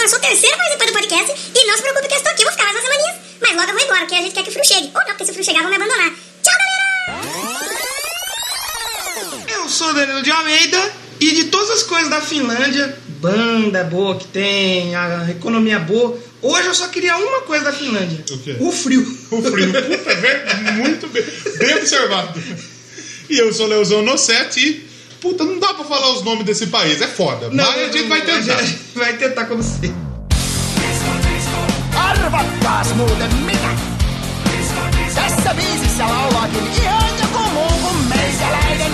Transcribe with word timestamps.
Eu 0.00 0.08
sou 0.08 0.18
o 0.18 0.22
terceiro 0.22 0.56
participante 0.56 0.92
do 0.92 0.98
podcast 0.98 1.50
e 1.54 1.66
não 1.66 1.76
se 1.76 1.82
preocupe 1.82 2.08
que 2.08 2.14
eu 2.14 2.16
estou 2.16 2.32
aqui, 2.32 2.42
eu 2.42 2.46
vou 2.46 2.52
ficar 2.52 2.64
mais 2.64 2.76
umas 2.76 2.84
semaninhas. 2.84 3.16
Mas 3.38 3.50
logo 3.54 3.68
eu 3.68 3.74
vou 3.74 3.84
embora, 3.84 4.00
porque 4.00 4.14
a 4.14 4.22
gente 4.22 4.32
quer 4.32 4.42
que 4.44 4.48
o 4.48 4.52
frio 4.52 4.64
chegue. 4.64 4.90
Ou 4.94 5.00
não, 5.00 5.06
porque 5.08 5.24
se 5.26 5.30
o 5.30 5.34
frio 5.34 5.44
chegar, 5.44 5.60
vão 5.60 5.68
me 5.68 5.76
abandonar. 5.76 6.10
Tchau, 6.42 6.54
galera! 6.58 7.70
Eu 9.46 9.68
sou 9.68 9.90
o 9.90 9.92
Danilo 9.92 10.22
de 10.22 10.30
Almeida 10.30 10.92
e 11.20 11.34
de 11.34 11.44
todas 11.44 11.68
as 11.70 11.82
coisas 11.82 12.08
da 12.08 12.22
Finlândia, 12.22 12.98
banda 13.20 13.84
boa 13.84 14.16
que 14.16 14.26
tem, 14.28 14.94
a 14.96 15.28
economia 15.30 15.78
boa, 15.78 16.18
hoje 16.40 16.68
eu 16.68 16.74
só 16.74 16.88
queria 16.88 17.18
uma 17.18 17.42
coisa 17.42 17.66
da 17.66 17.72
Finlândia. 17.74 18.24
O 18.30 18.38
quê? 18.38 18.56
O 18.58 18.72
frio. 18.72 19.02
O 19.30 19.42
frio. 19.42 19.70
Puta, 19.70 20.14
bem, 20.14 20.72
muito 20.76 21.08
bem, 21.08 21.22
bem 21.58 21.76
observado. 21.76 22.42
E 23.28 23.38
eu 23.38 23.52
sou 23.52 23.66
Leozão 23.66 24.00
Nossetti 24.00 24.60
e, 24.60 24.89
puta, 25.20 25.44
não 25.44 25.58
dá 25.58 25.74
pra 25.74 25.84
falar 25.84 26.10
os 26.12 26.22
nomes 26.22 26.44
desse 26.44 26.66
país, 26.68 27.00
é 27.00 27.06
foda. 27.06 27.50
mas 27.52 27.66
a 27.68 27.84
gente 27.92 28.02
vai 28.08 28.20
tentar. 28.22 28.56
A 28.56 28.62
gente 28.62 28.78
vai 28.98 29.12
tentar 29.16 29.44
como 29.46 29.62
sempre. 29.62 29.94
Arvatkaas 31.96 32.94
muuten 32.94 33.34
mitä? 33.46 33.68
Tässä 35.14 35.54
biisissä 35.54 36.04
laulaakin 36.08 36.66
ihan 36.82 37.10
joku 37.22 37.38
muu 37.38 37.68
kuin 37.82 37.96
meikäläinen. 38.08 38.92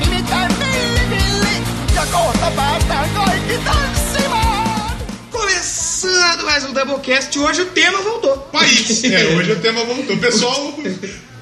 Nimittäin 0.00 0.54
Villi 0.58 1.10
Villi. 1.10 1.62
Ja 1.94 2.06
kohta 2.12 2.50
päästään 2.56 3.10
kaikki 3.14 3.58
tanssimaan. 3.64 4.90
Começando 5.32 6.44
mais 6.44 6.64
um 6.64 6.74
Doublecast, 6.74 7.36
hoje 7.36 7.62
o 7.62 7.66
tema 7.66 7.98
voltou. 8.04 8.36
País. 8.52 9.04
É, 9.12 9.34
hoje 9.36 9.52
o 9.52 9.56
tema 9.56 9.84
voltou. 9.84 10.16
Pessoal, 10.16 10.66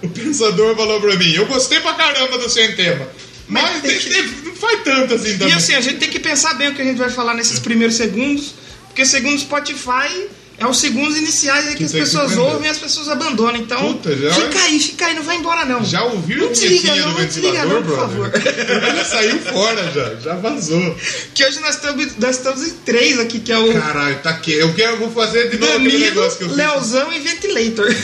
o 0.03 0.09
pensador 0.15 0.77
falou 0.77 1.01
pra 1.01 1.17
mim, 1.17 1.35
eu 1.35 1.47
gostei 1.47 1.81
pra 1.81 1.95
caramba 1.95 2.39
do 2.39 2.49
seu 2.51 2.77
tema. 2.77 3.07
Mas 3.49 3.81
tem 3.83 3.99
que- 3.99 4.23
não 4.47 4.55
faz 4.55 4.83
tanto 4.85 5.15
assim 5.15 5.39
também. 5.39 5.55
E 5.55 5.57
assim, 5.57 5.75
a 5.75 5.81
gente 5.81 5.99
tem 5.99 6.11
que 6.11 6.19
pensar 6.21 6.55
bem 6.55 6.69
o 6.69 6.75
que 6.75 6.83
a 6.83 6.85
gente 6.85 6.99
vai 6.99 7.11
falar 7.11 7.35
nesses 7.35 7.59
primeiros 7.59 7.97
segundos, 7.97 8.55
porque 8.89 9.07
segundo 9.07 9.37
o 9.37 9.39
Spotify, 9.39 10.27
é 10.61 10.67
os 10.67 10.79
segundos 10.81 11.17
iniciais 11.17 11.67
aí 11.69 11.73
que, 11.73 11.79
Que 11.79 11.85
as 11.85 11.93
tem 11.93 12.01
que 12.01 12.07
pessoas 12.07 12.33
aprender. 12.33 12.51
ouvem 12.53 12.67
e 12.67 12.71
as 12.71 12.79
pessoas 12.79 13.09
abandonam. 13.09 13.57
Então, 13.57 13.79
Puta, 13.95 14.15
já- 14.17 14.35
fica 14.35 14.59
aí, 14.61 14.81
fica 14.81 15.07
aí, 15.07 15.15
não 15.15 15.23
vai 15.23 15.37
embora 15.37 15.65
não. 15.65 15.85
Já 15.85 16.03
ouviram 16.03 16.47
Não 16.47 16.53
desliga, 16.53 16.97
não, 16.97 17.13
não 17.13 17.25
desliga 17.25 17.65
não, 17.65 17.83
por 17.83 17.97
favor. 17.97 18.31
Já 18.97 19.05
saiu 19.05 19.39
fora 19.39 19.93
já, 19.95 20.15
já 20.17 20.35
vazou. 20.35 20.97
Que 21.33 21.45
hoje 21.45 21.61
nós 21.61 21.77
estamos, 21.77 22.09
nós 22.19 22.37
estamos 22.37 22.67
em 22.67 22.71
três 22.85 23.21
aqui, 23.21 23.39
que 23.39 23.53
é 23.53 23.59
o 23.59 23.73
Caralho, 23.73 24.19
tá 24.19 24.31
aqui. 24.31 24.53
Eu 24.53 24.75
quero, 24.75 24.95
eu 24.95 24.99
vou 24.99 25.13
fazer 25.13 25.49
de 25.49 25.59
novo 25.59 25.73
aquele 25.75 25.91
Danilo, 25.93 26.05
negócio 26.17 26.39
que 26.39 26.45
eu 26.45 26.49
fiz. 26.49 26.57
Leozão 26.57 27.13
e 27.13 27.21
Ventilator. 27.21 27.95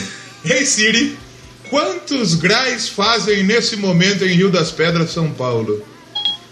Hey 0.45 0.65
Siri, 0.65 1.17
quantos 1.75 2.35
graus 2.35 2.87
fazem 2.87 3.43
nesse 3.43 3.75
momento 3.75 4.23
em 4.23 4.33
Rio 4.33 4.49
das 4.49 4.71
Pedras, 4.71 5.11
São 5.11 5.29
Paulo? 5.29 5.85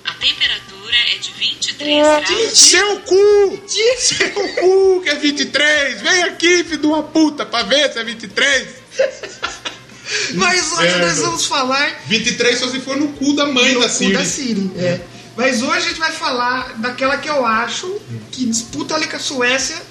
A 0.03 0.13
temperatura 0.15 0.97
é 1.15 1.17
de 1.17 1.31
23 1.31 2.27
graus. 2.27 2.59
Seu 2.59 2.99
cu! 2.99 3.63
Seu 3.97 4.31
cu, 4.31 5.01
que 5.01 5.09
é 5.09 5.15
23! 5.15 6.01
Vem 6.01 6.23
aqui, 6.23 6.65
filho 6.65 6.77
de 6.77 6.87
uma 6.87 7.03
puta, 7.03 7.45
pra 7.45 7.63
ver 7.63 7.93
se 7.93 7.99
é 7.99 8.03
23! 8.03 8.67
Mas 10.35 10.73
hoje 10.73 10.87
Inferno. 10.87 11.07
nós 11.07 11.19
vamos 11.19 11.45
falar 11.45 12.01
23 12.05 12.59
só 12.59 12.67
se 12.67 12.81
for 12.81 12.97
no 12.97 13.07
cu 13.13 13.33
da 13.33 13.45
mãe 13.45 13.73
do 13.73 13.79
da 13.79 13.87
cu 13.87 13.93
Siri. 13.93 14.13
da 14.13 14.25
Siri. 14.25 14.71
É. 14.77 14.99
Mas 15.37 15.61
hoje 15.61 15.77
a 15.77 15.79
gente 15.79 15.99
vai 15.99 16.11
falar 16.11 16.73
daquela 16.79 17.17
que 17.17 17.29
eu 17.29 17.45
acho 17.45 17.97
que 18.29 18.45
disputa 18.45 18.95
ali 18.95 19.07
com 19.07 19.15
a 19.15 19.19
Suécia, 19.19 19.81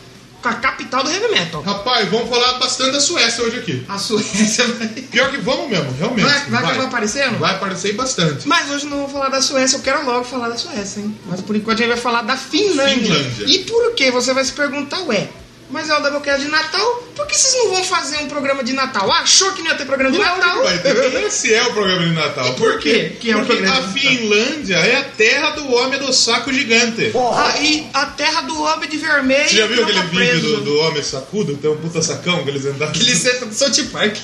a 0.48 0.54
capital 0.54 1.04
do 1.04 1.10
heavy 1.10 1.28
metal. 1.28 1.62
Rapaz, 1.62 2.08
vamos 2.08 2.28
falar 2.28 2.58
bastante 2.58 2.92
da 2.92 3.00
Suécia 3.00 3.44
hoje 3.44 3.58
aqui. 3.58 3.84
A 3.88 3.98
Suécia 3.98 4.66
vai. 4.66 4.88
Pior 4.88 5.30
que 5.30 5.38
vamos 5.38 5.68
mesmo, 5.68 5.92
realmente. 5.98 6.24
Vai, 6.24 6.40
vai 6.50 6.64
acabar 6.64 6.84
aparecendo? 6.84 7.38
Vai 7.38 7.54
aparecer 7.54 7.94
bastante. 7.94 8.46
Mas 8.48 8.70
hoje 8.70 8.86
não 8.86 8.98
vou 8.98 9.08
falar 9.08 9.28
da 9.28 9.40
Suécia, 9.40 9.76
eu 9.76 9.82
quero 9.82 10.04
logo 10.04 10.24
falar 10.24 10.48
da 10.48 10.56
Suécia, 10.56 11.00
hein? 11.00 11.16
Mas 11.26 11.40
por 11.40 11.54
enquanto 11.56 11.78
a 11.78 11.82
gente 11.82 11.92
vai 11.92 12.02
falar 12.02 12.22
da 12.22 12.36
Finlândia. 12.36 13.14
Finlândia. 13.14 13.46
E 13.46 13.64
por 13.64 13.94
que? 13.94 14.10
Você 14.10 14.32
vai 14.34 14.44
se 14.44 14.52
perguntar, 14.52 15.00
ué, 15.02 15.28
mas 15.72 15.88
é 15.88 15.96
o 15.96 16.00
Doublecast 16.00 16.44
de 16.44 16.50
Natal, 16.50 17.02
por 17.16 17.26
que 17.26 17.36
vocês 17.36 17.54
não 17.64 17.72
vão 17.72 17.84
fazer 17.84 18.18
um 18.18 18.28
programa 18.28 18.62
de 18.62 18.74
Natal? 18.74 19.10
Achou 19.10 19.52
que 19.52 19.62
não 19.62 19.70
ia 19.70 19.76
ter 19.76 19.86
programa 19.86 20.12
de 20.12 20.18
Natal? 20.18 20.62
Vai 20.62 20.78
ter. 20.78 21.24
Esse 21.24 21.54
é 21.54 21.62
o 21.62 21.72
programa 21.72 22.04
de 22.04 22.12
Natal. 22.12 22.48
E 22.48 22.52
por 22.54 22.78
quê 22.78 23.16
que 23.18 23.30
é 23.30 23.34
Porque 23.34 23.52
programa 23.54 23.78
a? 23.78 23.88
Finlândia 23.88 24.76
é 24.76 24.96
a 24.96 25.04
terra 25.04 25.50
do 25.50 25.72
homem 25.72 25.98
do 25.98 26.12
saco 26.12 26.52
gigante. 26.52 27.10
Ah, 27.16 27.58
e 27.58 27.86
a 27.94 28.06
terra 28.06 28.42
do 28.42 28.62
homem 28.62 28.88
de 28.88 28.98
vermelho. 28.98 29.48
Você 29.48 29.56
já 29.56 29.66
que 29.66 29.72
viu 29.72 29.82
aquele 29.82 29.98
tá 29.98 30.06
vídeo 30.06 30.56
do, 30.56 30.60
do 30.60 30.78
homem 30.80 31.02
sacudo? 31.02 31.56
Tem 31.56 31.70
um 31.70 31.76
puta 31.76 32.02
sacão 32.02 32.44
que 32.44 32.50
eles 32.50 32.66
andavam. 32.66 32.88
Aquele 32.88 33.16
centro 33.16 33.46
do 33.46 33.54
South 33.54 33.86
Park. 33.90 34.16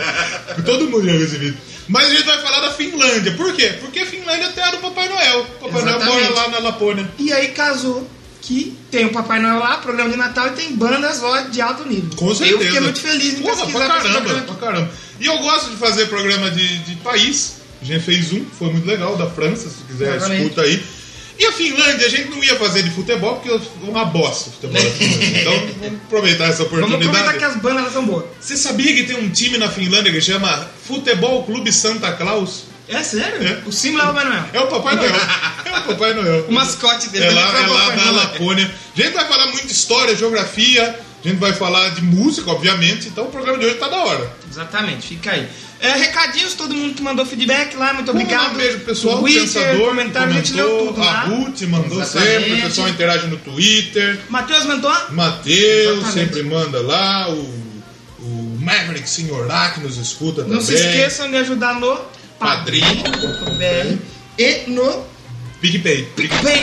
Todo 0.64 0.88
mundo 0.88 1.04
já 1.04 1.12
viu 1.12 1.24
esse 1.24 1.36
vídeo. 1.36 1.58
Mas 1.86 2.06
a 2.06 2.10
gente 2.10 2.24
vai 2.24 2.40
falar 2.42 2.60
da 2.60 2.70
Finlândia. 2.72 3.32
Por 3.32 3.54
quê? 3.54 3.74
Porque 3.80 4.00
a 4.00 4.06
Finlândia 4.06 4.44
é 4.44 4.48
a 4.48 4.52
terra 4.52 4.70
do 4.72 4.78
Papai 4.78 5.08
Noel. 5.08 5.44
Papai 5.60 5.82
Noel 5.82 5.96
Exatamente. 5.96 6.30
mora 6.30 6.34
lá 6.34 6.48
na 6.48 6.58
Lapônia. 6.58 7.10
E 7.18 7.32
aí 7.32 7.48
casou 7.48 8.06
que 8.48 8.74
tem 8.90 9.04
o 9.04 9.12
Papai 9.12 9.40
Noel 9.42 9.58
lá, 9.58 9.76
programa 9.76 10.08
de 10.08 10.16
Natal, 10.16 10.46
e 10.48 10.50
tem 10.52 10.74
bandas 10.74 11.20
lá 11.20 11.42
de 11.42 11.60
alto 11.60 11.86
nível. 11.86 12.08
Com 12.16 12.34
certeza. 12.34 12.58
Eu 12.58 12.64
fiquei 12.64 12.80
muito 12.80 12.98
feliz 12.98 13.34
em 13.34 13.42
Porra, 13.42 13.56
pesquisar 13.56 13.84
pra 13.84 14.00
caramba, 14.00 14.40
pra 14.40 14.54
caramba. 14.54 14.90
E 15.20 15.26
eu 15.26 15.36
gosto 15.38 15.70
de 15.70 15.76
fazer 15.76 16.06
programa 16.06 16.50
de, 16.50 16.78
de 16.78 16.94
país. 16.96 17.56
A 17.82 17.84
gente 17.84 18.02
fez 18.02 18.32
um, 18.32 18.46
foi 18.58 18.72
muito 18.72 18.86
legal, 18.86 19.16
da 19.18 19.28
França, 19.28 19.68
se 19.68 19.84
quiser, 19.86 20.16
Exatamente. 20.16 20.42
escuta 20.44 20.62
aí. 20.62 20.82
E 21.38 21.44
a 21.44 21.52
Finlândia, 21.52 22.06
a 22.06 22.10
gente 22.10 22.30
não 22.30 22.42
ia 22.42 22.56
fazer 22.56 22.82
de 22.82 22.90
futebol, 22.90 23.36
porque 23.36 23.50
é 23.50 23.60
uma 23.88 24.06
bosta 24.06 24.48
o 24.48 24.52
futebol 24.54 24.82
da 24.82 24.90
Finlândia. 24.90 25.28
Então 25.40 25.68
vamos 25.80 26.00
aproveitar 26.06 26.44
essa 26.46 26.64
Vamos 26.64 26.72
oportunidade. 26.80 27.08
aproveitar 27.18 27.38
que 27.38 27.44
as 27.44 27.62
bandas 27.62 27.92
são 27.92 28.06
boas. 28.06 28.24
Você 28.40 28.56
sabia 28.56 28.94
que 28.94 29.02
tem 29.04 29.16
um 29.16 29.28
time 29.28 29.58
na 29.58 29.68
Finlândia 29.68 30.10
que 30.10 30.22
chama 30.22 30.66
Futebol 30.86 31.44
Clube 31.44 31.70
Santa 31.70 32.10
Claus? 32.12 32.64
É 32.88 33.02
sério? 33.02 33.46
É. 33.46 33.62
O 33.66 33.72
símbolo 33.72 34.02
é 34.02 34.06
o 34.06 34.14
Papai 34.14 34.24
Noel. 34.24 34.44
É 34.52 34.60
o 34.60 34.66
Papai 34.66 34.96
Noel. 34.96 35.14
É 35.64 35.78
o 35.78 35.82
Papai 35.82 36.14
Noel. 36.14 36.44
O 36.48 36.52
mascote 36.52 37.08
dele 37.10 37.26
É 37.26 37.30
lá, 37.30 37.52
o 37.52 37.56
é 37.56 37.66
lá 37.66 37.96
Noel. 37.96 38.12
Lapônia. 38.14 38.70
A 38.96 39.00
gente 39.00 39.12
vai 39.12 39.26
falar 39.28 39.46
muito 39.46 39.66
de 39.66 39.72
história, 39.72 40.16
geografia, 40.16 40.98
a 41.24 41.28
gente 41.28 41.38
vai 41.38 41.52
falar 41.52 41.90
de 41.90 42.02
música, 42.02 42.50
obviamente. 42.50 43.08
Então 43.08 43.24
o 43.24 43.30
programa 43.30 43.58
de 43.58 43.66
hoje 43.66 43.74
tá 43.74 43.88
da 43.88 43.98
hora. 43.98 44.30
Exatamente, 44.50 45.08
fica 45.08 45.32
aí. 45.32 45.46
É, 45.80 45.92
recadinhos, 45.92 46.54
todo 46.54 46.74
mundo 46.74 46.94
que 46.94 47.02
mandou 47.02 47.24
feedback 47.24 47.76
lá, 47.76 47.92
muito 47.92 48.10
obrigado. 48.10 48.52
Um 48.52 48.56
beijo, 48.56 48.80
pessoal. 48.80 49.18
Twitter, 49.20 49.42
Pensador, 49.42 49.88
comentário, 49.88 50.32
a 50.32 50.36
gente 50.36 50.52
leu 50.54 50.86
tudo 50.88 51.02
A 51.02 51.04
lá. 51.04 51.20
Ruth 51.24 51.60
mandou 51.62 52.00
Exatamente. 52.00 52.40
sempre, 52.44 52.58
o 52.58 52.62
pessoal 52.62 52.88
interage 52.88 53.26
no 53.28 53.36
Twitter. 53.36 54.18
Matheus 54.28 54.64
mandou? 54.64 54.92
Matheus 55.10 56.06
sempre 56.08 56.42
manda 56.42 56.80
lá. 56.80 57.28
O, 57.28 57.68
o 58.20 58.58
Maverick 58.60 59.08
Senhorá 59.08 59.70
que 59.70 59.80
nos 59.80 59.96
escuta 59.98 60.42
Não 60.42 60.58
também. 60.58 60.64
se 60.66 60.74
esqueçam 60.74 61.30
de 61.30 61.36
ajudar 61.36 61.74
no 61.74 61.96
Padrim. 62.38 62.80
padrim.br 62.80 63.98
e 64.38 64.70
no 64.70 65.04
PicPay. 65.60 66.08
PicPay. 66.16 66.60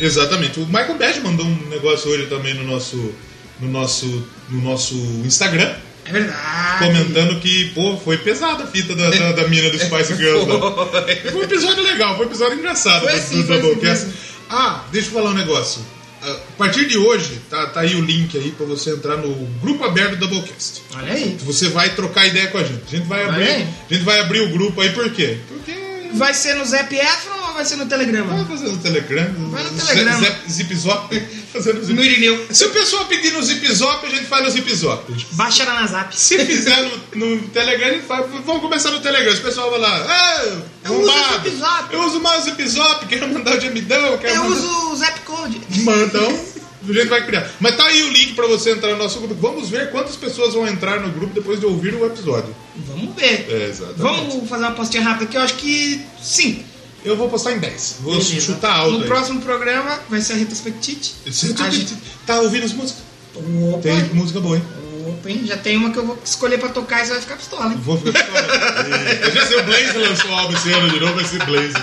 Exatamente. 0.00 0.60
O 0.60 0.66
Michael 0.66 0.96
Bad 0.96 1.20
mandou 1.20 1.46
um 1.46 1.68
negócio 1.68 2.10
hoje 2.10 2.26
também 2.26 2.54
no 2.54 2.64
nosso, 2.64 3.14
no 3.60 3.68
nosso, 3.68 4.26
no 4.48 4.62
nosso 4.62 4.94
Instagram. 5.24 5.74
É 6.06 6.12
verdade. 6.12 6.84
Comentando 6.84 7.40
que, 7.40 7.66
pô, 7.74 7.98
foi 7.98 8.16
pesada 8.16 8.64
a 8.64 8.66
fita 8.66 8.94
da, 8.94 9.10
da, 9.10 9.32
da 9.32 9.48
mina 9.48 9.68
do 9.68 9.76
Spice 9.78 10.16
Girls 10.16 10.46
lá. 10.46 10.86
Foi 11.30 11.40
um 11.40 11.42
episódio 11.42 11.82
legal, 11.82 12.16
foi 12.16 12.24
um 12.24 12.28
episódio 12.28 12.58
engraçado 12.58 13.02
Foi 13.02 13.12
do, 13.12 13.20
sim, 13.20 13.42
do 13.42 13.46
foi 13.46 13.60
Doublecast. 13.60 14.06
Ah, 14.48 14.84
deixa 14.90 15.08
eu 15.08 15.12
falar 15.12 15.30
um 15.30 15.34
negócio. 15.34 15.82
A 16.20 16.56
partir 16.58 16.86
de 16.86 16.98
hoje, 16.98 17.40
tá, 17.48 17.66
tá 17.66 17.80
aí 17.80 17.94
o 17.94 18.00
link 18.04 18.36
aí 18.36 18.50
pra 18.52 18.66
você 18.66 18.90
entrar 18.90 19.16
no 19.16 19.32
grupo 19.60 19.84
aberto 19.84 20.16
do 20.16 20.26
Doublecast. 20.26 20.82
Olha 20.96 21.12
aí. 21.12 21.36
Você 21.44 21.68
vai 21.68 21.94
trocar 21.94 22.26
ideia 22.26 22.48
com 22.48 22.58
a 22.58 22.64
gente. 22.64 22.82
A 22.86 22.96
gente 22.96 23.06
vai 23.06 23.24
abrir, 23.24 23.66
a 23.90 23.94
gente 23.94 24.04
vai 24.04 24.20
abrir 24.20 24.40
o 24.40 24.50
grupo 24.50 24.80
aí 24.80 24.90
por 24.90 25.10
quê? 25.10 25.38
Porque 25.48 25.88
Vai 26.14 26.34
ser 26.34 26.54
no 26.54 26.62
Efron 26.64 27.34
ou 27.34 27.37
vai 27.58 27.64
ser 27.64 27.76
no 27.76 27.86
Telegrama? 27.86 28.36
Vai 28.36 28.44
fazer 28.44 28.68
no 28.68 28.76
Telegram. 28.78 29.34
Vai 29.50 29.64
no 29.64 29.70
Telegram. 29.70 30.20
Zap, 30.20 30.50
zip 30.52 30.74
Zop. 30.76 31.22
Fazendo 31.52 31.82
zip 31.82 31.94
No 31.94 32.04
Irineu. 32.04 32.46
Se 32.50 32.64
o 32.66 32.70
pessoal 32.70 33.06
pedir 33.06 33.32
no 33.32 33.42
Zip 33.42 33.66
Zop, 33.72 34.06
a 34.06 34.10
gente 34.10 34.26
faz 34.26 34.44
no 34.44 34.50
Zip 34.50 34.74
Zop. 34.74 35.26
Baixa 35.32 35.64
lá 35.64 35.80
na 35.80 35.86
Zap. 35.86 36.16
Se 36.16 36.38
fizer 36.44 36.80
no, 37.14 37.26
no 37.26 37.48
Telegram, 37.48 37.88
a 37.88 37.92
gente 37.94 38.06
faz. 38.06 38.26
Vamos 38.44 38.62
começar 38.62 38.90
no 38.92 39.00
Telegram. 39.00 39.34
O 39.34 39.40
pessoal 39.40 39.70
vai 39.70 39.80
lá. 39.80 40.44
Eu 40.84 41.00
uso 41.00 41.10
o 41.10 41.14
bombado. 41.14 41.50
Zip 41.50 41.56
Zop. 41.56 41.94
Eu 41.94 42.02
uso 42.04 42.20
mais 42.20 42.42
o 42.42 42.44
Zip 42.44 42.68
Zop. 42.68 43.06
Quero 43.06 43.28
mandar 43.32 43.56
o 43.56 43.60
gemidão. 43.60 44.18
Quero 44.18 44.34
Eu 44.34 44.44
mandar... 44.44 44.56
uso 44.56 44.92
o 44.92 44.96
Zap 44.96 45.20
Code. 45.20 45.60
Então, 45.72 46.40
a 46.88 46.92
gente 46.92 47.08
vai 47.08 47.26
criar. 47.26 47.50
Mas 47.58 47.76
tá 47.76 47.86
aí 47.86 48.02
o 48.04 48.10
link 48.10 48.34
pra 48.34 48.46
você 48.46 48.70
entrar 48.70 48.92
no 48.92 48.98
nosso 48.98 49.18
grupo. 49.18 49.34
Vamos 49.34 49.68
ver 49.68 49.90
quantas 49.90 50.14
pessoas 50.14 50.54
vão 50.54 50.66
entrar 50.68 51.00
no 51.00 51.10
grupo 51.10 51.34
depois 51.34 51.58
de 51.58 51.66
ouvir 51.66 51.94
o 51.94 52.06
episódio. 52.06 52.54
Vamos 52.86 53.16
ver. 53.16 53.46
É, 53.50 53.68
exatamente. 53.68 54.00
Vamos 54.00 54.48
fazer 54.48 54.64
uma 54.64 54.72
postinha 54.72 55.02
rápida 55.02 55.24
aqui. 55.24 55.36
Eu 55.36 55.42
acho 55.42 55.54
que 55.54 56.06
sim. 56.22 56.64
Eu 57.04 57.16
vou 57.16 57.28
postar 57.28 57.52
em 57.52 57.58
10. 57.58 57.96
Vou 58.00 58.12
Beleza. 58.18 58.40
chutar 58.40 58.72
alto. 58.76 58.92
No 58.96 59.00
aí. 59.02 59.06
próximo 59.06 59.40
programa 59.40 60.00
vai 60.08 60.20
ser 60.20 60.32
a 60.34 60.36
retrospectite. 60.36 61.14
A 61.26 61.30
gente- 61.70 61.96
tá 62.26 62.40
ouvindo 62.40 62.64
as 62.64 62.72
músicas? 62.72 63.02
Opa, 63.34 63.82
Tem 63.82 64.02
música 64.14 64.40
boa, 64.40 64.56
hein? 64.56 64.62
opa, 65.06 65.30
hein? 65.30 65.42
Já 65.46 65.56
tem 65.56 65.76
uma 65.76 65.90
que 65.90 65.98
eu 65.98 66.06
vou 66.06 66.18
escolher 66.24 66.58
pra 66.58 66.70
tocar 66.70 67.02
e 67.02 67.06
você 67.06 67.12
vai 67.12 67.20
ficar 67.20 67.36
pistola, 67.36 67.66
hein? 67.72 67.80
Vou 67.84 67.96
ficar 67.98 68.26
Eu 69.22 69.30
já 69.32 69.46
sei, 69.46 69.58
o 69.58 69.62
Blaze 69.62 69.96
lançou 69.98 70.30
o 70.30 70.34
álbum 70.34 70.56
esse 70.56 70.72
ano 70.72 70.90
de 70.90 71.00
novo, 71.00 71.14
vai 71.14 71.24
ser 71.24 71.44
Blaze. 71.46 71.74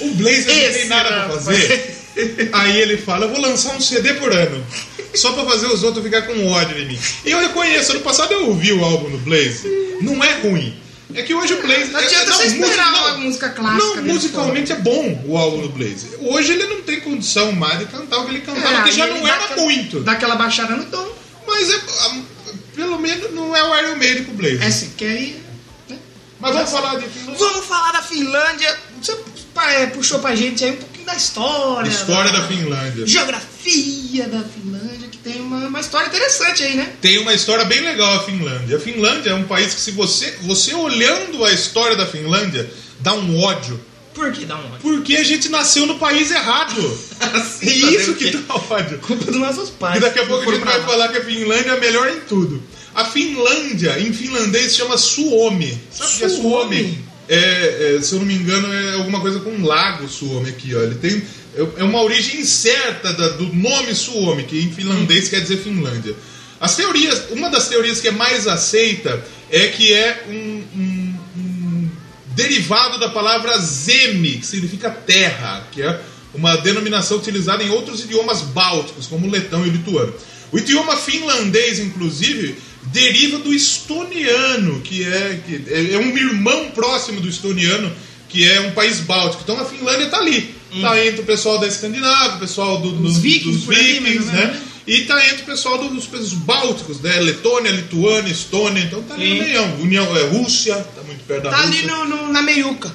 O 0.00 0.14
Blaze 0.14 0.46
não 0.46 0.54
tem 0.72 0.86
nada 0.88 1.08
pra 1.08 1.28
fazer. 1.30 1.96
Aí 2.52 2.80
ele 2.80 2.96
fala, 2.98 3.26
eu 3.26 3.30
vou 3.30 3.40
lançar 3.40 3.74
um 3.76 3.80
CD 3.80 4.14
por 4.14 4.32
ano. 4.32 4.64
Só 5.14 5.32
pra 5.32 5.44
fazer 5.44 5.66
os 5.66 5.82
outros 5.82 6.04
ficar 6.04 6.22
com 6.22 6.46
ódio 6.52 6.78
em 6.78 6.86
mim. 6.86 6.98
E 7.24 7.30
eu 7.30 7.38
reconheço, 7.40 7.92
ano 7.92 8.00
passado 8.00 8.32
eu 8.32 8.46
ouvi 8.48 8.72
o 8.72 8.84
álbum 8.84 9.10
do 9.10 9.18
Blaze. 9.18 9.62
Não 10.02 10.22
é 10.22 10.34
ruim. 10.40 10.74
É 11.14 11.22
que 11.22 11.32
hoje 11.34 11.54
o 11.54 11.62
Blaze. 11.62 11.92
Não 11.92 12.00
adianta 12.00 12.32
você 12.32 12.44
música- 12.44 12.64
esperar 12.66 12.90
não. 12.92 12.98
uma 13.06 13.18
música 13.18 13.48
clássica. 13.50 13.96
Não, 14.00 14.02
musicalmente 14.14 14.72
é 14.72 14.76
bom 14.76 15.22
o 15.26 15.36
álbum 15.38 15.62
do 15.62 15.68
Blaze. 15.68 16.08
Hoje 16.20 16.52
ele 16.52 16.66
não 16.66 16.82
tem 16.82 17.00
condição 17.00 17.52
mais 17.52 17.78
de 17.78 17.86
cantar 17.86 18.18
o 18.18 18.24
que 18.24 18.30
ele 18.32 18.40
cantava, 18.40 18.82
que 18.82 18.90
aí 18.90 18.96
já 18.96 19.06
não 19.06 19.26
era 19.26 19.44
aquela- 19.44 19.62
muito. 19.62 20.00
Dá 20.00 20.12
aquela 20.12 20.34
baixada 20.36 20.74
no 20.76 20.84
tom. 20.86 21.08
Mas 21.46 21.70
é, 21.70 21.80
ah, 22.00 22.16
pelo 22.74 22.98
menos 22.98 23.32
não 23.32 23.54
é 23.56 23.62
o 23.62 23.78
Iron 23.78 23.96
Maiden 23.96 24.24
com 24.24 24.32
o 24.32 24.34
Blaze. 24.34 24.58
É 24.62 24.66
assim, 24.66 24.90
que 24.96 25.04
aí. 25.04 25.42
né? 25.88 25.96
Mas 26.40 26.52
vamos 26.54 26.70
falar 26.70 26.96
de 26.98 27.06
Finlândia. 27.08 27.38
Vamos 27.48 27.66
falar 27.66 27.92
da 27.92 28.02
Finlândia. 28.02 28.78
Você 29.00 29.16
é, 29.68 29.86
puxou 29.86 30.18
pra 30.18 30.34
gente 30.34 30.64
aí 30.64 30.72
um 30.72 30.76
pouquinho 30.76 30.95
da 31.06 31.14
história. 31.14 31.88
História 31.88 32.32
da 32.32 32.46
Finlândia. 32.46 33.06
Geografia 33.06 34.26
da 34.28 34.40
Finlândia, 34.42 35.08
que 35.08 35.18
tem 35.18 35.40
uma, 35.40 35.66
uma 35.68 35.80
história 35.80 36.08
interessante 36.08 36.62
aí, 36.62 36.74
né? 36.74 36.92
Tem 37.00 37.18
uma 37.18 37.32
história 37.32 37.64
bem 37.64 37.80
legal 37.80 38.16
a 38.16 38.24
Finlândia. 38.24 38.76
A 38.76 38.80
Finlândia 38.80 39.30
é 39.30 39.34
um 39.34 39.44
país 39.44 39.72
que 39.74 39.80
se 39.80 39.92
você, 39.92 40.36
você 40.42 40.74
olhando 40.74 41.44
a 41.44 41.52
história 41.52 41.96
da 41.96 42.06
Finlândia, 42.06 42.68
dá 43.00 43.14
um 43.14 43.40
ódio. 43.40 43.80
Por 44.12 44.32
que 44.32 44.44
dá 44.44 44.56
um 44.56 44.66
ódio? 44.66 44.78
Porque 44.82 45.16
a 45.16 45.22
gente 45.24 45.48
nasceu 45.48 45.86
no 45.86 45.98
país 45.98 46.30
errado. 46.30 46.82
É 47.18 47.38
Assim, 47.38 47.96
isso 47.96 48.14
que 48.14 48.30
dá 48.30 48.54
ódio. 48.54 48.98
Culpa 48.98 49.24
dos 49.24 49.36
nossos 49.36 49.70
pais. 49.70 49.96
E 49.96 50.00
daqui 50.00 50.18
a 50.18 50.26
pouco 50.26 50.50
a 50.50 50.54
gente 50.54 50.64
vai 50.64 50.78
lá. 50.78 50.84
falar 50.84 51.08
que 51.08 51.16
a 51.16 51.24
Finlândia 51.24 51.70
é 51.70 51.76
a 51.76 51.80
melhor 51.80 52.08
em 52.10 52.20
tudo. 52.20 52.62
A 52.94 53.06
Finlândia, 53.06 53.98
em 53.98 54.12
finlandês, 54.12 54.76
chama 54.76 54.98
Suomi. 54.98 55.78
Sabe 55.90 56.12
o 56.12 56.16
que 56.18 56.24
é 56.24 56.28
Suomi? 56.28 57.04
É, 57.28 57.96
é, 57.98 58.02
se 58.02 58.12
eu 58.12 58.20
não 58.20 58.26
me 58.26 58.34
engano, 58.34 58.72
é 58.72 58.94
alguma 58.94 59.20
coisa 59.20 59.40
com 59.40 59.50
um 59.50 59.64
lago 59.64 60.08
Suomi 60.08 60.50
aqui, 60.50 60.74
ó. 60.74 60.80
Ele 60.82 60.94
tem. 60.96 61.22
É 61.78 61.82
uma 61.84 62.02
origem 62.02 62.40
incerta 62.40 63.12
da- 63.14 63.28
do 63.30 63.52
nome 63.54 63.94
Suomi, 63.94 64.44
que 64.44 64.60
em 64.60 64.70
finlandês 64.72 65.28
quer 65.28 65.40
dizer 65.40 65.56
Finlândia. 65.58 66.14
As 66.60 66.76
teorias, 66.76 67.24
uma 67.30 67.48
das 67.50 67.68
teorias 67.68 68.00
que 68.00 68.08
é 68.08 68.12
mais 68.12 68.46
aceita 68.46 69.24
é 69.50 69.66
que 69.68 69.92
é 69.92 70.24
um, 70.28 70.64
um- 70.78 71.14
um 71.36 71.88
derivado 72.34 72.98
da 73.00 73.08
palavra 73.08 73.56
zemi, 73.58 74.38
que 74.38 74.46
significa 74.46 74.90
terra, 74.90 75.66
que 75.72 75.82
é 75.82 76.00
uma 76.34 76.56
denominação 76.56 77.16
utilizada 77.16 77.62
em 77.64 77.70
outros 77.70 78.00
idiomas 78.04 78.42
bálticos, 78.42 79.06
como 79.06 79.30
letão 79.30 79.66
e 79.66 79.70
lituano. 79.70 80.12
O 80.52 80.58
idioma 80.58 80.96
finlandês, 80.96 81.78
inclusive, 81.78 82.56
deriva 82.92 83.38
do 83.38 83.52
estoniano, 83.52 84.80
que 84.80 85.04
é, 85.04 85.40
que 85.46 85.64
é 85.68 85.94
é 85.94 85.98
um 85.98 86.16
irmão 86.16 86.70
próximo 86.70 87.20
do 87.20 87.28
estoniano, 87.28 87.92
que 88.28 88.48
é 88.48 88.60
um 88.60 88.72
país 88.72 89.00
báltico. 89.00 89.42
Então 89.42 89.58
a 89.60 89.64
Finlândia 89.64 90.04
está 90.06 90.18
ali. 90.18 90.54
Está 90.74 91.04
entre 91.06 91.20
o 91.22 91.24
pessoal 91.24 91.58
da 91.58 91.66
Escandinávia, 91.66 92.36
o 92.36 92.40
pessoal 92.40 92.80
do- 92.80 92.90
do- 92.92 93.06
Os 93.08 93.16
vikings 93.18 93.58
dos 93.66 93.76
vikings, 93.76 94.26
né? 94.26 94.46
menos. 94.46 94.56
E 94.86 95.00
está 95.02 95.24
entre 95.26 95.42
o 95.42 95.46
pessoal 95.46 95.78
dos 95.88 96.06
países 96.06 96.32
bálticos, 96.32 97.00
né? 97.00 97.16
Letônia, 97.20 97.70
Lituânia, 97.72 98.30
Estônia. 98.30 98.82
Então 98.84 99.00
está 99.00 99.14
ali 99.14 99.30
no 99.30 99.34
Sim. 99.36 99.40
meião. 99.42 99.80
União, 99.80 100.16
é, 100.16 100.22
Rússia, 100.28 100.74
está 100.78 101.02
muito 101.02 101.24
perto 101.26 101.44
da 101.44 101.50
Tá 101.50 101.62
Rússia. 101.62 101.80
ali 101.80 101.86
no, 101.86 102.04
no- 102.04 102.32
na 102.32 102.42
meiuca. 102.42 102.92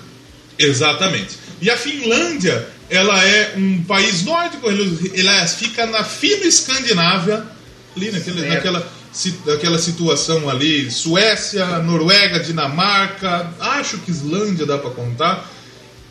Exatamente. 0.57 1.37
E 1.61 1.69
a 1.69 1.77
Finlândia, 1.77 2.67
ela 2.89 3.23
é 3.25 3.53
um 3.57 3.83
país 3.83 4.23
nórdico, 4.23 4.67
ela 4.69 5.47
fica 5.47 5.85
na 5.85 6.03
fina 6.03 6.45
Escandinávia, 6.45 7.43
ali 7.95 8.11
naquele, 8.11 8.41
naquela, 8.47 8.91
naquela 9.45 9.77
situação 9.77 10.49
ali, 10.49 10.89
Suécia, 10.89 11.65
Noruega, 11.79 12.39
Dinamarca, 12.39 13.51
acho 13.59 13.97
que 13.99 14.11
Islândia 14.11 14.65
dá 14.65 14.77
para 14.77 14.89
contar. 14.91 15.49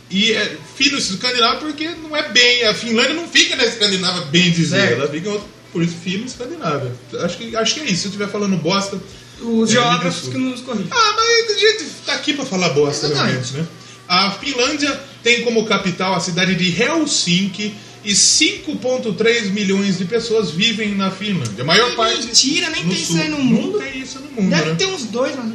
E 0.09 0.33
é 0.33 0.57
fino 0.75 0.97
Escandinávia 0.97 1.59
porque 1.59 1.89
não 1.89 2.15
é 2.15 2.29
bem, 2.29 2.65
a 2.65 2.73
Finlândia 2.73 3.13
não 3.13 3.27
fica 3.27 3.55
na 3.55 3.63
Escandinávia 3.63 4.21
bem 4.25 4.51
dizer, 4.51 4.79
Certo. 4.81 4.93
ela 5.01 5.07
fica 5.07 5.39
por 5.71 5.81
isso 5.81 5.95
fino 6.03 6.25
Escandinávia. 6.25 6.91
Acho 7.23 7.37
que, 7.37 7.55
acho 7.55 7.73
que 7.75 7.79
é 7.79 7.85
isso, 7.85 8.01
se 8.01 8.05
eu 8.07 8.09
estiver 8.11 8.27
falando 8.29 8.57
bosta, 8.57 8.99
Os 9.41 9.69
É, 9.69 9.73
geógrafos 9.73 10.27
que 10.29 10.37
nos 10.37 10.61
corrigem. 10.61 10.87
ah, 10.91 11.13
mas 11.15 11.55
a 11.55 11.59
gente 11.59 11.85
tá 12.05 12.13
aqui 12.13 12.33
pra 12.33 12.45
falar 12.45 12.69
bosta, 12.69 13.07
Exatamente. 13.07 13.31
realmente, 13.53 13.53
né? 13.57 13.67
A 14.07 14.31
Finlândia 14.31 14.99
tem 15.23 15.41
como 15.43 15.65
capital 15.65 16.13
a 16.13 16.19
cidade 16.19 16.53
de 16.55 16.79
Helsinki 16.79 17.73
e 18.03 18.13
5,3 18.13 19.51
milhões 19.51 19.97
de 19.97 20.05
pessoas 20.05 20.51
vivem 20.51 20.95
na 20.95 21.11
Finlândia. 21.11 21.63
A 21.63 21.65
maior 21.65 21.89
Que 21.91 21.95
parte. 21.95 22.25
mentira, 22.25 22.69
nem 22.69 22.83
no 22.83 22.89
tem 22.91 23.01
isso 23.01 23.11
sul. 23.13 23.21
aí 23.21 23.29
no 23.29 23.37
mundo. 23.39 23.71
Não 23.73 23.79
tem 23.79 23.99
isso 23.99 24.19
no 24.19 24.31
mundo, 24.31 24.49
Deve 24.49 24.69
né? 24.69 24.75
ter 24.75 24.85
uns 24.87 25.05
dois, 25.05 25.35
mas. 25.35 25.53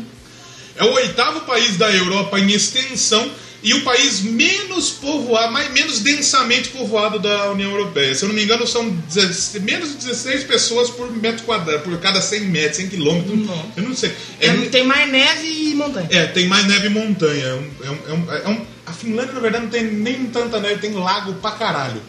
É 0.76 0.84
o 0.84 0.92
oitavo 0.92 1.40
país 1.40 1.76
da 1.76 1.90
Europa 1.90 2.38
em 2.38 2.50
extensão 2.52 3.30
e 3.62 3.72
o 3.72 3.80
país 3.82 4.20
menos 4.20 4.90
povoado, 4.90 5.50
mais, 5.50 5.72
menos 5.72 6.00
densamente 6.00 6.68
povoado 6.68 7.18
da 7.18 7.50
União 7.50 7.70
Europeia. 7.70 8.14
Se 8.14 8.22
eu 8.24 8.28
não 8.28 8.36
me 8.36 8.44
engano, 8.44 8.66
são 8.66 8.88
16 8.90 9.64
menos 9.64 9.88
de 9.90 9.96
16 10.06 10.44
pessoas 10.44 10.90
por 10.90 11.10
metro 11.10 11.44
quadrado, 11.44 11.82
por 11.82 11.98
cada 11.98 12.20
100 12.20 12.40
metros, 12.42 12.76
100 12.76 12.88
quilômetros. 12.88 13.38
Nossa. 13.46 13.64
Eu 13.78 13.82
não 13.84 13.96
sei. 13.96 14.12
É, 14.38 14.52
Tem, 14.52 14.68
tem 14.68 14.84
mais 14.84 15.10
neve 15.10 15.46
e 15.48 15.74
montanha. 15.74 16.08
é, 16.10 16.26
tem 16.26 16.46
mais 16.46 16.66
neve 16.66 16.86
e 16.86 16.90
montanha. 16.90 17.44
É 17.46 17.54
um- 17.54 17.70
é 17.84 18.12
um- 18.12 18.32
é 18.32 18.42
é 18.44 18.48
um- 18.50 18.66
a 18.84 18.92
Finlândia, 18.92 19.32
na 19.32 19.40
verdade, 19.40 19.64
não 19.64 19.70
tem 19.70 19.84
nem 19.84 20.26
tanta 20.26 20.60
neve, 20.60 20.78
tem 20.80 20.92
lago 20.92 21.32
pra 21.40 21.52
caralho. 21.52 22.00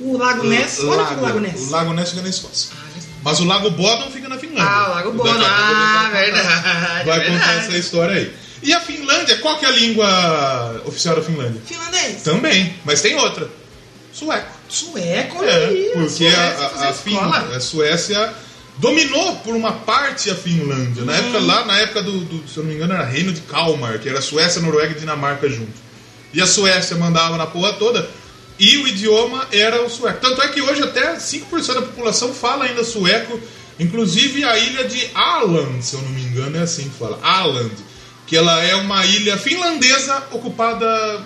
O 0.00 0.16
Lago 0.16 0.44
Ness. 0.44 0.80
Onde 0.80 1.04
fica 1.08 1.20
o 1.20 1.22
Lago 1.24 1.40
Ness? 1.40 1.60
O 1.60 1.70
Lago 1.70 1.92
Ness 1.94 2.10
fica 2.10 2.22
na 2.22 2.28
Escócia. 2.28 2.70
Mas 3.22 3.40
o 3.40 3.44
Lago 3.44 3.70
Bodom 3.70 4.10
fica 4.10 4.28
na 4.28 4.38
Finlândia. 4.38 4.62
Ah, 4.64 4.86
o 4.90 4.94
Lago 4.94 5.12
Bodom. 5.12 5.30
Ah, 5.44 6.10
ele 6.22 6.30
vai 6.32 6.32
verdade, 6.32 7.04
Vai 7.06 7.18
contar 7.26 7.30
verdade. 7.46 7.66
essa 7.68 7.76
história 7.78 8.14
aí. 8.16 8.32
E 8.62 8.72
a 8.72 8.80
Finlândia, 8.80 9.38
qual 9.38 9.58
que 9.58 9.64
é 9.64 9.68
a 9.68 9.72
língua 9.72 10.82
oficial 10.84 11.16
da 11.16 11.22
Finlândia? 11.22 11.60
Finlandês. 11.64 12.22
Também, 12.22 12.74
mas 12.84 13.00
tem 13.00 13.14
outra. 13.16 13.48
Sueco. 14.12 14.48
Sueco, 14.68 15.44
É, 15.44 15.66
aí, 15.66 15.90
porque 15.94 16.26
a, 16.26 16.40
a, 16.40 17.52
a, 17.52 17.56
a 17.56 17.60
Suécia 17.60 18.34
dominou 18.78 19.36
por 19.36 19.54
uma 19.54 19.72
parte 19.72 20.30
a 20.30 20.34
Finlândia. 20.34 21.04
Na 21.04 21.12
Hum. 21.12 21.16
época, 21.16 21.38
lá 21.40 21.64
na 21.64 21.78
época 21.78 22.02
do, 22.02 22.20
do- 22.20 22.48
se 22.48 22.56
eu 22.56 22.62
não 22.64 22.70
me 22.70 22.76
engano, 22.76 22.94
era 22.94 23.04
Reino 23.04 23.32
de 23.32 23.40
Kalmar, 23.42 23.98
que 23.98 24.08
era 24.08 24.20
Suécia, 24.20 24.60
Noruega 24.60 24.92
e 24.96 25.00
Dinamarca 25.00 25.48
junto. 25.48 25.72
E 26.34 26.40
a 26.42 26.46
Suécia 26.46 26.96
mandava 26.96 27.36
na 27.36 27.46
porra 27.46 27.72
toda. 27.74 28.08
E 28.58 28.76
o 28.78 28.88
idioma 28.88 29.46
era 29.52 29.84
o 29.84 29.88
sueco. 29.90 30.20
Tanto 30.20 30.42
é 30.42 30.48
que 30.48 30.60
hoje 30.60 30.82
até 30.82 31.14
5% 31.16 31.74
da 31.74 31.82
população 31.82 32.32
fala 32.34 32.64
ainda 32.64 32.82
sueco. 32.84 33.38
Inclusive 33.78 34.42
a 34.44 34.58
ilha 34.58 34.84
de 34.84 35.08
Åland, 35.14 35.84
se 35.84 35.94
eu 35.94 36.02
não 36.02 36.08
me 36.10 36.22
engano, 36.22 36.56
é 36.56 36.62
assim 36.62 36.88
que 36.88 36.98
fala. 36.98 37.18
Åland. 37.42 37.72
Que 38.26 38.36
ela 38.36 38.62
é 38.62 38.74
uma 38.74 39.06
ilha 39.06 39.36
finlandesa 39.38 40.24
ocupada 40.32 41.24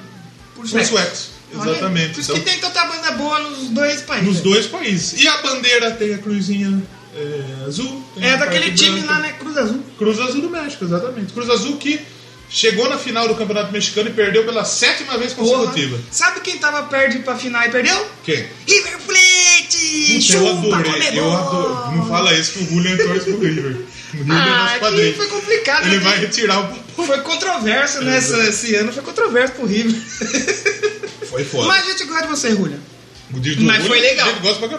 por 0.55 0.69
suecos. 0.69 0.89
suecos. 0.91 1.29
Exatamente. 1.55 2.15
Por 2.15 2.21
isso 2.21 2.33
Então- 2.33 2.45
que 2.45 2.51
tem 2.51 2.61
tanta 2.61 2.85
banda 2.87 3.11
boa 3.13 3.39
nos 3.41 3.69
dois 3.69 4.01
países. 4.03 4.27
nos 4.29 4.41
dois 4.41 4.67
países. 4.67 5.21
E 5.23 5.27
a 5.29 5.37
bandeira 5.39 5.91
tem 5.93 6.15
a 6.15 6.19
cruzinha 6.19 6.83
é, 7.15 7.67
azul. 7.67 8.03
É 8.21 8.37
daquele 8.39 8.73
time 8.73 9.01
branca. 9.01 9.13
lá, 9.13 9.19
né? 9.21 9.33
Cruz 9.39 9.57
Azul. 9.57 9.81
Cruz 9.99 10.19
Azul 10.19 10.41
do 10.43 10.49
México, 10.51 10.85
exatamente. 10.85 11.33
Cruz 11.35 11.51
Azul 11.51 11.77
que 11.77 12.01
chegou 12.53 12.89
na 12.89 12.99
final 12.99 13.27
do 13.27 13.35
Campeonato 13.35 13.73
Mexicano 13.73 14.11
e 14.11 14.13
perdeu 14.13 14.45
pela 14.45 14.65
sétima 14.65 15.17
vez 15.19 15.33
consecutiva. 15.33 15.97
Porra. 15.97 16.09
Sabe 16.11 16.41
quem 16.41 16.59
tava 16.59 16.83
perto 16.85 17.19
pra 17.23 17.37
final 17.37 17.65
e 17.67 17.71
perdeu? 17.71 18.07
Quem? 18.25 18.47
River 18.69 18.99
Plate! 19.07 20.15
eu 20.17 20.21
Chupa, 20.21 20.77
adorei, 20.77 21.19
eu 21.19 21.33
adoro. 21.33 21.97
Não 21.97 22.07
fala 22.09 22.33
isso 22.35 22.53
que 22.53 22.65
o 22.65 22.69
Julian 22.69 22.97
torce 22.99 23.25
pro 23.31 23.39
River. 23.41 23.77
O 24.15 24.17
River 24.19 24.37
é 24.37 24.41
Ah, 24.41 24.57
nosso 24.63 24.75
que 24.75 24.81
padrinho. 24.81 25.15
foi 25.17 25.27
complicado. 25.29 25.87
Ele 25.87 25.97
né? 25.97 26.03
vai 26.03 26.19
retirar 26.19 26.61
o 26.61 27.07
Foi 27.07 27.21
controverso 27.23 28.03
nessa, 28.03 28.39
esse 28.49 28.75
ano, 28.75 28.93
foi 28.93 29.03
controverso 29.03 29.55
pro 29.55 29.67
River. 29.67 30.01
Foi 31.31 31.45
foda. 31.45 31.69
Mas 31.69 31.87
a 31.87 31.91
gente 31.91 32.05
gosta 32.05 32.23
de 32.25 32.29
você, 32.29 32.51
Julia. 32.51 32.79
O 33.31 33.63
mas 33.63 33.87
foi 33.87 34.01
legal. 34.01 34.29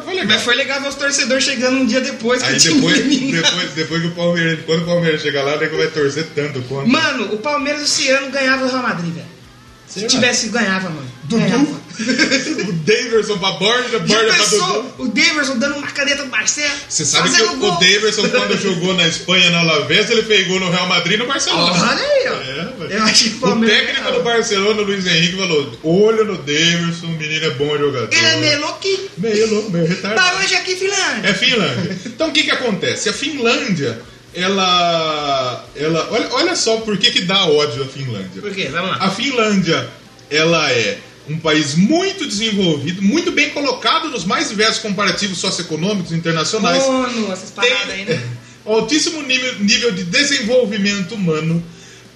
foi 0.03 0.13
legal. 0.13 0.25
Mas 0.27 0.43
foi 0.43 0.55
legal 0.55 0.81
ver 0.81 0.89
os 0.89 0.95
torcedores 0.95 1.43
chegando 1.43 1.77
um 1.77 1.85
dia 1.85 2.01
depois 2.01 2.43
que 2.43 2.50
Aí 2.50 2.57
o 2.57 2.59
depois, 2.59 3.03
depois, 3.03 3.71
depois 3.71 4.01
que 4.01 4.07
o 4.07 4.12
Palmeiras, 4.12 4.59
quando 4.65 4.83
o 4.83 4.85
Palmeiras 4.85 5.21
chegar 5.21 5.43
lá, 5.43 5.57
nego 5.57 5.77
vai 5.77 5.88
torcer 5.88 6.27
tanto 6.35 6.62
quanto. 6.63 6.88
Mano, 6.88 7.33
o 7.33 7.38
Palmeiras 7.39 7.81
esse 7.83 8.09
ano 8.09 8.29
ganhava 8.29 8.65
o 8.65 8.69
Real 8.69 8.83
Madrid, 8.83 9.13
velho. 9.13 9.25
Se 9.88 10.05
tivesse, 10.07 10.50
ganhava, 10.50 10.89
mano. 10.89 11.12
Ganhava. 11.30 11.84
o 12.68 12.74
Daverson 12.74 13.38
pra 13.38 13.51
Borja, 13.51 14.00
Borja 14.00 14.34
pra 14.34 14.46
Dudu. 14.46 14.94
o 14.98 15.08
Daverson 15.10 15.58
dando 15.60 15.77
uma 15.77 15.88
caneta 15.88 16.24
pro 16.24 16.32
Marcelo? 16.32 16.74
Você 16.89 17.06
sabe 17.06 17.30
que 17.30 17.42
o, 17.44 17.58
gol. 17.58 17.74
o 17.74 17.80
Daverson, 17.80 18.30
quando 18.30 18.58
jogou 18.58 18.96
na 18.96 19.08
Espanha, 19.08 19.51
na 19.51 19.60
Alavés, 19.60 20.10
ele 20.10 20.24
fez 20.24 20.48
gol 20.48 20.60
no 20.60 20.72
Real 20.72 20.88
Madrid 20.88 21.13
e 21.13 21.18
no 21.18 21.27
Barcelona. 21.27 21.72
Olha 21.72 22.03
aí, 22.03 22.27
ó. 22.27 22.84
É. 22.84 22.98
Eu 22.98 23.03
acho 23.03 23.24
que 23.24 23.46
o 23.46 23.48
o 23.48 23.65
técnico 23.65 23.94
ganhava. 23.94 24.12
do 24.12 24.24
Barcelona, 24.24 24.82
Luiz 24.82 25.06
Henrique, 25.06 25.38
falou: 25.38 25.72
olho 25.84 26.25
no 26.25 26.38
Daverson, 26.38 27.06
o 27.06 27.10
menino 27.10 27.46
é 27.46 27.50
bom 27.51 27.77
jogador. 27.77 28.10
Ele 28.12 28.25
é 28.25 28.38
meio 28.38 28.62
louquinho. 28.62 29.10
meio 29.18 29.53
louco, 29.53 29.72
meio 29.72 29.88
retardado. 29.88 30.30
Tá 30.30 30.39
hoje 30.39 30.56
aqui, 30.56 30.75
Finlândia. 30.75 31.30
É 31.30 31.34
Finlândia. 31.34 31.98
Então 32.08 32.30
o 32.30 32.32
que 32.32 32.44
que 32.44 32.51
acontece? 32.51 33.08
A 33.10 33.13
Finlândia, 33.13 34.01
ela. 34.34 35.65
ela 35.75 36.08
olha, 36.12 36.27
olha 36.32 36.56
só 36.56 36.77
por 36.77 36.98
que, 36.98 37.12
que 37.12 37.22
dá 37.22 37.46
ódio 37.46 37.84
a 37.84 37.86
Finlândia. 37.86 38.42
Por 38.42 38.51
quê? 38.51 38.68
Vamos 38.72 38.92
lá. 38.92 38.98
A 39.00 39.10
Finlândia, 39.12 39.88
ela 40.30 40.72
é 40.72 40.98
um 41.30 41.38
país 41.39 41.75
muito 41.75 42.27
desenvolvido, 42.27 43.01
muito 43.01 43.32
bem 43.32 43.50
colocado 43.51 44.10
nos 44.10 44.25
mais 44.25 44.50
diversos 44.50 44.82
comparativos 44.82 45.38
socioeconômicos 45.38 46.12
internacionais. 46.12 46.84
ONU, 46.84 47.32
essas 47.32 47.51
paradas 47.51 47.89
aí, 47.89 48.06
né? 48.06 48.22
altíssimo 48.65 49.22
nível, 49.24 49.60
nível 49.60 49.92
de 49.92 50.03
desenvolvimento 50.06 51.15
humano, 51.15 51.63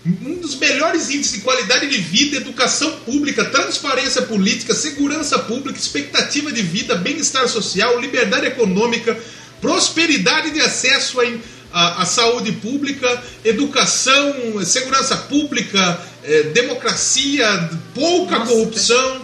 um 0.05 0.35
dos 0.35 0.55
melhores 0.55 1.09
índices 1.09 1.33
de 1.33 1.39
qualidade 1.41 1.87
de 1.87 1.97
vida, 1.97 2.37
educação 2.37 2.89
pública, 3.05 3.43
transparência 3.45 4.21
política, 4.21 4.73
segurança 4.73 5.37
pública, 5.39 5.77
expectativa 5.77 6.49
de 6.51 6.61
vida, 6.61 6.95
bem-estar 6.95 7.47
social, 7.49 7.99
liberdade 7.99 8.45
econômica, 8.45 9.17
prosperidade 9.59 10.51
de 10.51 10.61
acesso 10.61 11.21
in- 11.23 11.41
a- 11.73 11.79
a, 11.99 12.01
a 12.03 12.05
saúde 12.05 12.53
pública, 12.53 13.21
educação, 13.43 14.63
segurança 14.63 15.17
pública, 15.17 15.99
eh, 16.27 16.43
democracia, 16.53 17.69
pouca 17.95 18.39
Nossa, 18.39 18.51
corrupção, 18.51 19.21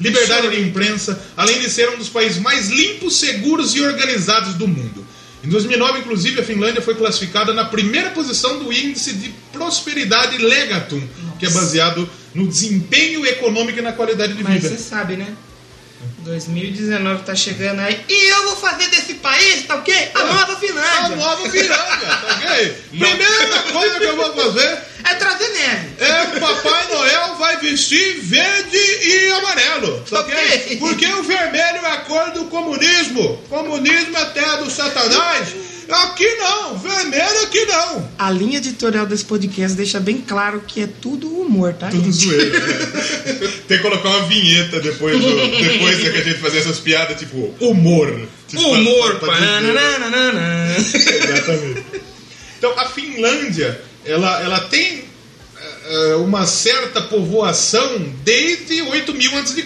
liberdade 0.00 0.42
chorei. 0.42 0.62
de 0.62 0.68
imprensa, 0.68 1.20
além 1.36 1.60
de 1.60 1.70
ser 1.70 1.90
um 1.90 1.98
dos 1.98 2.08
países 2.08 2.38
mais 2.38 2.68
limpos, 2.68 3.16
seguros 3.18 3.74
e 3.74 3.80
organizados 3.82 4.54
do 4.54 4.66
mundo. 4.66 5.06
Em 5.44 5.48
2009, 5.48 6.00
inclusive, 6.00 6.40
a 6.40 6.42
Finlândia 6.44 6.82
foi 6.82 6.94
classificada 6.94 7.52
na 7.52 7.66
primeira 7.66 8.10
posição 8.10 8.58
do 8.58 8.72
índice 8.72 9.12
de 9.12 9.28
prosperidade 9.52 10.38
Legatum, 10.38 11.00
que 11.38 11.46
é 11.46 11.50
baseado 11.50 12.08
no 12.34 12.48
desempenho 12.48 13.24
econômico 13.24 13.78
e 13.78 13.82
na 13.82 13.92
qualidade 13.92 14.32
de 14.32 14.42
Mas 14.42 14.54
vida. 14.54 14.68
você 14.70 14.82
sabe, 14.82 15.16
né? 15.16 15.28
2019 16.26 17.22
tá 17.24 17.34
chegando 17.34 17.80
aí. 17.80 18.04
E 18.08 18.28
eu 18.30 18.42
vou 18.44 18.56
fazer 18.56 18.88
desse 18.88 19.14
país, 19.14 19.64
tá 19.66 19.76
ok? 19.76 20.10
A 20.14 20.24
nova 20.24 20.52
A 20.52 20.56
Finlândia. 20.56 21.16
nova 21.16 21.48
Finlândia, 21.50 22.06
tá 22.08 22.36
ok? 22.36 22.74
Primeira 22.90 23.62
coisa 23.72 23.98
que 24.00 24.04
eu 24.04 24.16
vou 24.16 24.34
fazer 24.34 24.78
É 25.04 25.14
trazer 25.14 25.48
neve. 25.48 25.88
é 25.98 26.26
que 26.26 26.40
Papai 26.40 26.86
Noel 26.92 27.36
vai 27.36 27.56
vestir 27.58 28.20
verde 28.20 28.76
e 28.76 29.30
amarelo, 29.32 30.00
tá 30.10 30.20
ok? 30.20 30.34
Ok. 30.34 30.76
Porque 30.78 31.06
o 31.06 31.22
vermelho 31.22 31.78
é 31.84 31.90
a 31.92 31.96
cor 31.98 32.30
do 32.32 32.44
comunismo. 32.46 33.42
Comunismo 33.48 34.16
é 34.16 34.24
terra 34.26 34.56
do 34.56 34.70
satanás. 34.70 35.48
Aqui 35.88 36.26
não, 36.36 36.78
vermelho 36.78 37.42
aqui 37.42 37.64
não. 37.66 38.08
A 38.18 38.30
linha 38.30 38.58
editorial 38.58 39.06
desse 39.06 39.24
podcast 39.24 39.76
deixa 39.76 40.00
bem 40.00 40.20
claro 40.20 40.60
que 40.66 40.82
é 40.82 40.86
tudo 40.86 41.28
humor, 41.28 41.74
tá? 41.74 41.88
Tudo 41.90 42.10
gente? 42.10 42.26
zoeira. 42.26 42.60
Tem 43.68 43.76
que 43.76 43.82
colocar 43.82 44.08
uma 44.08 44.26
vinheta 44.26 44.80
depois, 44.80 45.18
do, 45.18 45.36
depois 45.62 45.98
que 45.98 46.08
a 46.08 46.22
gente 46.22 46.38
fazer 46.38 46.58
essas 46.58 46.80
piadas, 46.80 47.18
tipo, 47.18 47.54
humor. 47.60 48.28
Tipo, 48.48 48.62
Humor, 48.62 49.16
pra-. 49.16 49.38
Exatamente. 50.78 51.84
Então, 52.58 52.78
a 52.78 52.88
Finlândia, 52.88 53.80
ela, 54.04 54.42
ela 54.42 54.60
tem 54.60 55.04
eh, 55.88 56.14
uma 56.16 56.46
certa 56.46 57.02
povoação 57.02 58.12
desde 58.24 58.82
8000 58.82 59.38
a.C. 59.38 59.62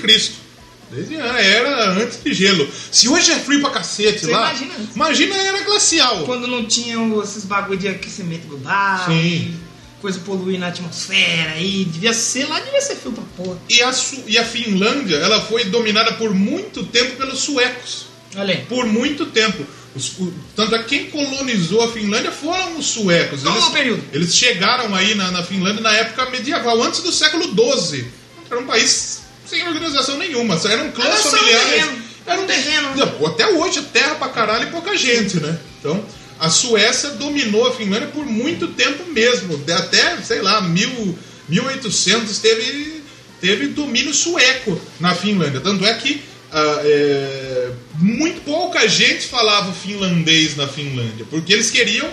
Desde 0.90 1.16
a 1.16 1.40
era 1.40 1.90
antes 1.92 2.22
de 2.22 2.32
gelo. 2.34 2.68
Se 2.90 3.08
hoje 3.08 3.30
é 3.30 3.38
frio 3.38 3.60
pra 3.60 3.70
cacete 3.70 4.20
Você 4.20 4.30
lá, 4.30 4.50
imagina 4.50 4.74
antes. 4.78 4.96
imagina 4.96 5.34
a 5.36 5.38
era 5.38 5.60
glacial. 5.62 6.24
Quando 6.24 6.46
não 6.48 6.64
tinham 6.66 7.22
esses 7.22 7.44
bagulho 7.44 7.78
de 7.78 7.88
aquecimento 7.88 8.48
global, 8.48 9.06
Sim. 9.06 9.54
coisa 10.00 10.18
poluir 10.20 10.58
na 10.58 10.68
atmosfera 10.68 11.52
aí, 11.52 11.84
devia 11.84 12.12
ser 12.12 12.46
lá, 12.48 12.58
devia 12.60 12.80
ser 12.80 12.96
frio 12.96 13.12
pra 13.12 13.22
porra. 13.36 13.58
E 13.68 13.80
a, 13.82 13.92
Su- 13.92 14.24
e 14.26 14.36
a 14.36 14.44
Finlândia, 14.44 15.16
ela 15.16 15.40
foi 15.42 15.64
dominada 15.64 16.12
por 16.14 16.34
muito 16.34 16.84
tempo 16.84 17.16
pelos 17.16 17.38
suecos. 17.40 18.06
Olha 18.36 18.54
aí. 18.54 18.64
Por 18.66 18.86
muito 18.86 19.26
tempo. 19.26 19.64
Os- 19.94 20.18
o- 20.18 20.32
tanto 20.56 20.74
é 20.74 20.82
que 20.82 20.88
quem 20.98 21.10
colonizou 21.10 21.82
a 21.84 21.92
Finlândia 21.92 22.30
foram 22.32 22.76
os 22.78 22.86
suecos. 22.86 23.42
Qual 23.42 23.54
Eles, 23.54 23.66
o 23.68 23.70
período? 23.72 24.04
eles 24.12 24.34
chegaram 24.36 24.94
aí 24.94 25.14
na, 25.14 25.30
na 25.30 25.42
Finlândia 25.42 25.80
na 25.82 25.92
época 25.92 26.30
medieval, 26.30 26.82
antes 26.82 27.00
do 27.00 27.10
século 27.12 27.44
XII. 27.44 28.06
Era 28.50 28.58
um 28.60 28.66
país 28.66 29.09
sem 29.50 29.66
organização 29.66 30.16
nenhuma, 30.16 30.56
só 30.56 30.68
eram 30.68 30.92
clãs 30.92 31.08
Era 31.08 31.18
um 31.18 31.30
familiares. 31.30 31.68
terreno. 31.70 32.02
Era 32.26 32.40
Um 32.40 32.46
terreno. 32.46 32.96
Não, 32.96 33.26
Até 33.26 33.46
hoje 33.48 33.80
é 33.80 33.82
terra 33.82 34.14
pra 34.14 34.28
caralho 34.28 34.68
e 34.68 34.70
pouca 34.70 34.96
gente, 34.96 35.38
né? 35.40 35.58
Então, 35.80 36.04
a 36.38 36.48
Suécia 36.48 37.10
dominou 37.10 37.66
a 37.66 37.74
Finlândia 37.74 38.08
por 38.08 38.24
muito 38.24 38.68
tempo 38.68 39.04
mesmo. 39.10 39.60
Até, 39.76 40.18
sei 40.18 40.40
lá, 40.40 40.60
mil, 40.60 41.18
1800 41.48 42.38
teve, 42.38 43.02
teve 43.40 43.66
domínio 43.68 44.14
sueco 44.14 44.80
na 45.00 45.14
Finlândia. 45.14 45.60
Tanto 45.60 45.84
é 45.84 45.92
que 45.94 46.22
ah, 46.52 46.80
é, 46.84 47.70
muito 47.98 48.40
pouca 48.42 48.86
gente 48.88 49.26
falava 49.26 49.72
finlandês 49.72 50.56
na 50.56 50.66
Finlândia, 50.66 51.26
porque 51.30 51.52
eles 51.52 51.70
queriam 51.70 52.08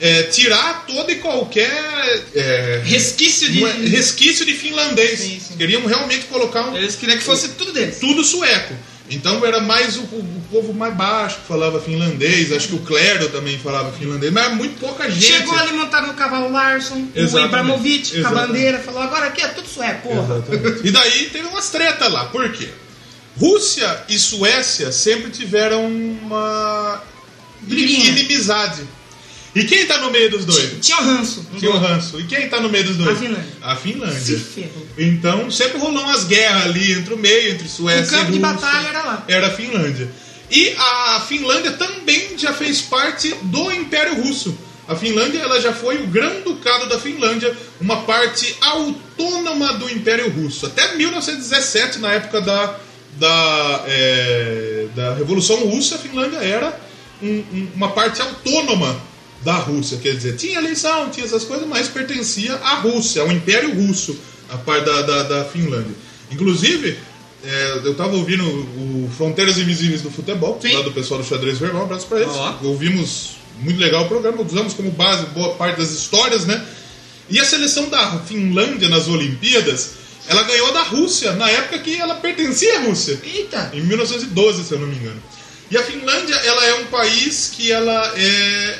é, 0.00 0.22
tirar 0.24 0.86
todo 0.86 1.10
e 1.10 1.16
qualquer 1.16 1.70
é, 2.34 2.80
Resquício 2.84 3.50
de. 3.50 3.64
é- 3.64 3.72
resquício 3.88 4.46
de 4.46 4.54
finlandês. 4.54 5.20
Sim, 5.20 5.40
sim. 5.46 5.56
Queriam 5.56 5.84
realmente 5.86 6.24
colocar 6.26 6.62
um, 6.68 6.76
Eles 6.76 6.96
queriam 6.96 7.18
que 7.18 7.24
fosse 7.24 7.50
tudo 7.50 7.72
deles. 7.72 7.98
tudo 7.98 8.24
sueco. 8.24 8.74
Então 9.12 9.44
era 9.44 9.60
mais 9.60 9.96
o, 9.96 10.02
o 10.02 10.42
povo 10.52 10.72
mais 10.72 10.94
baixo 10.94 11.40
que 11.40 11.46
falava 11.48 11.80
finlandês. 11.80 12.52
Acho 12.52 12.68
que 12.68 12.74
o 12.76 12.78
clero 12.78 13.28
também 13.28 13.58
falava 13.58 13.90
finlandês, 13.92 14.32
mas 14.32 14.44
era 14.46 14.54
muito 14.54 14.78
pouca 14.78 15.10
gente. 15.10 15.24
Chegou 15.24 15.52
ali 15.58 15.72
montado 15.72 16.06
no 16.06 16.14
cavalo 16.14 16.50
Larson, 16.52 16.94
o 16.94 17.12
Exatamente. 17.14 17.46
Ibrahimovic 17.48 18.20
com 18.22 18.28
a 18.28 18.30
bandeira, 18.30 18.78
falou: 18.78 19.02
agora 19.02 19.26
aqui 19.26 19.42
é 19.42 19.48
tudo 19.48 19.68
sueco, 19.68 20.08
porra. 20.08 20.36
Exatamente. 20.46 20.86
E 20.86 20.90
daí 20.92 21.28
teve 21.30 21.48
umas 21.48 21.68
tretas 21.70 22.10
lá. 22.12 22.26
Por 22.26 22.50
quê? 22.52 22.68
Rússia 23.36 24.04
e 24.08 24.16
Suécia 24.18 24.92
sempre 24.92 25.30
tiveram 25.30 25.86
uma 25.86 27.02
Briguinha. 27.62 28.10
inimizade. 28.10 28.82
E 29.54 29.64
quem 29.64 29.84
tá 29.86 29.98
no 29.98 30.10
meio 30.10 30.30
dos 30.30 30.44
dois? 30.44 30.74
Tinha 30.80 30.98
o 31.00 31.04
ranço. 31.04 31.44
Tinha 31.58 31.70
o 31.72 31.78
ranço. 31.78 32.20
E 32.20 32.24
quem 32.24 32.48
tá 32.48 32.60
no 32.60 32.68
meio 32.68 32.84
dos 32.84 32.96
dois? 32.96 33.10
A 33.10 33.20
Finlândia. 33.20 33.52
A 33.62 33.76
Finlândia. 33.76 34.20
Se 34.20 34.36
ferrou. 34.38 34.86
Então 34.96 35.50
sempre 35.50 35.78
rolou 35.78 36.02
umas 36.04 36.24
guerras 36.24 36.64
ali 36.66 36.92
entre 36.92 37.14
o 37.14 37.18
meio, 37.18 37.52
entre 37.52 37.68
Suécia 37.68 38.16
O 38.16 38.20
campo 38.20 38.30
e 38.30 38.38
de 38.38 38.44
Rússia. 38.44 38.54
batalha 38.60 38.88
era 38.88 39.02
lá. 39.02 39.24
Era 39.26 39.46
a 39.48 39.50
Finlândia. 39.50 40.08
E 40.50 40.72
a 40.76 41.24
Finlândia 41.28 41.72
também 41.72 42.36
já 42.38 42.52
fez 42.52 42.80
parte 42.80 43.34
do 43.42 43.70
Império 43.72 44.22
Russo. 44.22 44.56
A 44.86 44.94
Finlândia 44.96 45.38
ela 45.40 45.60
já 45.60 45.72
foi 45.72 45.98
o 45.98 46.06
Grão-Ducado 46.08 46.88
da 46.88 46.98
Finlândia, 46.98 47.56
uma 47.80 48.02
parte 48.02 48.56
autônoma 48.60 49.72
do 49.74 49.88
Império 49.90 50.28
Russo. 50.30 50.66
Até 50.66 50.96
1917, 50.96 51.98
na 51.98 52.12
época 52.12 52.40
da, 52.40 52.76
da, 53.18 53.84
é, 53.86 54.86
da 54.94 55.14
Revolução 55.14 55.56
Russa, 55.58 55.94
a 55.94 55.98
Finlândia 55.98 56.38
era 56.38 56.76
um- 57.22 57.44
um- 57.52 57.68
uma 57.76 57.90
parte 57.92 58.20
autônoma 58.20 59.00
da 59.42 59.54
Rússia. 59.54 59.98
Quer 59.98 60.14
dizer, 60.16 60.36
tinha 60.36 60.58
eleição, 60.58 61.10
tinha 61.10 61.26
essas 61.26 61.44
coisas, 61.44 61.66
mas 61.66 61.88
pertencia 61.88 62.54
à 62.56 62.74
Rússia, 62.76 63.22
ao 63.22 63.32
Império 63.32 63.74
Russo, 63.74 64.16
a 64.48 64.58
parte 64.58 64.86
da, 64.86 65.02
da, 65.02 65.22
da 65.22 65.44
Finlândia. 65.44 65.94
Inclusive, 66.30 66.98
é, 67.44 67.80
eu 67.84 67.94
tava 67.94 68.14
ouvindo 68.16 68.44
o 68.44 69.10
Fronteiras 69.16 69.58
Invisíveis 69.58 70.02
do 70.02 70.10
Futebol, 70.10 70.58
Sim. 70.60 70.72
lá 70.74 70.82
do 70.82 70.92
pessoal 70.92 71.20
do 71.20 71.26
Xadrez 71.26 71.58
Verbal, 71.58 71.82
um 71.82 71.84
abraço 71.84 72.06
pra 72.06 72.20
eles. 72.20 72.32
Ouvimos 72.62 73.36
muito 73.60 73.80
legal 73.80 74.04
o 74.04 74.08
programa, 74.08 74.42
usamos 74.42 74.74
como 74.74 74.90
base 74.90 75.26
boa 75.26 75.54
parte 75.54 75.78
das 75.78 75.90
histórias, 75.90 76.44
né? 76.46 76.64
E 77.28 77.38
a 77.38 77.44
seleção 77.44 77.88
da 77.88 78.18
Finlândia 78.20 78.88
nas 78.88 79.06
Olimpíadas, 79.08 79.92
ela 80.28 80.42
ganhou 80.42 80.72
da 80.72 80.82
Rússia, 80.82 81.32
na 81.32 81.48
época 81.48 81.78
que 81.78 81.96
ela 81.96 82.16
pertencia 82.16 82.78
à 82.78 82.82
Rússia. 82.82 83.20
Eita! 83.22 83.70
Em 83.72 83.82
1912, 83.82 84.64
se 84.64 84.72
eu 84.72 84.80
não 84.80 84.88
me 84.88 84.96
engano. 84.96 85.22
E 85.70 85.76
a 85.76 85.82
Finlândia, 85.82 86.34
ela 86.34 86.66
é 86.66 86.74
um 86.74 86.86
país 86.86 87.52
que 87.54 87.70
ela 87.70 88.12
é 88.16 88.78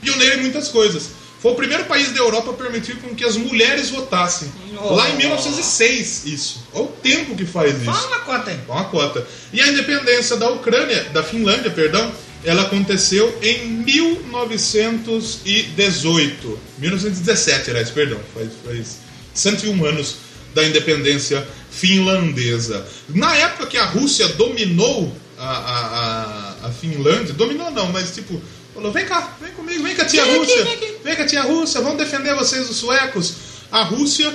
pioneira 0.00 0.36
em 0.36 0.42
muitas 0.42 0.68
coisas. 0.68 1.10
Foi 1.40 1.52
o 1.52 1.54
primeiro 1.54 1.84
país 1.84 2.10
da 2.12 2.18
Europa 2.18 2.50
a 2.50 2.54
permitir 2.54 2.96
com 2.96 3.14
que 3.14 3.24
as 3.24 3.36
mulheres 3.36 3.90
votassem. 3.90 4.50
Oh. 4.82 4.94
Lá 4.94 5.08
em 5.10 5.16
1906, 5.16 6.24
isso. 6.26 6.66
Olha 6.72 6.84
o 6.84 6.88
tempo 6.88 7.36
que 7.36 7.44
faz 7.44 7.76
isso. 7.76 7.84
Fala 7.84 8.06
uma 8.06 8.20
cota 8.20 8.50
aí. 8.50 8.58
Uma 8.66 8.84
cota. 8.84 9.26
E 9.52 9.60
a 9.60 9.68
independência 9.68 10.36
da 10.36 10.48
Ucrânia, 10.50 11.04
da 11.12 11.22
Finlândia, 11.22 11.70
perdão, 11.70 12.10
ela 12.42 12.62
aconteceu 12.62 13.38
em 13.42 13.66
1918. 13.66 16.58
1917, 16.78 17.70
aliás, 17.70 17.90
perdão. 17.90 18.18
Faz, 18.34 18.48
faz 18.64 18.96
101 19.34 19.84
anos 19.84 20.16
da 20.54 20.64
independência 20.64 21.46
finlandesa. 21.70 22.86
Na 23.08 23.36
época 23.36 23.66
que 23.66 23.76
a 23.76 23.84
Rússia 23.84 24.26
dominou 24.28 25.14
a, 25.38 25.46
a, 25.46 26.54
a, 26.64 26.68
a 26.68 26.70
Finlândia, 26.70 27.34
dominou 27.34 27.70
não, 27.70 27.92
mas 27.92 28.14
tipo, 28.14 28.40
falou: 28.76 28.92
vem 28.92 29.04
cá, 29.06 29.36
vem 29.40 29.52
comigo, 29.52 29.82
vem 29.82 29.94
cá, 29.96 30.04
tia 30.04 30.24
Vem 30.24 30.32
aqui, 30.32 30.38
Rússia, 30.40 30.64
vem 30.64 30.74
aqui." 30.74 30.96
vem 31.02 31.16
cá, 31.16 31.26
tia 31.26 31.42
Rússia, 31.42 31.80
vamos 31.80 31.98
defender 31.98 32.34
vocês, 32.34 32.68
os 32.70 32.76
suecos. 32.76 33.34
A 33.72 33.82
Rússia 33.82 34.32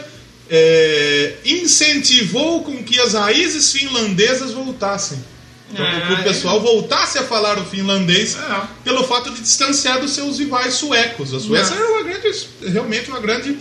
é, 0.50 1.36
incentivou 1.46 2.64
com 2.64 2.84
que 2.84 3.00
as 3.00 3.14
raízes 3.14 3.72
finlandesas 3.72 4.52
voltassem. 4.52 5.24
Então, 5.72 5.86
Ah, 5.86 6.02
que 6.08 6.14
o 6.22 6.24
pessoal 6.24 6.60
voltasse 6.60 7.18
a 7.18 7.24
falar 7.24 7.58
o 7.58 7.64
finlandês 7.66 8.36
É. 8.36 8.62
pelo 8.84 9.06
fato 9.06 9.30
de 9.30 9.40
distanciar 9.40 10.02
dos 10.02 10.12
seus 10.12 10.38
rivais 10.38 10.74
suecos. 10.74 11.34
A 11.34 11.40
Suécia 11.40 11.76
era 11.76 11.88
uma 11.88 12.04
grande, 12.04 12.48
realmente 12.68 13.10
uma 13.10 13.22
grande 13.22 13.58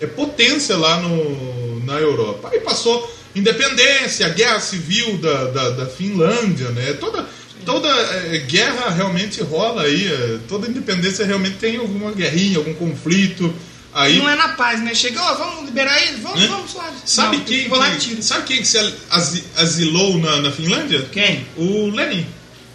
é, 0.00 0.06
potência 0.06 0.76
lá 0.76 0.96
no, 1.00 1.84
na 1.84 2.00
Europa. 2.00 2.48
Aí 2.52 2.58
passou 2.58 3.08
independência, 3.36 4.26
a 4.26 4.30
guerra 4.30 4.58
civil 4.58 5.18
da, 5.18 5.44
da, 5.44 5.70
da 5.70 5.86
Finlândia, 5.86 6.68
né? 6.70 6.94
Toda, 6.94 7.24
toda 7.64 7.88
é, 7.88 8.38
guerra 8.38 8.90
realmente 8.90 9.40
rola 9.42 9.82
aí, 9.82 10.06
é, 10.06 10.38
toda 10.48 10.68
independência 10.68 11.24
realmente 11.26 11.56
tem 11.56 11.76
alguma 11.76 12.12
guerrinha, 12.12 12.58
algum 12.58 12.74
conflito. 12.74 13.52
Aí, 13.94 14.18
Não 14.18 14.28
é 14.28 14.34
na 14.34 14.48
paz, 14.48 14.82
né? 14.82 14.94
Chegou, 14.94 15.22
vamos 15.36 15.66
liberar 15.66 16.00
eles? 16.02 16.20
Vamos, 16.20 16.42
Hã? 16.42 16.46
vamos 16.48 16.70
suave. 16.70 16.96
sabe, 17.04 17.36
Não, 17.38 17.44
quem, 17.44 17.68
lá 17.68 17.90
que, 17.96 18.22
sabe 18.22 18.44
quem 18.46 18.56
que 18.58 18.66
se 18.66 18.78
asi- 19.10 19.44
asilou 19.56 20.16
na, 20.18 20.40
na 20.40 20.50
Finlândia? 20.50 21.04
Quem? 21.12 21.46
O 21.56 21.88
Lenin. 21.90 22.26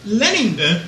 Lenin? 0.06 0.56
É. 0.60 0.82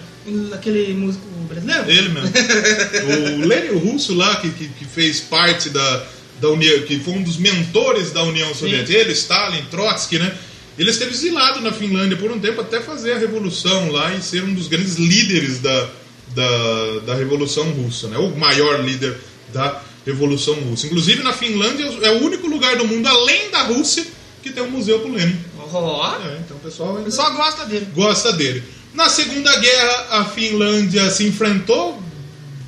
Aquele 0.54 0.94
músico 0.94 1.26
brasileiro? 1.48 1.90
Ele 1.90 2.10
mesmo. 2.10 2.30
o 3.44 3.48
Lenin, 3.48 3.70
o 3.70 3.80
russo 3.80 4.14
lá, 4.14 4.36
que, 4.36 4.50
que, 4.52 4.68
que 4.68 4.86
fez 4.86 5.20
parte 5.20 5.72
da, 5.72 6.06
da 6.40 6.50
União, 6.50 6.80
que 6.82 7.00
foi 7.00 7.14
um 7.14 7.24
dos 7.24 7.38
mentores 7.38 8.12
da 8.12 8.22
União 8.24 8.54
Soviética, 8.54 8.98
ele, 9.00 9.14
Stalin, 9.14 9.64
Trotsky, 9.72 10.20
né? 10.20 10.32
Ele 10.80 10.92
esteve 10.92 11.12
exilado 11.12 11.60
na 11.60 11.74
Finlândia 11.74 12.16
por 12.16 12.32
um 12.32 12.40
tempo 12.40 12.62
até 12.62 12.80
fazer 12.80 13.12
a 13.12 13.18
revolução 13.18 13.92
lá 13.92 14.16
e 14.16 14.22
ser 14.22 14.46
um 14.46 14.54
dos 14.54 14.70
grandes 14.70 14.96
líderes 14.96 15.60
da, 15.60 15.90
da, 16.34 17.00
da 17.06 17.16
Revolução 17.16 17.70
Russa, 17.72 18.08
né? 18.08 18.18
o 18.18 18.30
maior 18.38 18.82
líder 18.82 19.20
da 19.52 19.82
Revolução 20.06 20.56
Russa. 20.56 20.88
Inclusive 20.88 21.22
na 21.22 21.34
Finlândia 21.34 21.84
é 22.02 22.12
o 22.12 22.24
único 22.24 22.48
lugar 22.48 22.78
do 22.78 22.88
mundo, 22.88 23.06
além 23.08 23.52
da 23.52 23.64
Rússia, 23.64 24.06
que 24.42 24.52
tem 24.52 24.64
um 24.64 24.72
museu 24.72 25.02
pro 25.02 25.12
Lenin. 25.12 25.38
Ó, 25.58 26.18
É, 26.26 26.38
então 26.46 26.56
o 26.56 26.60
pessoal 26.62 26.96
o 26.96 27.04
pessoal 27.04 27.34
gosta 27.34 27.66
dele. 27.66 27.88
gosta 27.94 28.32
dele. 28.32 28.64
Na 28.94 29.10
Segunda 29.10 29.54
Guerra, 29.60 30.08
a 30.12 30.26
Finlândia 30.26 31.10
se 31.10 31.26
enfrentou, 31.26 32.02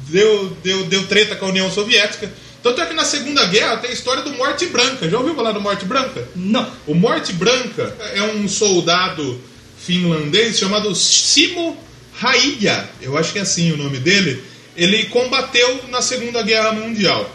deu, 0.09 0.57
deu, 0.61 0.83
deu 0.83 1.07
treta 1.07 1.37
com 1.37 1.45
a 1.45 1.49
União 1.49 1.71
Soviética. 1.71 2.29
Tanto 2.63 2.79
é 2.81 2.85
que 2.85 2.93
na 2.93 3.03
Segunda 3.05 3.45
Guerra 3.45 3.77
tem 3.77 3.89
a 3.89 3.93
história 3.93 4.21
do 4.23 4.31
Morte 4.31 4.67
Branca. 4.67 5.09
Já 5.09 5.17
ouviu 5.17 5.33
falar 5.35 5.51
do 5.51 5.61
Morte 5.61 5.85
Branca? 5.85 6.27
Não. 6.35 6.71
O 6.85 6.93
Morte 6.93 7.33
Branca 7.33 7.95
é 8.13 8.21
um 8.21 8.47
soldado 8.47 9.41
finlandês 9.79 10.59
chamado 10.59 10.93
Simo 10.93 11.75
Raija, 12.19 12.87
eu 13.01 13.17
acho 13.17 13.33
que 13.33 13.39
é 13.39 13.41
assim 13.41 13.71
o 13.71 13.77
nome 13.77 13.97
dele. 13.97 14.43
Ele 14.77 15.05
combateu 15.05 15.81
na 15.89 16.01
Segunda 16.03 16.43
Guerra 16.43 16.71
Mundial. 16.71 17.29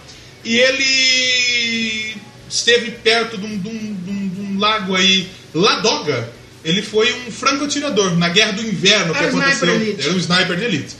E 0.44 0.56
ele 0.56 2.16
esteve 2.48 2.92
perto 2.92 3.36
de 3.36 3.44
um, 3.46 3.58
de 3.58 3.68
um- 3.68 3.94
de 3.94 4.10
um- 4.10 4.28
de 4.28 4.40
um 4.40 4.58
lago 4.60 4.94
aí, 4.94 5.28
Ladoga. 5.52 6.30
Ele 6.64 6.82
foi 6.82 7.12
um 7.26 7.30
franco-atirador 7.30 8.16
na 8.16 8.28
Guerra 8.28 8.52
do 8.52 8.62
Inverno 8.62 9.12
que 9.12 9.18
aconteceu. 9.38 9.68
Era 10.04 10.12
um 10.14 10.18
sniper 10.18 10.56
de 10.56 10.64
elite. 10.64 10.96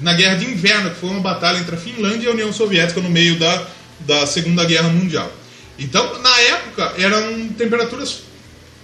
Na 0.00 0.14
Guerra 0.14 0.36
de 0.36 0.44
Inverno, 0.44 0.90
que 0.90 1.00
foi 1.00 1.10
uma 1.10 1.20
batalha 1.20 1.58
entre 1.58 1.74
a 1.74 1.78
Finlândia 1.78 2.26
e 2.26 2.28
a 2.28 2.32
União 2.32 2.52
Soviética 2.52 3.00
no 3.00 3.10
meio 3.10 3.38
da, 3.38 3.66
da 4.00 4.26
Segunda 4.26 4.64
Guerra 4.64 4.88
Mundial. 4.88 5.32
Então, 5.78 6.20
na 6.20 6.40
época, 6.40 6.94
eram 6.98 7.48
temperaturas 7.48 8.22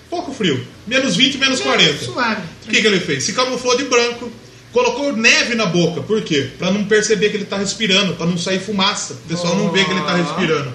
pouco 0.08 0.32
frio. 0.32 0.64
Menos 0.86 1.16
20, 1.16 1.38
menos 1.38 1.60
40. 1.60 2.04
Suave. 2.04 2.42
O 2.66 2.70
que, 2.70 2.80
que 2.80 2.86
ele 2.86 3.00
fez? 3.00 3.24
Se 3.24 3.32
camuflou 3.32 3.76
de 3.76 3.84
branco, 3.84 4.30
colocou 4.72 5.12
neve 5.16 5.54
na 5.54 5.66
boca. 5.66 6.02
Por 6.02 6.22
quê? 6.22 6.50
Pra 6.58 6.70
não 6.70 6.84
perceber 6.84 7.30
que 7.30 7.36
ele 7.36 7.44
tá 7.44 7.56
respirando, 7.56 8.14
pra 8.14 8.26
não 8.26 8.38
sair 8.38 8.60
fumaça. 8.60 9.14
O 9.14 9.28
pessoal 9.28 9.56
não 9.56 9.72
vê 9.72 9.84
que 9.84 9.90
ele 9.90 10.02
tá 10.02 10.14
respirando. 10.14 10.72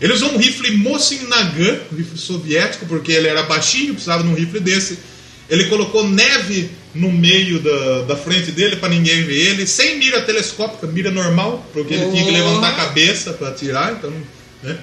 Ele 0.00 0.12
usou 0.12 0.32
um 0.32 0.38
rifle 0.38 0.76
Mosin 0.76 1.26
Nagant, 1.26 1.80
um 1.92 1.96
rifle 1.96 2.18
soviético, 2.18 2.86
porque 2.86 3.12
ele 3.12 3.26
era 3.26 3.42
baixinho, 3.42 3.94
precisava 3.94 4.22
de 4.22 4.28
um 4.28 4.34
rifle 4.34 4.60
desse. 4.60 4.98
Ele 5.48 5.64
colocou 5.64 6.08
neve 6.08 6.70
no 6.94 7.10
meio 7.10 7.60
da, 7.60 8.02
da 8.02 8.16
frente 8.16 8.50
dele 8.50 8.76
pra 8.76 8.88
ninguém 8.88 9.22
ver 9.24 9.48
ele, 9.48 9.66
sem 9.66 9.98
mira 9.98 10.20
telescópica, 10.22 10.86
mira 10.86 11.10
normal, 11.10 11.66
porque 11.72 11.94
ele 11.94 12.10
tinha 12.10 12.24
que 12.24 12.30
levantar 12.30 12.70
a 12.70 12.72
cabeça 12.72 13.32
pra 13.32 13.48
atirar, 13.48 13.92
então, 13.92 14.12
né? 14.62 14.76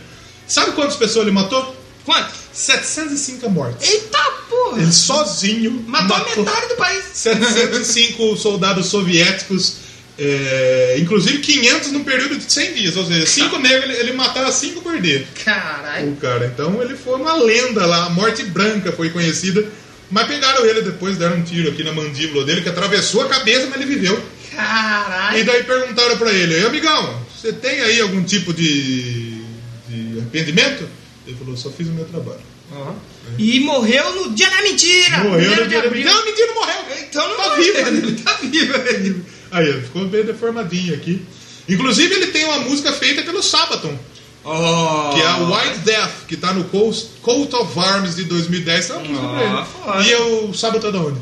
Sabe 0.47 0.71
quantas 0.71 0.95
pessoas 0.95 1.25
ele 1.25 1.35
matou? 1.35 1.75
Quanto? 2.05 2.31
705 2.53 3.49
mortes. 3.49 3.89
Eita 3.89 4.19
porra! 4.49 4.81
Ele 4.81 4.91
sozinho 4.91 5.83
Matou 5.87 6.15
a 6.15 6.35
metade 6.37 6.67
do 6.69 6.75
país. 6.75 7.03
705 7.13 8.37
soldados 8.37 8.85
soviéticos, 8.85 9.77
é, 10.17 10.97
inclusive 10.99 11.39
500 11.39 11.91
num 11.91 12.03
período 12.03 12.37
de 12.37 12.51
100 12.51 12.73
dias, 12.73 12.95
ou 12.95 13.05
seja, 13.05 13.25
5 13.25 13.57
negros 13.57 13.89
ele, 13.89 13.99
ele 13.99 14.13
matava 14.13 14.51
5 14.51 14.81
por 14.81 15.01
dia. 15.01 15.27
Caralho. 15.43 16.11
O 16.11 16.15
cara, 16.17 16.45
então 16.45 16.81
ele 16.81 16.95
foi 16.95 17.15
uma 17.15 17.33
lenda 17.35 17.85
lá, 17.85 18.05
a 18.05 18.09
morte 18.11 18.43
branca 18.43 18.91
foi 18.91 19.09
conhecida, 19.09 19.67
mas 20.11 20.27
pegaram 20.27 20.65
ele 20.65 20.81
depois, 20.81 21.17
deram 21.17 21.37
um 21.37 21.43
tiro 21.43 21.69
aqui 21.69 21.83
na 21.83 21.91
mandíbula 21.93 22.43
dele 22.45 22.61
que 22.61 22.69
atravessou 22.69 23.21
a 23.21 23.29
cabeça, 23.29 23.67
mas 23.67 23.81
ele 23.81 23.85
viveu. 23.93 24.21
E 24.51 24.55
Caralho. 24.55 25.45
daí 25.45 25.63
perguntaram 25.63 26.17
pra 26.17 26.31
ele, 26.31 26.53
"Ei, 26.55 26.65
amigão, 26.65 27.21
você 27.35 27.51
tem 27.51 27.81
aí 27.81 27.99
algum 28.01 28.23
tipo 28.23 28.53
de, 28.53 29.41
de 29.89 30.19
arrependimento? 30.19 30.87
Ele 31.27 31.35
falou, 31.37 31.57
só 31.57 31.69
fiz 31.71 31.87
o 31.87 31.91
meu 31.91 32.05
trabalho. 32.05 32.39
Ó. 32.71 32.93
E 33.37 33.59
morreu 33.59 34.15
no 34.15 34.33
dia 34.33 34.49
da 34.49 34.61
mentira. 34.61 35.17
Morreu 35.23 35.55
no 35.55 35.67
dia 35.67 35.81
da 35.81 35.87
abril. 35.87 36.05
Não, 36.05 36.25
mentira, 36.25 36.47
não 36.47 36.55
morreu. 36.55 36.75
Então 37.01 37.27
não 37.29 37.35
Tá 37.37 37.49
morreu, 37.49 37.63
vivo. 37.73 37.87
Ele 37.87 38.11
tá 38.21 38.37
vivo. 38.41 38.73
ele. 38.87 39.25
Aí, 39.51 39.67
ele 39.69 39.81
ficou 39.81 40.05
bem 40.07 40.23
deformadinho 40.23 40.93
aqui. 40.93 41.21
Inclusive, 41.67 42.13
ele 42.13 42.27
tem 42.27 42.45
uma 42.45 42.59
música 42.59 42.91
feita 42.93 43.23
pelo 43.23 43.41
Sabaton, 43.41 43.97
Oh. 44.45 45.13
que 45.15 45.21
é 45.21 45.25
a 45.27 45.37
White 45.37 45.79
Death, 45.79 46.11
que 46.27 46.37
tá 46.37 46.53
no 46.53 46.65
Coast- 46.65 47.07
Coat 47.21 47.53
of 47.55 47.79
Arms 47.79 48.15
de 48.15 48.25
2010. 48.25 48.89
É 48.89 48.93
uma 48.93 49.03
música 49.03 49.27
pra 49.27 49.43
ele. 49.43 49.53
Ah, 49.57 49.65
foda. 49.65 50.03
E 50.07 50.15
o 50.15 50.53
Sabaton 50.53 50.91
da 50.91 50.99
onde? 50.99 51.19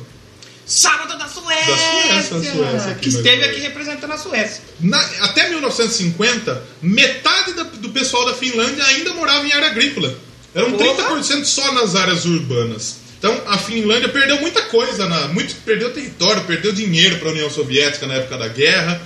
Sábado 0.66 1.18
da 1.18 1.28
Suécia. 1.28 1.74
Da 1.74 2.22
Suécia, 2.24 2.52
da 2.52 2.52
Suécia 2.72 2.92
aqui, 2.92 3.02
que 3.02 3.10
esteve 3.10 3.38
mas- 3.42 3.50
aqui 3.50 3.60
representando 3.62 4.12
a 4.12 4.18
Suécia. 4.18 4.62
Na- 4.80 5.10
até 5.22 5.50
1950, 5.50 6.64
metade 6.82 7.54
da- 7.54 7.64
do 7.64 7.90
pessoal 7.90 8.26
da 8.26 8.34
Finlândia 8.34 8.84
ainda 8.86 9.14
morava 9.14 9.46
em 9.48 9.52
área 9.52 9.68
agrícola. 9.68 10.14
Eram 10.56 10.72
Porra. 10.74 10.84
30% 10.94 11.46
só 11.46 11.72
nas 11.74 11.96
áreas 11.96 12.26
urbanas. 12.26 12.98
Então 13.20 13.42
a 13.48 13.58
Finlândia 13.58 14.10
perdeu 14.10 14.40
muita 14.42 14.62
coisa, 14.64 15.08
na, 15.08 15.28
muito, 15.30 15.56
perdeu 15.66 15.94
território, 15.94 16.44
perdeu 16.44 16.72
dinheiro 16.74 17.18
para 17.20 17.30
a 17.30 17.32
União 17.32 17.50
Soviética 17.50 18.06
na 18.06 18.16
época 18.16 18.38
da 18.38 18.48
guerra. 18.50 19.02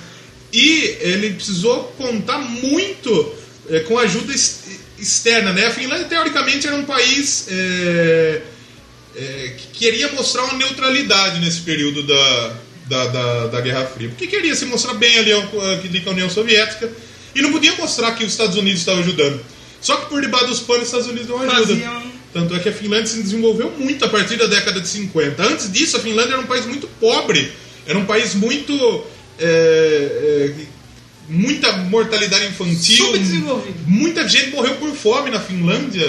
E 0.51 0.97
ele 1.01 1.31
precisou 1.31 1.83
contar 1.97 2.37
muito 2.39 3.33
eh, 3.69 3.79
com 3.81 3.97
ajuda 3.99 4.31
ex- 4.31 4.59
externa. 4.99 5.51
Né? 5.53 5.65
A 5.67 5.71
Finlândia, 5.71 6.05
teoricamente, 6.07 6.65
era 6.67 6.75
um 6.75 6.83
país 6.85 7.47
eh, 7.49 8.41
eh, 9.15 9.53
que 9.57 9.79
queria 9.79 10.11
mostrar 10.13 10.43
uma 10.45 10.53
neutralidade 10.53 11.39
nesse 11.39 11.61
período 11.61 12.03
da, 12.03 12.53
da, 12.87 13.05
da, 13.07 13.47
da 13.47 13.61
Guerra 13.61 13.85
Fria. 13.85 14.09
Porque 14.09 14.27
queria 14.27 14.55
se 14.55 14.65
mostrar 14.65 14.93
bem 14.93 15.17
ali 15.17 15.31
com 16.03 16.09
a 16.09 16.13
União 16.13 16.29
Soviética 16.29 16.89
e 17.35 17.41
não 17.41 17.51
podia 17.51 17.73
mostrar 17.75 18.11
que 18.13 18.23
os 18.23 18.31
Estados 18.31 18.55
Unidos 18.57 18.79
estavam 18.79 19.01
ajudando. 19.01 19.39
Só 19.81 19.95
que 19.97 20.09
por 20.09 20.21
debaixo 20.21 20.47
dos 20.47 20.59
panos, 20.61 20.83
os 20.83 20.87
Estados 20.87 21.07
Unidos 21.07 21.27
não 21.29 21.39
ajudam. 21.41 21.65
Faziam- 21.77 22.17
Tanto 22.33 22.53
é 22.55 22.59
que 22.59 22.69
a 22.69 22.73
Finlândia 22.73 23.07
se 23.07 23.21
desenvolveu 23.23 23.71
muito 23.77 24.03
a 24.05 24.09
partir 24.09 24.35
da 24.35 24.45
década 24.47 24.79
de 24.81 24.87
50. 24.87 25.41
Antes 25.43 25.71
disso, 25.71 25.97
a 25.97 25.99
Finlândia 25.99 26.33
era 26.33 26.41
um 26.41 26.45
país 26.45 26.65
muito 26.65 26.87
pobre. 26.99 27.51
Era 27.85 27.97
um 27.97 28.05
país 28.05 28.35
muito. 28.35 29.05
é, 29.39 30.51
é, 30.59 30.65
muita 31.27 31.71
mortalidade 31.77 32.45
infantil. 32.47 33.05
Muita 33.85 34.27
gente 34.27 34.51
morreu 34.51 34.75
por 34.75 34.93
fome 34.95 35.29
na 35.29 35.39
Finlândia 35.39 36.07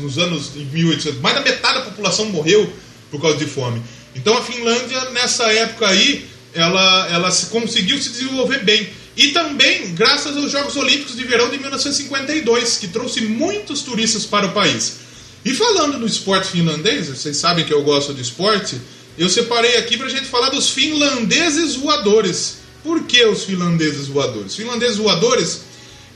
nos 0.00 0.18
anos 0.18 0.52
em 0.56 0.64
1800. 0.66 1.20
Mais 1.20 1.34
da 1.34 1.42
metade 1.42 1.74
da 1.78 1.84
população 1.84 2.26
morreu 2.26 2.70
por 3.10 3.20
causa 3.20 3.36
de 3.38 3.46
fome. 3.46 3.82
Então 4.14 4.36
a 4.36 4.42
Finlândia, 4.42 5.10
nessa 5.10 5.44
época 5.52 5.88
aí, 5.88 6.26
ela, 6.54 7.08
ela 7.10 7.30
se- 7.30 7.46
conseguiu 7.46 8.00
se 8.00 8.10
desenvolver 8.10 8.62
bem. 8.64 8.88
E 9.16 9.28
também 9.28 9.94
graças 9.94 10.36
aos 10.36 10.50
Jogos 10.50 10.74
Olímpicos 10.76 11.16
de 11.16 11.24
Verão 11.24 11.50
de 11.50 11.58
1952, 11.58 12.78
que 12.78 12.88
trouxe 12.88 13.20
muitos 13.22 13.82
turistas 13.82 14.24
para 14.24 14.46
o 14.46 14.52
país. 14.52 14.96
E 15.44 15.52
falando 15.54 15.98
no 15.98 16.06
esporte 16.06 16.48
finlandês, 16.52 17.08
vocês 17.08 17.36
sabem 17.36 17.64
que 17.64 17.72
eu 17.74 17.82
gosto 17.82 18.14
de 18.14 18.22
esporte, 18.22 18.76
eu 19.18 19.28
separei 19.28 19.76
aqui 19.76 19.96
para 19.98 20.06
a 20.06 20.10
gente 20.10 20.26
falar 20.26 20.48
dos 20.50 20.70
finlandeses 20.70 21.74
voadores. 21.74 22.58
Por 22.82 23.04
que 23.04 23.24
os 23.26 23.44
finlandeses 23.44 24.06
voadores? 24.08 24.52
Os 24.52 24.56
finlandeses 24.56 24.96
voadores, 24.96 25.62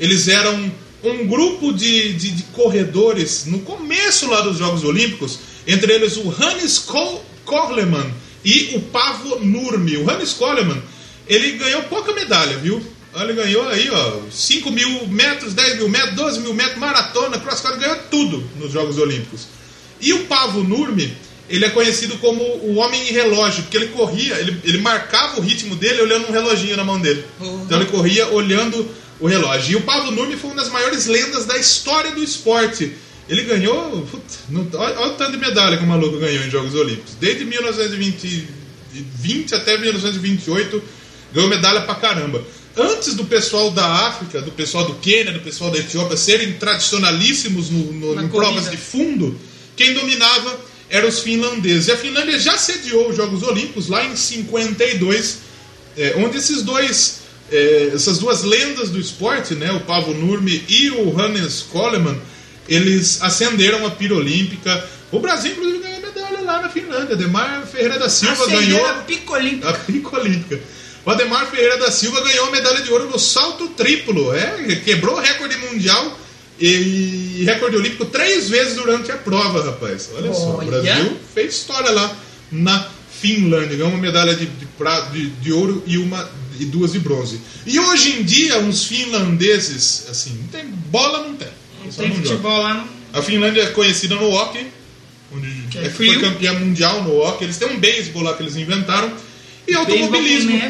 eles 0.00 0.29
eram 0.29 0.72
um 1.05 1.26
grupo 1.26 1.72
de, 1.72 2.12
de, 2.14 2.31
de 2.33 2.42
corredores 2.44 3.44
no 3.46 3.61
começo 3.61 4.29
lá 4.29 4.40
dos 4.40 4.59
Jogos 4.59 4.83
Olímpicos, 4.83 5.38
entre 5.66 5.92
eles 5.92 6.16
o 6.16 6.29
Hannes 6.31 6.79
Ko- 6.79 7.22
Kohleman 7.44 8.11
e 8.44 8.72
o 8.76 8.81
Pavo 8.81 9.38
Nurmi. 9.40 9.96
O 9.98 10.07
Hannes 10.11 10.33
Kohleman, 10.33 10.81
ele 11.29 11.52
ganhou 11.52 11.83
pouca 11.85 12.12
medalha, 12.12 12.57
viu? 12.59 12.83
Ele 13.14 13.33
ganhou 13.33 13.66
aí, 13.68 13.88
ó, 13.90 14.20
5 14.31 14.70
mil 14.70 15.07
metros, 15.07 15.55
10 15.55 15.76
mil 15.79 15.88
metros, 15.88 16.14
12 16.16 16.40
mil 16.40 16.52
metros, 16.52 16.79
maratona, 16.79 17.38
cross 17.38 17.61
country, 17.61 17.81
ganhou 17.81 17.96
tudo 18.11 18.44
nos 18.59 18.72
Jogos 18.72 18.98
Olímpicos. 18.98 19.46
E 20.00 20.12
o 20.12 20.24
Pavo 20.26 20.62
Nurmi, 20.62 21.16
ele 21.48 21.64
é 21.64 21.70
conhecido 21.70 22.16
como 22.18 22.42
o 22.42 22.76
homem 22.76 23.09
em 23.09 23.12
relógio, 23.12 23.62
porque 23.62 23.76
ele 23.76 23.88
corria, 23.88 24.35
ele, 24.35 24.61
ele 24.64 24.78
marcava 24.78 25.38
o 25.38 25.42
ritmo 25.42 25.76
dele 25.76 26.02
olhando 26.02 26.28
um 26.28 26.32
reloginho 26.32 26.76
na 26.76 26.85
mão 26.85 27.00
dele. 27.00 27.24
Então 27.64 27.80
ele 27.80 27.90
corria 27.90 28.26
olhando 28.28 28.88
o 29.20 29.26
relógio. 29.26 29.72
E 29.72 29.76
o 29.76 29.82
Pavo 29.82 30.11
Nurmi 30.11 30.37
foi 30.37 30.50
uma 30.50 30.62
das 30.62 30.70
maiores 30.70 31.06
lendas 31.06 31.46
da 31.46 31.56
história 31.56 32.11
do 32.12 32.22
esporte. 32.22 32.92
Ele 33.28 33.42
ganhou. 33.42 34.02
Putz, 34.11 34.38
não- 34.48 34.68
olha, 34.74 35.00
olha 35.00 35.12
o 35.12 35.16
tanto 35.16 35.32
de 35.32 35.38
medalha 35.38 35.76
que 35.76 35.85
o 35.85 35.87
maluco 35.87 36.18
ganhou 36.18 36.44
em 36.44 36.50
Jogos 36.50 36.74
Olímpicos. 36.74 37.14
Desde 37.20 37.44
1920 37.44 38.48
20 38.92 39.54
até 39.54 39.76
1928, 39.76 40.82
ganhou 41.32 41.50
medalha 41.50 41.82
pra 41.82 41.94
caramba. 41.96 42.42
Antes 42.76 43.14
do 43.14 43.24
pessoal 43.24 43.70
da 43.70 43.87
África, 43.87 44.40
do 44.40 44.50
pessoal 44.52 44.85
do 44.87 44.94
Quênia, 44.94 45.32
do 45.32 45.40
pessoal 45.40 45.70
da 45.70 45.78
Etiópia 45.78 46.16
serem 46.16 46.52
tradicionalíssimos 46.54 47.70
no, 47.70 47.92
no, 47.92 48.14
provas 48.28 48.64
de 48.70 48.76
fundo, 48.76 49.38
quem 49.74 49.94
dominava 49.94 50.59
eram 50.88 51.09
os 51.09 51.20
finlandeses. 51.20 51.88
E 51.88 51.92
a 51.92 51.96
Finlândia 51.96 52.38
já 52.38 52.57
sediou 52.57 53.09
os 53.09 53.16
Jogos 53.16 53.42
Olímpicos 53.42 53.88
lá 53.88 54.05
em 54.05 54.14
52, 54.14 55.38
é, 55.96 56.14
onde 56.18 56.38
esses 56.38 56.62
dois, 56.62 57.20
é, 57.51 57.90
essas 57.94 58.18
duas 58.18 58.42
lendas 58.42 58.90
do 58.90 58.99
esporte, 58.99 59.55
né, 59.55 59.72
o 59.72 59.81
Pavo 59.81 60.14
Nurmi 60.14 60.64
e 60.68 60.90
o 60.90 61.18
Hannes 61.18 61.62
Coleman, 61.62 62.18
eles 62.68 63.22
acenderam 63.22 63.87
a 63.87 63.90
pira 63.90 64.14
olímpica. 64.14 64.88
O 65.11 65.20
Brasil, 65.20 65.53
inclusive, 65.53 65.79
ganhou 65.79 66.01
medalha 66.01 66.40
lá 66.40 66.62
na 66.62 66.68
Finlândia. 66.68 67.16
Demar 67.16 67.66
Ferreira 67.66 67.99
da 67.99 68.09
Silva 68.09 68.46
ganhou 68.46 68.81
Acelera 68.81 69.05
picolín. 69.05 69.61
a 69.62 69.72
pica 69.72 70.20
olímpica. 70.20 70.61
O 71.05 71.11
Ademar 71.11 71.49
Ferreira 71.49 71.79
da 71.79 71.90
Silva 71.92 72.20
ganhou 72.20 72.46
a 72.46 72.51
medalha 72.51 72.83
de 72.83 72.92
ouro 72.92 73.09
no 73.09 73.18
salto 73.18 73.68
triplo. 73.68 74.35
É, 74.35 74.75
quebrou 74.85 75.16
o 75.16 75.20
recorde 75.20 75.57
mundial 75.59 76.18
e 76.61 77.42
recorde 77.45 77.77
olímpico 77.77 78.07
três 78.07 78.49
vezes 78.49 78.75
durante 78.75 79.11
a 79.12 79.16
prova, 79.16 79.62
rapaz. 79.64 80.11
Olha 80.14 80.33
só, 80.33 80.55
o. 80.59 80.64
Brasil 80.64 81.16
fez 81.35 81.55
história 81.55 81.90
lá 81.90 82.16
na 82.51 82.88
Finlândia. 83.21 83.77
Ganhou 83.77 83.88
uma 83.90 83.99
medalha 83.99 84.35
de, 84.35 84.47
de, 84.47 84.66
de- 85.12 85.31
de 85.31 85.53
ouro 85.53 85.83
e 85.87 85.99
uma 85.99 86.29
e 86.59 86.64
duas 86.64 86.92
de 86.92 86.99
bronze. 87.01 87.40
E 87.66 87.79
hoje 87.79 88.19
em 88.21 88.23
dia, 88.25 88.59
uns 88.61 88.85
finlandeses, 88.85 90.07
assim, 90.11 90.38
não 90.40 90.49
tem 90.49 90.64
bola, 90.66 91.27
não 91.29 91.37
tem. 91.37 91.49
Tem 91.97 92.09
não 92.09 92.16
joga. 92.16 92.29
futebol 92.29 92.62
lá 92.62 92.75
no. 92.75 92.97
A 93.12 93.23
Finlândia 93.23 93.62
é 93.62 93.66
conhecida 93.69 94.14
no 94.14 94.31
hockey, 94.31 94.66
onde 95.33 95.49
é 95.79 95.87
é 95.87 95.90
foi 95.90 96.19
campeã 96.21 96.53
mundial 96.55 97.03
no 97.03 97.16
hockey. 97.19 97.45
Eles 97.45 97.57
têm 97.57 97.69
um 97.69 97.79
beisebol 97.79 98.23
lá 98.23 98.35
que 98.35 98.42
eles 98.42 98.57
inventaram. 98.57 99.12
E 99.69 99.75
automobilismo. 99.75 100.61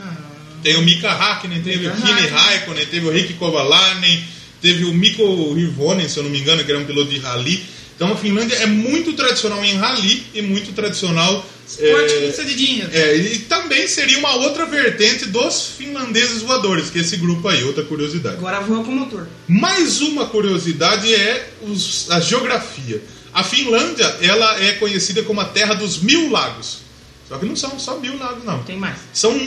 Ah, 0.00 0.16
Tem 0.62 0.76
o 0.76 0.82
Mika 0.82 1.10
Hakkinen, 1.10 1.62
teve 1.62 1.86
o 1.86 1.94
Mika 1.94 2.06
Kimi 2.06 2.12
Hakkinen. 2.20 2.30
Raikkonen, 2.32 2.86
teve 2.86 3.06
o 3.06 3.10
Ricky 3.10 3.34
Kovalainen, 3.34 4.24
teve 4.60 4.84
o 4.84 4.92
Mikko 4.94 5.54
Hirvonen, 5.56 6.08
se 6.08 6.18
eu 6.18 6.22
não 6.24 6.30
me 6.30 6.38
engano, 6.40 6.64
que 6.64 6.70
era 6.70 6.80
um 6.80 6.84
piloto 6.84 7.10
de 7.10 7.18
rally. 7.18 7.62
Então 7.96 8.12
a 8.12 8.16
Finlândia 8.16 8.54
é 8.56 8.66
muito 8.66 9.12
tradicional 9.12 9.62
em 9.64 9.74
rally 9.74 10.22
e 10.34 10.40
muito 10.42 10.72
tradicional. 10.72 11.44
Esporte 11.66 12.14
é, 12.14 12.26
é, 12.92 13.16
e 13.16 13.38
também 13.40 13.86
seria 13.86 14.18
uma 14.18 14.34
outra 14.36 14.66
vertente 14.66 15.26
dos 15.26 15.66
finlandeses 15.78 16.42
voadores, 16.42 16.90
que 16.90 16.98
é 16.98 17.02
esse 17.02 17.16
grupo 17.16 17.46
aí, 17.46 17.62
outra 17.62 17.84
curiosidade. 17.84 18.36
Agora 18.36 18.58
voa 18.60 18.82
com 18.82 18.90
motor. 18.90 19.28
Mais 19.46 20.00
uma 20.00 20.26
curiosidade 20.26 21.14
é 21.14 21.50
os- 21.62 22.10
a 22.10 22.20
geografia. 22.20 23.00
A 23.32 23.44
Finlândia 23.44 24.06
ela 24.20 24.60
é 24.60 24.72
conhecida 24.72 25.22
como 25.22 25.40
a 25.40 25.44
terra 25.44 25.74
dos 25.74 25.98
mil 25.98 26.30
lagos. 26.30 26.78
Só 27.28 27.38
que 27.38 27.46
não 27.46 27.54
são 27.54 27.78
só 27.78 27.98
mil 28.00 28.18
lagos, 28.18 28.44
não. 28.44 28.62
Tem 28.64 28.76
mais. 28.76 28.96
São 29.12 29.38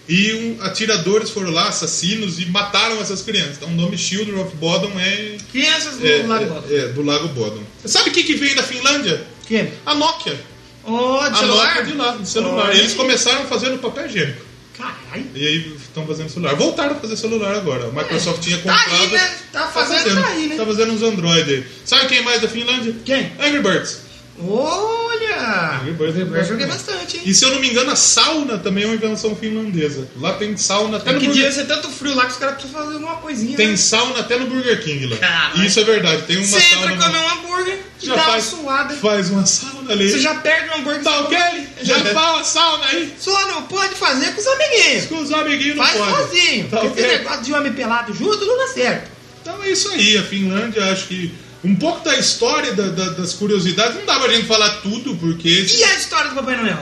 e 0.07 0.33
um, 0.33 0.63
atiradores 0.63 1.31
foram 1.31 1.49
lá, 1.49 1.67
assassinos, 1.67 2.39
e 2.39 2.45
mataram 2.45 3.01
essas 3.01 3.21
crianças. 3.23 3.57
Então 3.57 3.69
o 3.69 3.73
nome 3.73 3.97
Children 3.97 4.39
of 4.39 4.55
Bodom 4.57 4.91
é, 4.99 5.37
Crianças 5.51 5.97
do 5.97 6.07
é, 6.07 6.23
Lago 6.27 6.43
é- 6.43 6.47
Bottom. 6.47 6.67
é 6.75 6.87
do 6.89 7.01
Lago 7.03 7.27
Bodom. 7.29 7.63
Você 7.81 7.87
sabe 7.87 8.09
o 8.09 8.13
que, 8.13 8.23
que 8.23 8.35
veio 8.35 8.55
da 8.55 8.63
Finlândia? 8.63 9.25
Que? 9.47 9.67
A 9.85 9.95
Nokia. 9.95 10.39
Ó, 10.83 11.27
de 11.27 11.33
A 11.33 11.39
celular? 11.39 11.67
Nokia 11.75 11.83
de 11.85 11.93
lá, 11.93 12.17
de 12.17 12.29
celular. 12.29 12.69
Olha. 12.69 12.77
Eles 12.77 12.93
começaram 12.93 13.45
fazendo 13.45 13.79
papel 13.79 14.05
higiênico. 14.05 14.45
Caralho. 14.77 15.25
E 15.33 15.47
aí 15.47 15.75
estão 15.77 16.05
fazendo 16.05 16.29
celular. 16.29 16.55
Voltaram 16.55 16.91
a 16.95 16.99
fazer 16.99 17.15
celular 17.17 17.55
agora. 17.55 17.87
A 17.87 17.91
Microsoft 17.91 18.41
tinha 18.41 18.57
Tá 18.57 18.73
comprado. 18.77 19.01
aí, 19.01 19.07
né? 19.11 19.35
Tá 19.51 19.67
fazendo, 19.67 20.21
tá 20.21 20.27
aí, 20.29 20.47
né? 20.47 20.55
Tá 20.57 20.65
fazendo 20.65 20.91
uns 20.93 21.01
Android 21.01 21.49
aí. 21.49 21.65
Sabe 21.85 22.07
quem 22.07 22.21
mais 22.23 22.41
da 22.41 22.47
Finlândia? 22.47 22.95
Quem? 23.05 23.31
Angry 23.39 23.61
Birds. 23.61 24.01
Olha! 24.37 25.81
Eu 25.85 26.43
joguei 26.43 26.65
bastante. 26.65 27.17
hein? 27.17 27.23
E 27.25 27.33
se 27.33 27.45
eu 27.45 27.51
não 27.51 27.59
me 27.59 27.69
engano, 27.69 27.91
a 27.91 27.95
sauna 27.95 28.57
também 28.57 28.83
é 28.83 28.87
uma 28.87 28.95
invenção 28.95 29.35
finlandesa. 29.35 30.07
Lá 30.17 30.33
tem 30.33 30.55
sauna 30.57 30.97
até 30.97 31.11
É 31.11 31.13
no 31.13 31.19
que 31.19 31.27
Burger 31.27 31.43
devia 31.45 31.57
ser 31.61 31.67
tanto 31.67 31.89
frio 31.89 32.15
lá 32.15 32.25
que 32.25 32.31
os 32.33 32.37
caras 32.37 32.55
precisam 32.55 32.81
fazer 32.81 32.93
alguma 32.95 33.15
coisinha. 33.17 33.55
Tem 33.55 33.69
né? 33.69 33.77
sauna 33.77 34.19
até 34.19 34.37
no 34.37 34.47
Burger 34.47 34.83
King 34.83 35.07
lá. 35.07 35.17
Caralho. 35.17 35.63
Isso 35.65 35.79
é 35.79 35.83
verdade. 35.83 36.23
Tem 36.23 36.37
uma 36.37 36.45
Você 36.45 36.59
sauna. 36.59 36.91
entra 36.93 37.05
comer 37.07 37.17
um 37.19 37.29
hambúrguer, 37.29 37.79
já 38.01 38.15
dá 38.15 38.23
faz, 38.23 38.53
uma 38.53 38.61
suada. 38.63 38.95
faz 38.95 39.29
uma 39.29 39.45
sauna 39.45 39.91
ali. 39.93 40.11
Você 40.11 40.19
já 40.19 40.35
perde 40.35 40.69
o 40.69 40.75
hambúrguer. 40.75 41.03
Tá 41.03 41.19
ok? 41.21 41.37
Já 41.81 41.99
fala 42.13 42.43
sauna 42.43 42.85
aí. 42.87 43.13
Só 43.19 43.47
não 43.47 43.63
pode 43.63 43.95
fazer 43.95 44.33
com 44.33 44.41
os 44.41 44.47
amiguinhos. 44.47 45.05
Com 45.05 45.17
os 45.21 45.31
amiguinhos 45.31 45.77
não 45.77 45.85
Faz 45.85 45.97
pode. 45.97 46.17
sozinho. 46.17 46.67
Tá 46.69 46.77
porque 46.81 47.01
ok? 47.01 47.05
esse 47.05 47.17
negócio 47.19 47.43
de 47.43 47.53
homem 47.53 47.73
pelado 47.73 48.13
junto 48.13 48.45
não 48.45 48.57
dá 48.57 48.67
certo. 48.67 49.11
Então 49.41 49.63
é 49.63 49.69
isso 49.69 49.89
aí, 49.89 50.17
a 50.17 50.23
Finlândia, 50.23 50.91
acho 50.91 51.07
que 51.07 51.31
um 51.65 51.75
pouco 51.75 52.03
da 52.05 52.17
história 52.17 52.73
da- 52.73 52.87
da- 52.89 53.09
das 53.09 53.33
curiosidades, 53.33 53.95
não 53.97 54.05
dá 54.05 54.19
pra 54.19 54.31
gente 54.31 54.45
falar 54.45 54.69
tudo, 54.81 55.15
porque 55.15 55.49
E 55.49 55.83
a 55.83 55.95
história 55.95 56.29
do 56.29 56.35
Papai 56.35 56.55
Noel? 56.57 56.79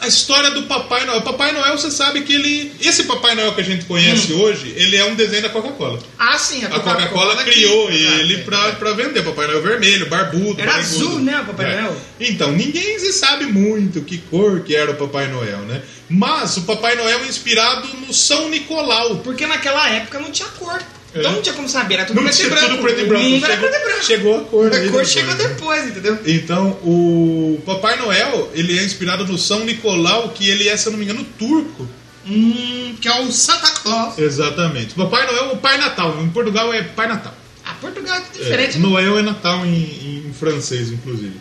a 0.00 0.06
história 0.06 0.50
do 0.52 0.62
Papai 0.64 1.04
Noel, 1.06 1.18
o 1.18 1.22
Papai 1.22 1.50
Noel, 1.52 1.76
você 1.76 1.90
sabe 1.90 2.20
que 2.22 2.32
ele, 2.32 2.72
esse 2.80 3.02
Papai 3.04 3.34
Noel 3.34 3.52
que 3.54 3.60
a 3.60 3.64
gente 3.64 3.84
conhece 3.86 4.32
Hum. 4.32 4.40
hoje, 4.42 4.72
ele 4.76 4.94
é 4.96 5.04
um 5.04 5.14
desenho 5.16 5.42
da 5.42 5.48
Coca-Cola. 5.48 5.98
Ah, 6.16 6.38
sim, 6.38 6.64
A 6.64 6.68
Coca-Cola 6.68 7.34
criou 7.42 7.90
ele 7.90 8.38
pra, 8.38 8.68
é. 8.68 8.72
pra 8.72 8.92
vender, 8.92 9.24
Papai 9.24 9.46
Noel 9.48 9.60
vermelho, 9.62 10.06
barbudo. 10.08 10.60
Era 10.60 10.72
barrigudo. 10.72 11.06
azul, 11.06 11.18
né, 11.20 11.40
o 11.40 11.46
Papai 11.46 11.66
É. 11.72 11.80
Noel? 11.80 11.96
Então, 12.20 12.52
ninguém 12.52 12.98
se 13.00 13.12
sabe 13.12 13.46
muito 13.46 14.02
que 14.02 14.18
cor 14.18 14.60
que 14.60 14.74
era 14.76 14.90
o 14.92 14.94
Papai 14.94 15.26
Noel, 15.28 15.58
né? 15.62 15.82
Mas 16.08 16.56
o 16.58 16.62
Papai 16.62 16.94
Noel 16.94 17.20
é 17.24 17.26
inspirado 17.26 17.86
no 18.06 18.14
São 18.14 18.48
Nicolau. 18.48 19.16
Porque 19.16 19.46
naquela 19.46 19.90
época 19.90 20.18
não 20.20 20.30
tinha 20.30 20.48
cor. 20.58 20.80
É. 21.14 21.20
Então 21.20 21.32
não 21.32 21.42
tinha 21.42 21.54
como 21.54 21.68
saber, 21.68 21.94
era 21.94 22.04
tudo 22.04 22.16
Não 22.16 22.22
preto 22.24 22.34
e 22.34 22.38
tinha 22.38 22.50
branco. 22.50 22.68
tudo 22.68 22.82
preto 22.82 23.00
e 23.00 23.04
branco. 23.06 23.24
era 23.24 23.40
Chegou- 23.54 23.68
preto 23.68 23.74
e 23.80 23.84
branco. 23.88 24.04
chegou 24.04 24.36
a 24.36 24.40
cor 24.44 24.66
A 24.66 24.70
cor 24.70 24.80
depois, 24.80 25.08
chegou 25.10 25.34
né? 25.34 25.48
depois, 25.48 25.86
entendeu? 25.88 26.18
Então, 26.26 26.66
o 26.82 27.62
Papai 27.64 27.96
Noel, 27.96 28.50
ele 28.54 28.78
é 28.78 28.84
inspirado 28.84 29.24
no 29.26 29.38
São 29.38 29.64
Nicolau, 29.64 30.28
que 30.30 30.48
ele 30.48 30.68
é, 30.68 30.76
se 30.76 30.86
eu 30.86 30.92
não 30.92 30.98
me 30.98 31.04
engano, 31.04 31.24
turco. 31.38 31.88
Hum, 32.26 32.94
que 33.00 33.08
é 33.08 33.20
o 33.22 33.32
Santa 33.32 33.70
Claus. 33.70 34.18
Exatamente. 34.18 34.92
O 34.92 34.96
Papai 35.08 35.26
Noel 35.26 35.44
é 35.50 35.52
o 35.52 35.56
Pai 35.56 35.78
Natal. 35.78 36.20
Em 36.22 36.28
Portugal 36.28 36.72
é 36.74 36.82
Pai 36.82 37.08
Natal. 37.08 37.34
Ah, 37.64 37.74
Portugal 37.80 38.16
é 38.16 38.18
É, 38.18 38.38
diferente. 38.38 38.78
né? 38.78 38.86
Noel 38.86 39.18
é 39.18 39.22
Natal 39.22 39.64
em, 39.64 40.26
em 40.28 40.32
francês, 40.38 40.90
inclusive. 40.90 41.34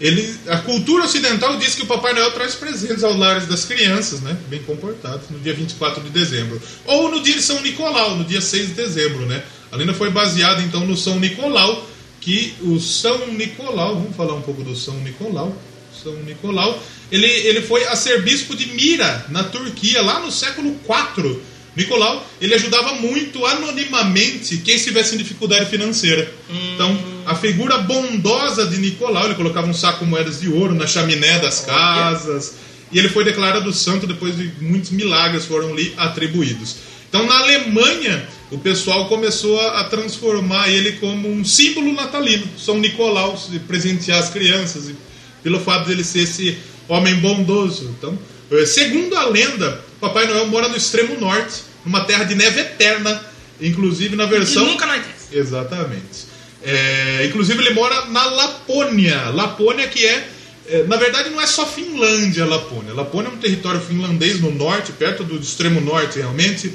Ele, 0.00 0.34
a 0.48 0.58
cultura 0.58 1.04
ocidental 1.04 1.58
diz 1.58 1.74
que 1.74 1.82
o 1.82 1.86
Papai 1.86 2.14
Noel 2.14 2.32
traz 2.32 2.54
presentes 2.54 3.04
aos 3.04 3.18
lares 3.18 3.46
das 3.46 3.66
crianças, 3.66 4.22
né? 4.22 4.34
Bem 4.48 4.62
comportados, 4.62 5.28
no 5.28 5.38
dia 5.38 5.52
24 5.52 6.02
de 6.02 6.08
dezembro. 6.08 6.60
Ou 6.86 7.10
no 7.10 7.20
dia 7.22 7.34
de 7.34 7.42
São 7.42 7.60
Nicolau, 7.60 8.16
no 8.16 8.24
dia 8.24 8.40
6 8.40 8.68
de 8.68 8.72
dezembro, 8.74 9.26
né? 9.26 9.42
A 9.70 9.76
lenda 9.76 9.92
foi 9.92 10.10
baseada, 10.10 10.62
então, 10.62 10.86
no 10.86 10.96
São 10.96 11.20
Nicolau, 11.20 11.86
que 12.18 12.54
o 12.62 12.80
São 12.80 13.26
Nicolau, 13.28 13.96
vamos 13.96 14.16
falar 14.16 14.34
um 14.34 14.42
pouco 14.42 14.62
do 14.62 14.74
São 14.74 14.94
Nicolau. 15.00 15.54
São 16.02 16.14
Nicolau, 16.22 16.82
ele, 17.12 17.26
ele 17.26 17.60
foi 17.60 17.84
arcebispo 17.84 18.56
de 18.56 18.66
Mira, 18.66 19.26
na 19.28 19.44
Turquia, 19.44 20.00
lá 20.00 20.20
no 20.20 20.32
século 20.32 20.70
IV. 20.88 21.40
Nicolau, 21.76 22.26
ele 22.40 22.54
ajudava 22.54 22.94
muito 22.94 23.44
anonimamente 23.46 24.58
quem 24.58 24.76
estivesse 24.76 25.14
em 25.14 25.18
dificuldade 25.18 25.70
financeira. 25.70 26.32
Então, 26.74 26.98
a 27.30 27.34
figura 27.36 27.78
bondosa 27.78 28.66
de 28.66 28.76
Nicolau, 28.78 29.26
ele 29.26 29.34
colocava 29.36 29.66
um 29.66 29.74
saco 29.74 30.00
com 30.00 30.04
moedas 30.06 30.40
de 30.40 30.48
ouro 30.48 30.74
na 30.74 30.86
chaminé 30.86 31.38
das 31.38 31.60
casas, 31.60 32.54
e 32.90 32.98
ele 32.98 33.08
foi 33.08 33.22
declarado 33.24 33.72
santo 33.72 34.06
depois 34.06 34.36
de 34.36 34.50
muitos 34.60 34.90
milagres 34.90 35.44
foram 35.44 35.74
lhe 35.74 35.94
atribuídos. 35.96 36.76
Então, 37.08 37.24
na 37.26 37.38
Alemanha, 37.38 38.26
o 38.50 38.58
pessoal 38.58 39.06
começou 39.06 39.60
a 39.60 39.84
transformar 39.84 40.68
ele 40.68 40.92
como 40.92 41.28
um 41.30 41.44
símbolo 41.44 41.92
natalino, 41.92 42.46
São 42.58 42.78
Nicolau, 42.78 43.36
se 43.36 43.58
presentear 43.60 44.18
as 44.18 44.30
crianças, 44.30 44.88
e 44.88 44.96
pelo 45.42 45.60
fato 45.60 45.88
dele 45.88 46.02
ser 46.02 46.20
esse 46.22 46.58
homem 46.88 47.14
bondoso. 47.16 47.94
Então, 47.96 48.18
eh, 48.50 48.66
segundo 48.66 49.16
a 49.16 49.26
lenda, 49.26 49.84
Papai 50.00 50.26
Noel 50.26 50.46
mora 50.48 50.68
no 50.68 50.76
extremo 50.76 51.18
norte, 51.20 51.62
numa 51.84 52.00
terra 52.04 52.24
de 52.24 52.34
neve 52.34 52.60
eterna, 52.60 53.24
inclusive 53.60 54.16
na 54.16 54.24
E 54.24 54.28
versão. 54.28 54.64
nunca 54.66 54.84
anoitece. 54.84 55.28
Exatamente. 55.32 56.28
É, 56.62 57.24
inclusive 57.26 57.58
ele 57.64 57.74
mora 57.74 58.06
na 58.06 58.24
Lapônia. 58.24 59.30
Lapônia 59.30 59.88
que 59.88 60.04
é, 60.06 60.28
é, 60.68 60.82
na 60.84 60.96
verdade 60.96 61.30
não 61.30 61.40
é 61.40 61.46
só 61.46 61.64
Finlândia, 61.66 62.44
Lapônia. 62.44 62.92
Lapônia 62.94 63.28
é 63.28 63.32
um 63.32 63.36
território 63.38 63.80
finlandês 63.80 64.40
no 64.40 64.50
norte, 64.52 64.92
perto 64.92 65.24
do 65.24 65.36
extremo 65.38 65.80
norte 65.80 66.18
realmente, 66.18 66.72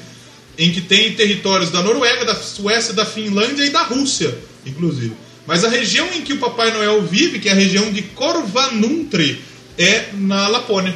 em 0.58 0.72
que 0.72 0.82
tem 0.82 1.14
territórios 1.14 1.70
da 1.70 1.84
Noruega, 1.84 2.26
da 2.26 2.34
Suécia, 2.36 2.94
da 2.94 3.06
Finlândia 3.06 3.64
e 3.64 3.70
da 3.70 3.84
Rússia, 3.84 4.36
inclusive. 4.66 5.14
Mas 5.46 5.64
a 5.64 5.70
região 5.70 6.08
em 6.14 6.22
que 6.22 6.34
o 6.34 6.38
Papai 6.40 6.72
Noel 6.72 7.04
vive, 7.04 7.38
que 7.40 7.48
é 7.48 7.52
a 7.52 7.56
região 7.56 7.92
de 7.94 8.02
Korvanuntri, 8.02 9.40
é 9.78 10.06
na 10.14 10.48
Lapônia. 10.48 10.96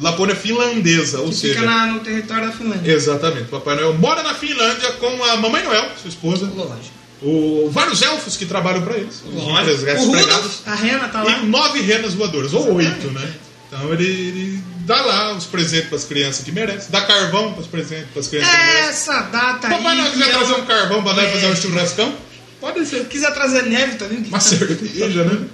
Lapônia 0.00 0.34
finlandesa, 0.34 1.20
ou 1.20 1.28
Que 1.28 1.34
seja, 1.34 1.54
fica 1.54 1.66
na- 1.66 1.86
no 1.88 2.00
território 2.00 2.46
da 2.46 2.52
Finlândia. 2.52 2.90
Exatamente. 2.92 3.48
Papai 3.48 3.76
Noel 3.76 3.92
mora 3.94 4.22
na 4.22 4.32
Finlândia 4.34 4.90
com 4.92 5.22
a 5.24 5.36
Mamãe 5.36 5.62
Noel, 5.62 5.90
sua 6.00 6.08
esposa, 6.08 6.46
Lógico. 6.46 7.01
O, 7.22 7.70
vários 7.70 8.02
elfos 8.02 8.36
que 8.36 8.46
trabalham 8.46 8.82
para 8.82 8.96
eles, 8.96 9.22
os 9.26 9.34
Lógico. 9.34 9.70
empregados 9.72 10.04
O 10.04 10.10
Rudolf, 10.12 10.54
a 10.66 10.74
Rena 10.74 11.08
tá 11.08 11.22
lá. 11.22 11.38
e 11.38 11.46
nove 11.46 11.80
renas 11.80 12.14
voadoras, 12.14 12.52
ou 12.52 12.74
oito, 12.74 13.10
né? 13.10 13.32
Então 13.68 13.92
ele, 13.92 14.04
ele 14.04 14.62
dá 14.84 15.00
lá 15.00 15.32
os 15.34 15.46
presentes 15.46 15.88
para 15.88 15.96
as 15.98 16.04
crianças 16.04 16.44
que 16.44 16.52
merecem, 16.52 16.88
dá 16.90 17.00
carvão 17.02 17.52
para 17.52 17.62
os 17.62 17.66
presentes 17.68 18.06
para 18.12 18.20
as 18.20 18.28
crianças 18.28 18.50
que 18.50 18.56
merecem. 18.58 18.88
Essa 18.88 19.20
data 19.22 19.68
aí. 19.68 19.74
Papai 19.74 19.96
Noel 19.96 20.10
quiser 20.12 20.28
é 20.28 20.30
trazer 20.32 20.52
um 20.54 20.66
carvão 20.66 21.02
para 21.02 21.12
nós 21.14 21.24
É. 21.24 21.30
fazer 21.32 21.46
um 21.46 21.56
churrascão, 21.56 22.14
pode 22.60 22.84
ser. 22.86 22.98
Se 22.98 23.04
quiser 23.06 23.32
trazer 23.32 23.62
neve 23.62 23.94
também. 23.96 24.18
Uma 24.18 24.30
tá- 24.32 24.40
cerveja, 24.40 25.24
né? 25.24 25.46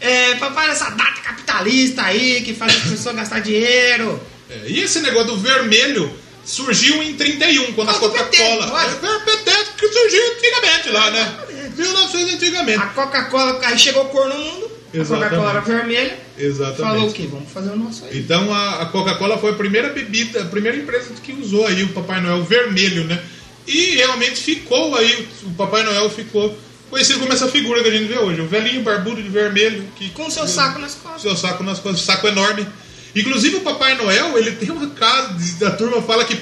É, 0.00 0.34
papai, 0.36 0.70
essa 0.70 0.90
data 0.90 1.20
capitalista 1.22 2.02
aí 2.02 2.42
que 2.42 2.54
faz 2.54 2.76
as 2.76 2.82
pessoas 2.90 3.16
gastar 3.16 3.40
dinheiro. 3.40 4.20
É, 4.48 4.64
e 4.68 4.80
esse 4.80 5.00
negócio 5.00 5.28
do 5.28 5.36
vermelho 5.38 6.12
surgiu 6.50 7.02
em 7.02 7.14
31, 7.14 7.72
quando 7.72 7.90
a 7.90 7.94
Coca-Cola. 7.94 8.82
É, 8.82 8.86
é, 8.86 9.18
PT 9.20 9.50
que 9.78 9.88
surgiu 9.88 10.22
antigamente 10.32 10.88
lá, 10.90 11.10
né? 11.10 11.38
1900 11.76 12.34
antigamente. 12.34 12.78
A 12.78 12.86
Coca-Cola, 12.86 13.60
aí 13.64 13.78
chegou 13.78 14.04
cor 14.06 14.28
no 14.28 14.34
mundo, 14.34 14.70
Exatamente. 14.92 15.26
a 15.26 15.28
Coca-Cola 15.28 15.50
era 15.50 15.60
vermelha, 15.60 16.18
Exatamente. 16.36 16.80
falou 16.80 17.08
o 17.08 17.12
quê? 17.12 17.28
Vamos 17.30 17.52
fazer 17.52 17.70
o 17.70 17.76
nosso 17.76 18.04
aí. 18.04 18.18
Então 18.18 18.52
a, 18.52 18.82
a 18.82 18.86
Coca-Cola 18.86 19.38
foi 19.38 19.50
a 19.50 19.54
primeira 19.54 19.90
bebida, 19.90 20.42
a 20.42 20.46
primeira 20.46 20.76
empresa 20.76 21.14
que 21.22 21.32
usou 21.32 21.66
aí 21.66 21.82
o 21.84 21.88
Papai 21.90 22.20
Noel 22.20 22.42
vermelho, 22.42 23.04
né? 23.04 23.22
E 23.66 23.96
realmente 23.96 24.40
ficou 24.40 24.96
aí, 24.96 25.28
o 25.44 25.50
Papai 25.50 25.84
Noel 25.84 26.10
ficou 26.10 26.56
conhecido 26.90 27.20
como 27.20 27.32
essa 27.32 27.46
figura 27.46 27.82
que 27.82 27.88
a 27.88 27.92
gente 27.92 28.08
vê 28.08 28.18
hoje, 28.18 28.40
o 28.40 28.48
velhinho 28.48 28.82
barbudo 28.82 29.22
de 29.22 29.28
vermelho 29.28 29.84
que 29.94 30.10
Com 30.10 30.28
seu 30.28 30.48
saco 30.48 30.80
nas 30.80 30.96
costas. 30.96 31.22
seu 31.22 31.36
saco 31.36 31.62
nas 31.62 31.78
costas, 31.78 32.02
saco 32.02 32.26
enorme. 32.26 32.66
Inclusive 33.14 33.56
o 33.56 33.60
Papai 33.60 33.96
Noel, 33.96 34.38
ele 34.38 34.52
tem 34.52 34.70
uma 34.70 34.88
casa, 34.90 35.66
a 35.66 35.70
turma 35.70 36.00
fala 36.02 36.24
que 36.24 36.38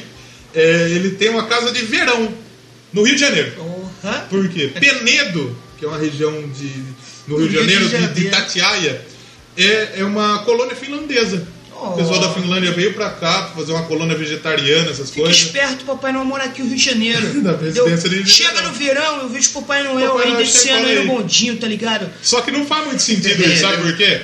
é, 0.55 0.91
ele 0.91 1.11
tem 1.13 1.31
uma 1.31 1.47
casa 1.47 1.73
de 1.73 1.83
verão 1.85 2.33
no 2.93 3.03
Rio 3.03 3.15
de 3.15 3.21
Janeiro. 3.21 3.53
Porra. 3.53 4.27
Por 4.31 4.49
quê? 4.49 4.73
Penedo, 4.79 5.57
que 5.79 5.85
é 5.85 5.89
uma 5.89 5.99
região 5.99 6.33
de, 6.49 6.73
no 7.27 7.37
Rio 7.37 7.49
de 7.49 7.57
Rio 7.57 7.67
de 7.67 7.89
Janeiro, 7.89 8.15
de, 8.15 8.21
de. 8.21 8.27
Itatiaia, 8.27 9.03
é, 9.57 10.01
é 10.01 10.05
uma 10.05 10.41
colônia 10.41 10.77
finlandesa. 10.77 11.47
Oh. 11.81 11.91
O 11.91 11.97
pessoal 11.97 12.19
da 12.21 12.33
Finlândia 12.35 12.73
veio 12.73 12.93
pra 12.95 13.09
cá 13.11 13.43
pra 13.43 13.55
fazer 13.55 13.73
uma 13.73 13.85
colônia 13.85 14.17
vegetariana, 14.17 14.91
essas 14.91 15.11
Fica 15.11 15.23
coisas. 15.23 15.43
esperto, 15.43 15.85
Papai 15.85 16.13
Noel 16.13 16.25
mora 16.25 16.45
aqui 16.45 16.61
no 16.63 16.69
Rio 16.69 16.77
de 16.77 16.85
Janeiro. 16.85 17.27
Da 17.41 17.53
residência 17.57 18.09
Deu- 18.11 18.23
de 18.25 18.29
Chega 18.31 18.63
no 18.63 18.73
verão, 18.73 19.21
eu 19.23 19.29
vejo 19.29 19.51
Papai 19.51 19.85
Noel 19.85 20.09
Papai 20.11 20.25
aí 20.27 20.33
Noel 20.33 20.43
descendo 20.45 20.87
aí 20.89 21.05
no 21.05 21.13
bondinho, 21.15 21.57
tá 21.57 21.69
ligado? 21.69 22.11
Só 22.21 22.41
que 22.41 22.51
não 22.51 22.67
faz 22.67 22.87
muito 22.87 23.01
sentido 23.01 23.43
isso, 23.49 23.61
sabe 23.61 23.77
por 23.83 23.97
quê? 23.97 24.21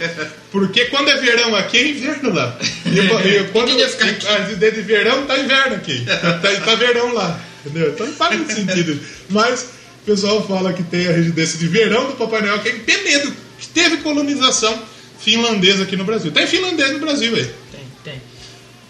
Porque 0.51 0.87
quando 0.87 1.09
é 1.11 1.17
verão 1.21 1.55
aqui, 1.55 1.79
é 1.79 1.89
inverno 1.89 2.33
lá. 2.35 2.59
E, 2.87 2.99
e 3.29 3.45
quando 3.53 3.69
Ninguém 3.69 3.83
ia 3.85 3.89
ficar 3.89 4.07
aqui. 4.07 4.27
a 4.27 4.51
ideia 4.51 4.73
de 4.73 4.81
verão, 4.83 5.27
tá 5.27 5.39
inverno 5.39 5.77
aqui. 5.77 6.05
Tá, 6.07 6.39
tá 6.65 6.75
verão 6.75 7.13
lá. 7.15 7.41
Entendeu? 7.65 7.91
Então 7.91 8.07
não 8.07 8.15
faz 8.15 8.37
muito 8.37 8.53
sentido. 8.55 9.01
Mas 9.31 9.61
o 10.03 10.07
pessoal 10.07 10.47
fala 10.47 10.73
que 10.73 10.83
tem 10.83 11.07
a 11.09 11.13
residência 11.13 11.59
de 11.59 11.67
verão 11.69 12.07
do 12.09 12.13
Papai 12.15 12.43
Noel, 12.43 12.59
que 12.59 12.69
é 12.69 12.73
em 12.73 12.79
Penedo, 12.81 13.33
que 13.59 13.67
teve 13.69 13.99
colonização 13.99 14.77
finlandesa 15.25 15.85
aqui 15.85 15.97
no 15.97 16.05
Brasil. 16.05 16.31
Tem 16.31 16.47
finlandês 16.47 16.93
no 16.93 16.99
Brasil 17.01 17.35
aí. 17.35 17.45
Tem, 17.73 17.81
tem. 18.05 18.23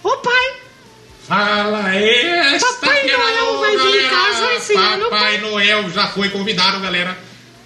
Ô 0.03 0.17
pai, 0.19 0.53
Fala 1.27 1.85
aí, 1.87 2.59
Papai 2.61 3.07
Noel 3.07 3.59
vai 3.59 3.77
vir 3.79 4.05
em 4.05 4.09
casa 4.11 4.53
esse 4.57 4.75
ano, 4.75 5.05
Papai 5.09 5.39
Noel 5.39 5.91
já 5.91 6.09
foi 6.09 6.29
convidado, 6.29 6.81
galera. 6.81 7.17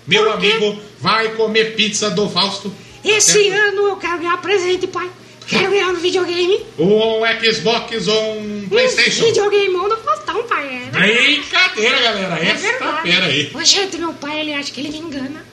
Meu 0.06 0.24
Por 0.30 0.38
quê? 0.38 0.52
amigo 0.52 0.80
vai 1.00 1.30
comer 1.30 1.74
pizza 1.74 2.08
do 2.08 2.28
Fausto. 2.30 2.72
esse 3.04 3.32
Certo? 3.32 3.52
ano 3.60 3.88
eu 3.88 3.96
quero 3.96 4.18
ganhar 4.18 4.36
presente, 4.40 4.86
pai. 4.86 5.10
Quero 5.48 5.70
ganhar 5.70 5.88
um 5.88 5.96
videogame. 5.96 6.60
Ou 6.76 7.22
um 7.24 7.26
Xbox 7.52 8.06
ou 8.06 8.38
um 8.38 8.68
Playstation. 8.68 9.24
Um 9.24 9.26
videogame 9.26 9.74
ou 9.76 9.88
no 9.88 9.96
Faustão, 9.96 10.42
pai. 10.44 10.82
É, 10.86 10.90
Brincadeira, 10.90 12.00
galera. 12.00 12.38
é 12.38 12.50
Essa 12.50 12.60
verdade. 12.68 13.02
pera 13.02 13.26
aí. 13.26 13.50
Ô, 13.54 13.64
gente, 13.64 13.96
meu 13.98 14.12
pai, 14.12 14.40
ele 14.40 14.54
acha 14.54 14.70
que 14.70 14.80
ele 14.80 14.90
me 14.90 14.98
engana. 14.98 15.44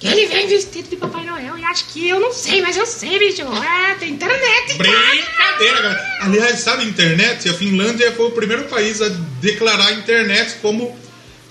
Que 0.00 0.06
ele 0.08 0.26
vem 0.26 0.46
vestido 0.48 0.88
de 0.88 0.96
Papai 0.96 1.24
Noel 1.26 1.58
e 1.58 1.64
acha 1.64 1.84
que 1.92 2.08
eu 2.08 2.18
não 2.18 2.32
sei, 2.32 2.62
mas 2.62 2.74
eu 2.76 2.86
sei, 2.86 3.18
bicho. 3.18 3.42
É, 3.42 3.94
tem 3.96 4.10
internet, 4.12 4.76
cara. 4.78 4.78
Brincadeira, 4.78 5.82
galera. 5.82 6.18
Aliás, 6.22 6.60
sabe 6.60 6.84
internet? 6.84 7.48
A 7.48 7.54
Finlândia 7.54 8.10
foi 8.12 8.26
o 8.26 8.30
primeiro 8.30 8.64
país 8.64 9.02
a 9.02 9.08
declarar 9.42 9.88
a 9.88 9.92
internet 9.92 10.54
como 10.62 10.98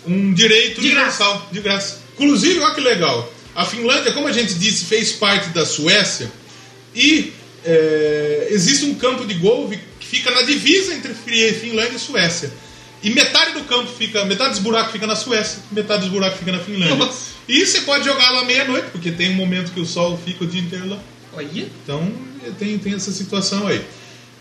um 0.07 0.33
direito 0.33 0.81
De 0.81 0.89
graça. 0.89 1.23
universal, 1.23 1.49
de 1.51 1.59
graça. 1.61 1.99
Inclusive, 2.17 2.59
olha 2.59 2.73
que 2.73 2.81
legal. 2.81 3.31
A 3.55 3.65
Finlândia, 3.65 4.11
como 4.13 4.27
a 4.27 4.31
gente 4.31 4.55
disse, 4.55 4.85
fez 4.85 5.11
parte 5.11 5.49
da 5.49 5.65
Suécia 5.65 6.31
e 6.95 7.31
é, 7.63 8.47
existe 8.49 8.85
um 8.85 8.95
campo 8.95 9.25
de 9.25 9.35
golfe 9.35 9.77
que 9.99 10.07
fica 10.07 10.31
na 10.31 10.41
divisa 10.41 10.93
entre 10.95 11.13
Fi- 11.13 11.53
Finlândia 11.53 11.97
e 11.97 11.99
Suécia. 11.99 12.51
E 13.01 13.09
metade 13.11 13.53
do 13.53 13.61
campo 13.63 13.89
fica, 13.97 14.25
metade 14.25 14.51
dos 14.51 14.59
buracos 14.59 14.91
fica 14.91 15.07
na 15.07 15.15
Suécia, 15.15 15.59
metade 15.71 16.01
dos 16.01 16.09
buracos 16.09 16.39
fica 16.39 16.51
na 16.51 16.59
Finlândia. 16.59 16.95
Nossa. 16.95 17.29
E 17.47 17.65
você 17.65 17.81
pode 17.81 18.05
jogar 18.05 18.29
lá 18.31 18.43
meia-noite, 18.43 18.89
porque 18.91 19.11
tem 19.11 19.31
um 19.31 19.35
momento 19.35 19.71
que 19.71 19.79
o 19.79 19.85
sol 19.85 20.19
fica 20.23 20.43
o 20.43 20.47
dia 20.47 20.61
inteiro 20.61 20.89
lá. 20.89 20.99
Olha. 21.33 21.47
Então 21.83 22.11
tem, 22.57 22.77
tem 22.77 22.93
essa 22.93 23.11
situação 23.11 23.65
aí. 23.67 23.81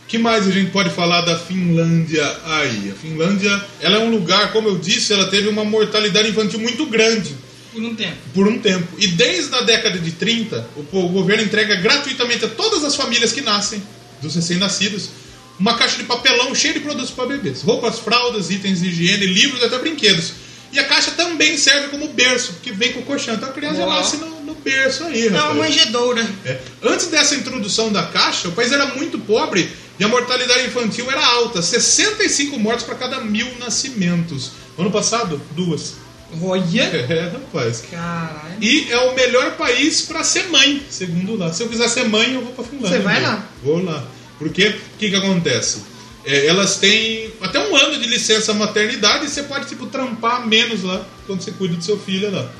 Que 0.06 0.18
mais 0.18 0.48
a 0.48 0.50
gente 0.50 0.70
pode 0.70 0.90
falar 0.90 1.20
da 1.20 1.38
Finlândia 1.38 2.24
aí? 2.44 2.90
A 2.90 2.94
Finlândia, 2.94 3.64
ela 3.80 3.96
é 3.98 4.00
um 4.00 4.10
lugar, 4.10 4.52
como 4.52 4.68
eu 4.68 4.78
disse, 4.78 5.12
ela 5.12 5.28
teve 5.28 5.48
uma 5.48 5.64
mortalidade 5.64 6.30
infantil 6.30 6.58
muito 6.60 6.86
grande 6.86 7.36
Por 7.72 7.82
um 7.82 7.94
tempo. 7.94 8.16
por 8.34 8.48
um 8.48 8.58
tempo. 8.58 8.88
E 8.98 9.06
desde 9.08 9.54
a 9.54 9.60
década 9.60 9.98
de 9.98 10.12
30, 10.12 10.66
o, 10.76 10.98
o 10.98 11.08
governo 11.10 11.44
entrega 11.44 11.76
gratuitamente 11.76 12.44
a 12.44 12.48
todas 12.48 12.84
as 12.84 12.96
famílias 12.96 13.32
que 13.32 13.42
nascem, 13.42 13.82
dos 14.22 14.34
recém-nascidos, 14.34 15.10
uma 15.58 15.76
caixa 15.76 15.96
de 15.96 16.04
papelão 16.04 16.54
cheia 16.54 16.74
de 16.74 16.80
produtos 16.80 17.10
para 17.10 17.26
bebês. 17.26 17.62
Roupas, 17.62 17.98
fraldas, 17.98 18.50
itens 18.50 18.80
de 18.80 18.88
higiene, 18.88 19.26
livros 19.26 19.62
até 19.62 19.78
brinquedos. 19.78 20.32
E 20.72 20.78
a 20.78 20.84
caixa 20.84 21.12
também 21.12 21.56
serve 21.56 21.88
como 21.88 22.08
berço, 22.08 22.54
porque 22.54 22.72
vem 22.72 22.92
com 22.92 23.00
o 23.00 23.02
colchão. 23.02 23.34
Então 23.34 23.48
a 23.48 23.52
criança 23.52 23.80
Uau. 23.80 23.90
nasce 23.90 24.16
no, 24.18 24.40
no 24.42 24.54
berço 24.54 25.04
aí, 25.04 25.26
É 25.28 25.30
uma 25.30 25.54
manjedoura. 25.54 26.26
É. 26.44 26.58
Antes 26.82 27.06
dessa 27.06 27.34
introdução 27.34 27.90
da 27.90 28.04
caixa, 28.04 28.48
o 28.48 28.52
país 28.52 28.70
era 28.70 28.86
muito 28.86 29.18
pobre 29.18 29.68
e 29.98 30.04
a 30.04 30.08
mortalidade 30.08 30.66
infantil 30.66 31.10
era 31.10 31.24
alta 31.24 31.60
65 31.62 32.58
mortes 32.58 32.84
para 32.84 32.94
cada 32.94 33.20
mil 33.20 33.46
nascimentos. 33.58 34.52
Ano 34.78 34.90
passado, 34.90 35.40
duas. 35.52 35.94
Olha. 36.42 36.84
É, 37.08 37.30
rapaz. 37.32 37.82
Caralho. 37.90 38.56
E 38.60 38.92
é 38.92 38.98
o 38.98 39.14
melhor 39.14 39.52
país 39.52 40.02
para 40.02 40.22
ser 40.22 40.48
mãe, 40.50 40.82
segundo 40.90 41.36
lá. 41.36 41.52
Se 41.52 41.62
eu 41.62 41.68
quiser 41.68 41.88
ser 41.88 42.04
mãe, 42.04 42.34
eu 42.34 42.42
vou 42.42 42.52
para 42.52 42.64
Finlândia. 42.64 42.98
Você 42.98 43.02
vai 43.02 43.22
lá? 43.22 43.48
Vou 43.62 43.82
lá. 43.82 44.06
Porque 44.38 44.68
o 44.68 44.98
que, 44.98 45.10
que 45.10 45.16
acontece? 45.16 45.82
É, 46.24 46.46
elas 46.46 46.76
têm 46.76 47.32
até 47.40 47.58
um 47.58 47.74
ano 47.74 47.98
de 47.98 48.06
licença 48.06 48.52
maternidade 48.52 49.26
e 49.26 49.28
você 49.28 49.42
pode 49.42 49.66
tipo 49.66 49.86
trampar 49.86 50.46
menos 50.46 50.82
lá 50.82 51.06
quando 51.26 51.42
você 51.42 51.50
cuida 51.52 51.74
do 51.74 51.82
seu 51.82 51.98
filho 51.98 52.30
lá. 52.30 52.50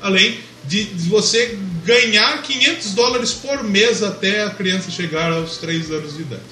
Além 0.00 0.38
de, 0.64 0.84
você 1.08 1.58
ganhar 1.84 2.40
500 2.42 2.94
dólares 2.94 3.32
por 3.32 3.62
mês 3.64 4.02
até 4.02 4.44
a 4.44 4.50
criança 4.50 4.90
chegar 4.90 5.32
aos 5.32 5.58
3 5.58 5.90
anos 5.90 6.16
de 6.16 6.22
idade. 6.22 6.42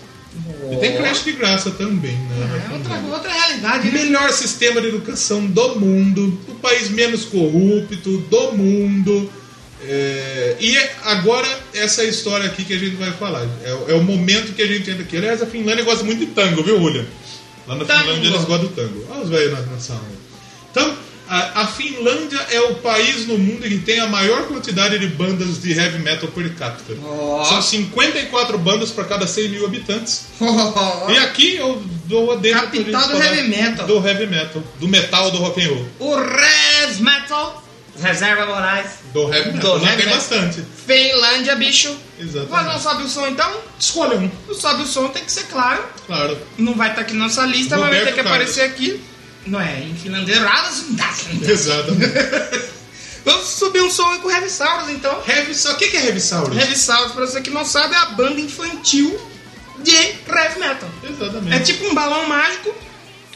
E 0.70 0.76
tem 0.76 0.96
creche 0.96 1.24
de 1.24 1.32
graça 1.32 1.72
também, 1.72 2.16
né? 2.16 2.68
É 2.70 2.72
outra, 2.72 2.94
outra 3.12 3.32
realidade, 3.32 3.90
né? 3.90 4.04
Melhor 4.04 4.32
sistema 4.32 4.80
de 4.80 4.88
educação 4.88 5.44
do 5.44 5.80
mundo, 5.80 6.38
o 6.46 6.54
país 6.54 6.88
menos 6.88 7.24
corrupto 7.24 8.18
do 8.18 8.52
mundo. 8.52 9.30
É, 9.86 10.56
e 10.60 10.76
agora, 11.04 11.48
essa 11.74 12.04
história 12.04 12.46
aqui 12.46 12.64
que 12.64 12.74
a 12.74 12.78
gente 12.78 12.96
vai 12.96 13.10
falar. 13.12 13.46
É, 13.64 13.72
o- 13.74 13.90
é 13.90 13.94
o 13.94 14.02
momento 14.02 14.52
que 14.54 14.62
a 14.62 14.66
gente 14.66 14.90
entra 14.90 15.02
aqui. 15.02 15.16
Aliás, 15.16 15.42
a 15.42 15.46
Finlândia 15.46 15.84
gosta 15.84 16.04
muito 16.04 16.20
de 16.20 16.26
tango, 16.32 16.62
viu, 16.62 16.82
William? 16.82 17.04
Lá 17.66 17.74
na 17.76 17.84
Tango. 17.84 18.00
Finlândia 18.02 18.28
eles 18.28 18.44
gostam 18.44 18.58
do 18.58 18.68
tango. 18.68 19.06
Olha 19.10 19.22
os 19.22 19.28
velhos 19.30 19.52
na, 19.52 19.60
na 19.60 19.78
sala. 19.78 20.00
Então, 20.70 20.96
a, 21.28 21.62
a 21.62 21.66
Finlândia 21.66 22.38
é 22.50 22.60
o 22.60 22.74
país 22.76 23.26
no 23.26 23.38
mundo 23.38 23.62
que 23.62 23.78
tem 23.78 24.00
a 24.00 24.06
maior 24.06 24.46
quantidade 24.48 24.98
de 24.98 25.06
bandas 25.06 25.60
de 25.62 25.72
heavy 25.72 25.98
metal 26.00 26.28
per 26.28 26.52
capita. 26.54 26.94
Ó. 27.04 27.44
São 27.44 27.62
54 27.62 28.58
bandas 28.58 28.90
para 28.90 29.04
cada 29.04 29.26
100 29.26 29.48
mil 29.48 29.64
habitantes. 29.64 30.24
E 31.10 31.16
aqui 31.18 31.56
eu 31.56 31.82
dou 32.06 32.32
a 32.32 32.36
Capital 32.40 33.08
do 33.08 33.22
heavy 33.22 33.48
metal. 33.48 33.86
Do 33.86 34.06
heavy 34.06 34.26
metal. 34.26 34.62
Do 34.80 34.88
metal 34.88 35.30
do 35.30 35.38
rock 35.38 35.62
and 35.64 35.68
roll. 35.68 35.86
O 36.00 36.16
Res 36.16 36.98
Metal. 36.98 37.64
Reserva 38.00 38.46
Moraes. 38.46 38.90
Do 39.12 39.32
heavy 39.32 39.52
metal. 39.52 39.78
Do 39.78 39.84
heavy 39.84 39.96
tem 39.96 40.06
metal. 40.06 40.14
bastante. 40.14 40.64
Finlândia, 40.86 41.54
bicho. 41.56 41.96
Exatamente. 42.18 42.50
Mas 42.50 42.66
não 42.66 42.78
sabe 42.78 43.02
o 43.04 43.08
som 43.08 43.26
então? 43.26 43.60
Escolha 43.78 44.16
um. 44.16 44.30
Não 44.48 44.54
sabe 44.54 44.82
o 44.82 44.86
som, 44.86 45.08
tem 45.08 45.24
que 45.24 45.32
ser 45.32 45.44
claro. 45.44 45.82
Claro. 46.06 46.38
Não 46.58 46.74
vai 46.74 46.90
estar 46.90 47.02
aqui 47.02 47.14
na 47.14 47.24
nossa 47.24 47.44
lista, 47.46 47.76
mas 47.76 47.88
vai 47.88 47.98
Roberto 47.98 48.04
ter 48.04 48.10
que 48.10 48.28
Carlos. 48.28 48.32
aparecer 48.32 48.62
aqui. 48.62 49.02
Não 49.46 49.60
é, 49.60 49.80
em 49.80 49.94
finlandês. 49.94 50.38
Exatamente. 51.48 52.70
Vamos 53.24 53.46
subir 53.48 53.82
um 53.82 53.90
som 53.90 54.08
aí 54.08 54.18
com 54.18 54.28
o 54.28 54.30
Heavy 54.30 54.48
Saurus 54.48 54.88
então. 54.88 55.22
heavy 55.28 55.54
Saurus. 55.54 55.76
O 55.76 55.90
que 55.90 55.96
é? 55.96 56.06
Heavy 56.06 56.20
Saurus, 56.20 57.12
pra 57.12 57.26
você 57.26 57.40
que 57.40 57.50
não 57.50 57.64
sabe, 57.64 57.94
é 57.94 57.98
a 57.98 58.06
banda 58.06 58.40
infantil 58.40 59.20
de 59.78 59.94
heavy 59.94 60.58
metal. 60.58 60.88
Exatamente. 61.04 61.54
É 61.54 61.58
tipo 61.60 61.86
um 61.86 61.94
balão 61.94 62.26
mágico 62.26 62.74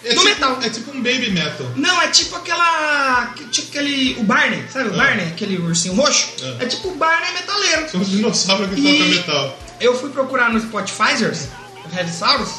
É 0.05 0.09
do 0.11 0.21
tipo- 0.21 0.25
metal. 0.25 0.59
É 0.63 0.69
tipo 0.71 0.91
um 0.91 1.03
baby 1.03 1.31
metal. 1.31 1.67
Não, 1.77 2.03
é 2.03 2.09
tipo 2.09 2.37
aquela. 2.37 3.33
que- 3.37 3.45
Tipo 3.47 3.69
aquele. 3.69 4.17
O 4.21 4.25
Barney, 4.25 4.63
sabe 4.73 4.91
o 4.91 4.95
Ah. 4.95 4.97
Barney? 4.99 5.27
Aquele 5.29 5.57
ursinho 5.59 5.95
roxo? 5.95 6.29
É. 6.61 6.65
É, 6.65 6.67
tipo 6.67 6.89
o 6.89 6.95
Barney 6.97 7.33
metaleiro. 7.33 7.89
São 7.91 8.01
os 8.01 8.11
dinossauros 8.11 8.69
que 8.69 8.77
tocam 8.83 9.09
metal. 9.09 9.59
Eu 9.81 9.99
fui 9.99 10.11
procurar 10.11 10.53
no 10.53 10.61
Spotifyers, 10.61 11.49
o 11.85 11.97
Heavy 11.97 12.11
Saurus, 12.13 12.51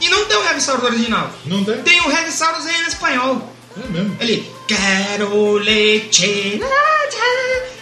e 0.00 0.08
não 0.08 0.24
tem 0.26 0.36
o 0.36 0.44
Heavy 0.44 0.60
Saurus 0.60 0.84
original. 0.84 1.32
Não 1.46 1.64
tem? 1.64 1.82
Tem 1.82 2.00
o 2.00 2.10
Heavy 2.10 2.32
Saurus 2.32 2.66
em 2.66 2.86
espanhol. 2.88 3.54
É 3.82 3.86
mesmo. 3.88 4.16
Ele. 4.20 4.50
Quero 4.66 5.52
leite. 5.54 6.60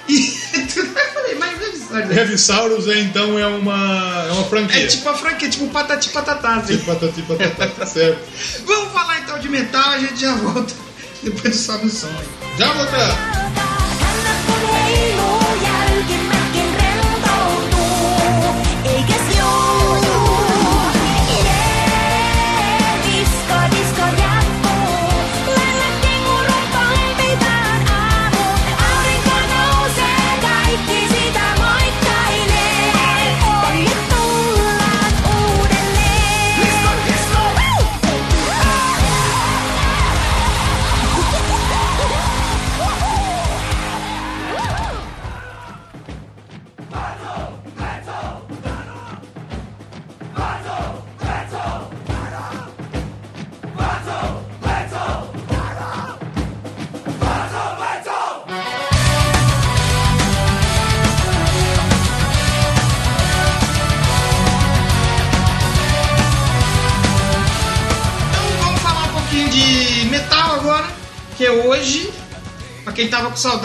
E 0.08 0.38
eu 0.76 0.86
falei, 1.12 1.34
mas 1.34 2.40
Saurus 2.40 2.86
é 2.88 3.00
então 3.00 3.38
é 3.38 3.46
uma, 3.46 4.26
é 4.28 4.32
uma 4.32 4.44
franquia. 4.44 4.84
É 4.84 4.86
tipo 4.86 5.08
a 5.08 5.14
franquia, 5.14 5.48
tipo 5.48 5.68
patati 5.68 6.08
patatá. 6.10 6.56
assim. 6.56 6.76
Tipo 6.76 6.94
patati 6.94 7.22
patatá. 7.22 7.86
certo. 7.86 8.20
Vamos 8.64 8.92
falar 8.92 9.20
então 9.20 9.38
de 9.38 9.48
metal, 9.48 9.90
a 9.90 9.98
gente 9.98 10.20
já 10.20 10.34
volta. 10.34 10.74
Depois 11.22 11.56
do 11.56 11.60
sobe 11.60 11.86
o 11.86 11.90
som. 11.90 12.08
Já 12.58 12.72
voltar. 12.72 13.48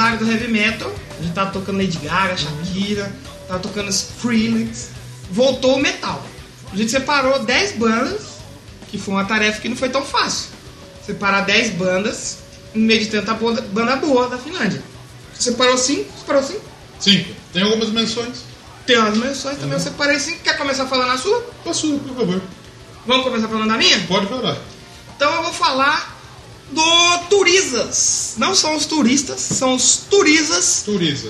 Saudade 0.04 0.18
do 0.18 0.30
heavy 0.30 0.48
metal, 0.50 0.94
a 1.18 1.24
gente 1.24 1.34
tava 1.34 1.52
tocando 1.52 1.78
Lady 1.78 1.98
Gaga, 1.98 2.36
Shakira, 2.36 3.12
tava 3.48 3.60
tocando 3.60 3.90
Skrillex, 3.90 4.90
voltou 5.32 5.76
o 5.76 5.80
metal. 5.80 6.24
A 6.72 6.76
gente 6.76 6.92
separou 6.92 7.40
10 7.40 7.78
bandas, 7.78 8.22
que 8.90 8.98
foi 8.98 9.14
uma 9.14 9.26
tarefa 9.26 9.62
que 9.62 9.70
não 9.70 9.78
foi 9.78 9.90
tão 9.90 10.04
fácil. 10.04 10.50
Separar 11.06 11.42
10 11.42 11.72
bandas 11.72 12.40
no 12.74 12.86
meio 12.86 13.00
de 13.00 13.08
tanta 13.08 13.34
banda, 13.34 13.96
boa 13.96 14.28
da 14.28 14.38
Finlândia. 14.38 14.84
Você 15.34 15.52
separou 15.52 15.78
5? 15.78 16.20
Separou 16.20 16.44
5? 16.44 16.62
Cinco. 17.00 17.34
Tem 17.52 17.64
algumas 17.64 17.90
menções? 17.90 18.44
Tem 18.86 18.98
umas 18.98 19.18
menções 19.18 19.58
também, 19.58 19.74
eu 19.74 19.80
separei 19.80 20.20
5. 20.20 20.44
Quer 20.44 20.58
começar 20.58 20.86
falando 20.88 21.12
a 21.12 21.18
sua? 21.18 21.42
Passou, 21.64 22.00
por 22.00 22.16
favor. 22.16 22.42
Vamos 23.06 23.24
começar 23.24 23.48
falando 23.48 23.70
da 23.70 23.78
minha? 23.78 24.00
Pode 24.02 24.28
falar. 24.28 24.58
Então 25.16 25.34
eu 25.34 25.44
vou 25.44 25.54
falar 25.54 26.13
do 26.74 27.18
Turizas. 27.30 28.36
Não 28.38 28.54
são 28.56 28.76
os 28.76 28.86
turistas, 28.86 29.40
são 29.40 29.76
os 29.76 29.98
Turisas. 30.10 30.84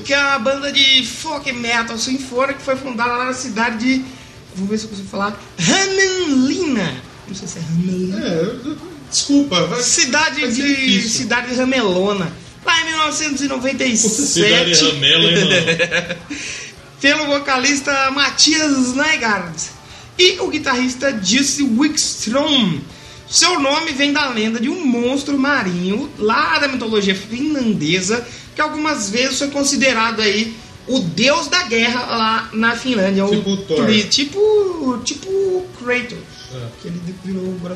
que 0.04 0.14
é 0.14 0.20
uma 0.20 0.40
banda 0.40 0.72
de 0.72 1.06
folk 1.06 1.52
metal 1.54 1.98
sinfônica 1.98 2.56
que 2.56 2.66
foi 2.66 2.76
fundada 2.76 3.14
lá 3.14 3.26
na 3.26 3.34
cidade 3.34 3.78
de. 3.78 4.06
Vou 4.56 4.68
ver 4.68 4.78
se 4.78 4.86
eu 4.86 4.90
consigo 4.90 5.08
falar. 5.10 5.40
Ramelina. 5.60 7.02
Não 7.28 7.36
sei 7.36 7.48
se 7.48 7.58
é 7.60 7.62
Ramelina. 7.62 8.18
É, 8.26 8.56
desculpa. 9.12 9.66
Vai, 9.68 9.82
Cidade 9.82 10.42
vai 10.42 10.52
de. 10.52 11.10
Cidade 11.10 11.50
de 11.50 11.56
Ramelona. 11.56 12.32
Lá 12.66 12.82
em 12.82 12.86
1997. 12.86 13.98
Cidade 14.26 14.74
Ramela, 14.74 15.24
hein, 15.32 15.40
mano? 15.40 16.38
pelo 17.02 17.26
vocalista 17.28 18.12
Matias 18.12 18.94
Nygaard 18.96 19.54
e 20.18 20.40
o 20.40 20.48
guitarrista 20.48 21.20
Jesse 21.22 21.64
Wickstrom. 21.64 22.80
Seu 23.30 23.60
nome 23.60 23.92
vem 23.94 24.14
da 24.14 24.28
lenda 24.30 24.60
de 24.60 24.70
um 24.70 24.86
monstro 24.86 25.38
marinho 25.38 26.10
lá 26.20 26.60
da 26.60 26.68
mitologia 26.68 27.16
finlandesa, 27.16 28.26
que 28.56 28.62
algumas 28.62 29.10
vezes 29.10 29.40
foi 29.40 29.48
considerado 29.50 30.22
aí 30.22 30.56
o 30.88 31.00
deus 31.00 31.48
da 31.48 31.64
guerra 31.64 32.06
lá 32.16 32.50
na 32.54 32.76
Finlândia. 32.76 33.26
Tipo 33.26 33.50
o 33.52 33.58
Thor. 33.58 33.86
Tipo, 34.10 35.02
tipo 35.04 35.66
Kratos, 35.80 36.18
É. 36.54 36.68
que 36.82 36.88
ele 36.90 37.02
virou 37.24 37.44
o 37.44 37.60
War, 37.64 37.76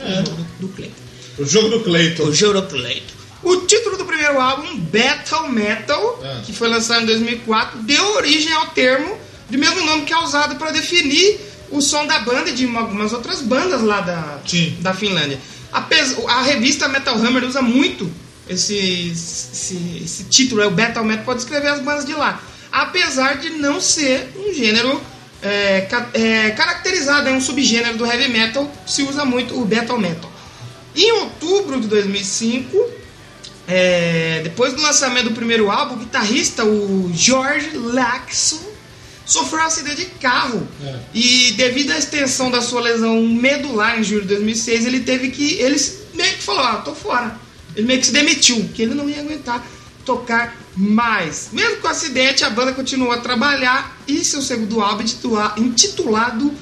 É. 0.00 0.20
o 0.20 0.24
jogo 0.26 0.46
do 0.60 0.68
Kratos. 0.68 0.92
O 1.38 1.44
jogo 1.46 1.68
do 1.68 1.80
Clayton. 1.80 2.22
O 2.24 2.34
jogo 2.34 2.60
do 2.60 2.66
Kratos. 2.66 3.18
O 3.42 3.56
título 3.58 3.96
do 3.96 4.04
primeiro 4.04 4.40
álbum, 4.40 4.76
Battle 4.80 5.48
Metal, 5.50 6.20
É. 6.22 6.40
que 6.44 6.52
foi 6.52 6.68
lançado 6.68 7.02
em 7.04 7.06
2004, 7.06 7.78
deu 7.82 8.04
origem 8.16 8.52
ao 8.52 8.66
termo 8.68 9.16
de 9.48 9.56
mesmo 9.56 9.80
nome 9.86 10.02
que 10.02 10.12
é 10.12 10.18
usado 10.18 10.56
para 10.56 10.72
definir 10.72 11.40
o 11.70 11.80
som 11.80 12.06
da 12.06 12.20
banda 12.20 12.50
e 12.50 12.52
de 12.54 12.76
algumas 12.76 13.12
outras 13.12 13.40
bandas 13.42 13.82
lá 13.82 14.00
da, 14.00 14.38
Sim. 14.46 14.76
da 14.80 14.92
Finlândia. 14.94 15.38
Apes- 15.72 16.16
a 16.26 16.42
revista 16.42 16.88
Metal 16.88 17.14
Hammer 17.14 17.44
usa 17.44 17.60
muito 17.60 18.10
esse, 18.48 19.10
esse, 19.12 20.02
esse 20.04 20.24
título, 20.24 20.62
é 20.62 20.66
o 20.66 20.70
Battle 20.70 21.04
Metal, 21.04 21.24
pode 21.24 21.40
escrever 21.40 21.68
as 21.68 21.80
bandas 21.80 22.04
de 22.06 22.14
lá. 22.14 22.40
Apesar 22.72 23.36
de 23.36 23.50
não 23.50 23.80
ser 23.80 24.30
um 24.36 24.52
gênero 24.54 25.00
é, 25.42 25.86
é, 26.14 26.50
caracterizado, 26.50 27.28
é 27.28 27.32
um 27.32 27.40
subgênero 27.40 27.96
do 27.98 28.04
heavy 28.06 28.28
metal, 28.28 28.70
se 28.86 29.02
usa 29.02 29.24
muito 29.24 29.58
o 29.60 29.64
Battle 29.64 29.98
Metal. 29.98 30.30
Em 30.96 31.12
outubro 31.12 31.80
de 31.80 31.86
2005, 31.86 32.76
é, 33.66 34.40
depois 34.42 34.72
do 34.72 34.80
lançamento 34.82 35.28
do 35.28 35.34
primeiro 35.34 35.70
álbum, 35.70 35.94
o 35.94 35.98
guitarrista, 35.98 36.64
o 36.64 37.10
George 37.14 37.70
Laxon, 37.76 38.58
sofreu 39.28 39.60
um 39.62 39.66
acidente 39.66 39.96
de 39.96 40.06
carro. 40.06 40.66
É. 40.84 40.98
E 41.14 41.52
devido 41.52 41.92
à 41.92 41.98
extensão 41.98 42.50
da 42.50 42.60
sua 42.60 42.80
lesão 42.80 43.20
medular 43.26 44.00
em 44.00 44.02
julho 44.02 44.22
de 44.22 44.28
2006, 44.28 44.86
ele 44.86 45.00
teve 45.00 45.30
que. 45.30 45.54
Ele 45.54 45.76
meio 46.14 46.34
que 46.34 46.42
falou: 46.42 46.62
Ah, 46.62 46.76
tô 46.84 46.94
fora. 46.94 47.38
Ele 47.76 47.86
meio 47.86 48.00
que 48.00 48.06
se 48.06 48.12
demitiu, 48.12 48.68
que 48.74 48.82
ele 48.82 48.94
não 48.94 49.08
ia 49.08 49.20
aguentar 49.20 49.64
tocar 50.04 50.56
mais. 50.74 51.50
Mesmo 51.52 51.76
com 51.76 51.86
o 51.86 51.90
acidente, 51.90 52.42
a 52.42 52.50
banda 52.50 52.72
continuou 52.72 53.12
a 53.12 53.18
trabalhar 53.18 53.96
e 54.08 54.24
seu 54.24 54.40
segundo 54.42 54.80
álbum, 54.80 55.02
intitula- 55.02 55.54
intitulado 55.58 56.52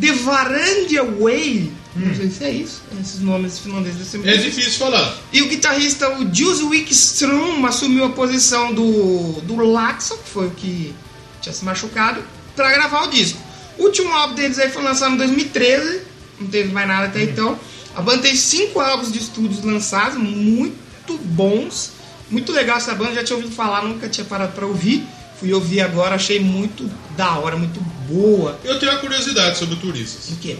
The 0.00 0.12
Varandia 0.12 1.02
Way. 1.04 1.72
Não 1.96 2.14
sei 2.14 2.30
se 2.30 2.44
é 2.44 2.50
isso, 2.52 2.82
esses 3.00 3.20
nomes 3.20 3.58
finlandeses. 3.58 4.14
É 4.24 4.36
difícil 4.36 4.72
falar. 4.74 5.18
e 5.32 5.42
o 5.42 5.48
guitarrista, 5.48 6.08
o 6.20 6.32
Jules 6.32 6.60
Wickstrom, 6.62 7.66
assumiu 7.66 8.04
a 8.04 8.10
posição 8.10 8.72
do, 8.72 9.40
do 9.42 9.56
Laxon, 9.56 10.16
que 10.18 10.28
foi 10.30 10.46
o 10.46 10.50
que 10.52 10.94
tinha 11.40 11.52
se 11.52 11.64
machucado, 11.64 12.22
para 12.54 12.70
gravar 12.70 13.04
o 13.04 13.10
disco. 13.10 13.38
O 13.78 13.84
último 13.84 14.12
álbum 14.12 14.34
deles 14.34 14.58
aí 14.58 14.70
foi 14.70 14.82
lançado 14.82 15.14
em 15.14 15.16
2013, 15.16 16.02
não 16.40 16.48
teve 16.48 16.72
mais 16.72 16.86
nada 16.86 17.06
até 17.06 17.22
então. 17.22 17.58
A 17.94 18.02
banda 18.02 18.22
tem 18.22 18.36
cinco 18.36 18.80
álbuns 18.80 19.12
de 19.12 19.18
estúdios 19.18 19.64
lançados, 19.64 20.18
muito 20.18 21.16
bons. 21.18 21.92
Muito 22.30 22.52
legal 22.52 22.76
essa 22.76 22.94
banda, 22.94 23.14
já 23.14 23.24
tinha 23.24 23.36
ouvido 23.36 23.54
falar, 23.54 23.82
nunca 23.82 24.08
tinha 24.08 24.24
parado 24.24 24.52
para 24.52 24.66
ouvir. 24.66 25.04
Fui 25.38 25.52
ouvir 25.52 25.80
agora, 25.80 26.14
achei 26.14 26.38
muito 26.38 26.88
da 27.16 27.38
hora, 27.38 27.56
muito 27.56 27.80
boa. 28.06 28.60
Eu 28.62 28.78
tenho 28.78 28.92
uma 28.92 29.00
curiosidade 29.00 29.58
sobre 29.58 29.76
turistas. 29.76 30.28
O 30.28 30.36
quê? 30.36 30.58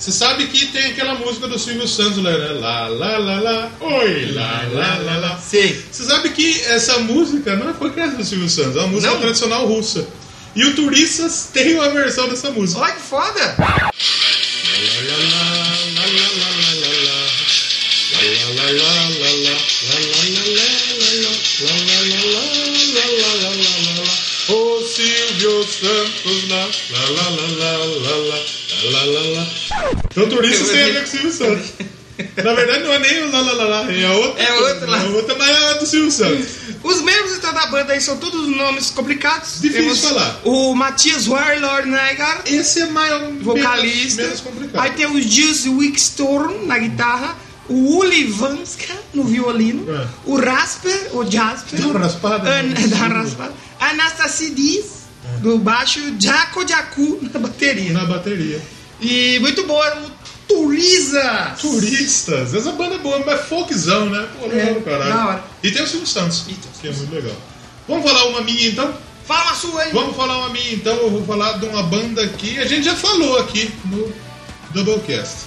Você 0.00 0.12
sabe 0.12 0.46
que 0.46 0.64
tem 0.68 0.92
aquela 0.92 1.14
música 1.16 1.46
do 1.46 1.58
Silvio 1.58 1.86
Santos, 1.86 2.22
né? 2.22 2.30
Lá, 2.30 2.88
lá, 2.88 3.18
lá, 3.18 3.38
lá, 3.38 3.70
oi, 3.80 4.32
lá, 4.32 4.66
lá, 4.72 4.96
lá, 4.96 5.16
lá. 5.18 5.38
Sei. 5.38 5.78
Você 5.92 6.04
sabe 6.04 6.30
que 6.30 6.58
essa 6.62 7.00
música 7.00 7.54
não 7.54 7.74
foi 7.74 7.90
criada 7.90 8.16
do 8.16 8.24
Silvio 8.24 8.48
Santos, 8.48 8.76
é 8.76 8.78
uma 8.78 8.88
música 8.88 9.12
Não? 9.12 9.20
tradicional 9.20 9.66
russa. 9.66 10.08
E 10.56 10.64
o 10.64 10.74
Turistas 10.74 11.50
tem 11.52 11.74
uma 11.74 11.90
versão 11.90 12.30
dessa 12.30 12.50
música. 12.50 12.80
Olha 12.80 12.94
que 12.94 13.02
foda! 13.02 13.56
O 22.56 22.59
Silvio 25.00 25.64
Santos, 25.64 26.48
lá, 26.50 26.56
lá, 26.60 27.28
lá, 27.30 27.46
lá, 27.58 27.76
lá, 27.78 28.16
lá, 28.16 28.38
lá, 28.90 29.04
lá, 29.04 29.40
lá. 29.40 29.46
Então 30.10 30.28
Turistas 30.28 30.68
tem 30.70 30.82
a 30.82 30.86
ver 30.86 30.98
com 31.00 31.04
o 31.04 31.08
Silvio 31.08 31.32
Santos. 31.32 31.70
Na 32.44 32.52
verdade 32.52 32.84
não 32.84 32.92
é 32.92 32.98
nem 32.98 33.22
o 33.24 33.32
lá, 33.32 33.40
lá, 33.40 33.52
lá, 33.52 33.64
lá, 33.64 33.92
é 33.92 34.10
outra. 34.10 34.42
É 34.42 34.52
outra 34.52 34.90
lá. 34.90 35.02
É 35.02 35.06
outra, 35.08 35.34
mas 35.36 35.48
é 35.48 35.68
a 35.70 35.72
do 35.74 35.86
Silvio 35.86 36.10
Santos. 36.10 36.46
Os 36.82 37.00
membros 37.00 37.38
então, 37.38 37.52
da 37.54 37.66
banda 37.68 37.94
aí 37.94 38.00
são 38.00 38.18
todos 38.18 38.46
nomes 38.46 38.90
complicados. 38.90 39.60
Difícil 39.60 39.84
Temos 39.84 40.00
falar. 40.00 40.40
O 40.44 40.74
Matias 40.74 41.26
Warlord 41.26 41.88
Nygaard, 41.88 42.42
Esse 42.54 42.80
é 42.82 42.86
maior, 42.86 43.22
vocalista. 43.40 44.20
menos, 44.22 44.40
menos 44.40 44.40
complicado. 44.42 44.82
Aí 44.82 44.90
tem 44.90 45.06
o 45.06 45.20
Jules 45.22 45.64
Wickstorm 45.66 46.66
na 46.66 46.78
guitarra. 46.78 47.36
O 47.68 47.98
Uli 47.98 48.24
Vanska 48.24 48.92
no 49.14 49.22
violino. 49.22 49.86
É. 49.94 50.06
O 50.26 50.36
Rasper, 50.36 51.10
o 51.16 51.24
Jasper. 51.24 51.80
Dá 51.80 51.86
uma 51.86 52.00
raspada, 52.00 52.50
An- 52.50 52.62
né? 52.64 52.74
dá 52.88 52.96
uma 52.96 53.08
raspada. 53.22 53.52
Anastasidis 53.80 54.84
do 55.40 55.58
baixo. 55.58 56.00
Jaco 56.20 56.66
Jacu 56.68 57.18
na 57.32 57.40
bateria. 57.40 57.92
Na 57.92 58.04
bateria. 58.04 58.60
E 59.00 59.38
muito 59.40 59.66
boa. 59.66 59.96
O 59.98 60.10
Turiza. 60.46 61.54
Turistas, 61.60 62.52
essa 62.54 62.72
banda 62.72 62.96
é 62.96 62.98
boa, 62.98 63.18
mas 63.20 63.28
é 63.40 63.42
folkzão, 63.44 64.06
né? 64.10 64.28
Pô, 64.38 64.46
legal 64.46 64.76
É, 64.76 64.80
caralho. 64.80 65.14
da 65.14 65.26
hora. 65.28 65.44
E 65.62 65.70
tem 65.70 65.82
o 65.82 65.86
Silvio 65.86 66.06
Santos, 66.06 66.44
E 66.48 66.54
que 66.80 66.88
é 66.88 66.92
muito 66.92 67.14
legal. 67.14 67.36
Vamos 67.88 68.04
falar 68.04 68.24
uma 68.26 68.40
minha 68.42 68.68
então? 68.68 68.92
Fala 69.26 69.44
uma 69.44 69.54
sua 69.54 69.82
aí. 69.82 69.92
Vamos 69.92 70.16
falar 70.16 70.38
uma 70.38 70.48
minha 70.48 70.72
então, 70.72 70.94
eu 70.96 71.10
vou 71.10 71.24
falar 71.24 71.52
de 71.58 71.66
uma 71.66 71.84
banda 71.84 72.26
que 72.28 72.58
a 72.58 72.66
gente 72.66 72.82
já 72.84 72.96
falou 72.96 73.38
aqui 73.38 73.70
no 73.84 74.12
Doublecast. 74.70 75.46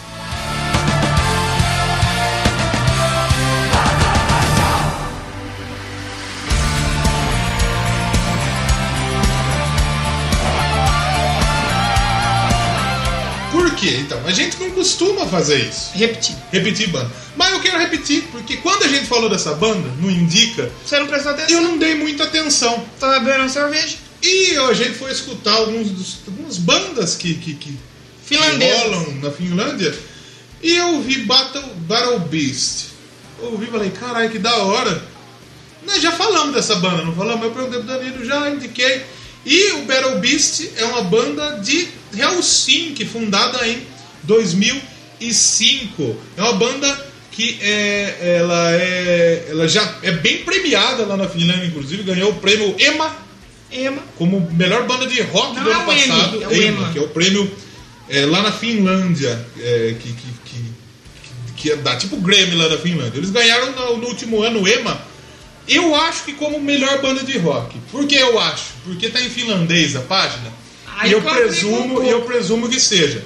Quê? 13.84 13.98
Então, 14.00 14.20
a 14.26 14.32
gente 14.32 14.58
não 14.60 14.72
costuma 14.72 15.28
fazer 15.28 15.58
isso. 15.68 15.92
Repetir. 15.94 16.36
Repetir 16.52 16.88
banda. 16.90 17.12
Mas 17.36 17.52
eu 17.52 17.60
quero 17.60 17.78
repetir, 17.78 18.24
porque 18.32 18.58
quando 18.58 18.84
a 18.84 18.88
gente 18.88 19.06
falou 19.06 19.30
dessa 19.30 19.54
banda, 19.54 19.90
no 20.00 20.10
Indica, 20.10 20.72
Você 20.86 20.98
não 21.00 21.08
prestou 21.08 21.34
atenção? 21.34 21.58
eu 21.58 21.62
não 21.62 21.78
dei 21.78 21.96
muita 21.96 22.24
atenção. 22.24 22.86
Tava 23.00 23.20
bebendo 23.20 23.50
cerveja. 23.50 23.98
E 24.22 24.56
a 24.56 24.74
gente 24.74 24.94
foi 24.94 25.12
escutar 25.12 25.54
alguns 25.54 25.90
dos, 25.90 26.20
algumas 26.26 26.58
bandas 26.58 27.16
que, 27.16 27.34
que, 27.36 27.56
que, 27.56 27.78
rolam 28.36 29.20
na 29.22 29.30
Finlândia. 29.30 29.94
E 30.62 30.78
eu 30.78 30.96
ouvi 30.96 31.24
Battle, 31.24 31.62
Battle 31.80 32.20
Beast. 32.20 32.86
Eu 33.40 33.52
ouvi 33.52 33.66
e 33.66 33.72
falei, 33.72 33.90
caralho, 33.92 34.30
que 34.30 34.40
da 34.40 34.56
hora. 34.56 35.04
Nós 35.86 36.02
já 36.02 36.14
falamos 36.14 36.56
dessa 36.56 36.76
banda, 36.76 37.04
não 37.04 37.14
falamos? 37.14 37.44
Eu 37.44 37.52
perguntei 37.52 37.80
pro 37.82 37.88
Danilo, 37.88 38.24
já 38.24 38.50
indiquei. 38.50 39.04
E 39.46 39.72
o 39.74 39.86
Battle 39.86 40.20
Beast 40.20 40.72
é 40.78 40.86
uma 40.86 41.04
banda 41.04 41.60
de 41.60 41.88
Helsinki, 42.16 43.06
fundada 43.06 43.68
em 43.68 43.86
2005. 44.24 46.16
É 46.38 46.42
uma 46.42 46.54
banda 46.54 47.14
que 47.32 47.58
é, 47.62 48.38
ela, 48.40 48.72
é, 48.74 49.48
ela 49.50 49.68
já 49.68 49.98
é 50.04 50.12
bem 50.12 50.44
premiada 50.44 51.06
lá 51.06 51.18
na 51.18 51.28
Finlândia, 51.28 51.66
inclusive, 51.66 52.04
ganhou 52.04 52.32
o 52.32 52.36
prêmio 52.36 52.76
EMA 52.80 53.24
Ema. 53.74 54.04
como 54.18 54.40
melhor 54.52 54.86
banda 54.86 55.08
de 55.08 55.20
rock 55.22 55.56
Não, 55.56 55.64
do 55.64 55.72
é 55.72 55.74
ano 55.74 55.92
Emmy, 55.92 56.08
passado, 56.08 56.44
é 56.44 56.48
o 56.48 56.54
EMA, 56.54 56.64
EMA. 56.64 56.90
que 56.92 57.00
é 57.00 57.02
o 57.02 57.08
prêmio 57.10 57.52
é, 58.08 58.26
lá 58.26 58.44
na 58.44 58.52
Finlândia, 58.52 59.46
é, 59.60 59.96
que, 60.00 60.14
que, 60.14 60.28
que, 60.46 60.64
que 61.56 61.72
é 61.72 61.76
da 61.78 61.96
tipo 61.96 62.18
Grammy 62.18 62.56
lá 62.56 62.68
da 62.68 62.78
Finlândia. 62.78 63.18
Eles 63.18 63.32
ganharam 63.32 63.72
no, 63.72 63.98
no 63.98 64.08
último 64.08 64.44
ano 64.44 64.62
o 64.62 64.68
EMA. 64.68 65.13
Eu 65.68 65.96
acho 65.96 66.24
que 66.26 66.34
como 66.34 66.60
melhor 66.60 67.02
banda 67.02 67.24
de 67.24 67.38
rock. 67.38 67.78
Por 67.92 68.06
que 68.08 68.16
eu 68.16 68.40
acho? 68.40 68.66
Porque 68.84 69.10
tá 69.10 69.22
em 69.22 69.30
finlandês 69.30 69.96
a 69.96 70.02
página. 70.02 70.52
Aí 70.98 71.10
e 71.10 71.14
eu 71.14 71.20
um 71.20 71.24
presumo, 71.24 72.04
eu 72.04 72.22
presumo 72.24 72.70
que 72.70 72.80
seja. 72.80 73.24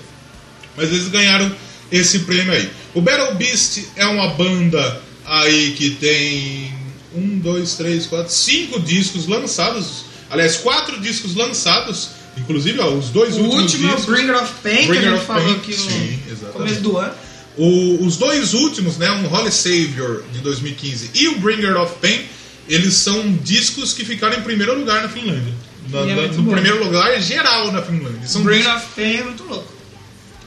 Mas 0.76 0.90
eles 0.90 1.08
ganharam 1.08 1.52
esse 1.92 2.20
prêmio 2.20 2.54
aí. 2.54 2.70
O 2.94 3.02
Battle 3.02 3.36
Beast 3.36 3.86
é 3.96 4.06
uma 4.06 4.30
banda 4.30 5.02
aí 5.26 5.72
que 5.72 5.92
tem 5.92 6.74
um, 7.16 7.40
dois, 7.40 7.74
três, 7.76 8.06
quatro, 8.06 8.32
cinco 8.32 8.80
discos 8.80 9.28
lançados. 9.28 10.06
Aliás, 10.30 10.58
quatro 10.58 11.00
discos 11.00 11.36
lançados. 11.36 12.10
Inclusive, 12.38 12.80
ó, 12.80 12.90
os 12.92 13.10
dois 13.10 13.36
O 13.36 13.42
últimos 13.42 13.64
último 13.64 13.88
é 13.90 13.94
o 13.94 13.96
discos. 13.96 14.16
Bringer 14.16 14.44
of 14.44 14.54
Pain, 14.62 14.76
que 14.76 14.84
a 14.84 14.88
Bringer 14.88 15.12
gente 15.14 15.26
falou 15.26 15.44
Pain, 15.44 15.56
aqui 15.56 15.72
no 15.72 15.78
sim, 15.78 16.20
começo 16.54 16.82
do 16.82 16.98
ano. 16.98 17.14
O- 17.58 18.06
os 18.06 18.18
dois 18.18 18.54
últimos, 18.54 18.98
né, 18.98 19.10
um 19.12 19.34
Holy 19.34 19.52
Savior 19.52 20.24
de 20.32 20.40
2015 20.40 21.10
e 21.14 21.28
o 21.30 21.40
Bringer 21.40 21.76
of 21.82 21.96
Pain, 22.02 22.22
eles 22.70 22.94
são 22.94 23.32
discos 23.44 23.94
que 23.94 24.06
ficaram 24.06 24.38
em 24.38 24.42
primeiro 24.42 24.78
lugar 24.78 25.02
na 25.02 25.10
Finlândia. 25.10 25.54
Na- 25.90 26.02
é 26.02 26.16
na- 26.16 26.22
no 26.34 26.44
bom. 26.44 26.52
primeiro 26.52 26.84
lugar 26.84 27.20
geral 27.22 27.72
na 27.72 27.82
Finlândia. 27.82 28.28
São 28.28 28.44
Bringer 28.44 28.76
of 28.76 28.86
Pain 28.96 29.16
é 29.18 29.24
muito 29.24 29.44
louco. 29.44 29.76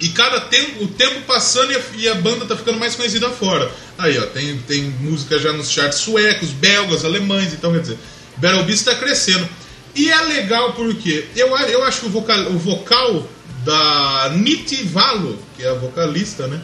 e 0.03 0.09
cada 0.09 0.41
tempo, 0.41 0.85
o 0.85 0.89
tempo 0.89 1.21
passando 1.27 1.73
e 1.73 1.77
a, 1.77 1.81
e 1.99 2.09
a 2.09 2.15
banda 2.15 2.47
tá 2.47 2.57
ficando 2.57 2.79
mais 2.79 2.95
conhecida 2.95 3.29
fora. 3.29 3.71
Aí, 3.99 4.19
ó, 4.19 4.23
tem, 4.29 4.57
tem 4.67 4.83
música 4.85 5.39
já 5.39 5.53
nos 5.53 5.71
charts 5.71 5.99
suecos, 5.99 6.49
belgas, 6.53 7.05
alemães, 7.05 7.53
então 7.53 7.71
quer 7.71 7.81
dizer, 7.83 7.99
Battle 8.39 8.65
Beast 8.65 8.85
tá 8.87 8.95
crescendo. 8.95 9.47
E 9.95 10.11
é 10.11 10.19
legal 10.23 10.73
porque 10.73 11.27
eu, 11.37 11.49
eu 11.49 11.85
acho 11.85 12.01
que 12.01 12.07
o 12.07 12.09
vocal, 12.09 12.39
o 12.51 12.59
vocal 12.59 13.29
da 13.63 14.33
Niti 14.37 14.77
Valo, 14.85 15.39
que 15.57 15.63
é 15.65 15.69
a 15.69 15.75
vocalista, 15.75 16.47
né? 16.47 16.59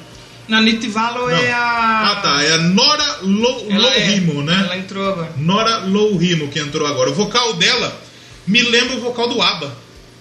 Na 0.49 0.61
Nitivalo 0.61 1.28
é 1.30 1.53
a. 1.53 2.12
Ah, 2.12 2.16
tá, 2.22 2.42
é 2.42 2.53
a 2.55 2.59
Nora 2.59 3.18
Lo- 3.22 3.66
Ela 3.68 3.94
é- 3.94 4.20
né? 4.44 4.62
Ela 4.66 4.76
entrou 4.78 5.09
agora. 5.09 5.32
Nora 5.36 5.78
Lohimo 5.78 6.49
que 6.49 6.59
entrou 6.61 6.86
agora. 6.86 7.11
O 7.11 7.14
vocal 7.14 7.55
dela 7.55 8.01
me 8.47 8.62
lembra 8.62 8.97
o 8.97 9.01
vocal 9.01 9.28
do 9.28 9.42
ABBA. 9.42 9.76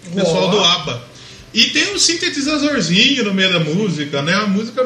O 0.08 0.16
pessoal 0.16 0.50
do 0.50 0.60
ABBA. 0.64 1.04
E 1.54 1.66
tem 1.70 1.94
um 1.94 2.00
sintetizadorzinho 2.00 3.24
no 3.24 3.34
meio 3.34 3.52
da 3.54 3.60
música, 3.60 4.22
né? 4.22 4.34
A 4.34 4.46
música. 4.48 4.82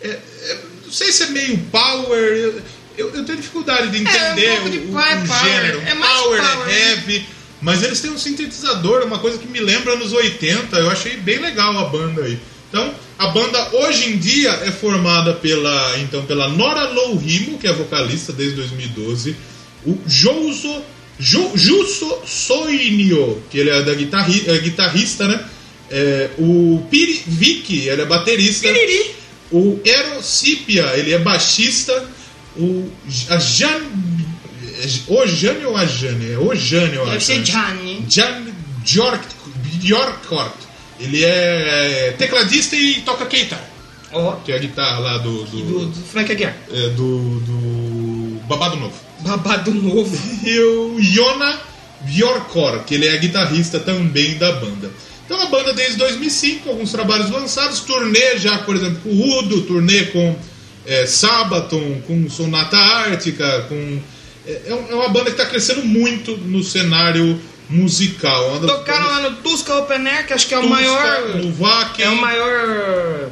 É, 0.00 0.08
é- 0.08 0.58
não 0.84 0.92
sei 0.92 1.10
se 1.10 1.22
é 1.24 1.26
meio 1.30 1.56
power. 1.70 2.18
Eu, 2.18 2.60
eu- 2.98 3.10
eu 3.14 3.24
tenho 3.24 3.38
dificuldade 3.38 3.88
de 3.88 3.98
entender 4.02 4.44
É, 4.46 4.60
um 4.60 4.68
de 4.70 4.78
o, 4.78 4.90
o- 4.90 4.92
power, 4.92 5.22
o 5.22 5.26
gênero. 5.44 5.82
É 5.86 5.94
mais 5.94 6.12
power, 6.12 6.42
power, 6.42 6.68
é 6.68 6.90
heavy. 6.90 7.26
Mas 7.62 7.82
eles 7.82 8.00
têm 8.00 8.10
um 8.10 8.18
sintetizador, 8.18 9.04
uma 9.04 9.18
coisa 9.20 9.38
que 9.38 9.46
me 9.46 9.60
lembra 9.60 9.92
anos 9.94 10.12
80. 10.12 10.76
Eu 10.76 10.90
achei 10.90 11.16
bem 11.16 11.38
legal 11.38 11.76
a 11.78 11.84
banda 11.88 12.22
aí. 12.24 12.38
Então, 12.72 12.94
a 13.18 13.26
banda 13.26 13.68
hoje 13.74 14.14
em 14.14 14.16
dia 14.16 14.50
é 14.64 14.70
formada 14.70 15.34
pela, 15.34 15.98
então, 15.98 16.24
pela 16.24 16.48
Nora 16.48 16.88
Lohimo, 16.88 17.58
que 17.58 17.66
é 17.66 17.72
vocalista 17.74 18.32
desde 18.32 18.56
2012, 18.56 19.36
o 19.84 19.98
Jouso, 20.06 20.82
Ju, 21.18 21.52
Jusso 21.54 22.10
Soinio, 22.24 23.42
que 23.50 23.58
ele 23.58 23.68
é 23.68 23.82
da 23.82 23.92
guitarri, 23.92 24.44
é 24.46 24.56
guitarrista, 24.56 25.28
né? 25.28 25.44
É, 25.90 26.30
o 26.38 26.82
Piri 26.90 27.22
Vicky, 27.26 27.88
ele 27.88 28.00
é 28.00 28.06
baterista. 28.06 28.66
Piriri. 28.66 29.16
O 29.50 29.78
Erocipia, 29.84 30.94
ele 30.96 31.12
é 31.12 31.18
baixista. 31.18 32.08
O 32.56 32.90
a 33.28 33.36
Jan, 33.36 33.82
o 35.08 35.26
Jane 35.26 35.66
ou 35.66 35.76
a 35.76 35.84
Jane? 35.84 36.32
É 36.32 36.38
o 36.38 36.54
Jane, 36.54 36.96
eu 36.96 37.04
Deve 37.04 37.16
acho. 37.18 37.26
ser 37.26 37.38
né? 37.40 37.44
Johnny. 37.44 38.04
Jan 38.08 38.46
Bjork, 38.82 39.26
Bjorkort. 39.74 40.61
Ele 41.02 41.24
é 41.24 42.14
tecladista 42.16 42.76
e 42.76 43.00
toca 43.02 43.26
keitar, 43.26 43.62
Ó. 44.12 44.32
que 44.44 44.52
é 44.52 44.56
a 44.56 44.58
guitarra 44.58 44.98
lá 44.98 45.18
do 45.18 45.44
do, 45.44 45.56
Do, 45.62 45.86
do 45.86 46.00
Frank 46.06 46.30
Aguiar. 46.30 46.56
é, 46.72 46.88
do, 46.90 47.40
do 47.40 48.40
Babado 48.46 48.76
Novo. 48.76 48.94
Babado 49.20 49.72
novo. 49.74 50.16
E 50.44 50.58
o 50.58 50.96
Jona 51.00 51.58
Bjorkor, 52.02 52.80
que 52.84 52.94
ele 52.94 53.06
é 53.06 53.16
guitarrista 53.16 53.78
também 53.80 54.34
da 54.36 54.52
banda. 54.52 54.90
Então 55.24 55.40
a 55.40 55.46
banda 55.46 55.72
desde 55.72 55.96
2005, 55.98 56.68
alguns 56.68 56.90
trabalhos 56.90 57.30
lançados, 57.30 57.80
turnê 57.80 58.38
já, 58.38 58.58
por 58.58 58.74
exemplo, 58.76 58.98
com 59.02 59.10
o 59.10 59.38
Udo, 59.38 59.62
turnê 59.62 60.04
com 60.06 60.36
é, 60.84 61.06
Sabaton, 61.06 62.00
com 62.06 62.28
Sonata 62.28 62.76
Ártica, 62.76 63.66
com... 63.68 64.00
É, 64.46 64.50
é 64.66 64.86
é 64.90 64.94
uma 64.94 65.08
banda 65.08 65.26
que 65.26 65.40
está 65.40 65.46
crescendo 65.46 65.84
muito 65.84 66.36
no 66.36 66.62
cenário 66.64 67.40
musical. 67.70 68.48
Uma 68.58 68.66
Tocaram 68.66 69.06
lá 69.06 69.20
no 69.20 69.36
Tusca 69.36 69.74
Open 69.76 70.06
Air, 70.06 70.26
que 70.26 70.32
acho 70.32 70.46
que 70.46 70.54
é 70.54 70.58
o 70.58 70.62
Tuska, 70.62 70.74
maior. 70.74 71.28
No 71.36 71.54
Wacken, 71.56 72.04
É 72.04 72.08
o 72.10 72.16
maior 72.20 73.30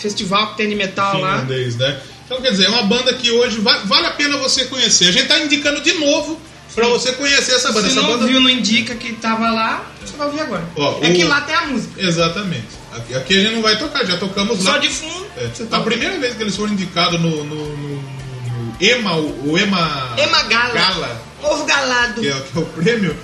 festival 0.00 0.48
que 0.50 0.56
tem 0.58 0.68
de 0.68 0.74
metal 0.74 1.20
lá. 1.20 1.32
finlandês, 1.40 1.76
né? 1.76 2.00
Então, 2.26 2.40
quer 2.40 2.50
dizer, 2.50 2.66
é 2.66 2.68
uma 2.68 2.82
banda 2.84 3.12
que 3.14 3.30
hoje 3.30 3.58
va- 3.60 3.82
vale 3.84 4.06
a 4.06 4.10
pena 4.12 4.36
você 4.38 4.64
conhecer. 4.64 5.06
A 5.08 5.12
gente 5.12 5.26
tá 5.28 5.38
indicando 5.38 5.80
de 5.80 5.92
novo 5.94 6.40
pra 6.74 6.86
você 6.88 7.12
conhecer 7.12 7.52
essa 7.54 7.68
banda. 7.72 7.82
Se 7.88 7.98
essa 7.98 8.00
não 8.02 8.08
banda 8.14 8.26
viu, 8.26 8.40
não 8.40 8.48
indica 8.48 8.94
que 8.94 9.12
tava 9.12 9.50
lá, 9.50 9.84
você 10.04 10.16
vai 10.16 10.26
ouvir 10.28 10.40
agora. 10.40 10.64
Ó, 10.76 10.98
é 11.02 11.10
o- 11.10 11.14
que 11.14 11.24
lá 11.24 11.42
tem 11.42 11.54
a 11.54 11.66
música. 11.66 12.00
Exatamente. 12.00 12.66
Aqui, 12.94 13.14
aqui 13.14 13.36
a 13.36 13.40
gente 13.42 13.54
não 13.54 13.62
vai 13.62 13.78
tocar, 13.78 14.04
já 14.04 14.16
tocamos 14.16 14.64
lá. 14.64 14.72
Só 14.72 14.78
de 14.78 14.88
fundo, 14.88 15.26
É. 15.36 15.46
você 15.48 15.66
A 15.70 15.80
primeira 15.80 16.18
vez 16.18 16.34
que 16.34 16.42
eles 16.42 16.56
foram 16.56 16.72
indicados 16.72 17.20
no, 17.20 17.44
no- 17.44 17.76
no- 17.76 17.96
no 18.02 18.76
EMA, 18.80 19.14
o 19.16 19.58
EMA, 19.58 20.14
Ema 20.16 20.42
Gala. 20.44 21.22
Ovo 21.42 21.64
galado. 21.64 22.20
que, 22.20 22.28
é, 22.28 22.32
que 22.40 22.56
é 22.58 22.60
o 22.60 22.64
prêmio, 22.66 23.16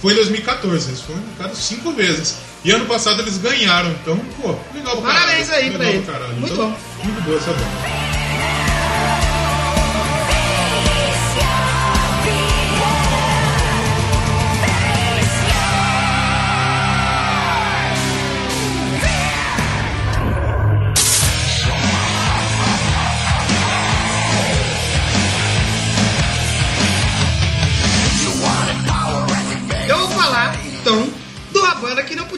foi 0.00 0.12
em 0.12 0.16
2014. 0.16 0.88
Eles 0.88 1.00
foram 1.00 1.20
indicados 1.20 1.58
cinco 1.58 1.92
vezes. 1.92 2.36
E 2.64 2.70
ano 2.70 2.86
passado 2.86 3.20
eles 3.22 3.38
ganharam. 3.38 3.90
Então, 3.90 4.16
pô, 4.40 4.54
legal 4.74 4.96
pra 4.98 5.06
caralho. 5.12 5.26
Parabéns 5.26 5.50
aí 5.50 5.64
legal 5.64 5.78
pra 5.78 5.88
ele. 5.90 6.02
caralho. 6.06 6.34
Muito 6.34 6.52
Então, 6.54 6.70
bom. 6.70 6.78
Muito 7.04 7.20
boa 7.22 7.36
essa 7.36 7.50
banda. 7.52 8.01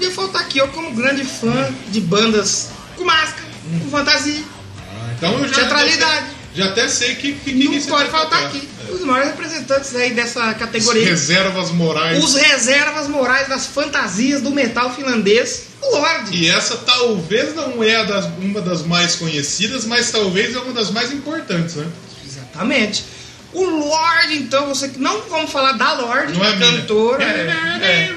Podia 0.04 0.10
faltar 0.10 0.42
aqui. 0.42 0.58
Eu, 0.58 0.68
como 0.68 0.92
grande 0.94 1.24
fã 1.24 1.72
de 1.88 2.00
bandas 2.00 2.70
com 2.96 3.04
máscara, 3.04 3.48
com 3.82 3.90
fantasia, 3.90 4.42
Ah, 4.78 5.12
então 5.16 5.38
eu 5.38 5.48
já, 5.48 5.54
Teatralidade. 5.54 6.26
Já, 6.54 6.64
já 6.64 6.70
até 6.70 6.88
sei 6.88 7.14
que, 7.16 7.32
que, 7.34 7.52
que 7.52 7.64
não 7.64 7.72
você 7.80 7.88
pode 7.90 8.10
faltar 8.10 8.42
tocar. 8.42 8.46
aqui. 8.56 8.68
É. 8.88 8.92
Os 8.92 9.00
maiores 9.00 9.30
representantes 9.30 9.96
aí 9.96 10.12
dessa 10.12 10.52
categoria. 10.54 11.04
reservas 11.06 11.70
morais. 11.70 12.22
Os 12.22 12.34
reservas 12.34 13.08
morais 13.08 13.48
das 13.48 13.66
fantasias 13.66 14.40
do 14.42 14.50
metal 14.50 14.94
finlandês, 14.94 15.64
o 15.82 15.96
Lorde. 15.96 16.36
E 16.36 16.48
essa 16.50 16.76
talvez 16.76 17.54
não 17.54 17.82
é 17.82 18.04
das- 18.04 18.26
uma 18.38 18.60
das 18.60 18.82
mais 18.86 19.16
conhecidas, 19.16 19.84
mas 19.86 20.10
talvez 20.10 20.54
é 20.54 20.58
uma 20.58 20.72
das 20.72 20.90
mais 20.90 21.12
importantes, 21.12 21.74
né? 21.76 21.86
Exatamente. 22.24 23.04
O 23.52 23.64
Lorde, 23.64 24.36
então, 24.36 24.66
você 24.66 24.88
que 24.88 24.98
não 24.98 25.22
vamos 25.22 25.50
falar 25.50 25.72
da 25.72 25.92
Lorde, 25.94 26.36
Não 26.38 26.44
é 26.44 26.56
cantora. 26.58 27.22
é, 27.24 27.80
é. 27.82 28.13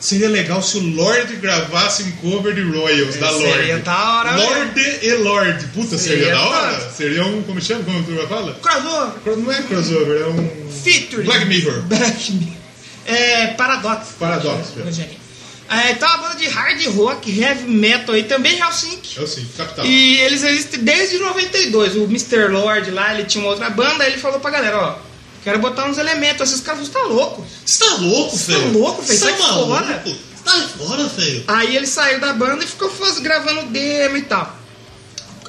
Seria 0.00 0.28
legal 0.28 0.62
se 0.62 0.78
o 0.78 0.94
Lorde 0.94 1.36
gravasse 1.36 2.02
um 2.04 2.12
cover 2.12 2.54
de 2.54 2.62
Royals 2.62 3.16
da 3.16 3.30
Lorde. 3.30 3.52
Seria 3.52 3.78
da 3.78 4.12
hora 4.18 4.32
mesmo. 4.32 4.50
Lorde 4.54 4.98
e 5.02 5.14
Lorde. 5.14 5.66
Puta, 5.68 5.98
seria, 5.98 6.18
Seria 6.18 6.34
da 6.34 6.42
hora. 6.46 6.76
top. 6.78 6.96
Seria 6.96 7.24
um. 7.24 7.42
Como 7.42 7.60
chama? 7.60 7.84
Como 7.84 8.02
tu 8.04 8.28
fala? 8.28 8.54
Crossover. 8.62 9.36
Não 9.38 9.52
é 9.52 9.62
crossover, 9.62 10.20
é 10.22 10.26
um. 10.26 10.70
Featuring. 10.84 11.24
Black 11.24 11.44
Mirror. 11.46 11.82
Black 11.82 12.32
Mirror. 12.32 12.54
É, 13.06 13.46
Paradox. 13.48 14.08
Paradox. 14.18 14.68
É, 14.78 14.82
Rogerinho. 14.82 15.18
É, 15.70 15.92
então, 15.92 16.08
a 16.08 16.16
banda 16.16 16.36
de 16.36 16.46
hard 16.48 16.86
rock, 16.96 17.40
heavy 17.40 17.68
metal 17.68 18.14
aí, 18.14 18.22
também 18.24 18.54
em 18.56 18.60
Helsinki. 18.60 19.18
É 19.20 19.22
assim, 19.22 19.46
capital. 19.56 19.84
E 19.84 20.20
eles 20.20 20.42
existem 20.42 20.80
desde 20.80 21.18
92. 21.18 21.94
O 21.96 22.04
Mr. 22.04 22.48
Lord 22.48 22.90
lá, 22.90 23.14
ele 23.14 23.24
tinha 23.24 23.44
uma 23.44 23.50
outra 23.50 23.68
banda, 23.68 24.06
ele 24.06 24.16
falou 24.16 24.40
pra 24.40 24.50
galera, 24.50 24.78
ó, 24.78 25.07
quero 25.44 25.58
botar 25.58 25.86
uns 25.86 25.98
elementos. 25.98 26.50
Esses 26.50 26.60
caras, 26.62 26.86
você 26.86 26.92
tá 26.92 27.02
louco. 27.02 27.44
Você 27.64 27.84
tá 27.84 27.94
louco, 27.96 28.36
Você 28.36 28.52
tá 28.52 28.58
louco, 28.66 29.02
feio? 29.02 29.18
Sai 29.18 29.32
fora. 29.36 30.02
Você 30.04 30.42
tá 30.44 30.68
fora, 30.78 31.08
feio. 31.08 31.44
Aí 31.48 31.76
ele 31.76 31.86
saiu 31.86 32.20
da 32.20 32.32
banda 32.32 32.64
e 32.64 32.66
ficou 32.66 32.90
faz- 32.90 33.18
gravando 33.18 33.66
demo 33.70 34.16
e 34.16 34.22
tal. 34.22 34.56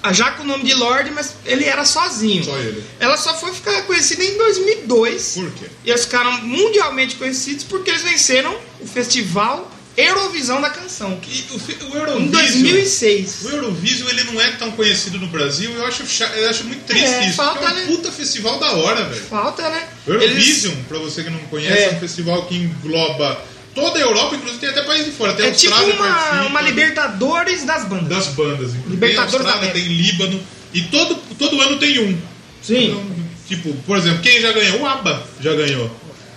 Ah, 0.02 0.14
Já 0.14 0.32
com 0.32 0.44
o 0.44 0.46
nome 0.46 0.64
de 0.64 0.74
Lorde, 0.74 1.12
mas 1.12 1.34
ele 1.46 1.66
era 1.66 1.84
sozinho. 1.84 2.44
Só 2.46 2.58
ele. 2.58 2.82
Ela 3.02 3.18
só 3.18 3.34
foi 3.38 3.52
ficar 3.54 3.82
conhecida 3.84 4.24
em 4.24 4.38
2002. 4.38 5.34
Por 5.36 5.52
quê? 5.52 5.66
E 5.84 5.90
eles 5.90 6.06
ficaram 6.06 6.32
mundialmente 6.42 7.16
conhecidos 7.16 7.66
porque 7.66 7.90
eles 7.90 8.02
venceram 8.04 8.58
o 8.80 8.88
festival 8.88 9.70
Eurovisão 10.08 10.62
da 10.62 10.70
Canção. 10.70 11.20
E 11.28 11.46
o, 11.52 11.56
o 11.56 11.96
Em 11.96 12.00
Eurovision. 12.00 12.28
2006. 12.32 13.40
O 13.44 13.50
Eurovision 13.50 14.10
ele 14.10 14.24
não 14.26 14.40
é 14.42 14.52
tão 14.52 14.72
conhecido 14.72 15.18
no 15.20 15.28
Brasil, 15.28 15.72
eu 15.72 15.86
acho, 15.86 16.04
eu 16.36 16.50
acho 16.50 16.64
muito 16.66 16.86
triste 16.86 17.06
É, 17.06 17.28
isso. 17.28 17.36
falta, 17.38 17.66
é 17.66 17.70
um 17.72 17.76
né? 17.76 17.86
puta 17.88 18.12
festival 18.12 18.60
da 18.60 18.72
hora, 18.74 19.04
velho. 19.06 19.22
Falta, 19.26 19.70
né? 19.70 19.88
O 20.08 20.14
Eles- 20.14 20.68
pra 20.88 20.98
você 21.00 21.24
que 21.24 21.30
não 21.30 21.40
conhece, 21.40 21.78
é. 21.84 21.86
É. 21.86 21.92
um 21.96 22.00
festival 22.00 22.46
que 22.46 22.56
engloba 22.56 23.42
toda 23.76 23.98
a 24.00 24.02
Europa, 24.02 24.36
inclusive 24.36 24.60
tem 24.60 24.70
até 24.70 24.82
país 24.84 25.06
de 25.06 25.12
fora. 25.12 25.34
Tem 25.34 25.46
É 25.48 25.52
tipo 25.52 25.74
Austrália 25.74 25.96
uma, 26.02 26.14
participa 26.14 26.46
uma 26.48 26.62
Libertadores 26.62 27.64
das 27.66 27.86
bandas. 27.86 28.10
das 28.10 28.28
bandas. 28.28 28.70
inclusive. 28.76 28.90
Libertadores 28.90 29.32
tem 29.36 29.44
da 29.44 29.52
Austrália, 29.54 29.70
América. 29.72 29.88
tem 29.88 29.98
Líbano. 29.98 30.44
E 30.74 30.82
todo, 30.84 31.16
todo 31.38 31.62
ano 31.62 31.78
tem 31.80 32.00
um. 32.00 32.18
Sim. 32.62 32.90
Então, 32.92 33.06
tipo, 33.48 33.74
por 33.86 33.98
exemplo, 33.98 34.20
quem 34.22 34.40
já 34.42 34.52
ganhou? 34.52 34.82
O 34.82 34.86
ABBA 34.86 35.24
já 35.42 35.54
ganhou. 35.56 35.90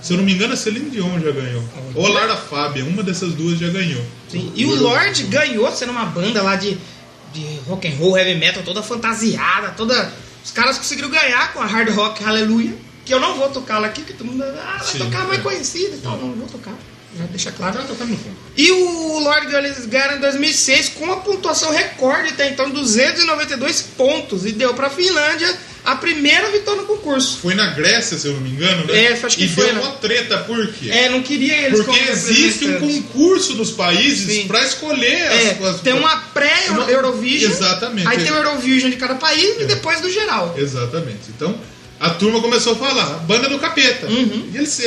Se 0.02 0.12
eu 0.12 0.16
não 0.16 0.24
me 0.24 0.32
engano, 0.34 0.52
a 0.52 0.56
Celine 0.56 0.90
Dion 0.90 1.20
já 1.20 1.30
ganhou. 1.30 1.62
Ou 1.94 2.06
a 2.06 2.10
Lara 2.10 2.36
Fábia, 2.36 2.84
uma 2.84 3.04
dessas 3.04 3.34
duas 3.34 3.58
já 3.58 3.68
ganhou. 3.68 4.04
Sim. 4.28 4.52
E 4.54 4.66
o 4.66 4.74
Lorde 4.74 5.22
ganhou 5.24 5.70
sendo 5.70 5.92
uma 5.92 6.04
banda 6.06 6.42
lá 6.42 6.56
de, 6.56 6.76
de 7.32 7.60
rock 7.68 7.86
and 7.86 7.94
roll, 7.96 8.18
heavy 8.18 8.34
metal, 8.34 8.64
toda 8.64 8.82
fantasiada, 8.82 9.70
toda. 9.70 10.12
Os 10.44 10.50
caras 10.50 10.76
conseguiram 10.76 11.08
ganhar 11.08 11.52
com 11.52 11.60
a 11.60 11.66
hard 11.66 11.88
rock 11.90 12.22
Hallelujah, 12.22 12.74
que 13.04 13.14
eu 13.14 13.20
não 13.20 13.36
vou 13.36 13.48
tocar 13.50 13.78
lá 13.78 13.86
aqui, 13.86 14.02
que 14.02 14.12
todo 14.12 14.26
mundo 14.26 14.42
ah, 14.42 14.76
vai 14.78 14.86
Sim, 14.86 14.98
tocar 14.98 15.24
mais 15.28 15.38
é. 15.38 15.42
conhecida 15.42 15.94
e 15.94 15.98
tal. 15.98 16.16
Não, 16.18 16.28
não 16.28 16.34
vou 16.34 16.48
tocar. 16.48 16.74
Já 17.18 17.24
deixa 17.26 17.52
claro. 17.52 17.78
Já 17.78 17.84
tocando 17.84 18.10
no 18.10 18.16
fundo. 18.16 18.36
E 18.56 18.70
o 18.70 19.12
eles 19.58 19.86
ganharam 19.86 20.16
em 20.16 20.20
2006 20.20 20.90
com 20.90 21.04
uma 21.04 21.16
pontuação 21.20 21.70
recorde 21.70 22.30
até 22.30 22.48
então, 22.48 22.70
292 22.70 23.82
pontos. 23.96 24.46
E 24.46 24.52
deu 24.52 24.74
pra 24.74 24.88
Finlândia 24.90 25.54
a 25.84 25.96
primeira 25.96 26.48
vitória 26.50 26.82
no 26.82 26.86
concurso. 26.86 27.38
Foi 27.38 27.54
na 27.54 27.70
Grécia, 27.70 28.16
se 28.16 28.28
eu 28.28 28.34
não 28.34 28.40
me 28.40 28.50
engano, 28.50 28.86
né? 28.86 29.04
É, 29.04 29.12
acho 29.12 29.36
que 29.36 29.44
e 29.44 29.48
foi, 29.48 29.66
deu 29.66 29.74
né? 29.74 29.80
uma 29.80 29.92
treta, 29.92 30.38
por 30.38 30.66
quê? 30.68 30.90
É, 30.90 31.08
não 31.08 31.22
queria 31.22 31.56
eles 31.56 31.84
Porque 31.84 31.98
existe 31.98 32.66
um 32.66 32.78
concurso 32.80 33.54
nos 33.54 33.70
países 33.72 34.46
pra 34.46 34.62
escolher 34.62 35.12
É, 35.12 35.58
as, 35.60 35.74
as 35.74 35.80
tem 35.80 35.92
uma 35.92 36.16
pré-Eurovision. 36.16 37.50
Exatamente. 37.52 38.06
Aí 38.08 38.22
tem 38.22 38.32
o 38.32 38.36
Eurovision 38.36 38.90
de 38.90 38.96
cada 38.96 39.16
país 39.16 39.58
e 39.58 39.62
É. 39.62 39.66
depois 39.66 40.00
do 40.00 40.10
geral. 40.10 40.54
Exatamente. 40.56 41.22
Então, 41.28 41.58
a 42.02 42.10
turma 42.10 42.40
começou 42.40 42.72
a 42.74 42.76
falar, 42.76 43.04
banda 43.20 43.48
do 43.48 43.58
capeta. 43.58 44.06
Uhum. 44.06 44.50
E 44.52 44.56
eles, 44.58 44.78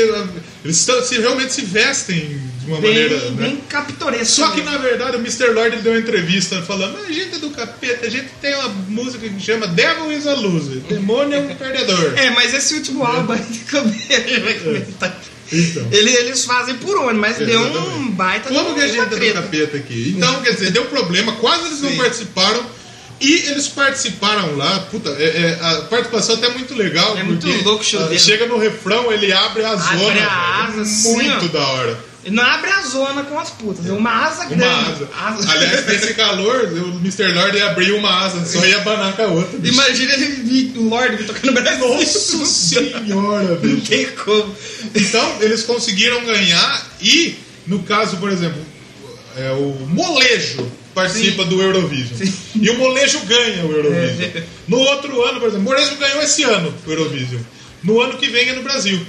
eles 0.63 0.77
se- 0.77 1.17
realmente 1.19 1.53
se 1.53 1.61
vestem 1.61 2.19
de 2.59 2.67
uma 2.71 2.79
Bem, 2.81 2.91
maneira. 2.91 3.15
né? 3.31 3.47
bem 3.47 3.57
capitoresco. 3.69 4.25
Só 4.25 4.49
que 4.51 4.57
mesmo. 4.61 4.71
na 4.71 4.77
verdade 4.77 5.17
o 5.17 5.19
Mr. 5.19 5.47
Lord 5.51 5.75
ele 5.75 5.81
deu 5.81 5.93
uma 5.93 5.99
entrevista 5.99 6.61
falando: 6.63 6.93
"Mas 6.99 7.07
a 7.09 7.11
gente 7.11 7.35
é 7.35 7.39
do 7.39 7.49
capeta, 7.51 8.05
a 8.05 8.09
gente 8.09 8.27
tem 8.41 8.53
uma 8.55 8.67
música 8.89 9.27
que 9.29 9.39
chama 9.39 9.67
Devil 9.67 10.11
is 10.11 10.27
a 10.27 10.33
Loser, 10.33 10.77
Demônio 10.89 11.35
é 11.37 11.39
um 11.41 11.55
perdedor. 11.55 12.13
É, 12.17 12.29
mas 12.31 12.53
esse 12.53 12.73
último 12.75 13.03
álbum 13.05 13.33
aí 13.33 13.39
que 13.39 13.77
gente 13.77 14.39
vai 14.41 14.53
comentar. 14.59 15.21
Então. 15.53 15.87
Ele- 15.91 16.09
Eles 16.11 16.43
fazem 16.43 16.75
por 16.75 16.97
onde, 16.97 17.19
mas 17.19 17.37
deu 17.37 17.61
um 17.61 17.69
Exatamente. 17.69 18.11
baita 18.13 18.49
Como 18.49 18.73
que 18.73 18.81
a 18.81 18.87
gente 18.87 18.99
é 18.99 19.05
do 19.05 19.33
capeta 19.33 19.77
aqui? 19.77 20.13
Então, 20.17 20.41
quer 20.41 20.53
dizer, 20.53 20.71
deu 20.71 20.85
problema, 20.85 21.33
quase 21.33 21.67
eles 21.67 21.81
não 21.81 21.89
Sim. 21.91 21.97
participaram. 21.97 22.65
E 23.19 23.31
eles 23.49 23.67
participaram 23.67 24.55
lá, 24.57 24.79
puta, 24.91 25.09
é- 25.09 25.57
é, 25.61 25.65
a 25.65 25.81
participação 25.83 26.35
até 26.35 26.47
é 26.47 26.49
muito 26.51 26.73
legal. 26.75 27.17
É 27.17 27.23
muito 27.23 27.45
porque, 27.47 27.63
louco 27.63 27.83
o 27.83 27.99
ah. 28.13 28.17
Chega 28.17 28.45
no 28.45 28.57
refrão, 28.57 29.11
ele 29.11 29.31
abre 29.31 29.63
a 29.63 29.71
Abre 29.71 29.97
zona. 29.97 30.11
a 30.11 30.11
velho. 30.13 30.29
asa, 30.69 30.81
assim, 30.81 31.13
muito 31.13 31.45
ó. 31.45 31.47
da 31.47 31.67
hora. 31.67 32.15
Não 32.27 32.43
abre 32.43 32.71
a 32.71 32.81
zona 32.81 33.23
com 33.23 33.39
as 33.39 33.51
putas, 33.51 33.85
é 33.85 33.91
uma 33.93 34.25
asa 34.25 34.45
grande. 34.45 34.63
Uma 35.03 35.27
asa. 35.29 35.45
Aliás, 35.53 35.85
nesse 35.85 36.13
calor, 36.15 36.63
o 36.73 36.95
Mr. 36.97 37.31
Lord 37.31 37.55
ia 37.55 37.67
abrir 37.69 37.91
uma 37.91 38.25
asa, 38.25 38.43
só 38.45 38.65
ia 38.65 38.77
abanar 38.77 39.13
com 39.15 39.21
a 39.21 39.27
outra. 39.27 39.59
bicho. 39.59 39.73
Imagina 39.75 40.13
ele 40.13 40.25
vir, 40.25 40.73
o 40.75 40.89
Lorde 40.89 41.17
vir 41.17 41.27
tocando 41.27 41.53
Brasil. 41.53 41.87
Nossa 41.87 42.45
senhora, 42.45 43.43
Não 43.49 43.55
bicho. 43.57 43.87
tem 43.87 44.07
como. 44.11 44.55
Então, 44.95 45.37
eles 45.39 45.61
conseguiram 45.63 46.25
ganhar 46.25 46.85
e, 46.99 47.35
no 47.67 47.83
caso, 47.83 48.17
por 48.17 48.31
exemplo, 48.31 48.59
é, 49.37 49.51
o 49.51 49.85
Molejo 49.87 50.67
participa 50.95 51.45
do 51.45 51.61
Eurovision. 51.61 52.17
E 52.59 52.69
o 52.69 52.77
Molejo 52.77 53.19
ganha 53.25 53.65
o 53.65 53.71
Eurovision. 53.71 54.29
É. 54.33 54.43
No 54.67 54.77
outro 54.77 55.23
ano, 55.23 55.39
por 55.39 55.49
exemplo, 55.49 55.67
o 55.67 55.69
Molejo 55.71 55.95
ganhou 55.97 56.21
esse 56.23 56.41
ano 56.43 56.73
o 56.85 56.89
Eurovision. 56.91 57.41
No 57.83 58.01
ano 58.01 58.17
que 58.17 58.27
vem 58.29 58.49
é 58.49 58.53
no 58.53 58.63
Brasil. 58.63 58.99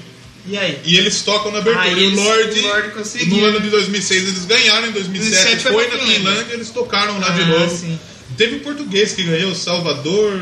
E 0.49 0.57
aí? 0.59 0.79
E 0.85 0.97
eles 0.97 1.23
tocam 1.23 1.51
na 1.51 1.59
abertura. 1.59 1.87
Ah, 1.87 1.91
e 1.91 1.95
o 1.95 1.99
eles- 1.99 2.19
Lorde, 2.19 2.61
o 2.61 2.63
Lorde 2.67 3.27
no 3.27 3.45
ano 3.45 3.61
de 3.61 3.71
2006 3.71 4.23
eles 4.29 4.45
ganharam, 4.45 4.89
em 4.89 4.93
2007 4.93 5.63
2007 5.63 5.73
foi 5.73 5.89
na 5.99 6.13
Finlândia. 6.13 6.55
Eles 6.55 6.71
tocaram 6.71 7.19
lá 7.19 7.31
de 7.31 7.41
Ah, 7.43 7.47
novo. 7.47 7.77
sim. 7.77 7.99
Teve 8.37 8.57
um 8.57 8.59
português 8.61 9.13
que 9.13 9.23
ganhou, 9.23 9.55
Salvador, 9.55 10.39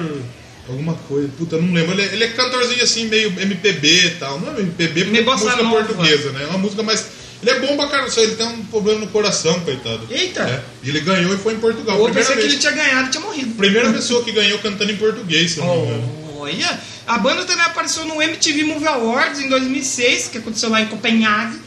alguma 0.68 0.95
coisa, 1.09 1.28
puta, 1.38 1.57
não 1.59 1.72
lembro. 1.72 1.92
Ele, 1.92 2.03
é- 2.03 2.12
ele 2.14 2.24
é 2.24 2.28
cantorzinho 2.28 2.82
assim, 2.82 3.07
meio 3.07 3.32
MPB 3.38 3.88
e 4.07 4.11
tal. 4.18 4.40
Não 4.40 4.57
é 4.57 4.61
MPB, 4.61 5.05
porque 5.05 5.18
é 5.18 5.22
música 5.22 5.57
nova. 5.62 5.84
portuguesa, 5.84 6.32
né? 6.32 6.42
É 6.45 6.47
uma 6.49 6.59
música 6.59 6.82
mais. 6.82 7.07
Ele 7.45 7.51
é 7.51 7.61
bom 7.61 7.76
pra 7.76 7.88
caramba, 7.88 8.11
só 8.11 8.22
ele 8.22 8.36
tem 8.36 8.47
um 8.47 8.64
problema 8.64 9.01
no 9.01 9.09
coração, 9.09 9.61
coitado. 9.61 10.07
Eita! 10.11 10.40
É. 10.42 10.62
Ele 10.82 11.01
ganhou 11.01 11.34
e 11.34 11.36
foi 11.36 11.53
em 11.53 11.61
Portugal. 11.61 11.97
Primeira, 11.97 12.18
pensei 12.18 12.36
que 12.36 12.40
vez, 12.40 12.53
ele 12.55 12.61
tinha 12.61 12.72
ganhado 12.72 13.09
e 13.09 13.11
tinha 13.11 13.22
morrido. 13.22 13.55
primeira 13.55 13.92
pessoa 13.92 14.24
que 14.24 14.32
ganhou 14.32 14.59
cantando 14.61 14.90
em 14.90 14.97
português, 14.97 15.51
se 15.51 15.59
eu 15.59 15.66
não 15.66 15.76
me 15.76 15.86
engano. 15.86 16.24
Olha, 16.38 16.80
a 17.07 17.18
banda 17.18 17.45
também 17.45 17.64
apareceu 17.64 18.07
no 18.07 18.22
MTV 18.22 18.64
Movie 18.64 18.88
Awards 18.88 19.40
em 19.40 19.49
2006, 19.51 20.28
que 20.28 20.38
aconteceu 20.38 20.70
lá 20.70 20.80
em 20.80 20.86
Copenhague, 20.86 21.61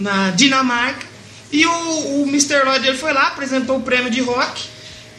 na 0.00 0.30
Dinamarca. 0.30 1.06
E 1.52 1.66
o, 1.66 2.22
o 2.22 2.24
Mr. 2.26 2.64
Lloyd 2.64 2.94
foi 2.94 3.12
lá, 3.12 3.28
apresentou 3.28 3.76
o 3.76 3.82
prêmio 3.82 4.10
de 4.10 4.22
rock. 4.22 4.64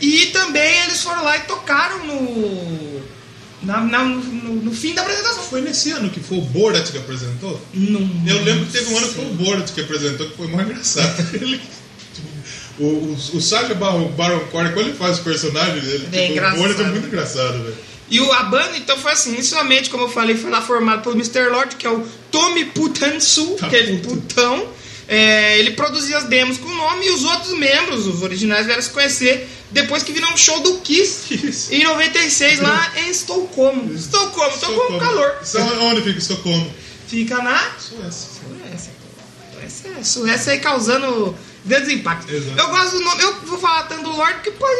E 0.02 0.28
também 0.28 0.82
eles 0.84 1.04
foram 1.04 1.24
lá 1.24 1.38
e 1.38 1.42
tocaram 1.42 2.06
no. 2.06 3.02
Na- 3.64 3.82
na- 3.82 4.04
no, 4.04 4.56
no 4.56 4.72
fim 4.72 4.94
da 4.94 5.02
apresentação. 5.02 5.44
Foi 5.44 5.62
nesse 5.62 5.92
ano 5.92 6.10
que 6.10 6.20
foi 6.20 6.38
o 6.38 6.42
Borat 6.42 6.92
que 6.92 6.98
apresentou? 6.98 7.60
Não, 7.74 8.00
Eu 8.28 8.44
lembro 8.44 8.66
que 8.66 8.72
teve 8.72 8.94
um 8.94 8.98
ano 8.98 9.08
que 9.08 9.14
foi 9.16 9.26
o 9.26 9.34
Borat 9.34 9.72
que 9.72 9.82
apresentou, 9.82 10.30
que 10.30 10.38
foi 10.38 10.48
mais 10.48 10.68
engraçado. 10.68 11.28
Ele- 11.36 11.60
tipo, 12.14 12.28
o, 12.80 12.86
o, 12.86 13.38
o 13.38 13.42
Sacha 13.42 13.74
Baron, 13.74 14.08
Baron 14.10 14.40
Cohen, 14.52 14.72
quando 14.74 14.88
ele 14.88 14.98
faz 14.98 15.20
o 15.20 15.24
personagem, 15.24 15.78
ele, 15.78 16.08
É 16.12 16.28
tipo, 16.28 16.42
o 16.42 16.56
Borat 16.58 16.80
é 16.80 16.84
muito 16.84 17.08
engraçado, 17.08 17.64
velho. 17.64 17.76
E 18.12 18.20
o, 18.20 18.32
a 18.34 18.42
banda, 18.44 18.76
então, 18.76 18.98
foi 18.98 19.12
assim, 19.12 19.34
inicialmente, 19.34 19.90
como 19.90 20.06
eu 20.06 20.10
falei, 20.10 20.36
foi 20.36 20.50
lá 20.50 20.62
formado 20.64 21.04
pelo 21.04 21.14
Mr. 21.16 21.48
Lord, 21.52 21.76
que 21.76 21.86
é 21.86 21.92
o 21.92 22.04
Tommy 22.32 22.66
Putansu, 22.66 23.56
Tá 23.60 23.70
que 23.70 23.76
é 23.76 23.98
putão. 23.98 24.68
É, 25.12 25.58
ele 25.58 25.72
produzia 25.72 26.20
as 26.20 26.26
demos 26.26 26.60
com 26.60 26.68
o 26.70 26.74
nome 26.76 27.08
e 27.08 27.10
os 27.10 27.24
outros 27.24 27.58
membros, 27.58 28.06
os 28.06 28.22
originais, 28.22 28.68
vieram 28.68 28.82
se 28.82 28.92
conhecer 28.92 29.50
depois 29.72 30.04
que 30.04 30.12
viram 30.14 30.32
um 30.32 30.38
show 30.38 30.60
do 30.60 30.78
Kiss 30.82 31.22
Kiss. 31.36 31.74
em 31.74 31.84
96 31.84 32.60
lá 32.60 32.92
em 32.98 33.10
Estocolmo. 33.10 33.92
Estocolmo, 33.94 34.54
Estocolmo, 34.54 35.00
calor. 35.00 35.36
Então, 35.48 35.84
onde 35.88 36.02
fica 36.04 36.20
Estocolmo? 36.20 36.72
Fica 37.08 37.38
na 37.42 37.58
Suécia. 37.80 38.30
Suécia. 38.40 38.92
Suécia, 39.52 39.92
é- 40.00 40.04
Suécia 40.04 40.54
aí 40.54 40.60
causando 40.60 41.36
grandes 41.66 41.90
impactos. 41.90 42.32
Exato. 42.32 42.60
Eu 42.60 42.68
gosto 42.70 42.92
do 42.92 43.00
nome, 43.04 43.22
eu 43.24 43.34
vou 43.42 43.58
falar 43.58 43.84
tanto 43.88 44.04
do 44.04 44.16
Lorde 44.16 44.42
que 44.44 44.52
pode 44.52 44.80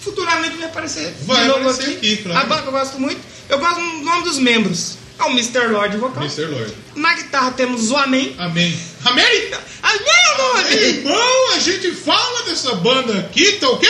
futuramente 0.00 0.56
vai 0.56 0.66
aparecer 0.66 1.12
Vai 1.22 1.42
de 1.42 1.48
novo 1.48 1.68
aparecer 1.68 1.96
aqui, 1.96 2.16
claro. 2.18 2.38
A 2.38 2.44
banda 2.44 2.62
eu 2.66 2.72
gosto 2.72 3.00
muito. 3.00 3.20
Eu 3.48 3.58
gosto 3.58 3.74
do 3.76 4.04
nome 4.04 4.22
dos 4.22 4.38
membros. 4.38 4.98
É 5.18 5.22
o 5.24 5.30
Mr. 5.30 5.68
Lorde 5.68 5.96
vocal. 5.96 6.22
Mr. 6.24 6.46
Lord. 6.46 6.74
Na 6.96 7.14
guitarra 7.14 7.52
temos 7.52 7.90
o 7.90 7.96
Amém. 7.96 8.34
Amém. 8.38 8.76
Amém? 9.04 9.50
Amém 9.82 10.24
nome! 10.38 10.74
Irmão, 10.74 11.52
a 11.54 11.58
gente 11.58 11.90
fala 11.92 12.42
dessa 12.44 12.74
banda 12.76 13.18
aqui, 13.18 13.52
tá 13.52 13.68
ok? 13.68 13.88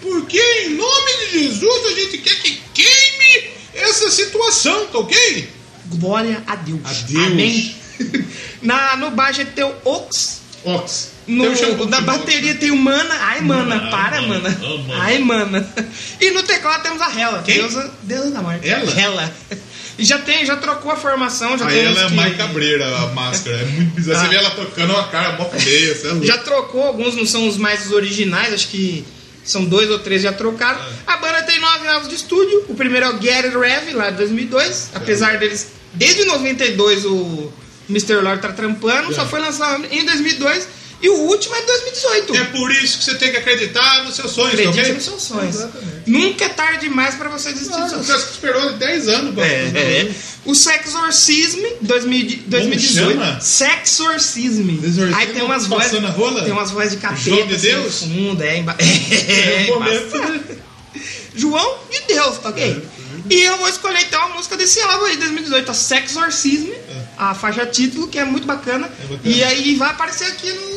Porque 0.00 0.40
em 0.66 0.70
nome 0.70 1.16
de 1.18 1.38
Jesus 1.40 1.86
a 1.86 1.90
gente 2.00 2.18
quer 2.18 2.36
que 2.42 2.60
queime 2.74 3.50
essa 3.74 4.10
situação, 4.10 4.86
tá 4.86 4.98
ok? 4.98 5.48
Glória 5.98 6.42
a 6.46 6.56
Deus. 6.56 6.80
A 6.84 6.92
Deus. 6.92 7.26
Amém. 7.26 7.76
Na, 8.62 8.96
no 8.96 9.10
baixo 9.10 9.44
tem 9.44 9.64
o 9.64 9.74
Ox. 9.84 10.40
Ox. 10.64 11.12
No, 11.26 11.44
um 11.44 11.86
na 11.86 12.00
bateria 12.02 12.54
tem 12.54 12.70
o 12.70 12.76
Mana. 12.76 13.14
Ai, 13.20 13.40
Mana, 13.40 13.76
Mana, 13.76 13.90
para, 13.90 14.22
Mana, 14.22 14.48
Mana. 14.48 14.58
ah, 14.62 14.88
Mana. 14.88 15.02
Ai, 15.02 15.18
Mana. 15.18 15.74
E 16.20 16.30
no 16.30 16.42
teclado 16.44 16.82
temos 16.82 17.02
a 17.02 17.10
Hela. 17.10 17.42
Quem? 17.42 17.56
Deusa, 17.56 17.92
deusa 18.02 18.30
da 18.30 18.42
morte. 18.42 18.68
Ela? 18.68 19.00
Hela. 19.00 19.34
E 19.98 20.04
já 20.04 20.18
tem, 20.18 20.44
já 20.44 20.56
trocou 20.56 20.92
a 20.92 20.96
formação, 20.96 21.56
já 21.56 21.66
Aí 21.66 21.74
tem 21.78 21.86
ela 21.86 22.02
é 22.04 22.08
que- 22.08 22.14
mais 22.14 22.36
cabreira, 22.36 22.86
a 22.98 23.06
máscara. 23.08 23.56
É 23.56 23.64
muito 23.64 23.94
bizarro. 23.94 24.20
Você 24.20 24.26
Ah. 24.26 24.28
vê 24.28 24.36
ela 24.36 24.50
tocando 24.50 24.92
uma 24.92 25.08
cara 25.08 25.32
mó 25.38 25.46
feia, 25.48 25.94
você 25.94 26.06
é 26.06 26.10
louco. 26.10 26.26
Já 26.26 26.38
trocou, 26.38 26.82
alguns 26.82 27.14
não 27.16 27.24
são 27.24 27.48
os 27.48 27.56
mais 27.56 27.90
originais, 27.90 28.52
acho 28.52 28.68
que 28.68 29.04
são 29.42 29.64
dois 29.64 29.90
ou 29.90 29.98
três 29.98 30.20
já 30.22 30.32
trocaram. 30.32 30.78
É. 30.80 30.84
A 31.06 31.16
banda 31.16 31.42
tem 31.44 31.58
nove 31.60 31.86
álbuns 31.88 32.08
de 32.08 32.14
estúdio. 32.16 32.64
O 32.68 32.74
primeiro 32.74 33.06
é 33.06 33.10
o 33.10 33.22
Get 33.22 33.44
It 33.46 33.56
Rev, 33.56 33.94
lá 33.94 34.10
de 34.10 34.16
2002. 34.18 34.90
Apesar 34.94 35.38
deles, 35.38 35.68
desde 35.94 36.24
92 36.24 37.04
o 37.06 37.50
Mr. 37.88 38.16
Lord 38.16 38.42
tá 38.42 38.52
trampando, 38.52 39.12
É. 39.12 39.14
só 39.14 39.24
foi 39.26 39.40
lançado 39.40 39.86
em 39.90 40.04
2002. 40.04 40.68
E 41.00 41.08
o 41.10 41.14
último 41.14 41.54
é 41.54 41.60
de 41.60 41.66
2018. 41.66 42.36
É 42.36 42.44
por 42.44 42.72
isso 42.72 42.98
que 42.98 43.04
você 43.04 43.14
tem 43.16 43.30
que 43.30 43.36
acreditar 43.36 44.04
nos 44.04 44.16
seus 44.16 44.30
sonhos, 44.32 44.54
Acredite 44.54 44.80
ok? 44.80 44.92
nos 44.94 45.04
seus 45.04 45.22
sonhos. 45.22 45.54
Exatamente. 45.56 45.96
Nunca 46.06 46.44
é 46.44 46.48
tarde 46.48 46.80
demais 46.88 47.14
pra 47.16 47.28
você 47.28 47.52
desistir 47.52 47.74
Ah, 47.74 47.80
dos 47.80 47.90
seus 47.90 48.06
Você 48.06 48.12
sonhos. 48.12 48.30
esperou 48.30 48.72
10 48.72 49.08
anos 49.08 49.38
É, 49.38 49.50
é. 49.74 50.10
O 50.46 50.54
Sexorcism 50.54 51.60
2000 51.82 52.42
2018. 52.46 53.12
chama? 53.12 53.40
Sexorcism. 53.40 54.70
Exorcismo 54.82 55.16
Aí 55.16 55.26
tem 55.28 55.42
umas 55.42 55.66
vozes. 55.66 55.90
Tem 55.90 56.52
umas 56.52 56.70
vozes 56.70 56.92
de 56.92 56.96
capeta. 56.98 57.20
João 57.22 57.46
de 57.46 57.54
assim, 57.54 57.66
Deus? 57.68 58.02
no 58.02 58.08
fundo, 58.14 58.42
é, 58.42 58.56
emba... 58.58 58.76
É, 58.78 58.84
é, 58.84 59.70
um 59.70 59.74
momento. 59.78 60.16
embaçado. 60.16 60.40
João 61.34 61.78
de 61.90 62.00
Deus, 62.14 62.38
tá 62.38 62.48
ok? 62.48 62.82
E 63.28 63.42
eu 63.42 63.56
vou 63.58 63.68
escolher 63.68 64.00
então 64.02 64.22
a 64.22 64.28
música 64.30 64.56
desse 64.56 64.80
álbum 64.80 65.04
aí, 65.06 65.16
2018, 65.16 65.70
a 65.70 65.74
Sexorcism, 65.74 66.70
a 67.18 67.34
faixa 67.34 67.66
título, 67.66 68.06
que 68.08 68.18
é 68.18 68.24
muito 68.24 68.46
bacana. 68.46 68.86
É 68.86 69.02
bacana. 69.02 69.20
E 69.24 69.42
aí 69.42 69.74
vai 69.74 69.90
aparecer 69.90 70.26
aqui 70.28 70.50
no 70.52 70.75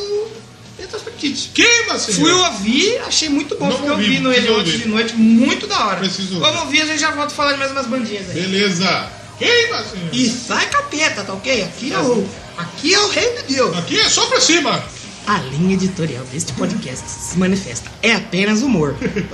Retrospectives. 0.79 1.49
Queima, 1.53 1.97
senhor! 1.99 2.19
Fui 2.19 2.31
ouvir, 2.31 2.97
achei 2.99 3.29
muito 3.29 3.57
bom, 3.57 3.67
Não 3.67 3.75
fiquei 3.75 3.91
ouvi, 3.91 4.03
ouvindo 4.03 4.31
ele 4.31 4.49
ontem 4.51 4.77
de 4.77 4.87
noite, 4.87 5.15
muito 5.15 5.67
da 5.67 5.87
hora. 5.87 5.97
Preciso. 5.97 6.39
Vamos 6.39 6.61
ouvir, 6.61 6.81
a 6.81 6.85
gente 6.85 6.99
já 6.99 7.11
volta 7.11 7.33
falando 7.33 7.57
mais 7.57 7.71
umas 7.71 7.87
bandinhas 7.87 8.29
aí. 8.29 8.41
Beleza! 8.41 9.07
Queima, 9.37 9.83
senhor! 9.83 10.09
E 10.13 10.29
sai 10.29 10.69
capeta, 10.69 11.23
tá 11.23 11.33
ok? 11.33 11.63
Aqui 11.63 11.93
é 11.93 11.99
o, 11.99 12.27
aqui 12.57 12.93
é 12.93 12.99
o 12.99 13.09
reino 13.09 13.41
de 13.43 13.55
Deus. 13.55 13.77
Aqui 13.77 13.99
é 13.99 14.09
só 14.09 14.25
pra 14.27 14.39
cima! 14.39 14.83
A 15.27 15.37
linha 15.39 15.75
editorial 15.75 16.23
deste 16.25 16.53
podcast 16.53 17.05
se 17.07 17.37
manifesta. 17.37 17.91
É 18.01 18.13
apenas 18.13 18.61
humor. 18.61 18.95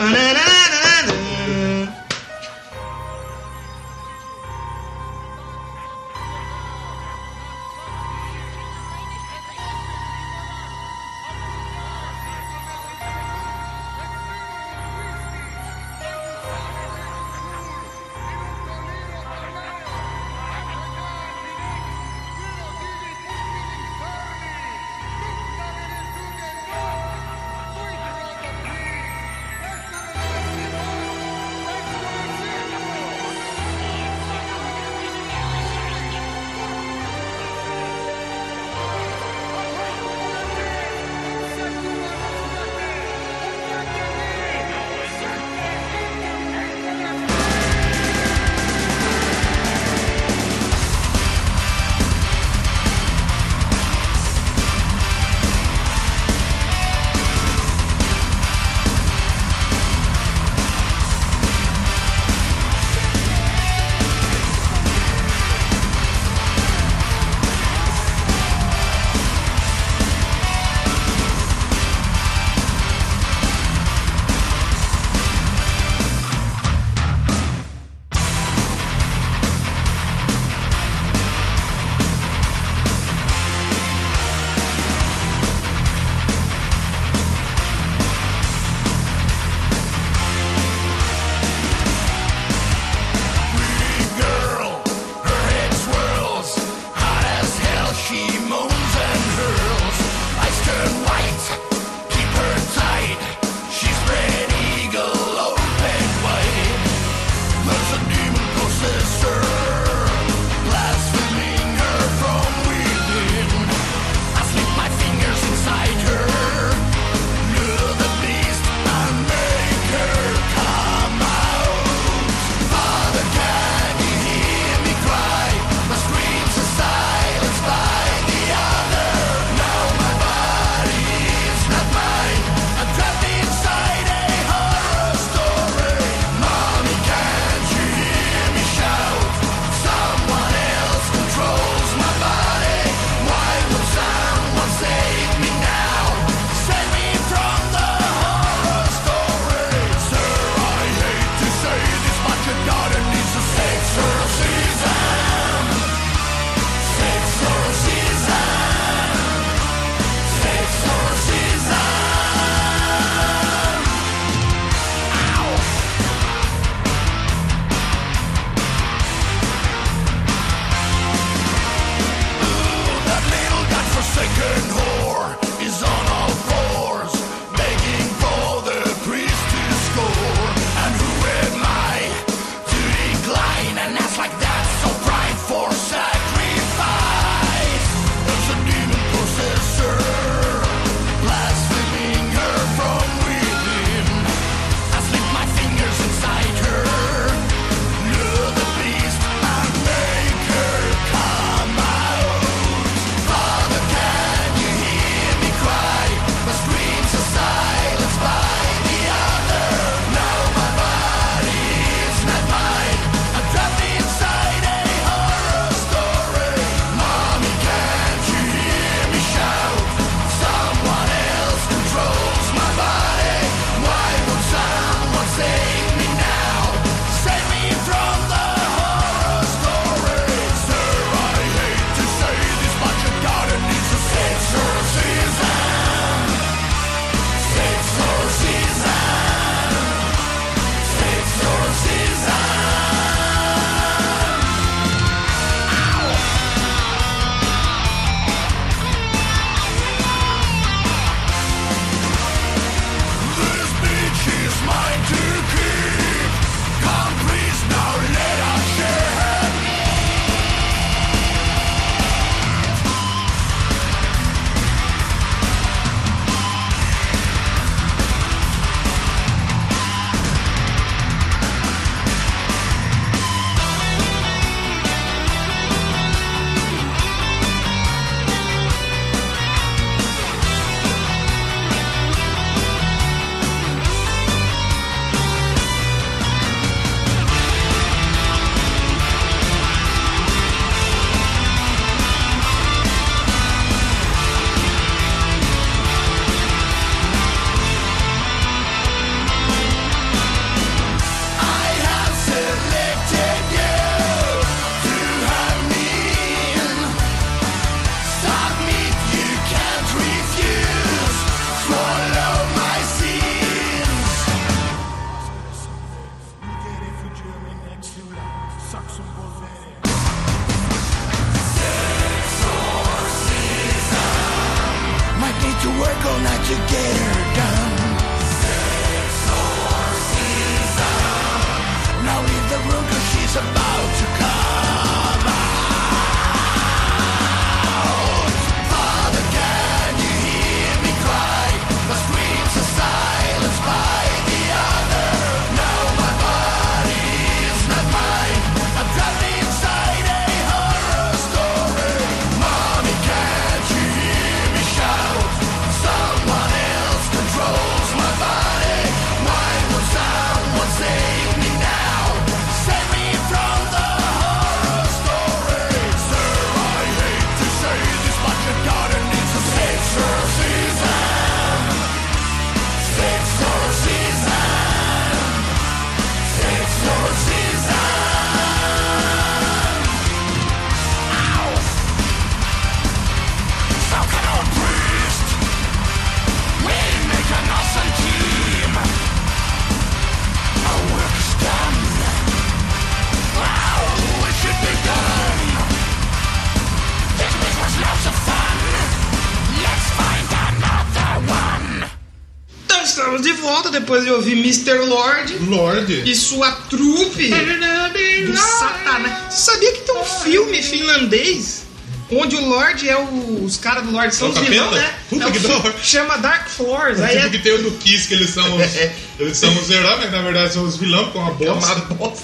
depois 403.86 404.04
de 404.04 404.10
ouvir 404.12 404.34
Mr. 404.34 404.80
Lord 404.86 405.38
Lorde. 405.48 406.02
e 406.10 406.16
sua 406.16 406.52
trupe 406.70 407.30
do 407.30 408.36
Satanás. 408.38 409.34
Você 409.34 409.52
sabia 409.52 409.72
que 409.74 409.82
tem 409.82 409.96
um 409.96 410.04
filme 410.04 410.62
finlandês 410.64 411.64
onde 412.12 412.36
o 412.36 412.46
Lorde 412.46 412.90
é 412.90 412.98
o. 412.98 413.44
Os 413.44 413.58
caras 413.58 413.84
do 413.84 413.92
Lorde 413.92 414.16
são 414.16 414.28
É 414.28 414.32
os 414.32 414.38
vilão, 414.40 414.72
né? 414.72 414.94
Puta 415.10 415.26
é 415.28 415.32
que 415.32 415.40
filme- 415.40 415.56
da 415.56 415.64
hora. 415.70 415.76
Chama 415.84 416.18
Dark 416.18 416.50
Floors. 416.50 417.00
Aí 417.00 417.16
tipo 417.16 417.28
é 417.28 417.30
que 417.30 417.40
tem 417.40 417.54
o 417.54 417.62
do 417.64 417.72
Kiss, 417.78 418.08
que 418.08 418.14
eles 418.16 418.30
são 418.32 418.58
os, 418.58 418.64
eles 419.20 419.38
são 419.38 419.56
os 419.56 419.70
heróis, 419.70 420.00
mas 420.00 420.12
na 420.12 420.22
verdade 420.22 420.54
são 420.54 420.64
os 420.64 420.78
vilões 420.78 421.12
com 421.12 421.24
a 421.24 421.30
É 421.30 421.34
bosta. 421.34 421.74
uma 421.76 421.96
bosta. 421.96 422.24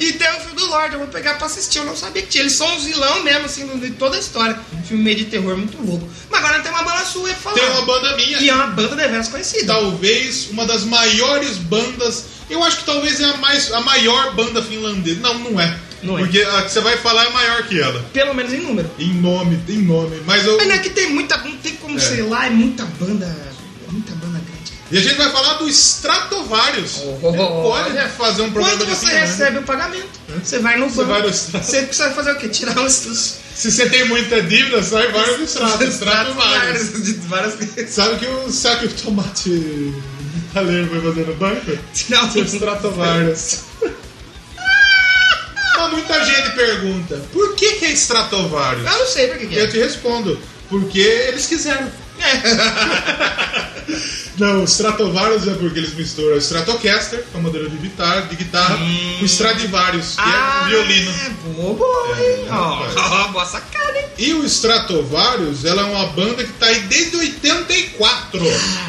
e 0.00 0.12
tem 0.14 0.28
o 0.30 0.40
filme 0.40 0.56
do 0.56 0.66
Lorde, 0.66 0.94
eu 0.94 0.98
vou 1.00 1.08
pegar 1.08 1.34
pra 1.34 1.46
assistir. 1.46 1.78
Eu 1.78 1.84
não 1.84 1.94
sabia 1.96 2.22
que 2.22 2.28
tinha. 2.28 2.42
Eles 2.42 2.54
são 2.54 2.74
os 2.76 2.84
vilão 2.84 3.22
mesmo, 3.22 3.44
assim, 3.44 3.66
de 3.78 3.90
toda 3.90 4.16
a 4.16 4.20
história. 4.20 4.58
Um 4.72 4.82
filme 4.82 5.02
meio 5.04 5.16
de 5.16 5.24
terror 5.26 5.56
muito 5.58 5.76
louco. 5.82 6.08
Mas 6.30 6.42
agora 6.42 6.60
tem 6.62 6.72
uma 6.72 6.82
pra 7.22 7.34
falar. 7.34 7.54
Tem 7.54 7.68
uma 7.70 7.82
banda 7.82 8.16
minha, 8.16 8.38
Que 8.38 8.50
é 8.50 8.54
uma 8.54 8.66
banda 8.68 8.96
deveras 8.96 9.28
conhecida. 9.28 9.72
talvez 9.72 10.48
uma 10.50 10.66
das 10.66 10.84
maiores 10.84 11.56
bandas. 11.58 12.24
Eu 12.50 12.62
acho 12.62 12.78
que 12.78 12.84
talvez 12.84 13.20
é 13.20 13.24
a, 13.24 13.36
mais, 13.38 13.72
a 13.72 13.80
maior 13.80 14.34
banda 14.34 14.62
finlandesa. 14.62 15.20
Não, 15.20 15.38
não 15.38 15.60
é. 15.60 15.78
Não 16.02 16.18
é. 16.18 16.22
Porque 16.22 16.42
a 16.42 16.62
que 16.62 16.70
você 16.72 16.80
vai 16.80 16.96
falar 16.98 17.24
é 17.24 17.30
maior 17.30 17.62
que 17.62 17.80
ela. 17.80 18.04
Pelo 18.12 18.34
menos 18.34 18.52
em 18.52 18.60
número. 18.60 18.90
Em 18.98 19.14
nome, 19.14 19.58
em 19.68 19.78
nome. 19.82 20.20
Mas 20.26 20.44
eu. 20.46 20.56
Mas 20.58 20.66
não 20.66 20.74
é 20.74 20.78
que 20.78 20.90
tem 20.90 21.08
muita. 21.10 21.38
Não 21.38 21.56
tem 21.56 21.74
como, 21.76 21.96
É. 21.96 22.00
sei 22.00 22.22
lá, 22.22 22.46
é 22.46 22.50
muita 22.50 22.84
banda. 22.84 23.53
E 24.94 24.98
a 24.98 25.00
gente 25.00 25.16
vai 25.16 25.28
falar 25.32 25.54
do 25.54 25.68
Stratovarius. 25.68 27.00
Oh, 27.02 27.18
Você 27.32 27.36
pode 27.36 27.90
olha. 27.98 28.08
fazer 28.10 28.42
um 28.42 28.52
programa 28.52 28.78
Quando 28.78 28.94
você 28.94 29.06
recebe 29.12 29.58
o 29.58 29.62
pagamento, 29.64 30.06
você 30.40 30.60
vai 30.60 30.78
no 30.78 30.88
Você 30.88 30.98
banco. 30.98 31.08
vai 31.10 31.22
no 31.22 31.28
Strato. 31.30 31.64
Você 31.66 31.82
precisa 31.82 32.10
fazer 32.12 32.30
o 32.30 32.36
quê? 32.38 32.48
Tirar 32.48 32.78
os. 32.78 33.38
Se 33.56 33.72
você 33.72 33.88
tem 33.88 34.06
muita 34.06 34.40
dívida, 34.40 34.80
sai 34.84 35.10
vários 35.10 35.38
do 35.38 35.44
Strato. 35.46 35.82
Stratovarius. 35.82 36.90
várias. 37.26 37.54
Sabe 37.90 38.18
que 38.20 38.26
o 38.26 38.52
sabe 38.52 38.86
que 38.86 38.94
o 38.94 38.96
tomate 39.04 39.50
italiano 40.50 40.88
vai 40.88 41.00
fazer 41.00 41.26
no 41.26 41.34
banco? 41.34 41.76
Tirar 41.92 42.24
os 42.26 42.36
Stratovarius. 42.52 43.58
Mas 45.76 45.90
muita 45.90 46.24
gente 46.24 46.50
pergunta, 46.52 47.20
por 47.32 47.56
que, 47.56 47.72
que 47.80 47.86
é 47.86 47.90
Stratovarius? 47.90 48.86
Eu 48.86 48.92
não 49.00 49.06
sei 49.08 49.26
pra 49.26 49.38
que, 49.38 49.48
que 49.48 49.56
Eu 49.56 49.64
é. 49.64 49.66
te 49.66 49.76
respondo, 49.78 50.38
porque 50.70 51.00
eles 51.00 51.46
quiseram. 51.46 51.90
Não, 54.36 54.62
o 54.62 54.64
Stratovarius 54.64 55.46
é 55.46 55.54
porque 55.54 55.78
eles 55.78 55.94
misturam 55.94 56.34
o 56.34 56.38
Stratocaster, 56.38 57.20
que 57.30 57.36
é 57.36 57.38
uma 57.38 57.50
de 57.50 57.76
guitarra, 57.76 58.22
de 58.22 58.36
guitarra 58.36 58.76
com 58.78 59.22
o 59.22 59.24
Stradivarius, 59.26 60.16
que 60.16 60.20
é 60.20 60.68
violino. 60.70 61.10
É 61.10 61.30
boa, 61.52 61.74
boa, 61.74 62.20
hein? 62.20 62.46
É, 62.48 62.52
ó, 62.52 63.28
boa 63.28 63.44
sacada, 63.46 63.96
hein? 63.98 64.06
E 64.18 64.32
o 64.34 64.44
Stratovarius, 64.44 65.64
ela 65.64 65.82
é 65.82 65.84
uma 65.84 66.06
banda 66.06 66.42
que 66.42 66.52
tá 66.54 66.66
aí 66.66 66.80
desde 66.80 67.16
84. 67.16 68.40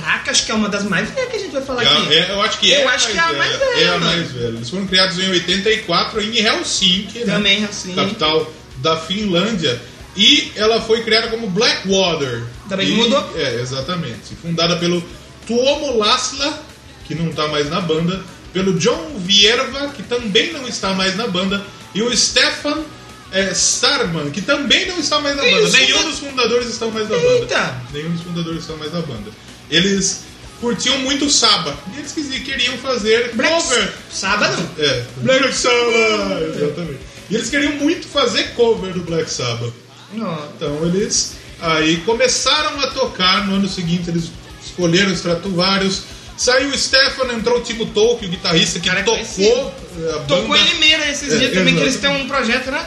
Caraca, 0.01 0.31
acho 0.31 0.45
que 0.45 0.51
é 0.51 0.55
uma 0.55 0.69
das 0.69 0.83
mais 0.83 1.09
velhas 1.11 1.29
que 1.29 1.35
a 1.35 1.39
gente 1.39 1.51
vai 1.51 1.61
falar 1.61 1.83
É, 1.83 1.87
aqui. 1.87 2.13
é, 2.13 2.31
eu 2.31 2.41
acho 2.41 2.59
que 2.59 2.73
é 2.73 2.83
Eu 2.83 2.89
acho 2.89 3.07
que 3.11 3.17
é 3.17 3.21
a 3.21 3.33
mais 3.33 3.55
velha, 3.57 3.79
É 3.83 3.87
a 3.89 3.99
mais 3.99 4.31
velha. 4.31 4.47
Eles 4.47 4.69
foram 4.69 4.87
criados 4.87 5.19
em 5.19 5.29
84 5.29 6.21
em 6.21 6.37
Helsinki, 6.39 7.19
né? 7.19 7.33
Também, 7.33 7.65
assim. 7.65 7.93
capital 7.93 8.51
da 8.77 8.97
Finlândia. 8.97 9.79
E 10.17 10.51
ela 10.55 10.81
foi 10.81 11.03
criada 11.03 11.27
como 11.27 11.47
Blackwater. 11.49 12.43
Também 12.69 12.87
E- 12.87 12.91
mudou? 12.93 13.31
É, 13.35 13.59
exatamente. 13.61 14.33
Fundada 14.41 14.77
pelo 14.77 15.03
Tuomo 15.47 15.97
Lasla, 15.97 16.63
que 17.05 17.15
não 17.15 17.29
está 17.29 17.47
mais 17.47 17.69
na 17.69 17.81
banda, 17.81 18.23
pelo 18.53 18.77
John 18.79 19.17
Vierva, 19.17 19.89
que 19.89 20.03
também 20.03 20.53
não 20.53 20.67
está 20.67 20.93
mais 20.93 21.15
na 21.15 21.27
banda, 21.27 21.63
e 21.93 22.01
o 22.01 22.15
Stefan 22.15 22.83
é, 23.31 23.51
Starman, 23.51 24.31
que 24.31 24.41
também 24.41 24.87
não 24.87 24.97
está 24.97 25.19
mais 25.19 25.35
na 25.35 25.43
banda. 25.43 25.61
isso, 25.61 25.77
Nenhum 25.77 25.97
né? 25.99 26.03
dos 26.05 26.19
fundadores 26.19 26.67
estão 26.69 26.91
mais 26.91 27.09
na 27.09 27.15
Eita! 27.17 27.55
banda. 27.57 27.81
Nenhum 27.93 28.11
dos 28.11 28.21
fundadores 28.21 28.61
estão 28.61 28.77
mais 28.77 28.93
na 28.93 29.01
banda. 29.01 29.31
Eles 29.69 30.21
curtiam 30.61 30.97
muito 30.99 31.25
o 31.25 31.29
Saba. 31.29 31.75
E 31.93 31.99
eles 31.99 32.11
queriam 32.43 32.77
fazer 32.77 33.31
Black 33.33 33.53
cover. 33.53 33.93
Sábado? 34.11 34.69
É, 34.79 35.03
Black 35.17 35.53
Sabbath! 35.53 36.55
Exatamente. 36.55 36.99
E 37.29 37.35
eles 37.35 37.49
queriam 37.49 37.73
muito 37.73 38.07
fazer 38.07 38.53
cover 38.53 38.93
do 38.93 39.01
Black 39.01 39.29
Sabbath. 39.29 39.73
Não. 40.13 40.49
Então 40.55 40.85
eles 40.85 41.33
aí 41.59 41.97
começaram 41.97 42.79
a 42.79 42.87
tocar. 42.87 43.47
No 43.47 43.55
ano 43.55 43.67
seguinte 43.67 44.09
eles 44.09 44.29
escolheram 44.75 45.13
Stratovarius. 45.13 46.01
Saiu 46.37 46.69
o 46.69 46.77
Stefan, 46.77 47.33
entrou 47.33 47.59
o 47.59 47.61
Timo 47.61 47.85
Tolkien, 47.87 48.27
o 48.27 48.31
guitarrista 48.31 48.77
que 48.79 48.89
Cara 48.89 49.03
tocou 49.03 49.15
conhecido. 49.25 49.71
a 50.15 50.19
Tocou 50.27 50.47
banda. 50.49 50.59
em 50.59 50.73
Limeira 50.73 51.09
esses 51.09 51.31
É, 51.33 51.37
dias 51.37 51.53
também, 51.53 51.73
que 51.75 51.81
eles 51.81 51.95
têm 51.95 52.09
um 52.09 52.27
projeto, 52.27 52.69
né? 52.71 52.85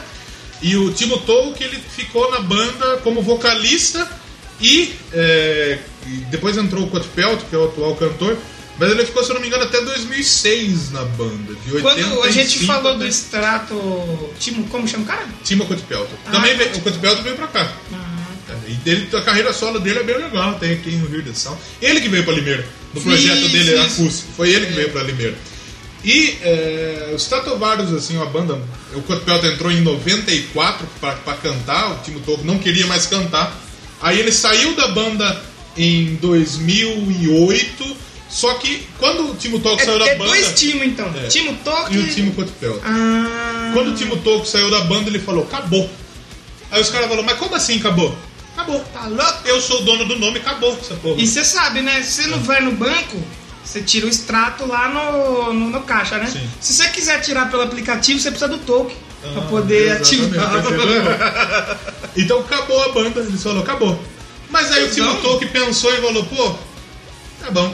E 0.61 0.75
o 0.77 0.91
Timo 0.91 1.17
Tolkien 1.21 1.67
ele 1.69 1.79
ficou 1.95 2.29
na 2.29 2.41
banda 2.41 2.97
como 2.97 3.21
vocalista 3.23 4.07
e, 4.61 4.93
é, 5.13 5.79
depois 6.29 6.57
entrou 6.57 6.83
o 6.83 6.89
Cotpelt, 6.91 7.41
que 7.49 7.55
é 7.55 7.57
o 7.57 7.65
atual 7.65 7.95
cantor. 7.95 8.37
Mas 8.77 8.91
ele 8.91 9.03
ficou, 9.05 9.23
se 9.23 9.29
eu 9.31 9.33
não 9.33 9.41
me 9.41 9.47
engano, 9.47 9.63
até 9.63 9.81
2006 9.81 10.91
na 10.91 11.03
banda. 11.03 11.53
De 11.65 11.73
85 11.75 11.81
Quando 11.81 12.23
a 12.23 12.31
gente 12.31 12.65
falou 12.65 12.97
do 12.97 13.05
extrato. 13.05 14.29
Timo, 14.39 14.65
como 14.67 14.87
chama 14.87 15.03
o 15.03 15.07
cara? 15.07 15.27
Timo 15.43 15.65
Cotpelto. 15.65 16.11
Ah, 16.27 16.31
Também 16.31 16.55
veio, 16.55 16.75
o 16.77 16.81
Cotpelto 16.81 17.21
veio 17.23 17.35
pra 17.35 17.47
cá. 17.47 17.61
É, 17.91 18.08
E 18.69 18.89
ele, 18.89 19.07
a 19.15 19.21
carreira 19.21 19.51
solo 19.53 19.79
dele 19.79 19.99
é 19.99 20.03
bem 20.03 20.17
legal, 20.17 20.55
tem 20.55 20.73
aqui 20.73 20.89
em 20.89 21.05
Rio 21.05 21.21
de 21.21 21.37
São. 21.37 21.57
Ele 21.81 21.99
que 22.01 22.09
veio 22.09 22.23
pra 22.23 22.33
Limeira, 22.33 22.65
no 22.93 23.01
projeto 23.01 23.37
Isso, 23.39 23.49
dele 23.49 23.73
isso. 23.75 23.81
acústico. 24.01 24.29
Foi 24.37 24.49
ele 24.51 24.67
que 24.67 24.73
veio 24.73 24.89
pra 24.91 25.03
Limeira. 25.03 25.35
E 26.03 26.37
é, 26.41 27.11
os 27.15 27.25
Tatovarios, 27.25 27.91
assim, 27.93 28.15
uma 28.15 28.25
banda. 28.27 28.61
O 28.93 29.01
Cotpelto 29.01 29.45
entrou 29.47 29.69
em 29.71 29.81
94 29.81 30.87
pra, 31.01 31.11
pra 31.13 31.33
cantar, 31.33 31.91
o 31.91 31.95
Timo 32.03 32.19
Tolkien 32.21 32.47
não 32.47 32.57
queria 32.59 32.87
mais 32.87 33.05
cantar. 33.05 33.53
Aí 34.01 34.17
ele 34.19 34.31
saiu 34.31 34.75
da 34.75 34.87
banda 34.89 35.41
em 35.75 36.15
2008. 36.21 37.97
Só 38.29 38.53
que 38.55 38.87
quando 38.99 39.31
o 39.31 39.35
Timo 39.35 39.59
saiu 39.61 39.95
É, 39.95 39.99
da 39.99 40.07
é 40.07 40.15
banda. 40.15 40.29
dois 40.29 40.53
Timo, 40.53 40.83
então. 40.83 41.11
É. 41.17 41.27
Timo 41.27 41.51
E 41.51 41.55
Tolkien. 41.55 42.01
o 42.03 42.13
Timo 42.13 42.31
Cotpelto. 42.33 42.81
Ah. 42.85 43.71
Quando 43.73 43.91
o 43.91 43.95
Timo 43.95 44.17
Tolkien 44.17 44.45
saiu 44.45 44.69
da 44.69 44.81
banda, 44.81 45.09
ele 45.09 45.19
falou, 45.19 45.43
acabou. 45.43 45.89
Aí 46.71 46.79
os 46.79 46.89
caras 46.89 47.07
falaram, 47.07 47.25
mas 47.25 47.37
como 47.39 47.55
assim 47.55 47.77
acabou? 47.79 48.15
Acabou. 48.59 48.79
Tá 48.93 49.07
louco? 49.07 49.47
Eu 49.47 49.61
sou 49.61 49.81
o 49.81 49.85
dono 49.85 50.05
do 50.05 50.17
nome, 50.19 50.39
acabou 50.39 50.77
essa 50.79 50.95
porra. 50.95 51.19
E 51.21 51.25
você 51.27 51.43
sabe, 51.45 51.81
né? 51.81 52.01
Se 52.03 52.23
você 52.23 52.27
não 52.27 52.39
vai 52.41 52.61
no 52.61 52.71
banco, 52.73 53.21
você 53.63 53.81
tira 53.81 54.05
o 54.05 54.09
extrato 54.09 54.65
lá 54.65 54.89
no, 54.89 55.53
no, 55.53 55.69
no 55.69 55.81
caixa, 55.81 56.17
né? 56.17 56.27
Sim. 56.27 56.47
Se 56.59 56.73
você 56.73 56.89
quiser 56.89 57.21
tirar 57.21 57.49
pelo 57.49 57.63
aplicativo, 57.63 58.19
você 58.19 58.29
precisa 58.31 58.49
do 58.51 58.57
token 58.59 58.95
pra 59.21 59.41
Ah, 59.41 59.45
poder 59.45 59.91
exatamente, 60.01 60.37
ativar. 60.37 61.79
Então 62.17 62.39
acabou 62.39 62.83
a 62.83 62.89
banda, 62.89 63.21
eles 63.21 63.41
falaram, 63.41 63.61
acabou. 63.61 63.99
Mas 64.49 64.71
aí 64.71 64.83
o 64.83 64.89
Timo 64.89 65.09
Então- 65.09 65.21
Tolkien 65.21 65.51
pensou 65.51 65.93
e 65.93 65.97
falou, 66.01 66.25
pô, 66.25 66.55
tá 67.41 67.51
bom. 67.51 67.73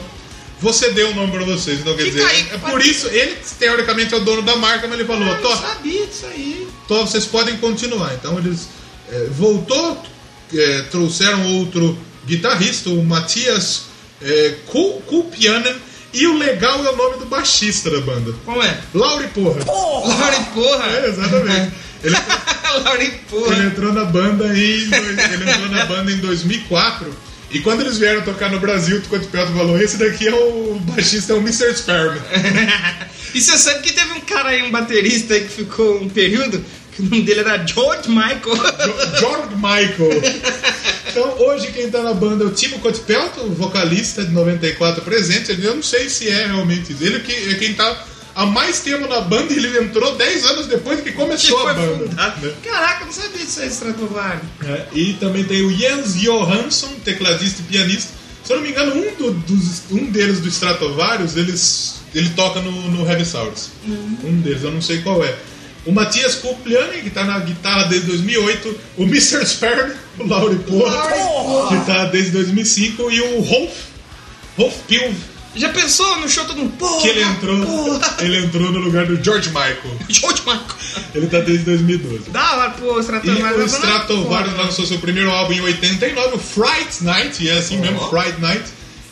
você 0.62 0.92
deu 0.92 1.10
o 1.12 1.16
nome 1.16 1.32
pra 1.32 1.44
vocês. 1.46 1.80
Então, 1.80 1.96
quer 1.96 2.04
dizer, 2.06 2.26
aí, 2.26 2.48
é 2.52 2.58
pode- 2.58 2.72
por 2.74 2.82
isso, 2.86 3.08
ele 3.08 3.38
teoricamente 3.60 4.14
é 4.14 4.18
o 4.18 4.22
dono 4.22 4.42
da 4.42 4.56
marca, 4.56 4.88
mas 4.88 4.98
ele 5.00 5.08
falou: 5.08 5.28
Eu 5.28 5.42
Tó, 5.42 5.56
sabia 5.56 6.06
disso 6.08 6.26
aí. 6.28 6.68
Tó, 6.88 7.02
vocês 7.06 7.26
podem 7.26 7.58
continuar. 7.58 8.14
Então, 8.16 8.38
eles 8.40 8.68
é, 9.12 9.28
voltou, 9.32 10.02
é, 10.54 10.82
trouxeram 10.92 11.46
outro 11.58 11.98
guitarrista, 12.26 12.90
o 12.90 13.04
Matias 13.04 13.84
é, 14.22 14.56
Kul- 14.68 15.02
Kulpianen. 15.08 15.76
E 16.14 16.28
o 16.28 16.38
legal 16.38 16.84
é 16.86 16.90
o 16.92 16.96
nome 16.96 17.18
do 17.18 17.26
baixista 17.26 17.90
da 17.92 18.00
banda. 18.00 18.34
Como 18.46 18.64
é? 18.64 18.78
Lauri 18.94 19.28
Porra. 19.28 19.60
Laure 19.66 20.46
Porra. 20.54 20.86
É, 20.92 21.10
exatamente. 21.10 21.74
Ele, 22.06 22.16
Laure 22.84 23.12
Porra. 23.30 23.56
ele 23.56 23.66
entrou 23.68 23.92
na 23.92 24.06
banda 24.06 24.46
em 24.48 24.60
ele 24.60 25.22
entrou 25.52 25.70
na 25.70 25.86
banda 25.86 26.12
em 26.12 26.18
2004 26.18 27.12
e 27.50 27.60
quando 27.62 27.82
eles 27.82 27.98
vieram 27.98 28.22
tocar 28.22 28.52
no 28.52 28.60
Brasil, 28.60 28.98
o 28.98 29.02
Pelton 29.28 29.54
falou: 29.54 29.82
esse 29.82 29.98
daqui 29.98 30.28
é 30.28 30.34
o 30.34 30.80
baixista, 30.82 31.34
é 31.34 31.36
o 31.36 31.40
Mr. 31.40 31.74
Sperm. 31.76 32.18
E 33.34 33.42
você 33.42 33.58
sabe 33.58 33.82
que 33.82 33.92
teve 33.92 34.14
um 34.14 34.22
cara 34.22 34.50
aí, 34.50 34.62
um 34.62 34.72
baterista 34.72 35.34
aí 35.34 35.42
que 35.42 35.50
ficou 35.50 36.02
um 36.02 36.08
período, 36.08 36.64
o 37.00 37.04
nome 37.04 37.22
dele 37.24 37.42
era 37.42 37.66
George 37.66 38.10
Michael. 38.10 39.20
George 39.20 39.56
Michael. 39.56 40.22
Então 41.10 41.36
hoje 41.48 41.68
quem 41.72 41.90
tá 41.90 42.02
na 42.02 42.14
banda 42.14 42.44
é 42.44 42.48
o 42.48 42.52
Timo 42.52 42.78
Scott 42.78 43.00
Pelton, 43.02 43.42
o 43.42 43.54
vocalista 43.54 44.24
de 44.24 44.32
94 44.32 45.02
presente. 45.04 45.52
Eu 45.62 45.76
não 45.76 45.84
sei 45.84 46.10
se 46.10 46.28
é 46.30 46.48
realmente 46.48 46.92
isso. 46.94 47.04
ele 47.04 47.20
que 47.22 47.32
é 47.32 47.54
quem 47.56 47.74
tá 47.74 48.06
há 48.36 48.46
mais 48.46 48.82
tempo 48.82 49.08
na 49.08 49.22
banda 49.22 49.54
e 49.54 49.58
ele 49.58 49.78
entrou 49.80 50.16
10 50.16 50.46
anos 50.46 50.68
depois 50.68 51.00
que 51.00 51.12
que 51.12 51.16
começou 51.18 51.60
foi 51.62 51.72
a 51.72 51.74
banda. 51.74 52.06
fundado. 52.10 52.46
né? 52.48 52.54
Caraca, 52.64 53.02
eu 53.04 53.06
não 53.06 53.14
sabia 53.14 53.38
disso 53.46 53.62
aí, 53.62 53.68
Stratovarius. 53.70 54.44
É, 54.66 54.86
e 54.94 55.14
também 55.14 55.44
tem 55.46 55.62
o 55.62 55.72
Jens 55.74 56.16
Johansson, 56.16 56.90
tecladista 57.06 57.62
e 57.62 57.64
pianista. 57.66 58.12
Se 58.44 58.52
eu 58.54 58.58
não 58.58 58.64
me 58.64 58.70
engano, 58.72 58.94
um, 58.96 59.16
do- 59.16 59.32
dos, 59.32 59.84
um 59.90 60.06
deles 60.12 60.40
do 60.40 60.50
Stratovarius, 60.50 61.36
eles, 61.38 61.96
ele 62.14 62.30
toca 62.32 62.60
no, 62.62 62.72
no 62.92 63.10
Heavy 63.10 63.26
Saurus. 63.26 63.70
Um 64.24 64.42
deles, 64.42 64.64
eu 64.64 64.72
não 64.72 64.82
sei 64.82 65.02
qual 65.02 65.24
é. 65.24 65.34
O 65.86 65.92
Matias 65.92 66.36
Kupliani, 66.36 67.04
que 67.04 67.10
tá 67.12 67.24
na 67.24 67.40
guitarra 67.40 67.84
desde 67.86 68.08
2008. 68.08 68.80
O 68.98 69.04
Mr. 69.04 69.46
Sperm, 69.46 69.92
o 70.20 70.28
Lauri 70.28 70.56
Porra, 70.58 71.70
que 71.70 71.86
tá 71.86 72.06
desde 72.06 72.32
2005. 72.32 73.12
E 73.12 73.22
o 73.22 73.42
Rolf, 73.42 73.72
Rolf 74.58 74.76
Pilv, 74.88 75.16
Já 75.56 75.70
pensou 75.70 76.20
no 76.20 76.28
show 76.28 76.44
todo 76.46 76.58
mundo? 76.58 76.76
Porra, 76.78 77.02
que 77.02 77.08
ele 77.10 77.22
entrou, 77.22 77.66
porra. 77.66 78.16
ele 78.20 78.46
entrou 78.46 78.72
no 78.72 78.80
lugar 78.80 79.06
do 79.06 79.24
George 79.24 79.50
Michael. 79.50 79.78
George 80.10 80.42
Michael. 80.42 80.66
Ele 81.14 81.28
tá 81.28 81.40
desde 81.40 81.66
2012. 81.66 82.30
Da 82.32 82.52
hora, 82.54 82.70
pô, 82.72 82.94
o 82.94 82.98
E 82.98 83.02
Stratovarius. 83.02 83.58
o 83.58 83.62
é 83.62 83.66
Stratovarius 83.66 84.58
lançou 84.58 84.86
seu 84.86 84.98
primeiro 85.00 85.30
álbum 85.32 85.54
em 85.54 85.62
89, 85.62 86.36
o 86.36 86.40
Fright 86.40 87.04
Night, 87.04 87.44
e 87.44 87.50
é 87.50 87.58
assim 87.60 87.78
mesmo, 87.78 88.00
Fright 88.10 88.42
Night. 88.42 88.64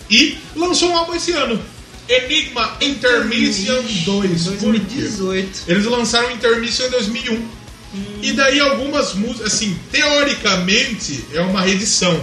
E 0.09 0.37
lançou 0.55 0.89
um 0.89 0.97
álbum 0.97 1.15
esse 1.15 1.31
ano, 1.31 1.59
Enigma 2.07 2.77
Intermission 2.81 3.81
2. 4.05 4.43
Por 4.47 4.73
quê? 4.73 4.79
2018. 4.81 5.63
Eles 5.67 5.85
lançaram 5.85 6.31
Intermission 6.31 6.87
em 6.87 6.89
2001. 6.89 7.47
E 8.21 8.31
daí 8.33 8.59
algumas 8.59 9.13
músicas, 9.13 9.53
assim, 9.53 9.77
teoricamente 9.91 11.25
é 11.31 11.41
uma 11.41 11.61
reedição. 11.61 12.19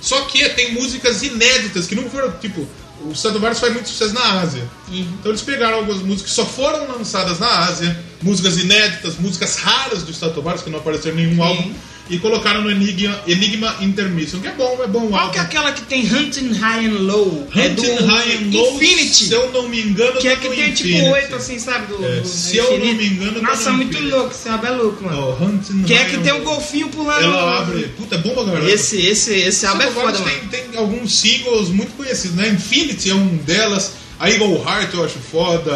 Só 0.00 0.22
que 0.22 0.48
tem 0.50 0.72
músicas 0.72 1.22
inéditas 1.22 1.86
que 1.86 1.94
não 1.94 2.08
foram, 2.08 2.30
tipo, 2.38 2.66
o 3.02 3.12
Stratovarius 3.12 3.60
faz 3.60 3.72
muito 3.72 3.88
sucesso 3.88 4.14
na 4.14 4.40
Ásia. 4.40 4.66
Então 4.90 5.30
eles 5.30 5.42
pegaram 5.42 5.78
algumas 5.78 6.00
músicas 6.00 6.30
que 6.30 6.36
só 6.36 6.46
foram 6.46 6.88
lançadas 6.88 7.38
na 7.38 7.64
Ásia, 7.66 8.02
músicas 8.22 8.58
inéditas, 8.58 9.14
músicas 9.18 9.56
raras 9.56 10.02
do 10.02 10.10
Stratovarius 10.12 10.62
que 10.62 10.70
não 10.70 10.78
apareceram 10.78 11.18
em 11.18 11.26
nenhum 11.26 11.42
álbum, 11.42 11.72
e 12.10 12.18
colocaram 12.18 12.60
no 12.60 12.70
Enigma, 12.70 13.18
Enigma 13.26 13.76
Intermission, 13.80 14.38
que 14.38 14.46
é 14.46 14.52
bom, 14.52 14.78
é 14.84 14.86
bom 14.86 15.08
Qual 15.08 15.20
álbum. 15.22 15.32
que 15.32 15.38
é 15.38 15.40
aquela 15.40 15.72
que 15.72 15.80
tem 15.86 16.02
Hunting 16.04 16.52
High 16.52 16.84
and 16.88 16.98
Low? 16.98 17.48
é 17.56 17.70
do 17.70 17.80
Hunting 17.82 18.04
High 18.04 18.32
and 18.36 18.50
Low, 18.52 18.74
Infinity. 18.74 19.24
se 19.24 19.32
eu 19.32 19.50
não 19.52 19.66
me 19.70 19.80
engano, 19.80 20.20
Que 20.20 20.28
é 20.28 20.36
tá 20.36 20.42
que 20.42 20.48
tem 20.50 20.72
tipo 20.74 20.88
Infinity. 20.90 21.08
oito, 21.10 21.34
assim, 21.34 21.58
sabe? 21.58 21.86
Do, 21.86 22.04
É, 22.04 22.20
do- 22.20 22.28
se 22.28 22.52
do 22.52 22.58
eu 22.58 22.78
não 22.78 22.94
me 22.94 23.06
engano, 23.06 23.40
tá 23.40 23.46
Nossa, 23.48 23.70
no 23.70 23.76
muito 23.78 23.92
Infinity. 23.94 24.14
louco, 24.14 24.34
esse 24.34 24.48
álbum 24.50 24.66
é 24.66 24.70
louco, 24.70 25.02
mano. 25.04 25.18
Ó, 25.40 25.44
Hunting 25.46 25.82
Que 25.84 25.94
é 25.94 25.96
High 25.96 26.10
que 26.10 26.16
and 26.16 26.22
tem 26.22 26.32
o 26.32 26.36
Low. 26.36 26.44
golfinho 26.44 26.88
pulando. 26.90 27.22
Ela 27.24 27.58
abre. 27.60 27.84
Puta, 27.96 28.16
é 28.16 28.18
bom 28.18 28.34
pra 28.34 28.44
caralho. 28.44 28.68
Esse, 28.68 29.00
esse, 29.00 29.32
esse 29.32 29.64
álbum 29.64 29.82
é 29.84 29.90
foda, 29.90 30.18
mano. 30.18 30.24
tem, 30.50 30.62
tem 30.68 30.78
alguns 30.78 31.10
singles 31.20 31.70
muito 31.70 31.92
conhecidos, 31.96 32.36
né? 32.36 32.50
Infinity 32.50 33.08
é 33.08 33.14
um 33.14 33.28
delas. 33.38 33.92
A 34.20 34.30
Eagle 34.30 34.62
Heart 34.62 34.92
eu 34.92 35.04
acho 35.06 35.18
foda. 35.18 35.72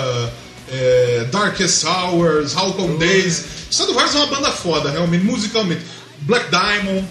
É, 0.71 1.27
Darkest 1.31 1.85
Hours, 1.85 2.55
How 2.57 2.73
Come 2.75 2.99
Days. 2.99 3.45
Stratovarius 3.71 4.15
é 4.15 4.19
uma 4.19 4.27
banda 4.27 4.51
foda, 4.51 4.91
realmente, 4.91 5.25
musicalmente. 5.25 5.83
Black 6.23 6.51
Diamond. 6.51 7.07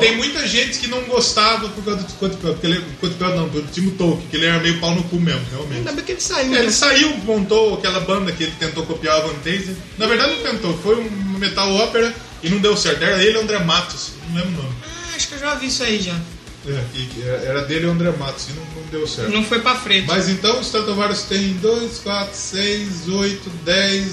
Tem 0.00 0.16
muita 0.16 0.46
gente 0.46 0.78
que 0.80 0.86
não 0.88 1.00
gostava 1.04 1.68
por 1.70 1.82
causa 1.84 2.02
do 2.02 2.12
Pelton, 2.14 2.36
porque 2.36 2.66
ele 2.66 2.84
Scott 2.98 3.14
Pelton 3.14 3.36
não, 3.36 3.48
do 3.48 3.62
Timo 3.72 3.92
Tolkien, 3.92 4.28
que 4.28 4.36
ele 4.36 4.46
era 4.46 4.58
meio 4.60 4.78
pau 4.80 4.94
no 4.94 5.02
cu 5.04 5.16
mesmo, 5.16 5.40
realmente. 5.50 5.78
Ainda 5.78 5.92
bem 5.92 6.04
que 6.04 6.12
ele 6.12 6.20
saiu, 6.20 6.46
É, 6.46 6.48
né? 6.48 6.58
ele 6.60 6.72
saiu, 6.72 7.16
montou 7.24 7.74
aquela 7.74 8.00
banda 8.00 8.32
que 8.32 8.42
ele 8.42 8.52
tentou 8.58 8.84
copiar 8.84 9.16
a 9.16 9.20
Van 9.20 9.34
Taser. 9.42 9.74
Na 9.96 10.06
verdade 10.06 10.34
não 10.34 10.42
tentou, 10.42 10.76
foi 10.78 10.96
um 10.96 11.38
metal 11.38 11.72
ópera 11.74 12.12
e 12.42 12.50
não 12.50 12.58
deu 12.58 12.76
certo. 12.76 13.02
Era 13.02 13.22
ele 13.22 13.38
e 13.38 13.40
André 13.40 13.60
Matos, 13.60 14.10
não 14.28 14.36
lembro 14.42 14.60
o 14.60 14.62
nome. 14.64 14.74
Ah, 14.82 15.16
acho 15.16 15.28
que 15.28 15.34
eu 15.36 15.38
já 15.38 15.54
vi 15.54 15.68
isso 15.68 15.82
aí 15.84 16.02
já. 16.02 16.16
É, 16.66 16.84
e 16.94 17.22
era- 17.46 17.62
dele 17.62 17.86
o 17.86 17.90
André 17.90 18.10
Matos 18.12 18.46
e 18.48 18.52
não, 18.52 18.64
não 18.76 18.82
deu 18.90 19.06
certo. 19.06 19.30
Não 19.32 19.42
foi 19.44 19.60
pra 19.60 19.74
frente. 19.74 20.06
Mas 20.06 20.28
então 20.28 20.58
o 20.58 20.60
Stratovarius 20.60 21.22
tem 21.22 21.54
2, 21.54 21.98
4, 21.98 22.34
6, 22.36 23.08
8, 23.08 23.50
10, 23.64 24.08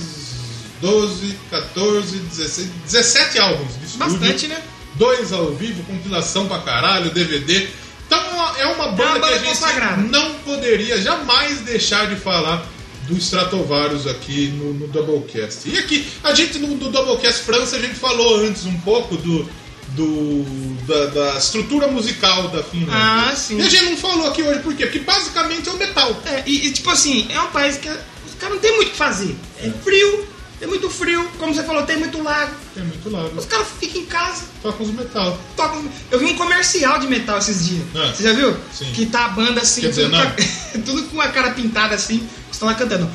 12, 0.81 1.35
14, 1.51 2.17
16, 2.17 2.69
17 2.85 3.39
álbuns 3.39 3.77
de 3.79 3.85
estúdio. 3.85 4.17
Bastante, 4.19 4.47
né? 4.47 4.61
Dois 4.95 5.31
ao 5.31 5.51
vivo, 5.53 5.83
compilação 5.83 6.47
pra 6.47 6.59
caralho, 6.59 7.11
DVD. 7.11 7.67
Então 8.07 8.19
é 8.57 8.65
uma 8.65 8.87
banda, 8.93 9.19
banda 9.19 9.27
que 9.27 9.33
a 9.33 9.37
gente 9.37 9.47
consagrada. 9.59 10.01
não 10.01 10.33
poderia 10.39 10.99
jamais 11.01 11.59
deixar 11.61 12.07
de 12.07 12.15
falar 12.15 12.65
do 13.07 13.15
Stratovarius 13.17 14.07
aqui 14.07 14.47
no, 14.55 14.73
no 14.73 14.87
Doublecast. 14.87 15.69
E 15.69 15.77
aqui, 15.77 16.07
a 16.23 16.33
gente 16.33 16.57
no, 16.59 16.67
no 16.69 16.89
Doublecast 16.89 17.43
França, 17.43 17.75
a 17.75 17.79
gente 17.79 17.95
falou 17.95 18.37
antes 18.45 18.65
um 18.65 18.79
pouco 18.81 19.15
do, 19.17 19.47
do 19.95 20.43
da, 20.87 21.05
da 21.07 21.37
estrutura 21.37 21.87
musical 21.87 22.47
da 22.49 22.63
Finlândia. 22.63 22.93
Ah, 22.95 23.35
sim. 23.35 23.57
E 23.57 23.61
a 23.61 23.69
gente 23.69 23.85
não 23.85 23.97
falou 23.97 24.27
aqui 24.27 24.41
hoje, 24.43 24.59
por 24.59 24.73
quê? 24.75 24.85
Porque 24.85 24.99
basicamente 24.99 25.67
é 25.67 25.71
o 25.71 25.77
metal. 25.77 26.21
É, 26.25 26.43
e, 26.45 26.67
e, 26.67 26.71
tipo 26.71 26.89
assim, 26.89 27.27
é 27.29 27.39
um 27.41 27.47
país 27.47 27.77
que 27.77 27.89
os 27.89 28.33
caras 28.39 28.55
não 28.55 28.61
tem 28.61 28.75
muito 28.75 28.89
o 28.89 28.91
que 28.91 28.97
fazer. 28.97 29.35
É 29.61 29.69
frio, 29.83 30.27
tem 30.59 30.67
muito 30.67 30.89
frio, 30.89 31.27
como 31.37 31.53
você 31.53 31.63
falou, 31.63 31.83
tem 31.83 31.97
muito 31.97 32.21
lago. 32.21 32.53
É 32.77 32.81
muito 32.81 33.09
lado. 33.09 33.31
Os 33.37 33.45
caras 33.45 33.67
ficam 33.79 34.01
em 34.01 34.05
casa, 34.05 34.43
Toca 34.61 34.83
os 34.83 34.89
metal. 34.91 35.37
tocam. 35.55 35.83
Eu 36.11 36.19
vi 36.19 36.25
um 36.25 36.35
comercial 36.35 36.99
de 36.99 37.07
metal 37.07 37.37
esses 37.37 37.65
dias. 37.67 37.83
Ah, 37.95 38.13
Você 38.15 38.23
já 38.23 38.33
viu? 38.33 38.55
sim. 38.73 38.91
Que 38.93 39.05
tá 39.05 39.25
a 39.25 39.29
banda 39.29 39.61
assim, 39.61 39.81
Quer 39.81 39.89
dizer, 39.89 40.03
tudo, 40.09 40.11
com 40.11 40.17
a, 40.17 40.81
tudo 40.85 41.03
com 41.09 41.21
a 41.21 41.27
cara 41.29 41.51
pintada 41.51 41.95
assim, 41.95 42.27
estão 42.51 42.67
lá 42.67 42.75
cantando. 42.75 43.09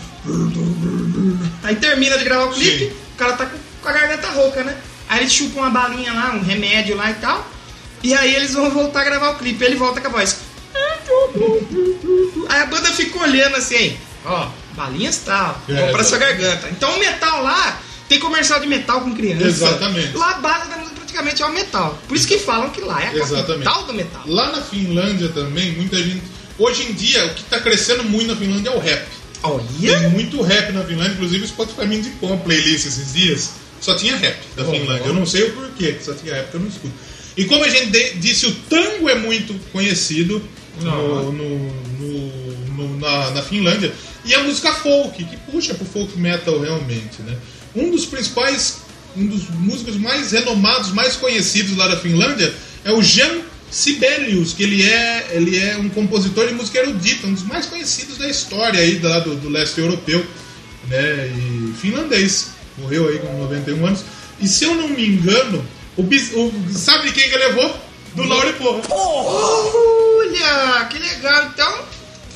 Aí 1.62 1.76
termina 1.76 2.18
de 2.18 2.24
gravar 2.24 2.44
o 2.46 2.52
clipe, 2.52 2.86
Sim. 2.86 2.92
o 3.14 3.16
cara 3.16 3.32
tá 3.34 3.50
com 3.82 3.88
a 3.88 3.92
garganta 3.92 4.28
rouca, 4.30 4.62
né? 4.64 4.76
Aí 5.14 5.20
eles 5.20 5.32
chupam 5.32 5.60
uma 5.60 5.70
balinha 5.70 6.12
lá, 6.12 6.32
um 6.34 6.42
remédio 6.42 6.96
lá 6.96 7.08
e 7.10 7.14
tal. 7.14 7.46
E 8.02 8.12
aí 8.12 8.34
eles 8.34 8.52
vão 8.52 8.68
voltar 8.70 9.02
a 9.02 9.04
gravar 9.04 9.30
o 9.30 9.38
clipe. 9.38 9.62
Ele 9.64 9.76
volta 9.76 10.00
com 10.00 10.08
a 10.08 10.10
voz. 10.10 10.38
Aí 12.48 12.60
a 12.62 12.66
banda 12.66 12.88
fica 12.92 13.18
olhando 13.20 13.56
assim, 13.56 13.96
ó, 14.24 14.48
balinhas 14.72 15.18
tal, 15.24 15.60
É, 15.68 15.90
pra 15.92 16.02
sua 16.02 16.18
garganta. 16.18 16.68
Então 16.70 16.96
o 16.96 16.98
metal 16.98 17.42
lá 17.44 17.80
tem 18.08 18.18
comercial 18.18 18.58
de 18.60 18.66
metal 18.66 19.02
com 19.02 19.14
criança. 19.14 19.44
Exatamente. 19.46 20.16
Lá 20.16 20.30
a 20.32 20.38
base 20.38 20.68
da 20.68 20.76
música 20.78 20.96
praticamente 20.96 21.42
é 21.42 21.46
o 21.46 21.52
metal. 21.52 21.98
Por 22.08 22.16
isso 22.16 22.26
que 22.26 22.38
falam 22.38 22.70
que 22.70 22.80
lá 22.80 23.00
é 23.02 23.08
a 23.08 23.14
Exatamente. 23.14 23.64
capital 23.64 23.84
do 23.84 23.94
metal. 23.94 24.22
Lá 24.26 24.50
na 24.50 24.62
Finlândia 24.62 25.28
também, 25.28 25.72
muita 25.72 25.96
gente. 25.96 26.22
Hoje 26.58 26.82
em 26.90 26.92
dia, 26.92 27.24
o 27.26 27.34
que 27.34 27.44
tá 27.44 27.60
crescendo 27.60 28.02
muito 28.02 28.28
na 28.28 28.36
Finlândia 28.36 28.70
é 28.70 28.76
o 28.76 28.80
rap. 28.80 29.06
Tem 29.40 29.50
Olha! 29.94 30.08
muito 30.08 30.40
rap 30.42 30.72
na 30.72 30.82
Finlândia, 30.84 31.12
inclusive 31.12 31.44
o 31.44 31.48
Spotify 31.48 31.86
me 31.86 31.98
indicou 31.98 32.30
uma 32.30 32.38
playlist 32.38 32.86
esses 32.86 33.12
dias, 33.12 33.50
só 33.84 33.94
tinha 33.94 34.16
rap 34.16 34.36
da 34.56 34.64
Finlândia. 34.64 35.04
Eu 35.06 35.14
não 35.14 35.26
sei 35.26 35.42
o 35.44 35.52
porquê, 35.52 35.96
só 36.00 36.14
tinha 36.14 36.34
rap 36.34 36.50
que 36.50 36.54
eu 36.56 36.60
não 36.60 36.68
escuto. 36.68 36.94
E 37.36 37.44
como 37.44 37.64
a 37.64 37.68
gente 37.68 37.90
disse, 38.18 38.46
o 38.46 38.52
tango 38.70 39.08
é 39.08 39.14
muito 39.16 39.52
conhecido 39.72 40.42
no, 40.80 41.32
no- 41.32 41.72
no- 42.76 42.98
na, 42.98 43.30
na 43.32 43.42
Finlândia. 43.42 43.92
E 44.24 44.34
a 44.34 44.42
música 44.42 44.72
folk, 44.72 45.22
que 45.22 45.36
puxa 45.50 45.74
pro 45.74 45.84
folk 45.84 46.18
metal 46.18 46.58
realmente, 46.60 47.20
né? 47.22 47.36
Um 47.74 47.90
dos 47.90 48.06
principais, 48.06 48.78
um 49.16 49.26
dos 49.26 49.48
músicos 49.50 49.96
mais 49.96 50.32
renomados, 50.32 50.92
mais 50.92 51.16
conhecidos 51.16 51.76
lá 51.76 51.88
da 51.88 51.96
Finlândia 51.96 52.52
é 52.84 52.92
o 52.92 53.02
Jan 53.02 53.40
Sibelius, 53.70 54.52
que 54.52 54.62
ele 54.62 54.82
é, 54.82 55.28
ele 55.32 55.58
é 55.58 55.76
um 55.76 55.88
compositor 55.88 56.46
de 56.46 56.54
música 56.54 56.78
erudita, 56.78 57.26
um 57.26 57.34
dos 57.34 57.42
mais 57.42 57.66
conhecidos 57.66 58.16
da 58.18 58.28
história 58.28 58.78
aí 58.80 58.96
do, 58.96 59.36
do 59.36 59.48
leste 59.48 59.78
europeu, 59.80 60.24
né? 60.88 61.26
E 61.36 61.74
finlandês. 61.80 62.53
Morreu 62.78 63.08
aí 63.08 63.18
com 63.18 63.38
91 63.42 63.86
anos. 63.86 64.04
E 64.40 64.48
se 64.48 64.64
eu 64.64 64.74
não 64.74 64.88
me 64.88 65.06
engano, 65.06 65.64
o, 65.96 66.02
bis- 66.02 66.32
o- 66.34 66.52
sabe 66.74 67.12
quem 67.12 67.28
que 67.30 67.36
levou? 67.36 67.74
Do 68.14 68.24
Laure 68.24 68.52
Porra. 68.54 68.82
Olha, 68.90 70.84
que 70.86 70.98
legal. 70.98 71.44
Então, 71.52 71.78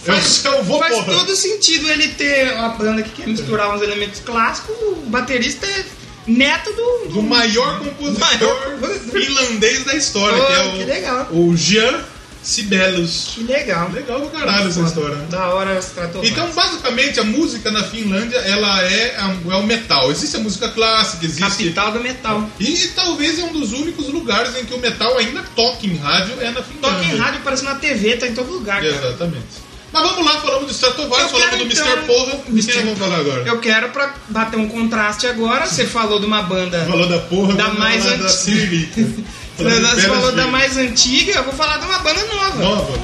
É 0.07 0.13
o 0.13 0.23
seu 0.23 0.63
vô 0.65 0.79
faz 0.79 0.95
Porra. 0.95 1.13
todo 1.19 1.35
sentido 1.37 1.89
ele 1.91 2.09
ter 2.09 2.53
uma 2.55 2.71
banda 2.71 3.03
que 3.03 3.11
quer 3.11 3.27
misturar 3.29 3.75
uns 3.75 3.83
elementos 3.83 4.21
clássicos. 4.21 4.75
O 4.81 4.95
baterista 5.07 5.67
é 5.67 5.85
neto 6.27 6.73
do, 6.73 7.09
Do 7.15 7.23
maior 7.23 7.79
compositor 7.81 8.21
Maior 8.21 8.79
finlandês 9.11 9.85
da 9.85 9.95
história, 9.95 10.41
Oh, 10.43 10.47
que 10.47 10.53
é 10.53 10.61
o, 10.67 10.73
que 10.79 10.85
legal. 10.85 11.29
o 11.33 11.57
Jan 11.57 12.01
Sibelius. 12.43 13.33
Que 13.35 13.43
legal. 13.43 13.91
Legal 13.93 14.21
pra 14.21 14.41
caralho 14.41 14.69
essa 14.69 14.81
história. 14.81 15.17
né? 15.17 15.27
Da 15.31 15.49
hora 15.49 15.81
se 15.83 15.91
tratou 15.91 16.25
Então, 16.25 16.51
basicamente, 16.53 17.21
a 17.21 17.25
música 17.25 17.71
na 17.71 17.85
Finlândia, 17.85 18.37
ela 18.39 18.83
é, 18.85 19.17
é 19.17 19.55
o 19.55 19.63
metal. 19.63 20.11
Existe 20.11 20.37
a 20.37 20.41
música 20.41 20.69
clássica, 20.69 21.25
existe... 21.25 21.43
Capital 21.43 21.93
do 21.93 22.01
metal. 22.01 22.49
E 22.59 22.89
talvez 22.95 23.39
é 23.39 23.45
um 23.45 23.53
dos 23.53 23.73
únicos 23.73 24.09
lugares 24.09 24.57
em 24.57 24.65
que 24.65 24.75
o 24.75 24.79
metal 24.79 25.17
ainda 25.19 25.43
toca 25.55 25.87
em 25.87 25.97
rádio, 25.97 26.35
é 26.41 26.51
na 26.51 26.63
Finlândia. 26.63 26.81
Toca 26.81 27.05
em 27.05 27.17
rádio, 27.17 27.41
parece 27.43 27.65
na 27.65 27.75
TV, 27.75 28.17
tá 28.17 28.27
em 28.27 28.35
todo 28.35 28.51
lugar, 28.53 28.81
cara. 28.81 28.95
Exatamente. 28.95 29.69
Mas 29.91 30.03
vamos 30.03 30.27
lá, 30.27 30.41
falamos 30.41 30.67
do 30.67 30.73
Stratovarius, 30.73 31.31
falamos 31.31 31.51
quero, 31.51 31.65
do 31.65 31.73
então, 31.73 31.87
Mr. 31.87 32.07
Porra. 32.07 32.39
De 32.49 32.63
quem 32.63 32.83
vamos 32.85 32.99
falar 32.99 33.17
agora? 33.21 33.43
Eu 33.47 33.59
quero 33.59 33.89
pra 33.89 34.15
bater 34.29 34.59
um 34.59 34.69
contraste 34.69 35.27
agora. 35.27 35.67
Você 35.67 35.87
falou 35.87 36.21
de 36.21 36.27
uma 36.27 36.43
banda. 36.43 36.85
Falou 36.85 37.09
da 37.09 37.19
porra, 37.21 37.55
Da 37.55 37.71
mais 37.71 38.05
antiga. 38.05 38.89
Siririca. 39.59 39.81
Falou 39.81 39.95
de 39.95 40.01
Você 40.01 40.09
falou 40.09 40.33
da 40.33 40.47
mais 40.47 40.77
antiga, 40.77 41.33
eu 41.33 41.45
vou 41.45 41.53
falar 41.53 41.79
de 41.79 41.87
uma 41.87 41.99
banda 41.99 42.25
nova. 42.27 42.63
Nova. 42.63 42.99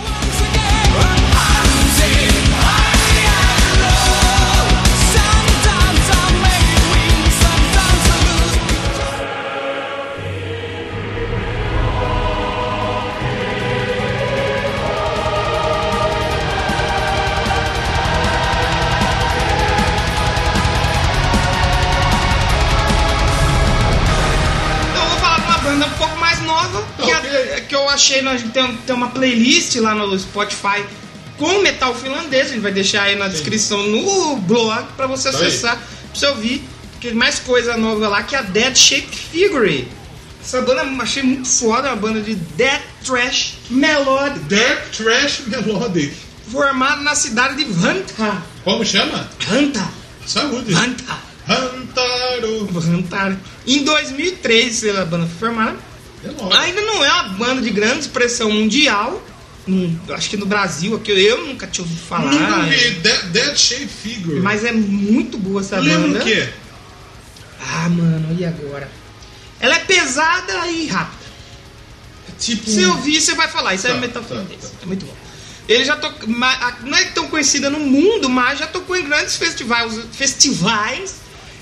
Achei, 27.94 28.22
nós 28.22 28.42
tem, 28.42 28.76
tem 28.76 28.94
uma 28.94 29.08
playlist 29.08 29.76
lá 29.76 29.94
no 29.94 30.18
Spotify 30.18 30.84
com 31.38 31.60
metal 31.60 31.94
finlandês, 31.94 32.46
a 32.46 32.50
gente 32.50 32.60
vai 32.60 32.72
deixar 32.72 33.02
aí 33.02 33.16
na 33.16 33.28
descrição 33.28 33.82
no 33.88 34.36
blog 34.36 34.86
pra 34.96 35.06
você 35.06 35.30
Tá 35.30 35.38
acessar, 35.38 35.76
pra 35.76 35.86
você 36.14 36.26
ouvir. 36.26 36.62
Tem 37.00 37.12
mais 37.12 37.38
coisa 37.38 37.76
nova 37.76 38.08
lá 38.08 38.22
que 38.22 38.34
é 38.34 38.38
a 38.38 38.42
Dead 38.42 38.74
Shape 38.76 39.14
Figure. 39.14 39.88
Essa 40.42 40.62
banda 40.62 40.84
eu 40.84 41.02
achei 41.02 41.22
muito 41.22 41.48
foda, 41.48 41.88
é 41.88 41.90
uma 41.90 41.96
banda 41.96 42.20
de 42.20 42.34
Death 42.34 42.82
Trash 43.04 43.54
Melodic, 43.70 44.38
Dark 44.40 44.90
Trash 44.90 45.42
Melodic. 45.46 46.14
formada 46.50 47.02
na 47.02 47.14
cidade 47.14 47.56
de 47.56 47.64
Vanta. 47.64 48.42
Como 48.62 48.84
chama? 48.84 49.28
Vanta, 49.48 49.88
Saúde. 50.26 50.72
Vanta. 50.72 51.34
Hantaro. 51.48 52.66
Vanta. 52.70 53.38
Em 53.66 53.84
2003 53.84 54.96
a 54.96 55.04
banda 55.04 55.26
foi 55.26 55.48
formada. 55.48 55.76
É. 56.24 56.56
Ainda 56.58 56.80
não 56.80 57.04
é 57.04 57.12
uma 57.12 57.28
banda 57.30 57.60
de 57.62 57.70
grande 57.70 58.00
expressão 58.00 58.50
mundial. 58.50 59.22
Hum, 59.66 59.96
acho 60.10 60.28
que 60.30 60.36
no 60.36 60.44
Brasil, 60.46 60.94
aqui 60.94 61.10
eu 61.12 61.46
nunca 61.46 61.66
tinha 61.66 61.82
ouvido 61.84 62.00
falar. 62.06 62.30
Nunca 62.32 62.62
vi 62.62 62.90
Dead, 62.96 63.22
Dead 63.26 63.56
Shape 63.56 63.86
Figure. 63.86 64.40
Mas 64.40 64.64
é 64.64 64.72
muito 64.72 65.38
boa 65.38 65.60
essa 65.60 65.78
Lembra 65.78 66.08
banda. 66.08 66.20
o 66.20 66.24
quê? 66.24 66.48
Ah, 67.60 67.88
mano, 67.88 68.36
e 68.38 68.44
agora? 68.44 68.90
Ela 69.60 69.76
é 69.76 69.78
pesada 69.80 70.66
e 70.68 70.86
rápida. 70.86 71.24
Tipo. 72.38 72.68
Se 72.70 72.84
ouvir, 72.84 73.20
você 73.20 73.34
vai 73.34 73.48
falar. 73.48 73.74
Isso 73.74 73.86
é 73.86 73.90
Tá, 73.94 73.96
metal 74.00 74.22
tá, 74.22 74.28
finlandês. 74.28 74.60
tá. 74.60 74.68
É 74.82 74.86
muito 74.86 75.06
bom. 75.06 75.14
Ele 75.66 75.82
já 75.84 75.96
tocou. 75.96 76.28
Não 76.28 76.96
é 76.98 77.04
tão 77.14 77.28
conhecida 77.28 77.70
no 77.70 77.78
mundo, 77.78 78.28
mas 78.28 78.58
já 78.58 78.66
tocou 78.66 78.94
em 78.96 79.04
grandes 79.04 79.36
festivais, 79.36 79.98
festivais 80.12 81.14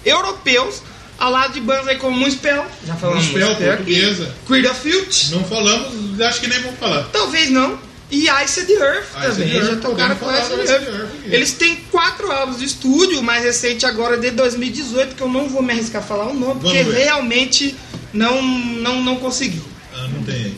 europeus, 0.05 0.83
ao 1.23 1.31
lado 1.31 1.53
de 1.53 1.61
bandas 1.61 1.87
aí 1.87 1.97
como 1.99 2.17
Moonspell. 2.17 2.65
Já 2.85 2.97
falamos 2.97 3.25
Moonspell, 3.29 3.55
portuguesa. 3.57 4.35
Creed 4.45 4.67
of 4.67 4.81
Filth. 4.81 5.31
Não 5.31 5.45
falamos, 5.45 6.21
acho 6.21 6.41
que 6.41 6.49
nem 6.49 6.61
vamos 6.61 6.81
falar. 6.81 7.05
Talvez 7.13 7.49
não. 7.49 7.79
E 8.11 8.29
Ice 8.45 8.67
the 8.67 8.73
Earth 8.75 9.05
Ice 9.05 9.29
também. 9.31 9.49
the 9.49 9.57
Earth, 9.57 9.71
já 9.71 9.77
tocaram 9.77 10.17
com 10.17 10.31
Ice 10.37 10.51
the 10.51 10.73
Earth. 10.73 11.11
Eles 11.27 11.53
têm 11.53 11.77
quatro 11.93 12.31
álbuns 12.31 12.59
de 12.59 12.65
estúdio, 12.65 13.21
o 13.21 13.23
mais 13.23 13.45
recente 13.45 13.87
agora 13.87 14.17
é 14.17 14.19
de 14.19 14.33
2018, 14.33 15.15
que 15.15 15.23
eu 15.23 15.29
não 15.29 15.49
vou 15.49 15.63
me 15.63 15.73
arriscar 15.73 16.03
a 16.03 16.05
falar 16.05 16.27
o 16.27 16.35
nome, 16.35 16.61
porque 16.61 16.83
ver. 16.83 17.05
realmente 17.05 17.77
não, 18.13 18.43
não, 18.43 19.01
não 19.01 19.17
consegui. 19.17 19.63
Ah, 19.95 20.09
não 20.09 20.25
tem. 20.25 20.55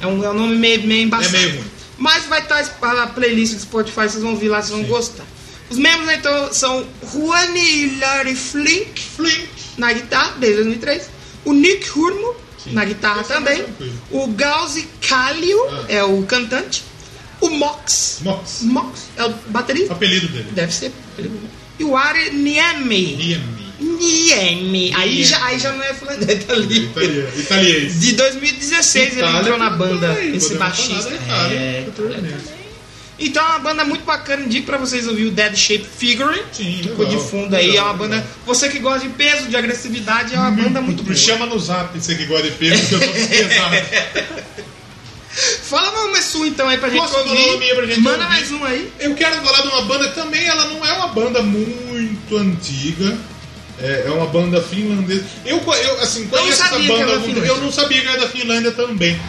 É 0.00 0.06
um, 0.08 0.24
é 0.24 0.30
um 0.30 0.34
nome 0.34 0.56
meio, 0.56 0.84
meio 0.84 1.04
embaçado. 1.04 1.36
É 1.36 1.38
meio 1.38 1.54
ruim. 1.54 1.64
Mas 1.96 2.24
vai 2.24 2.40
estar 2.40 2.58
a 2.58 3.06
playlist 3.06 3.54
do 3.54 3.60
Spotify, 3.60 4.08
vocês 4.08 4.22
vão 4.22 4.32
ouvir 4.32 4.48
lá, 4.48 4.60
vocês 4.60 4.76
vão 4.76 4.82
gostar. 4.82 5.24
Os 5.70 5.78
membros 5.78 6.10
então 6.10 6.52
são 6.52 6.86
Juani 7.12 7.96
Larry 7.98 8.34
Flink 8.36 9.00
Flink. 9.00 9.48
na 9.78 9.92
guitarra, 9.92 10.34
desde 10.38 10.56
2003. 10.62 11.10
O 11.44 11.52
Nick 11.52 11.90
Hurmo 11.98 12.34
Sim. 12.62 12.72
na 12.72 12.84
guitarra 12.84 13.20
é 13.20 13.24
também. 13.24 13.64
O 14.10 14.26
Gauzy 14.28 14.88
Calio 15.06 15.58
Ah. 15.70 15.84
é 15.88 16.04
o 16.04 16.22
cantante. 16.22 16.84
O 17.40 17.48
Mox. 17.50 18.18
Mox. 18.22 18.60
Mox 18.62 19.00
é 19.16 19.24
o 19.24 19.30
baterista. 19.48 19.92
Apelido 19.92 20.28
dele. 20.28 20.48
Deve 20.52 20.72
ser. 20.72 20.92
E 21.78 21.84
o 21.84 21.96
Ari 21.96 22.30
Niemi. 22.30 23.16
Niemi. 23.16 23.64
Niemi. 23.80 24.92
Aí 24.94 25.24
já, 25.24 25.44
aí 25.44 25.58
já 25.58 25.72
não 25.72 25.82
é 25.82 25.92
finlandês, 25.92 26.44
tá 26.44 26.52
ali. 26.54 26.84
Italia- 26.84 27.28
Italiês. 27.36 28.00
De 28.00 28.12
2016 28.12 29.08
ele 29.12 29.18
Itália, 29.20 29.40
entrou 29.40 29.58
na 29.58 29.70
banda, 29.70 30.24
esse 30.24 30.54
baixista. 30.54 31.12
Itália, 31.12 31.58
É, 31.58 31.82
futuramente. 31.84 32.34
Então 33.18 33.42
é 33.44 33.48
uma 33.50 33.58
banda 33.60 33.84
muito 33.84 34.04
bacana, 34.04 34.42
indico 34.44 34.66
pra 34.66 34.76
vocês 34.76 35.06
ouvir 35.06 35.26
o 35.26 35.30
Dead 35.30 35.54
Shape 35.54 35.86
Figure. 35.96 36.42
Sim, 36.52 36.80
Ficou 36.82 37.04
de 37.06 37.12
legal. 37.14 37.28
fundo 37.28 37.54
aí, 37.54 37.64
é 37.64 37.68
uma 37.68 37.92
Legal, 37.92 37.96
banda. 37.96 38.16
legal. 38.16 38.30
Você 38.46 38.68
que 38.68 38.78
gosta 38.80 39.00
de 39.06 39.14
peso, 39.14 39.46
de 39.48 39.56
agressividade, 39.56 40.34
é 40.34 40.38
uma 40.38 40.50
banda 40.50 40.80
muito 40.80 41.02
boa. 41.04 41.14
Chama 41.14 41.46
no 41.46 41.58
zap, 41.58 41.96
você 41.98 42.14
que 42.16 42.26
gosta 42.26 42.48
de 42.50 42.56
peso, 42.56 42.86
que 42.88 42.94
eu 42.94 43.00
tô 43.00 43.12
pesado. 43.12 43.76
Fala 45.64 46.06
uma 46.06 46.22
sua 46.22 46.46
então 46.46 46.68
aí 46.68 46.78
pra 46.78 46.88
gente 46.88 47.00
Posso 47.00 47.14
falar 47.14 47.24
ouvir. 47.30 47.48
uma 47.48 47.56
minha 47.58 47.74
pra 47.74 47.86
gente 47.86 48.00
Manda 48.00 48.16
ouvir? 48.18 48.28
mais 48.28 48.52
um 48.52 48.64
aí. 48.64 48.92
Eu 49.00 49.14
quero 49.14 49.36
falar 49.42 49.62
de 49.62 49.68
uma 49.68 49.82
banda 49.82 50.08
também, 50.10 50.44
ela 50.46 50.66
não 50.66 50.84
é 50.84 50.92
uma 50.92 51.08
banda 51.08 51.42
muito 51.42 52.36
antiga. 52.36 53.16
É, 53.80 54.04
é 54.06 54.10
uma 54.10 54.26
banda 54.26 54.62
finlandesa. 54.62 55.24
Eu, 55.44 55.58
eu 55.60 56.00
assim, 56.00 56.28
conheço 56.28 56.62
essa 56.62 56.78
banda. 56.78 57.12
eu 57.46 57.60
não 57.60 57.72
sabia 57.72 58.00
que 58.00 58.06
era 58.06 58.20
da 58.20 58.28
Finlândia 58.28 58.70
também. 58.70 59.20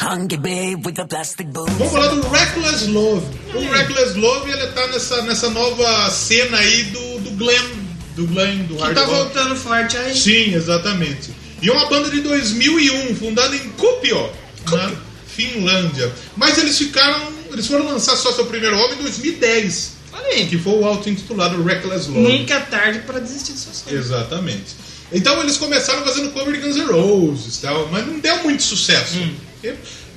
Hungry 0.00 0.38
babe 0.38 0.84
with 0.86 0.98
a 0.98 1.06
plastic 1.06 1.52
boot. 1.52 1.68
Vamos 1.72 1.92
falar 1.92 2.14
do 2.14 2.20
Reckless 2.28 2.86
Love. 2.88 3.26
O 3.54 3.60
Reckless 3.72 4.14
Love 4.18 4.50
ele 4.50 4.66
tá 4.68 4.86
nessa, 4.88 5.22
nessa 5.22 5.50
nova 5.50 6.10
cena 6.10 6.58
aí 6.58 6.84
do, 6.84 7.18
do 7.20 7.30
glam, 7.32 7.70
do 8.14 8.26
glam, 8.26 8.56
do 8.66 8.76
Que 8.76 8.82
hard 8.82 8.94
tá 8.94 9.04
rock. 9.04 9.16
voltando 9.16 9.56
forte 9.56 9.96
aí. 9.96 10.14
Sim, 10.14 10.54
exatamente. 10.54 11.30
E 11.60 11.68
é 11.68 11.72
uma 11.72 11.88
banda 11.88 12.10
de 12.10 12.20
2001, 12.20 13.16
fundada 13.16 13.56
em 13.56 13.68
Kuopio, 13.70 14.30
na 14.70 14.92
Finlândia. 15.26 16.12
Mas 16.36 16.56
eles 16.58 16.78
ficaram, 16.78 17.20
eles 17.50 17.66
foram 17.66 17.86
lançar 17.86 18.16
só 18.16 18.30
seu 18.32 18.46
primeiro 18.46 18.76
álbum 18.78 18.94
em 18.94 19.02
2010, 19.02 19.95
Aí. 20.16 20.46
que 20.46 20.58
foi 20.58 20.72
o 20.74 20.84
auto-intitulado 20.84 21.62
Reckless 21.62 22.08
Love. 22.08 22.20
Nunca 22.20 22.54
é 22.54 22.60
tarde 22.60 23.00
pra 23.00 23.18
desistir 23.18 23.52
de 23.52 23.58
suas 23.58 23.82
coisas. 23.82 24.06
Exatamente. 24.06 24.74
Então 25.12 25.40
eles 25.40 25.56
começaram 25.56 26.02
fazendo 26.04 26.32
cover 26.32 26.54
de 26.54 26.60
Guns 26.60 26.76
N' 26.76 26.86
Roses, 26.86 27.58
tal, 27.58 27.88
mas 27.92 28.06
não 28.06 28.18
deu 28.18 28.42
muito 28.42 28.62
sucesso. 28.62 29.18
Hum. 29.18 29.34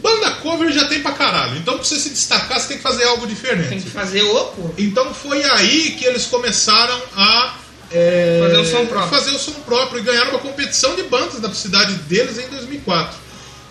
Banda 0.01 0.31
cover 0.35 0.71
já 0.71 0.85
tem 0.87 1.01
pra 1.01 1.11
caralho. 1.11 1.57
Então 1.57 1.75
pra 1.75 1.83
você 1.83 1.99
se 1.99 2.09
destacar, 2.09 2.59
você 2.59 2.69
tem 2.69 2.77
que 2.77 2.83
fazer 2.83 3.03
algo 3.03 3.27
diferente. 3.27 3.69
Tem 3.69 3.81
que 3.81 3.89
fazer 3.89 4.23
o 4.23 4.45
pô. 4.45 4.69
Então 4.77 5.13
foi 5.13 5.43
aí 5.43 5.91
que 5.91 6.05
eles 6.05 6.25
começaram 6.25 6.99
a 7.15 7.55
é, 7.91 8.39
Fazer 8.43 8.57
o 8.57 8.65
som 8.65 8.85
próprio. 8.85 9.09
fazer 9.09 9.31
o 9.31 9.39
som 9.39 9.53
próprio 9.65 9.99
e 9.99 10.03
ganharam 10.03 10.29
uma 10.31 10.39
competição 10.39 10.95
de 10.95 11.03
bandas 11.03 11.39
da 11.39 11.51
cidade 11.53 11.93
deles 12.03 12.37
em 12.37 12.47
2004. 12.47 13.17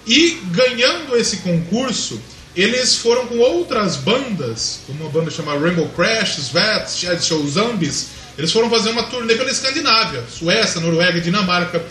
E 0.07 0.41
ganhando 0.51 1.17
esse 1.17 1.39
concurso, 1.39 2.21
eles 2.61 2.97
foram 2.97 3.27
com 3.27 3.39
outras 3.39 3.97
bandas, 3.97 4.81
como 4.87 5.05
uma 5.05 5.11
banda 5.11 5.31
chamada 5.31 5.61
Rainbow 5.61 5.89
Crash, 5.91 6.39
Svets, 6.39 6.99
Shed 6.99 7.25
Show 7.25 7.47
Zombies. 7.47 8.07
Eles 8.37 8.51
foram 8.53 8.69
fazer 8.69 8.91
uma 8.91 9.05
turnê 9.05 9.35
pela 9.37 9.51
Escandinávia, 9.51 10.25
Suécia, 10.29 10.81
Noruega 10.81 11.19
e 11.19 11.21
Dinamarca. 11.21 11.85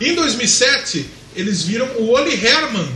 Em 0.00 0.14
2007, 0.14 1.06
eles 1.36 1.62
viram 1.62 1.86
o 1.98 2.10
Oli 2.10 2.34
Herman, 2.42 2.88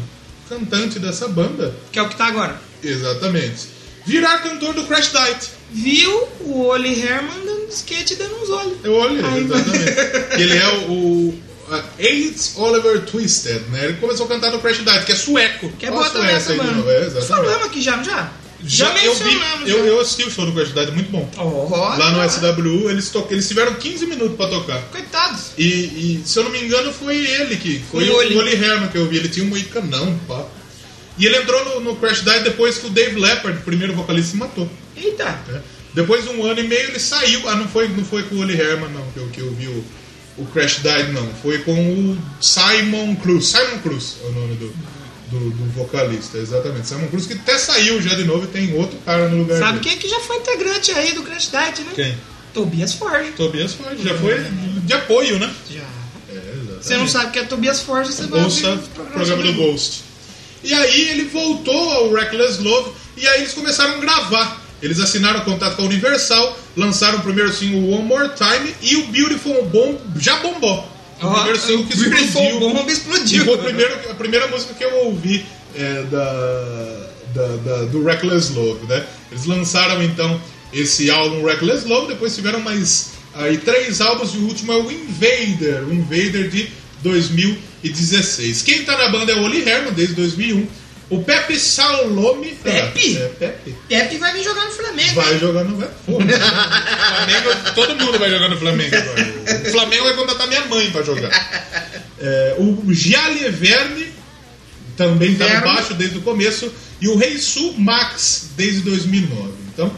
cantante 0.48 0.98
dessa 0.98 1.28
banda, 1.28 1.74
Que 1.92 1.98
é 1.98 2.02
o 2.02 2.08
que 2.08 2.16
tá 2.16 2.26
agora. 2.26 2.60
exatamente, 2.82 3.66
virar 4.06 4.38
cantor 4.42 4.74
do 4.74 4.84
Crash 4.84 5.10
Diet. 5.12 5.48
Viu 5.70 6.28
o 6.40 6.62
Oli 6.68 6.98
Herman 6.98 7.44
dando 7.44 7.68
skate 7.70 8.14
e 8.14 8.16
dando 8.16 8.36
uns 8.42 8.48
olhos. 8.48 8.78
Eu 8.82 8.94
olhei, 8.94 9.22
Ai, 9.22 9.40
exatamente. 9.40 10.40
Ele 10.42 10.56
é 10.56 10.68
o, 10.88 10.92
o 10.92 11.42
uh, 11.70 11.84
Aids 11.98 12.54
Oliver 12.56 13.04
Twisted, 13.04 13.62
né? 13.70 13.84
Ele 13.84 13.94
começou 13.94 14.26
a 14.26 14.28
cantar 14.28 14.50
no 14.50 14.60
Crash 14.60 14.84
Diet, 14.84 15.04
que 15.04 15.12
é 15.12 15.16
sueco. 15.16 15.70
Que 15.78 15.86
é 15.86 15.90
boa 15.90 16.08
também 16.10 16.34
essa 16.34 16.54
novo, 16.54 16.90
é. 16.90 17.10
Falamos 17.10 17.66
aqui 17.66 17.82
já, 17.82 17.96
não 17.96 18.04
já? 18.04 18.32
Já 18.64 18.88
eu 19.04 19.14
vi, 19.14 19.40
eu, 19.66 19.78
já. 19.78 19.84
eu 19.84 20.00
assisti 20.00 20.24
o 20.24 20.30
show 20.30 20.44
do 20.44 20.52
Crash 20.52 20.72
Diet, 20.72 20.90
muito 20.90 21.10
bom. 21.12 21.30
Ó, 21.36 21.96
Lá 21.96 22.10
no 22.10 22.28
SWU, 22.28 22.90
eles, 22.90 23.08
to... 23.10 23.24
eles 23.30 23.46
tiveram 23.46 23.74
15 23.74 24.06
minutos 24.06 24.36
pra 24.36 24.48
tocar. 24.48 24.82
Coitados. 24.90 25.52
E, 25.56 25.64
e, 25.64 26.22
se 26.24 26.38
eu 26.38 26.44
não 26.44 26.50
me 26.50 26.60
engano, 26.60 26.92
foi 26.92 27.16
ele 27.16 27.56
que. 27.56 27.78
Foi 27.90 28.08
o 28.08 28.16
Oli. 28.16 28.54
Herman 28.54 28.88
que 28.88 28.98
eu 28.98 29.06
vi. 29.06 29.18
Ele 29.18 29.28
tinha 29.28 29.46
um 29.46 29.48
moicanão, 29.48 30.18
pá. 30.26 30.44
E 31.16 31.26
ele 31.26 31.36
entrou 31.36 31.64
no, 31.64 31.80
no 31.80 31.96
Crash 31.96 32.22
Diet 32.22 32.42
depois 32.42 32.78
que 32.78 32.86
o 32.86 32.90
Dave 32.90 33.18
Leppard, 33.18 33.58
o 33.58 33.62
primeiro 33.62 33.94
vocalista, 33.94 34.32
se 34.32 34.36
matou. 34.36 34.68
Eita. 34.96 35.38
né? 35.46 35.62
Depois 35.94 36.24
de 36.24 36.30
um 36.30 36.44
ano 36.44 36.58
e 36.60 36.66
meio 36.66 36.88
ele 36.88 36.98
saiu. 36.98 37.48
Ah, 37.48 37.54
não 37.54 37.68
foi, 37.68 37.88
não 37.88 38.04
foi 38.04 38.24
com 38.24 38.36
o 38.36 38.40
Oli 38.40 38.60
Herman, 38.60 38.90
não, 38.90 39.06
que 39.12 39.18
eu, 39.18 39.28
que 39.28 39.40
eu 39.40 39.52
vi 39.52 39.68
o, 39.68 39.84
o 40.38 40.46
Crash 40.46 40.80
Diet, 40.82 41.10
não. 41.12 41.26
Foi 41.42 41.58
com 41.58 41.74
o 41.74 42.18
Simon 42.40 43.16
Cruz. 43.16 43.46
Simon 43.46 43.78
Cruz 43.82 44.16
é 44.22 44.26
o 44.26 44.32
nome 44.32 44.54
do, 44.56 44.74
do, 45.30 45.50
do 45.50 45.64
vocalista, 45.72 46.38
exatamente. 46.38 46.86
Simon 46.88 47.08
Cruz, 47.08 47.26
que 47.26 47.34
até 47.34 47.58
saiu 47.58 48.00
já 48.00 48.14
de 48.14 48.24
novo 48.24 48.44
e 48.44 48.48
tem 48.48 48.74
outro 48.74 48.98
cara 49.04 49.28
no 49.28 49.38
lugar 49.38 49.58
Sabe 49.58 49.80
dele. 49.80 49.90
quem 49.90 49.98
que 49.98 50.08
já 50.08 50.20
foi 50.20 50.36
integrante 50.36 50.92
aí 50.92 51.12
do 51.12 51.22
Crash 51.22 51.50
Diet, 51.50 51.80
né? 51.82 51.92
Quem? 51.94 52.16
Tobias 52.54 52.94
Forge. 52.94 53.32
Tobias 53.32 53.74
Forge, 53.74 54.02
já 54.02 54.16
foi 54.16 54.44
de 54.84 54.92
apoio, 54.92 55.38
né? 55.38 55.52
Já. 55.70 55.80
É. 55.80 56.42
Você 56.80 56.96
não 56.96 57.08
sabe 57.08 57.32
que 57.32 57.38
é 57.38 57.44
Tobias 57.44 57.80
Forge, 57.80 58.12
você 58.12 58.26
vai 58.26 58.42
Ouça 58.42 58.72
o 58.74 58.78
programas 58.88 59.28
programa 59.28 59.52
do. 59.52 59.54
Ghost. 59.54 60.02
E 60.62 60.74
aí 60.74 61.08
ele 61.10 61.24
voltou 61.26 61.90
ao 61.92 62.12
Reckless 62.12 62.60
Love 62.60 62.90
e 63.16 63.26
aí 63.26 63.40
eles 63.40 63.52
começaram 63.52 63.94
a 63.94 63.98
gravar. 63.98 64.67
Eles 64.82 65.00
assinaram 65.00 65.40
contato 65.40 65.76
com 65.76 65.82
a 65.82 65.86
Universal, 65.86 66.58
lançaram 66.76 67.18
o 67.18 67.22
primeiro 67.22 67.52
single 67.52 67.90
One 67.90 68.04
More 68.04 68.30
Time 68.36 68.74
e 68.82 68.96
o 68.96 69.06
Beautiful 69.08 69.64
Bomb 69.66 69.98
já 70.20 70.36
bombou. 70.38 70.86
O 71.20 71.26
Ó, 71.26 71.34
primeiro 71.34 71.58
single 71.60 71.84
que 71.86 71.98
o 71.98 72.14
explodiu. 72.14 72.60
Bomb 72.60 72.88
explodiu. 72.90 73.44
Foi 73.44 73.54
o 73.54 73.58
primeiro- 73.58 73.94
a 74.10 74.14
primeira 74.14 74.46
música 74.48 74.74
que 74.74 74.84
eu 74.84 74.94
ouvi 75.06 75.44
é, 75.76 76.02
da, 76.04 77.06
da- 77.34 77.56
da- 77.56 77.84
do 77.86 78.04
Reckless 78.04 78.52
Love, 78.52 78.86
né? 78.86 79.04
Eles 79.30 79.44
lançaram 79.46 80.02
então 80.02 80.40
esse 80.72 81.10
álbum 81.10 81.44
Reckless 81.44 81.86
Love, 81.86 82.08
depois 82.08 82.34
tiveram 82.34 82.60
mais 82.60 83.10
aí 83.34 83.58
três 83.58 84.00
álbuns 84.00 84.32
e 84.34 84.38
o 84.38 84.46
último 84.46 84.72
é 84.72 84.76
o 84.76 84.90
Invader, 84.90 85.84
o 85.88 85.92
Invader 85.92 86.48
de 86.48 86.68
2016. 87.02 88.62
Quem 88.62 88.84
tá 88.84 88.96
na 88.96 89.08
banda 89.08 89.32
é 89.32 89.36
o 89.36 89.42
Oli 89.42 89.68
Herman 89.68 89.92
desde 89.92 90.14
2001. 90.14 90.66
O 91.10 91.22
Pepe 91.22 91.58
Salome. 91.58 92.50
Pepe? 92.62 93.16
É, 93.16 93.28
Pepe. 93.28 93.74
Pepe 93.88 94.18
vai 94.18 94.32
vir 94.34 94.44
jogar 94.44 94.64
no 94.66 94.72
Flamengo. 94.72 95.14
Vai 95.14 95.38
jogar 95.38 95.64
no 95.64 95.76
Flamengo, 96.04 97.50
todo 97.74 97.96
mundo 97.96 98.18
vai 98.18 98.28
jogar 98.30 98.48
no 98.50 98.56
Flamengo 98.58 98.94
agora. 98.96 99.34
O 99.66 99.70
Flamengo 99.70 100.04
vai 100.04 100.14
contratar 100.14 100.48
minha 100.48 100.64
mãe 100.66 100.90
pra 100.90 101.02
jogar. 101.02 101.30
É, 102.20 102.56
o 102.58 102.92
Gialie 102.92 103.48
Verne 103.50 104.06
também 104.96 105.34
tá 105.36 105.46
Verne. 105.46 105.62
baixo 105.64 105.94
desde 105.94 106.18
o 106.18 106.22
começo. 106.22 106.70
E 107.00 107.08
o 107.08 107.16
Rei 107.16 107.38
Sul 107.38 107.74
Max 107.78 108.50
desde 108.56 108.80
2009. 108.80 109.52
Então, 109.72 109.90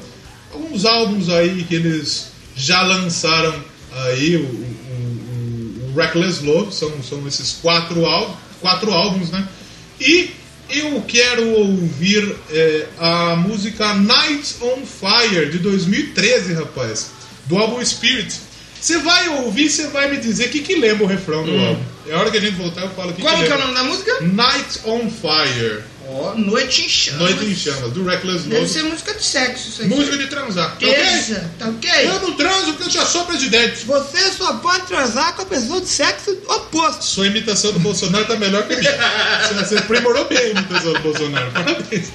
alguns 0.52 0.84
álbuns 0.84 1.28
aí 1.30 1.64
que 1.64 1.74
eles 1.74 2.26
já 2.54 2.82
lançaram 2.82 3.54
aí, 4.04 4.36
o, 4.36 4.42
o- 4.42 5.86
o- 5.88 5.90
o 5.90 5.94
Reckless 5.96 6.44
Love, 6.44 6.72
são, 6.74 7.02
são 7.02 7.26
esses 7.26 7.52
quatro, 7.62 8.04
álbum, 8.04 8.36
quatro 8.60 8.92
álbuns, 8.92 9.30
né? 9.30 9.48
E 9.98 10.30
eu 10.72 11.02
quero 11.06 11.50
ouvir 11.50 12.34
é, 12.50 12.86
a 12.98 13.36
música 13.36 13.94
Night 13.94 14.56
on 14.62 14.82
Fire 14.86 15.50
de 15.50 15.58
2013, 15.58 16.54
rapaz, 16.54 17.10
do 17.46 17.58
álbum 17.58 17.84
Spirit. 17.84 18.40
Você 18.80 18.98
vai 18.98 19.28
ouvir, 19.40 19.68
você 19.68 19.88
vai 19.88 20.10
me 20.10 20.16
dizer 20.16 20.46
o 20.46 20.50
que, 20.50 20.60
que 20.60 20.76
lembra 20.76 21.04
o 21.04 21.06
refrão 21.06 21.44
do 21.44 21.56
álbum. 21.56 21.82
É 22.08 22.14
a 22.14 22.18
hora 22.18 22.30
que 22.30 22.38
a 22.38 22.40
gente 22.40 22.56
voltar, 22.56 22.82
eu 22.82 22.90
falo 22.90 23.10
o 23.10 23.14
que, 23.14 23.20
Como 23.20 23.36
que 23.36 23.44
que 23.44 23.52
é 23.52 23.56
o 23.56 23.58
nome 23.58 23.74
da 23.74 23.84
música? 23.84 24.20
Night 24.22 24.80
on 24.86 25.10
Fire, 25.10 25.82
Ó, 26.12 26.34
Noite 26.34 26.84
em 26.84 26.88
Chamas. 26.88 27.20
Noite 27.20 27.44
em 27.44 27.54
Chamas, 27.54 27.92
do 27.92 28.04
Reckless 28.04 28.42
Deve 28.42 28.60
Love. 28.62 28.68
ser 28.68 28.82
música 28.82 29.14
de 29.14 29.24
sexo 29.24 29.68
isso 29.68 29.82
aí. 29.82 29.88
Música 29.88 30.18
de 30.18 30.26
transar. 30.26 30.70
Tá? 30.72 30.76
Beleza, 30.78 31.50
tá 31.56 31.68
ok? 31.68 31.90
Eu 32.02 32.20
não 32.20 32.32
transo 32.32 32.72
porque 32.72 32.84
eu 32.84 32.90
já 32.90 33.06
sou 33.06 33.24
presidente. 33.26 33.84
Você 33.84 34.32
só 34.32 34.54
pode 34.54 34.86
transar 34.86 35.34
com 35.36 35.42
a 35.42 35.46
pessoa 35.46 35.80
de 35.80 35.88
sexo 35.88 36.36
oposto. 36.48 37.04
Sua 37.04 37.28
imitação 37.28 37.72
do 37.72 37.78
Bolsonaro 37.78 38.24
tá 38.24 38.36
melhor 38.36 38.66
que 38.66 38.74
a 38.74 38.78
minha. 38.78 39.64
Você 39.64 39.78
aprimorou 39.78 40.24
bem 40.24 40.38
a 40.38 40.48
imitação 40.48 40.92
do 40.94 41.00
Bolsonaro. 41.00 41.50
Parabéns. 41.52 42.08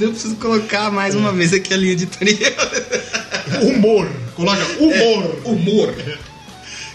Eu 0.00 0.10
preciso 0.10 0.36
colocar 0.36 0.90
mais 0.90 1.14
uma 1.14 1.32
vez 1.32 1.52
aqui 1.52 1.74
a 1.74 1.76
linha 1.76 1.92
editorial. 1.92 2.52
Humor. 3.62 4.08
Coloca 4.36 4.64
humor. 4.78 5.40
Humor. 5.44 5.94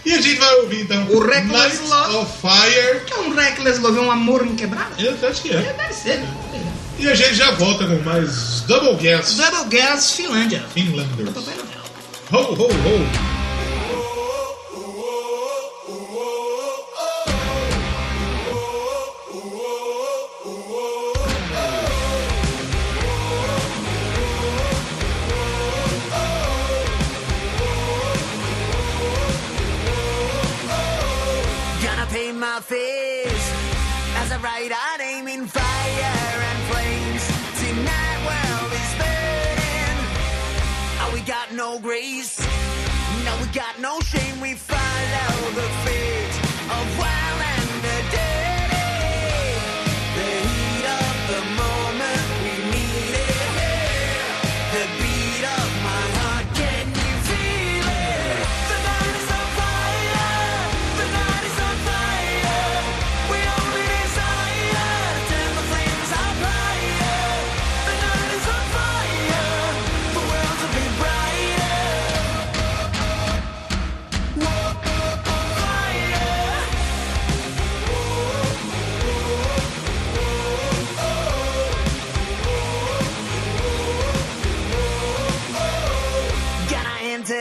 E 0.04 0.12
a 0.14 0.20
gente 0.20 0.38
vai 0.38 0.54
ouvir 0.56 0.82
então 0.82 1.06
O 1.10 1.20
Reckless 1.20 1.78
Night 1.78 1.88
Love. 1.88 2.16
of 2.16 2.32
Fire. 2.40 3.00
Que 3.06 3.12
é 3.12 3.18
um 3.18 3.34
reckless 3.34 3.80
love, 3.80 3.98
é 3.98 4.00
um 4.00 4.10
amor 4.10 4.46
inquebrável? 4.46 4.94
Eu 4.98 5.28
acho 5.28 5.42
que 5.42 5.50
é. 5.54 5.60
Deve 5.60 5.92
ser. 5.92 6.18
né? 6.18 6.72
E 6.98 7.08
a 7.08 7.14
gente 7.14 7.34
já 7.34 7.50
volta 7.52 7.86
com 7.86 7.96
mais 8.02 8.60
Double 8.62 8.94
Gas 8.96 9.34
Double 9.36 9.78
Gas 9.78 10.12
Finlândia. 10.12 10.64
Papai 11.32 11.54
Noel. 11.54 12.46
Ho, 12.48 12.54
ho, 12.54 12.66
ho. 12.66 13.39
My 32.60 32.66
face 32.66 33.52
as 34.16 34.32
I 34.32 34.38
ride 34.42 34.72
aiming 35.00 35.46
fire 35.46 36.40
and 36.50 36.58
flames. 36.70 37.24
Tonight 37.60 38.20
world 38.28 38.72
is 38.80 38.92
burning. 39.00 39.98
Oh, 41.00 41.10
we 41.14 41.20
got 41.20 41.52
no 41.54 41.78
grace. 41.78 42.38
No, 43.24 43.32
we 43.40 43.46
got 43.52 43.78
no 43.80 44.00
shame. 44.00 44.40
We 44.40 44.54
follow 44.54 45.50
the 45.54 45.68
fate 45.84 45.99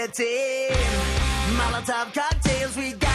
entertain 0.09 0.71
Molotov 1.55 2.13
cocktails, 2.13 2.75
we 2.75 2.93
got 2.93 3.08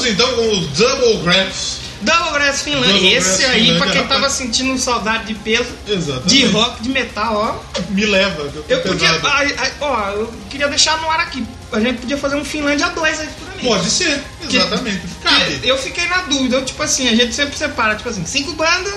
Vamos 0.00 0.14
então 0.14 0.32
com 0.34 0.48
os 0.58 0.66
Double 0.68 1.16
Graphs. 1.18 1.78
Double 2.00 2.32
Grass 2.32 2.62
Finlândia. 2.62 2.92
Double 2.94 3.12
Esse 3.14 3.38
Grass 3.42 3.50
aí, 3.50 3.60
Finlândia, 3.64 3.84
pra 3.84 3.92
quem 3.92 4.06
tava 4.06 4.30
sentindo 4.30 4.78
saudade 4.78 5.26
de 5.26 5.34
peso, 5.34 5.68
Exatamente. 5.86 6.28
de 6.28 6.46
rock, 6.46 6.82
de 6.82 6.88
metal, 6.88 7.34
ó. 7.76 7.80
Me 7.90 8.06
leva, 8.06 8.40
eu 8.42 8.64
Eu 8.66 8.80
podia. 8.80 9.20
ó, 9.82 10.10
eu 10.12 10.32
queria 10.48 10.68
deixar 10.68 10.98
no 11.02 11.10
ar 11.10 11.20
aqui. 11.20 11.46
A 11.72 11.78
gente 11.78 11.98
podia 12.00 12.16
fazer 12.16 12.36
um 12.36 12.44
Finlândia 12.44 12.88
2 12.88 13.20
aí 13.20 13.26
futuramente. 13.26 13.66
Pode 13.66 13.90
ser, 13.90 14.22
exatamente. 14.48 15.02
Que 15.60 15.68
Eu 15.68 15.76
fiquei 15.76 16.06
na 16.06 16.22
dúvida, 16.22 16.56
eu, 16.56 16.64
tipo 16.64 16.82
assim, 16.82 17.06
a 17.06 17.14
gente 17.14 17.34
sempre 17.34 17.56
separa, 17.58 17.94
tipo 17.94 18.08
assim, 18.08 18.24
cinco 18.24 18.52
bandas 18.54 18.94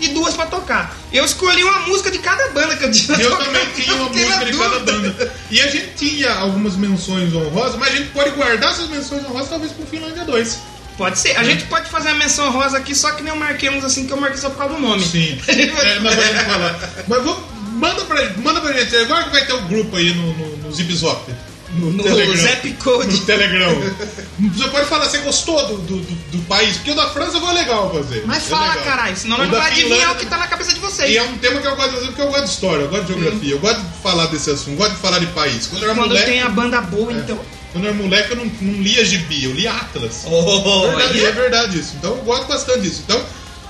e 0.00 0.08
duas 0.08 0.32
pra 0.34 0.46
tocar. 0.46 0.96
Eu 1.16 1.24
escolhi 1.24 1.64
uma 1.64 1.80
música 1.80 2.10
de 2.10 2.18
cada 2.18 2.48
banda 2.50 2.76
que 2.76 2.84
eu 2.84 2.90
tinha 2.90 3.18
Eu 3.18 3.36
também 3.36 3.66
tinha 3.74 3.94
uma 3.94 4.10
música 4.10 4.44
de 4.44 4.56
cada 4.56 4.78
banda. 4.80 5.34
E 5.50 5.60
a 5.62 5.68
gente 5.68 5.94
tinha 5.96 6.30
algumas 6.34 6.76
menções 6.76 7.34
honrosas, 7.34 7.76
mas 7.76 7.94
a 7.94 7.96
gente 7.96 8.10
pode 8.10 8.30
guardar 8.30 8.70
essas 8.70 8.88
menções 8.88 9.24
honrosas 9.24 9.48
talvez 9.48 9.72
pro 9.72 9.86
Finlândia 9.86 10.24
2. 10.24 10.58
Pode 10.98 11.18
ser. 11.18 11.36
A 11.38 11.44
gente 11.44 11.64
pode 11.64 11.88
fazer 11.88 12.10
a 12.10 12.14
menção 12.14 12.50
rosa 12.50 12.78
aqui, 12.78 12.94
só 12.94 13.12
que 13.12 13.22
nem 13.22 13.32
uns 13.70 13.84
assim 13.84 14.06
que 14.06 14.12
eu 14.12 14.16
marquei 14.16 14.40
só 14.40 14.50
por 14.50 14.58
causa 14.58 14.74
do 14.74 14.80
nome. 14.80 15.04
Sim. 15.04 15.38
É, 15.48 16.00
nós 16.00 16.14
vamos 16.14 16.42
falar. 16.42 16.78
Mas 17.06 17.22
vamos, 17.22 17.44
manda, 17.72 18.04
pra, 18.04 18.30
manda 18.36 18.60
pra 18.60 18.72
gente. 18.72 18.96
Agora 18.96 19.24
que 19.24 19.30
vai 19.30 19.46
ter 19.46 19.52
o 19.52 19.62
grupo 19.62 19.96
aí 19.96 20.12
no, 20.14 20.32
no, 20.32 20.56
no 20.58 20.72
Zip 20.72 20.94
Zop. 20.94 21.30
No, 21.76 21.92
No 21.92 22.02
Telegram. 22.02 22.36
Zap 22.36 22.72
Code. 22.74 23.12
No 23.12 23.24
Telegram. 23.26 23.74
Você 24.54 24.68
pode 24.68 24.86
falar, 24.86 25.06
você 25.06 25.18
gostou 25.18 25.66
do, 25.66 25.76
do, 25.78 25.96
do, 25.96 26.14
do 26.32 26.38
país? 26.46 26.76
Porque 26.76 26.90
o 26.90 26.94
da 26.94 27.08
França 27.10 27.40
foi 27.40 27.54
legal 27.54 27.90
fazer. 27.94 28.22
Mas 28.26 28.46
É 28.46 28.50
fala, 28.50 28.68
legal. 28.74 28.84
caralho, 28.84 29.16
senão 29.16 29.38
nós 29.38 29.48
não 29.50 29.58
vai 29.58 29.70
adivinhar 29.70 29.98
Finlândia- 29.98 30.14
o 30.16 30.18
que 30.20 30.26
tá 30.26 30.36
na 30.38 30.46
cabeça 30.46 30.74
de 30.74 30.80
vocês. 30.80 31.10
E 31.10 31.16
é 31.16 31.22
um 31.22 31.38
tema 31.38 31.60
que 31.60 31.66
eu 31.66 31.74
gosto 31.76 31.88
de 31.90 31.94
fazer 31.96 32.06
porque 32.08 32.22
eu 32.22 32.26
gosto 32.28 32.44
de 32.44 32.50
história, 32.50 32.82
eu 32.82 32.88
gosto 32.88 33.04
de 33.06 33.12
geografia, 33.14 33.52
eu 33.52 33.58
gosto 33.58 33.80
de 33.80 33.98
falar 34.02 34.26
desse 34.26 34.50
assunto, 34.50 34.76
gosto 34.76 34.92
de 34.94 35.00
falar 35.00 35.18
de 35.20 35.26
país. 35.28 35.66
Quando 35.68 35.82
eu 35.82 35.88
era 35.90 35.98
Quando 35.98 36.08
moleque, 36.08 36.26
tem 36.30 36.42
a 36.42 36.48
banda 36.50 36.80
boa, 36.82 37.12
então. 37.12 37.40
quando 37.72 37.84
eu 37.84 37.90
era 37.90 38.02
moleque 38.02 38.30
eu 38.32 38.36
não, 38.36 38.44
não 38.60 38.82
lia 38.82 39.04
gibi, 39.04 39.44
eu 39.44 39.52
lia 39.54 39.72
Atlas. 39.72 40.22
Oh, 40.26 40.82
verdade, 40.88 41.18
yeah. 41.18 41.28
é 41.28 41.40
verdade 41.42 41.78
isso. 41.78 41.94
Então 41.96 42.10
eu 42.10 42.22
gosto 42.24 42.46
bastante 42.46 42.80
disso. 42.80 43.02
Então, 43.06 43.22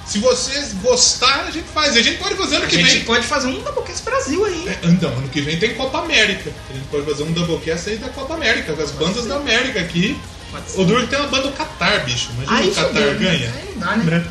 se 0.07 0.19
vocês 0.19 0.73
gostarem, 0.75 1.49
a 1.49 1.51
gente 1.51 1.69
faz. 1.69 1.97
A 1.97 2.03
gente 2.03 2.19
pode 2.19 2.35
fazer 2.37 2.57
ano 2.57 2.65
A 2.65 2.69
que 2.69 2.77
gente 2.77 2.91
vem. 2.97 3.05
pode 3.05 3.27
fazer 3.27 3.49
um 3.49 3.61
Doublecast 3.61 4.03
Brasil 4.05 4.45
aí. 4.45 4.69
É, 4.69 4.79
Então, 4.89 5.11
ano 5.11 5.29
que 5.29 5.41
vem 5.41 5.59
tem 5.59 5.75
Copa 5.75 5.99
América. 5.99 6.51
A 6.71 6.73
gente 6.73 6.87
pode 6.87 7.05
fazer 7.05 7.23
um 7.25 7.33
Doublecast 7.33 7.91
aí 7.91 7.97
da 7.97 8.09
Copa 8.11 8.35
América, 8.35 8.73
com 8.73 8.83
as 8.83 8.91
bandas 8.93 9.27
da 9.27 9.37
América 9.37 9.81
aqui. 9.81 10.17
Pode 10.53 10.71
ser. 10.71 10.81
O 10.81 10.85
Duro 10.85 11.07
tem 11.09 11.19
uma 11.19 11.29
banda 11.29 11.49
do 11.49 11.53
Qatar, 11.57 12.05
bicho. 12.05 12.31
Imagina 12.41 12.71
o 12.71 12.75
Qatar 12.75 13.03
né? 13.03 13.15
ganha. 13.15 13.55
Dá, 13.77 13.97
né? 13.97 14.25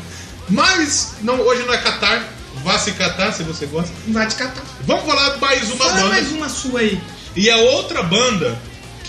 Mas 0.48 1.14
não, 1.22 1.40
hoje 1.40 1.62
não 1.64 1.74
é 1.74 1.78
Qatar. 1.78 2.24
Vá 2.64 2.78
se 2.78 2.92
catar 2.92 3.32
se 3.32 3.42
você 3.42 3.66
gosta. 3.66 3.92
Vai 4.08 4.26
te 4.26 4.34
catar. 4.36 4.62
Vamos 4.82 5.04
falar 5.04 5.36
mais 5.38 5.64
uma 5.70 5.76
Fala 5.76 5.92
banda. 5.92 6.08
mais 6.08 6.32
uma 6.32 6.48
sua 6.48 6.80
aí. 6.80 7.00
E 7.36 7.50
a 7.50 7.56
outra 7.58 8.02
banda 8.02 8.58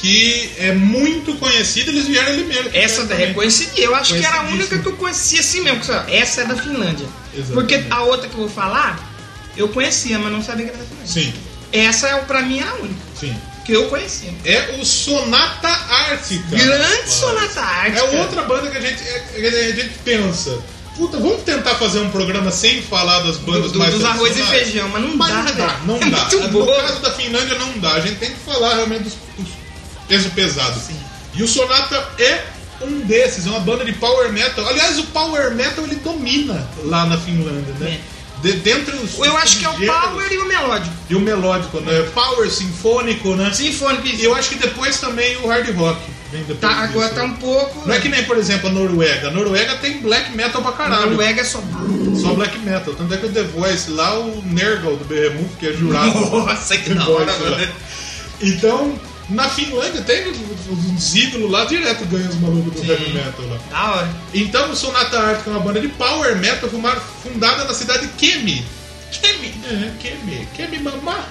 que 0.02 0.52
é 0.60 0.74
muito 0.74 1.34
conhecida, 1.36 1.90
eles 1.92 2.06
vieram 2.08 2.30
ali 2.30 2.44
mesmo. 2.44 2.70
Essa 2.74 3.04
daí 3.06 3.24
é 3.24 3.34
conhecidinha. 3.34 3.86
Eu 3.88 3.96
acho 3.96 4.14
que 4.14 4.24
era 4.26 4.38
a 4.42 4.44
única 4.44 4.78
que 4.78 4.86
eu 4.88 4.94
conhecia 4.96 5.40
assim 5.40 5.62
mesmo. 5.62 5.82
Essa 6.08 6.42
é 6.42 6.46
da 6.46 6.56
Finlândia. 6.56 7.08
Exatamente. 7.34 7.54
Porque 7.54 7.84
a 7.90 8.04
outra 8.04 8.28
que 8.28 8.34
eu 8.36 8.40
vou 8.42 8.50
falar, 8.50 9.00
eu 9.58 9.68
conhecia, 9.70 10.20
mas 10.20 10.32
não 10.32 10.44
sabia 10.44 10.66
que 10.66 10.72
era 10.72 10.80
da 10.80 10.86
Finlândia. 10.86 11.12
Sim, 11.14 11.34
Essa, 11.72 12.08
é, 12.10 12.16
pra 12.20 12.42
mim, 12.44 12.60
era 12.60 12.70
a 12.72 12.76
única 12.76 12.96
sim. 13.20 13.36
que 13.66 13.74
eu 13.74 13.88
conhecia. 13.90 14.34
É 14.46 14.78
o 14.80 14.86
Sonata 14.86 15.68
Ártica. 15.68 16.44
Grande. 16.56 17.10
Sonata 17.10 17.62
Ártica. 17.62 18.00
É 18.00 18.22
outra 18.22 18.44
banda 18.44 18.70
que 18.70 18.78
a 18.78 18.82
gente, 18.82 19.02
é- 19.02 19.20
que 19.36 19.46
a 19.46 19.72
gente 19.76 19.94
pensa. 20.06 20.60
Puta, 20.96 21.18
vamos 21.20 21.44
tentar 21.44 21.76
fazer 21.76 22.00
um 22.00 22.10
programa 22.10 22.50
sem 22.52 22.82
falar 22.82 23.20
das 23.20 23.38
bandas 23.38 23.66
Do- 23.72 23.74
do- 23.74 23.80
mais 23.80 23.94
dos 23.94 24.04
arroz 24.04 24.36
e 24.38 24.42
feijão, 24.44 24.90
mas 24.90 25.02
não 25.02 25.16
Mas 25.16 25.30
dá, 25.30 25.44
não 25.44 25.56
dá, 25.56 25.80
não 25.86 25.96
É 26.02 26.10
dá. 26.10 26.18
muito 26.22 26.40
no 26.40 26.48
boa. 26.50 26.76
caso 26.82 27.00
da 27.02 27.12
Finlândia 27.12 27.58
não 27.60 27.78
dá. 27.80 27.94
A 27.94 28.00
gente 28.00 28.16
tem 28.18 28.30
que 28.32 28.40
falar 28.40 28.76
realmente 28.76 29.04
dos, 29.04 29.14
dos 29.38 29.48
peso 30.08 30.30
pesado. 30.32 30.80
E 31.34 31.44
o 31.44 31.48
Sonata 31.48 32.08
é 32.20 32.44
um 32.82 33.00
desses, 33.02 33.46
é 33.46 33.50
uma 33.50 33.60
banda 33.60 33.84
de 33.86 33.94
power 33.94 34.32
metal. 34.32 34.68
Aliás, 34.68 34.98
o 35.00 35.04
power 35.08 35.54
metal 35.56 35.84
ele 35.86 35.96
domina 35.96 36.68
lá 36.86 37.06
na 37.06 37.18
Finlândia, 37.18 37.74
né? 37.80 38.00
De, 38.42 38.52
dentre 38.54 38.96
os 38.98 39.18
Eu 39.18 39.36
acho 39.38 39.58
que 39.58 39.66
é 39.66 39.70
o 39.70 39.74
Power 39.74 40.32
e 40.32 40.38
o 40.38 40.46
Melódico. 40.48 40.96
e 41.10 41.16
o 41.16 41.20
melódico, 41.20 41.80
né? 41.80 42.08
Power 42.14 42.48
sinfônico, 42.52 43.36
né? 43.36 43.52
Sinfônico. 43.52 44.06
E 44.08 44.24
eu 44.24 44.36
acho 44.36 44.50
que 44.50 44.56
depois 44.58 45.00
também 45.00 45.38
o 45.38 45.48
hard 45.48 45.68
rock 45.76 46.00
vem 46.32 46.42
depois 46.44 46.60
Tá, 46.60 46.84
agora 46.84 47.08
disso, 47.08 47.16
tá 47.16 47.28
né? 47.28 47.34
um 47.34 47.34
pouco. 47.38 47.88
Não 47.88 47.96
é 47.96 48.00
que 48.00 48.10
nem, 48.10 48.24
por 48.26 48.38
exemplo, 48.38 48.70
a 48.70 48.72
Noruega. 48.72 49.30
A 49.30 49.32
Noruega 49.32 49.78
tem 49.78 50.02
black 50.02 50.36
metal 50.36 50.62
pra 50.62 50.70
A 50.70 50.74
caralho. 50.74 51.10
Noruega 51.10 51.42
é 51.42 51.44
só. 51.44 51.60
Só 52.22 52.34
black 52.36 52.60
metal. 52.60 52.94
Tanto 52.94 53.12
é 53.12 53.18
que 53.18 53.26
o 53.26 53.32
The 53.32 53.42
Voice 53.42 53.90
lá, 53.90 54.14
o 54.20 54.44
Nergal 54.46 54.96
do 54.98 55.06
Behemoth, 55.06 55.58
que 55.60 55.70
é 55.70 55.74
jurado. 55.74 56.20
Nossa, 56.30 56.78
que 56.78 56.94
da 56.94 57.10
hora, 57.10 57.34
mano. 57.40 57.68
Então, 58.40 59.00
na 59.30 59.50
Finlândia 59.50 60.02
tem 60.02 60.28
os, 60.30 60.38
os 60.96 61.16
ídolos 61.16 61.52
lá 61.52 61.66
direto 61.66 62.06
ganham 62.06 62.30
os 62.30 62.36
malucos 62.36 62.74
do 62.74 62.92
heavy 62.92 63.14
metal 63.14 63.46
lá. 63.48 63.60
Da 63.70 63.96
hora. 63.96 64.16
Então, 64.34 64.72
o 64.72 64.76
Sonata 64.76 65.20
Ártica 65.20 65.50
é 65.50 65.54
uma 65.54 65.60
banda 65.60 65.82
de 65.82 65.90
power 65.90 66.38
metal 66.38 66.70
fundada 67.22 67.66
na 67.66 67.74
cidade 67.74 68.08
de 68.08 68.14
Kemi. 68.14 68.66
Kemi. 69.12 69.54
É, 69.66 69.92
Kemi. 70.00 70.48
Kemi 70.56 70.80
Mamá. 70.80 71.26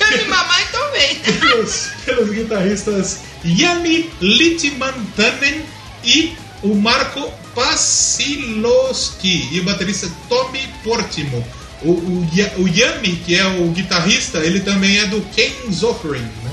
Me 0.00 0.24
mamar 0.24 0.62
então 0.68 0.90
vem. 0.90 1.16
pelos, 1.38 1.90
pelos 2.04 2.30
guitarristas 2.30 3.20
Yami 3.44 4.10
Litmantanen 4.20 5.64
e 6.02 6.34
o 6.62 6.74
Marco 6.74 7.32
Pasiloski 7.54 9.48
e 9.52 9.60
o 9.60 9.64
baterista 9.64 10.10
Tommy 10.28 10.66
Portimo. 10.82 11.46
O, 11.82 11.90
o, 11.90 12.26
o 12.58 12.68
Yami, 12.68 13.16
que 13.24 13.36
é 13.36 13.46
o 13.46 13.70
guitarrista, 13.70 14.38
ele 14.38 14.60
também 14.60 14.98
é 14.98 15.06
do 15.06 15.20
King's 15.20 15.82
Offering, 15.82 16.22
né? 16.42 16.50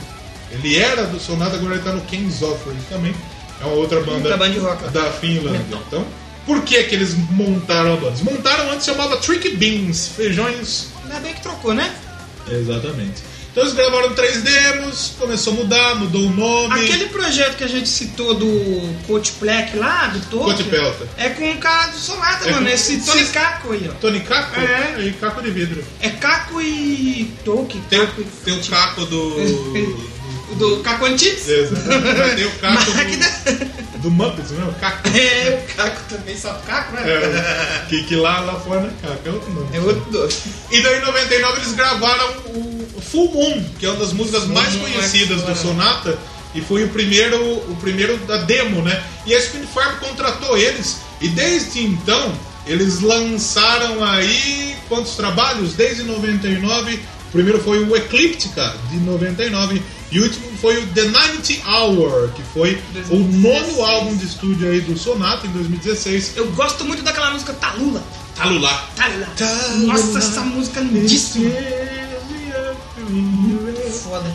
Ele 0.53 0.77
era 0.77 1.05
do 1.05 1.19
Sonata, 1.19 1.55
agora 1.55 1.75
ele 1.75 1.83
tá 1.83 1.91
no 1.93 2.01
King's 2.01 2.41
Offering 2.41 2.79
também. 2.89 3.13
É 3.61 3.65
uma 3.65 3.73
outra 3.75 3.99
banda 3.99 4.13
Outra 4.17 4.37
banda 4.37 4.53
de 4.53 4.59
rock. 4.59 4.89
da 4.89 5.11
Finlândia. 5.11 5.77
Então, 5.87 6.05
por 6.45 6.61
que 6.63 6.83
que 6.83 6.95
eles 6.95 7.13
montaram 7.31 7.93
a 7.93 7.95
banda? 7.95 8.07
Eles 8.07 8.21
montaram 8.21 8.71
antes 8.71 8.85
chamava 8.85 9.17
Tricky 9.17 9.55
Beans, 9.55 10.09
feijões 10.15 10.87
Ainda 11.03 11.19
bem 11.19 11.33
que 11.33 11.41
trocou, 11.41 11.73
né? 11.73 11.93
Exatamente. 12.49 13.21
Então 13.51 13.63
eles 13.63 13.75
gravaram 13.75 14.13
três 14.13 14.41
demos, 14.43 15.11
começou 15.19 15.51
a 15.51 15.55
mudar, 15.57 15.95
mudou 15.95 16.21
o 16.25 16.29
nome. 16.29 16.73
Aquele 16.85 17.07
projeto 17.09 17.57
que 17.57 17.65
a 17.65 17.67
gente 17.67 17.89
citou 17.89 18.33
do 18.33 18.95
Coach 19.05 19.33
Black 19.41 19.75
lá, 19.77 20.07
do 20.07 20.21
Tokyo, 20.21 20.39
Coach 20.55 20.63
Pelta. 20.63 21.07
é 21.17 21.29
com 21.31 21.51
o 21.51 21.57
cara 21.57 21.87
do 21.91 21.97
Sonata, 21.97 22.47
É 22.47 22.51
mano. 22.53 22.65
com- 22.65 22.71
Esse 22.73 23.01
Tony 23.01 23.25
Caco 23.25 23.73
aí, 23.73 23.89
ó. 23.89 23.93
Tony 23.99 24.21
Caco? 24.21 24.57
É. 24.59 25.01
E 25.01 25.11
Caco 25.13 25.41
de 25.41 25.51
vidro. 25.51 25.83
É 25.99 26.09
Caco 26.11 26.61
e 26.61 27.29
Toki. 27.43 27.77
Tem 27.89 27.99
Caco 27.99 28.21
e- 28.21 28.23
tem 28.45 28.53
o 28.57 28.63
Caco 28.65 29.05
do. 29.05 29.35
Do 30.55 30.77
Caco? 30.77 31.07
Exatamente. 31.07 32.17
Mas 32.17 32.35
tem 32.35 32.45
o 32.45 32.51
Caco 32.51 32.91
do, 32.91 33.99
do 33.99 34.11
Muppets, 34.11 34.51
não 34.51 34.67
é? 34.67 34.69
O 34.69 34.73
Caco. 34.73 35.09
É, 35.09 35.65
o 35.65 35.75
Caco 35.75 36.01
também, 36.09 36.37
só 36.37 36.51
o 36.51 36.59
Caco, 36.67 36.95
né? 36.95 37.03
É, 37.09 37.85
que, 37.89 38.03
que 38.03 38.15
lá, 38.15 38.39
lá 38.41 38.59
fora 38.59 38.81
não 38.81 38.89
é 38.89 38.93
Caco, 39.01 39.27
é 39.27 39.31
outro 39.31 39.51
nome. 39.51 39.67
É 39.73 39.79
outro 39.79 40.11
doido. 40.11 40.35
E 40.71 40.81
daí 40.81 40.99
em 40.99 41.01
99 41.01 41.61
eles 41.61 41.73
gravaram 41.73 42.29
o 42.47 43.01
Full 43.01 43.31
Moon, 43.31 43.65
que 43.79 43.85
é 43.85 43.89
uma 43.89 43.99
das 43.99 44.13
músicas 44.13 44.45
mais 44.45 44.73
Moon 44.75 44.87
é 44.87 44.91
conhecidas 44.91 45.41
do. 45.41 45.55
Sonata. 45.55 46.17
E 46.53 46.61
foi 46.61 46.83
o 46.83 46.89
primeiro, 46.89 47.37
o 47.39 47.77
primeiro 47.79 48.17
da 48.19 48.37
demo, 48.37 48.81
né? 48.81 49.01
E 49.25 49.33
a 49.33 49.39
Spin 49.39 49.65
Farm 49.73 49.97
contratou 49.99 50.57
eles. 50.57 50.97
E 51.21 51.29
desde 51.29 51.81
então, 51.83 52.33
eles 52.65 52.99
lançaram 52.99 54.03
aí 54.03 54.75
quantos 54.89 55.15
trabalhos? 55.15 55.73
Desde 55.73 56.03
99. 56.03 56.99
O 57.31 57.33
primeiro 57.33 57.63
foi 57.63 57.81
o 57.83 57.95
Ecliptica, 57.95 58.75
de 58.89 58.97
99. 58.97 59.81
E 60.11 60.19
o 60.19 60.23
último 60.23 60.51
foi 60.59 60.83
o 60.83 60.87
The 60.87 61.03
90 61.03 61.53
Hour, 61.65 62.29
que 62.35 62.43
foi 62.53 62.73
o 63.09 63.23
2016. 63.23 63.41
nono 63.41 63.85
álbum 63.85 64.17
de 64.17 64.25
estúdio 64.25 64.69
aí 64.69 64.81
do 64.81 64.97
Sonata, 64.99 65.47
em 65.47 65.51
2016. 65.51 66.33
Eu 66.35 66.51
gosto 66.51 66.83
muito 66.83 67.01
daquela 67.03 67.31
música 67.31 67.53
Talula. 67.53 68.03
Talulá. 68.35 68.85
Talula. 68.97 69.27
Nossa, 69.87 70.17
essa 70.17 70.41
música 70.41 70.81
é 70.81 70.83
lindíssima. 70.83 71.49
Foda. 74.03 74.33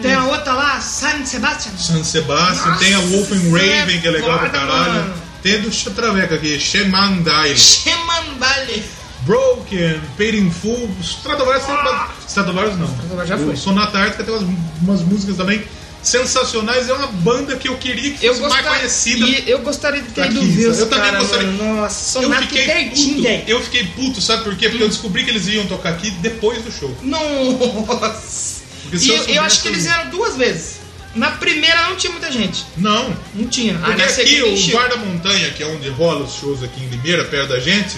Tem 0.00 0.14
a 0.14 0.24
outra 0.24 0.52
lá, 0.52 0.80
San 0.80 1.24
Sebastian. 1.24 1.72
San 1.76 2.02
Sebastian, 2.02 2.66
Nossa, 2.72 2.84
tem 2.84 2.94
a 2.94 2.98
Wolfen 2.98 3.50
Raven, 3.52 4.00
que 4.00 4.08
é 4.08 4.10
legal 4.10 4.38
pra 4.38 4.48
caralho. 4.50 4.92
mano. 4.94 5.14
Tem 5.42 5.54
a 5.56 5.58
do 5.58 5.72
Chatraveca 5.72 6.34
aqui, 6.36 6.58
Shemandai, 6.58 7.56
Chemandale. 7.56 8.84
Broken, 9.24 10.00
Paid 10.16 10.36
in 10.38 10.50
Full, 10.50 10.90
Stratovarius 11.00 11.64
tem 11.64 11.74
uma... 11.74 12.08
Stratovarius 12.26 12.76
não. 12.78 12.86
Stratovarius 12.86 13.28
já 13.28 13.36
o 13.36 13.46
foi. 13.46 13.56
Sonata 13.56 13.98
Ártica 13.98 14.24
tem 14.24 14.34
umas, 14.34 14.48
umas 14.82 15.00
músicas 15.02 15.36
também 15.36 15.62
sensacionais. 16.02 16.88
É 16.88 16.92
uma 16.92 17.06
banda 17.06 17.56
que 17.56 17.68
eu 17.68 17.76
queria 17.76 18.12
que 18.14 18.26
Eu, 18.26 18.34
fosse 18.34 18.48
mais 18.48 18.62
gostar- 18.64 18.78
conhecida. 18.78 19.26
e 19.26 19.44
eu 19.50 19.58
gostaria 19.60 20.02
de 20.02 20.08
ter 20.08 20.26
ido 20.30 20.42
ver 20.42 20.66
Eu 20.66 20.88
também 20.88 21.04
cara, 21.10 21.18
gostaria. 21.20 21.46
mano. 21.52 21.76
Nossa, 21.82 22.18
Eu 22.18 22.32
fiquei 22.34 22.64
pertinho, 22.66 23.16
puto. 23.16 23.50
Eu 23.50 23.60
fiquei 23.62 23.84
puto, 23.86 24.20
sabe 24.20 24.42
por 24.44 24.56
quê? 24.56 24.68
Porque 24.68 24.82
eu 24.84 24.88
descobri 24.88 25.24
que 25.24 25.30
eles 25.30 25.46
iam 25.46 25.66
tocar 25.66 25.90
aqui 25.90 26.10
depois 26.10 26.62
do 26.62 26.72
show. 26.72 26.92
Nossa. 27.02 28.62
E 28.92 29.08
eu 29.08 29.16
eu, 29.16 29.24
eu 29.36 29.42
acho 29.42 29.62
que 29.62 29.68
eles 29.68 29.84
vieram 29.84 30.10
duas 30.10 30.36
vezes. 30.36 30.82
Na 31.14 31.30
primeira 31.32 31.88
não 31.90 31.96
tinha 31.96 32.10
muita 32.10 32.32
gente. 32.32 32.64
Não, 32.76 33.14
Não 33.34 33.46
tinha. 33.46 33.76
Ah, 33.82 33.88
Porque 33.92 34.02
na 34.02 34.08
aqui 34.08 34.42
o. 34.42 34.72
Bar 34.72 34.88
da 34.88 34.96
Montanha, 34.96 35.50
que 35.50 35.62
é 35.62 35.66
onde 35.66 35.88
rola 35.90 36.24
os 36.24 36.34
shows 36.34 36.62
aqui 36.62 36.82
em 36.82 36.88
Limeira, 36.88 37.24
perto 37.26 37.50
da 37.50 37.60
gente, 37.60 37.96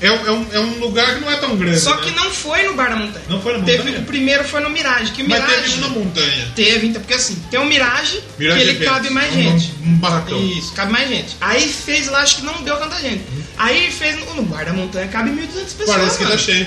É, 0.00 0.10
um- 0.12 0.26
é 0.26 0.30
um, 0.30 0.46
é 0.52 0.60
um 0.60 0.78
lugar 0.78 1.14
que 1.14 1.20
não 1.22 1.30
é 1.32 1.36
tão 1.36 1.56
grande. 1.56 1.80
Só 1.80 1.94
né? 1.96 2.02
que 2.02 2.10
não 2.10 2.30
foi 2.30 2.64
no 2.64 2.74
Bar 2.74 2.90
da 2.90 2.96
Montanha. 2.96 3.24
Não 3.30 3.40
foi 3.40 3.54
Teve, 3.62 3.78
Montanha? 3.78 3.98
o 4.00 4.04
primeiro 4.04 4.44
foi 4.44 4.60
no 4.60 4.68
Mirage. 4.68 5.12
Que 5.12 5.22
o 5.22 5.28
Mas 5.28 5.40
Mirage. 5.42 5.62
teve 5.62 5.74
um 5.74 5.80
na 5.80 5.88
montanha. 5.88 6.52
Teve, 6.54 6.86
então, 6.88 7.00
porque 7.00 7.14
assim, 7.14 7.42
tem 7.50 7.58
o 7.58 7.64
Mirage, 7.64 8.22
Mirage 8.38 8.60
que 8.62 8.68
ele 8.70 8.84
cabe 8.84 9.08
mais 9.10 9.32
Um- 9.34 9.42
gente. 9.42 9.72
Um 9.82 9.94
barracão. 9.96 10.38
Isso, 10.42 10.72
cabe 10.74 10.92
mais 10.92 11.08
gente. 11.08 11.36
Aí 11.40 11.66
fez 11.66 12.08
lá, 12.08 12.20
acho 12.20 12.36
que 12.36 12.42
não 12.44 12.62
deu 12.62 12.76
tanta 12.76 13.00
gente. 13.00 13.22
Aí 13.56 13.90
fez 13.90 14.18
no, 14.18 14.34
no 14.34 14.42
Bar 14.42 14.66
da 14.66 14.74
Montanha, 14.74 15.08
cabe 15.08 15.30
1.200 15.30 15.72
pessoas. 15.76 15.96
Parece 15.96 16.18
que 16.18 16.24
mano. 16.24 16.36
tá 16.36 16.42
cheio. 16.42 16.66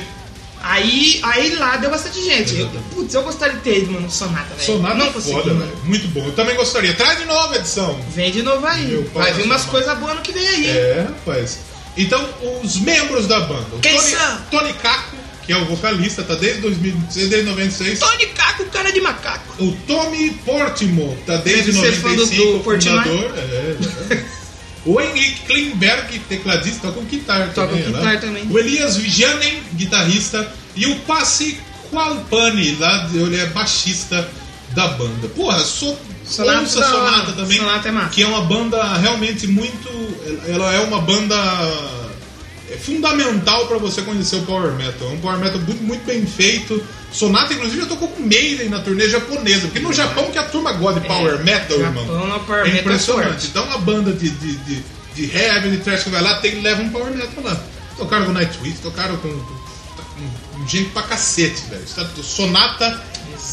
Aí, 0.62 1.20
aí 1.24 1.56
lá 1.56 1.78
deu 1.78 1.90
bastante 1.90 2.22
gente. 2.22 2.58
Eu, 2.60 2.68
putz, 2.94 3.14
eu 3.14 3.22
gostaria 3.24 3.56
de 3.56 3.62
ter 3.62 3.78
ido, 3.80 3.92
mano, 3.92 4.08
no 4.08 4.12
Sonata, 4.12 4.54
velho. 4.56 4.66
Sonata 4.66 4.96
não 4.96 5.06
é 5.06 5.10
consegui, 5.12 5.34
foda, 5.36 5.54
mano. 5.54 5.66
velho. 5.68 5.78
Muito 5.86 6.08
bom. 6.10 6.26
Eu 6.26 6.32
também 6.34 6.56
gostaria. 6.56 6.94
Traz 6.96 7.18
de 7.20 7.26
novo 7.26 7.54
a 7.54 7.58
edição. 7.58 7.98
Vem 8.14 8.30
de 8.32 8.42
novo 8.44 8.66
aí. 8.68 9.08
Vai 9.14 9.32
vir 9.34 9.44
umas 9.46 9.64
coisas 9.66 9.98
boas 10.00 10.16
no 10.16 10.22
que 10.22 10.34
vem 10.34 10.46
aí. 10.48 10.68
É, 10.68 11.06
rapaz. 11.08 11.60
Então, 12.02 12.28
os 12.64 12.78
membros 12.80 13.28
da 13.28 13.42
banda. 13.42 13.66
Quem 13.82 13.96
Tony, 13.96 14.10
são? 14.10 14.38
Tony 14.52 14.74
Caco, 14.74 15.16
que 15.46 15.52
é 15.54 15.58
o 15.58 15.66
vocalista, 15.66 16.24
tá 16.24 16.36
desde 16.36 16.62
2006, 16.62 17.30
desde 17.30 17.50
96. 17.50 18.00
Tony 18.00 18.26
Caco, 18.28 18.66
cara 18.66 18.92
de 18.92 19.02
macaco. 19.02 19.64
O 19.64 19.72
Tommy 19.88 20.32
Portimo, 20.46 21.18
tá 21.26 21.36
desde 21.38 21.72
Deve 21.72 21.86
ser 21.88 21.94
fã 22.02 22.10
do- 22.16 22.26
95, 22.26 22.54
do 22.54 22.60
Portnoy. 22.64 23.04
fundador. 23.04 23.38
É, 23.38 23.42
é. 24.14 24.40
O 24.86 25.00
Henrique 25.02 25.42
Klimberg, 25.46 26.20
tecladista, 26.30 26.88
toca 26.88 26.94
com 27.02 27.06
guitarra 27.06 27.48
Toca 27.54 27.68
também. 27.68 27.84
com 27.84 27.90
né? 27.92 27.98
guitarra 28.00 28.18
também. 28.18 28.48
O 28.50 28.58
Elias 28.58 28.96
Vijanen, 28.96 29.62
guitarrista. 29.74 30.52
E 30.76 30.86
o 30.88 30.96
Passi 31.02 31.60
Qualpani, 31.92 32.76
lá, 32.80 33.10
ele 33.14 33.36
é 33.42 33.46
baixista 33.48 34.26
da 34.74 34.88
banda. 34.90 35.28
Porra, 35.36 35.60
so, 35.60 35.98
Sonata. 36.30 36.66
Sonata 36.68 37.32
também. 37.34 37.58
Sonata 37.58 37.88
é 37.90 37.92
massa. 37.92 38.10
Que 38.10 38.24
é 38.24 38.28
uma 38.28 38.42
banda 38.42 38.82
realmente 38.98 39.48
muito. 39.48 39.90
Ela 40.48 40.74
é 40.74 40.80
uma 40.82 41.02
banda 41.02 41.36
é 42.72 42.78
fundamental 42.78 43.66
pra 43.68 43.78
você 43.80 44.02
conhecer 44.04 44.36
o 44.36 44.44
Power 44.44 44.72
Metal. 44.74 45.08
É 45.10 45.12
um 45.12 45.20
Power 45.20 45.40
Metal 45.40 45.60
muito, 45.60 45.84
muito 45.84 46.06
bem 46.06 46.26
feito. 46.26 46.84
Sonata, 47.12 47.54
inclusive, 47.54 47.82
já 47.82 47.88
tocou 47.88 48.08
com 48.10 48.22
Maiden 48.22 48.70
na 48.70 48.80
turnê 48.80 49.10
japonesa. 49.10 49.62
Porque 49.68 49.80
no 49.80 49.92
Japão 49.92 50.30
que 50.32 50.38
a 50.38 50.44
turma 50.44 50.74
gosta 50.74 51.00
de 51.00 51.08
Power 51.08 51.44
Metal, 51.44 51.78
É. 51.78 51.82
Japão 51.82 52.04
irmão. 52.04 52.36
é 52.36 52.40
Power 52.40 52.60
é 52.62 52.64
Metal 52.66 52.80
impressionante. 52.82 53.48
Então, 53.48 53.64
uma 53.66 53.80
banda 53.80 54.14
de, 54.14 54.30
de, 54.30 54.56
de, 54.58 54.84
de 55.16 55.36
heavy, 55.36 55.72
de 55.72 55.78
thrash 55.78 56.04
que 56.04 56.10
vai 56.12 56.22
lá, 56.22 56.36
tem, 56.36 56.62
leva 56.62 56.84
um 56.84 56.90
Power 56.90 57.12
Metal 57.12 57.44
lá. 57.44 57.60
Tocaram 57.98 58.28
com 58.28 58.32
Nightwish, 58.34 58.78
tocaram 58.84 59.18
com, 59.18 59.30
com, 59.30 60.30
com 60.54 60.68
gente 60.68 60.90
pra 60.92 61.02
cacete, 61.02 61.64
velho. 61.70 61.84
Sonata. 62.24 63.02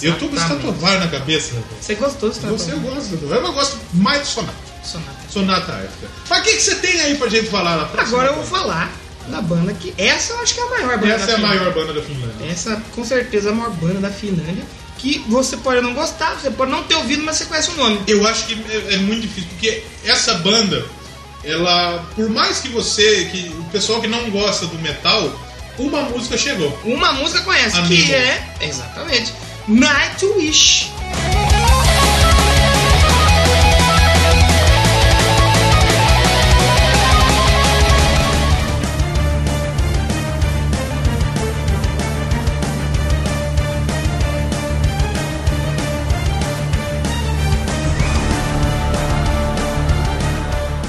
Eu 0.03 0.19
tô 0.19 0.29
com 0.29 0.37
tatuagem 0.37 1.01
na 1.01 1.09
cabeça, 1.09 1.55
rapaz. 1.55 1.77
Você 1.85 1.95
gostou 1.95 2.29
desse 2.29 2.41
Você 2.41 2.73
eu 2.73 2.81
gosto, 2.81 3.17
do- 3.17 3.35
eu 3.35 3.53
gosto 3.53 3.79
mais 3.95 4.23
de 4.23 4.29
Sonata. 4.29 4.55
Sonata. 4.85 5.17
Sonata 5.31 5.73
Ártica. 5.73 6.07
Mas 6.29 6.39
o 6.39 6.43
que, 6.43 6.53
que 6.53 6.61
você 6.63 6.75
tem 6.77 7.01
aí 7.01 7.17
pra 7.17 7.29
gente 7.29 7.49
falar 7.49 7.77
na 7.77 7.85
próxima? 7.87 8.19
Agora 8.19 8.29
eu 8.31 8.35
vou 8.37 8.45
falar 8.45 8.93
da 9.29 9.41
banda 9.43 9.73
que. 9.75 9.93
Essa 9.99 10.35
eu 10.35 10.41
acho 10.41 10.55
que 10.55 10.61
é 10.61 10.63
a 10.63 10.71
maior 10.71 10.99
banda 10.99 11.13
Essa 11.15 11.27
da 11.27 11.33
é 11.33 11.35
a 11.35 11.37
Finlândia. 11.39 11.59
maior 11.61 11.75
banda 11.75 11.93
da 11.93 12.03
Finlândia. 12.03 12.47
Essa, 12.51 12.83
com 12.95 13.05
certeza, 13.05 13.49
é 13.49 13.53
a 13.53 13.55
maior 13.55 13.71
banda 13.73 14.01
da 14.01 14.11
Finlândia. 14.11 14.65
Que 14.99 15.19
você 15.29 15.57
pode 15.59 15.81
não 15.83 15.93
gostar, 15.95 16.35
você 16.35 16.51
pode 16.51 16.71
não 16.71 16.83
ter 16.85 16.95
ouvido, 16.95 17.23
mas 17.23 17.37
você 17.37 17.45
conhece 17.45 17.71
o 17.71 17.75
nome. 17.75 18.01
Eu 18.07 18.27
acho 18.27 18.47
que 18.47 18.55
é, 18.71 18.95
é 18.95 18.97
muito 18.99 19.23
difícil, 19.23 19.49
porque 19.51 19.83
essa 20.05 20.35
banda, 20.35 20.85
ela, 21.45 22.05
por 22.15 22.29
mais 22.31 22.61
que 22.61 22.69
você, 22.69 23.29
que 23.31 23.49
o 23.59 23.65
pessoal 23.65 24.01
que 24.01 24.07
não 24.07 24.31
gosta 24.31 24.67
do 24.67 24.79
metal, 24.79 25.39
uma 25.79 26.03
música 26.03 26.39
chegou. 26.39 26.77
Uma 26.85 27.13
música 27.13 27.43
conhece, 27.43 27.77
Amigo. 27.77 28.07
que 28.07 28.15
é. 28.15 28.57
Exatamente. 28.63 29.35
Nightwish. 29.69 30.93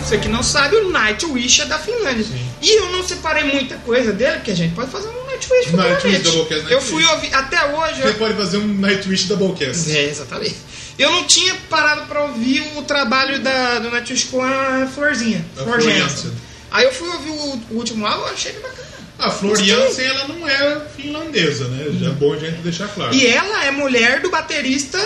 Você 0.04 0.20
que 0.20 0.30
não 0.30 0.44
sabe, 0.44 0.76
o 0.76 0.92
Nightwish 0.92 1.64
é 1.64 1.66
da 1.66 1.80
Finlândia. 1.80 2.26
E 2.62 2.78
eu 2.78 2.92
não 2.92 3.04
separei 3.04 3.44
muita 3.44 3.76
coisa 3.78 4.14
dele, 4.14 4.36
porque 4.36 4.52
a 4.52 4.56
gente 4.56 4.76
pode 4.76 4.92
fazer 4.92 5.08
um 5.10 5.27
Nightwish 5.38 5.72
Nightwish. 5.74 6.20
Doublecast 6.24 6.52
Eu 6.52 6.64
Nightwish. 6.80 6.90
fui 6.90 7.06
ouvir, 7.06 7.34
até 7.34 7.66
hoje... 7.76 8.02
Você 8.02 8.08
eu- 8.10 8.14
pode 8.16 8.34
fazer 8.36 8.58
um 8.58 8.68
Nightwish 8.68 9.28
Doublecast. 9.28 9.92
É, 9.92 10.10
exatamente. 10.10 10.56
Eu 10.98 11.12
não 11.12 11.26
tinha 11.26 11.54
parado 11.70 12.08
pra 12.08 12.24
ouvir 12.24 12.64
o 12.76 12.82
trabalho 12.84 13.40
da, 13.40 13.80
do 13.80 13.92
Nightwish 13.92 14.26
com 14.26 14.42
a 14.44 14.88
Florzinha. 14.94 15.46
A 15.58 15.64
Flor. 15.64 15.80
Jansen. 15.82 16.32
Aí 16.72 16.86
eu 16.86 16.92
fui 16.94 17.08
ouvir 17.10 17.30
o, 17.30 17.34
o 17.72 17.78
último 17.78 18.06
álbum, 18.06 18.26
eu 18.28 18.34
achei 18.34 18.52
ele 18.52 18.60
bacana. 18.62 18.88
A 19.20 19.32
Flor 19.32 19.56
Jansen, 19.58 20.06
ela 20.06 20.28
não 20.28 20.48
é 20.48 20.82
finlandesa, 20.96 21.68
né? 21.70 21.86
Já 22.00 22.08
é 22.08 22.12
bom 22.12 22.34
a 22.34 22.38
gente 22.38 22.58
deixar 22.62 22.88
claro. 22.88 23.14
E 23.16 23.26
ela 23.26 23.64
é 23.66 23.72
mulher 23.72 24.22
do 24.22 24.30
baterista 24.30 25.00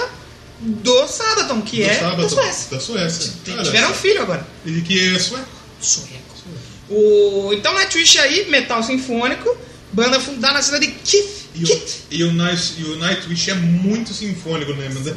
do 0.59 1.07
Sabaton, 1.07 1.61
que 1.61 1.83
Do 1.83 1.89
é 1.89 1.93
sábado, 1.93 2.21
da 2.23 2.29
Suécia. 2.29 2.67
Da 2.71 2.79
Suécia. 2.79 3.33
Olha 3.49 3.63
Tiveram 3.63 3.91
um 3.91 3.93
filho 3.93 4.21
agora. 4.21 4.45
Ele 4.65 4.81
que 4.81 5.15
é 5.15 5.19
sueco. 5.19 5.45
Sueco. 5.79 6.21
O, 6.89 7.51
então 7.53 7.73
Nightwish 7.73 8.19
aí, 8.19 8.49
metal 8.49 8.83
sinfônico, 8.83 9.55
banda 9.93 10.19
fundada 10.19 10.53
na 10.55 10.61
cidade 10.61 10.87
de 10.87 10.93
Kith. 10.93 11.41
E 11.53 11.65
o, 11.65 11.83
e, 12.11 12.23
o 12.23 12.31
Night, 12.33 12.75
e 12.77 12.83
o 12.85 12.95
Nightwish 12.95 13.51
é 13.51 13.55
muito 13.55 14.13
sinfônico, 14.13 14.73
né? 14.73 14.89
Mas 14.93 15.07
é- 15.07 15.15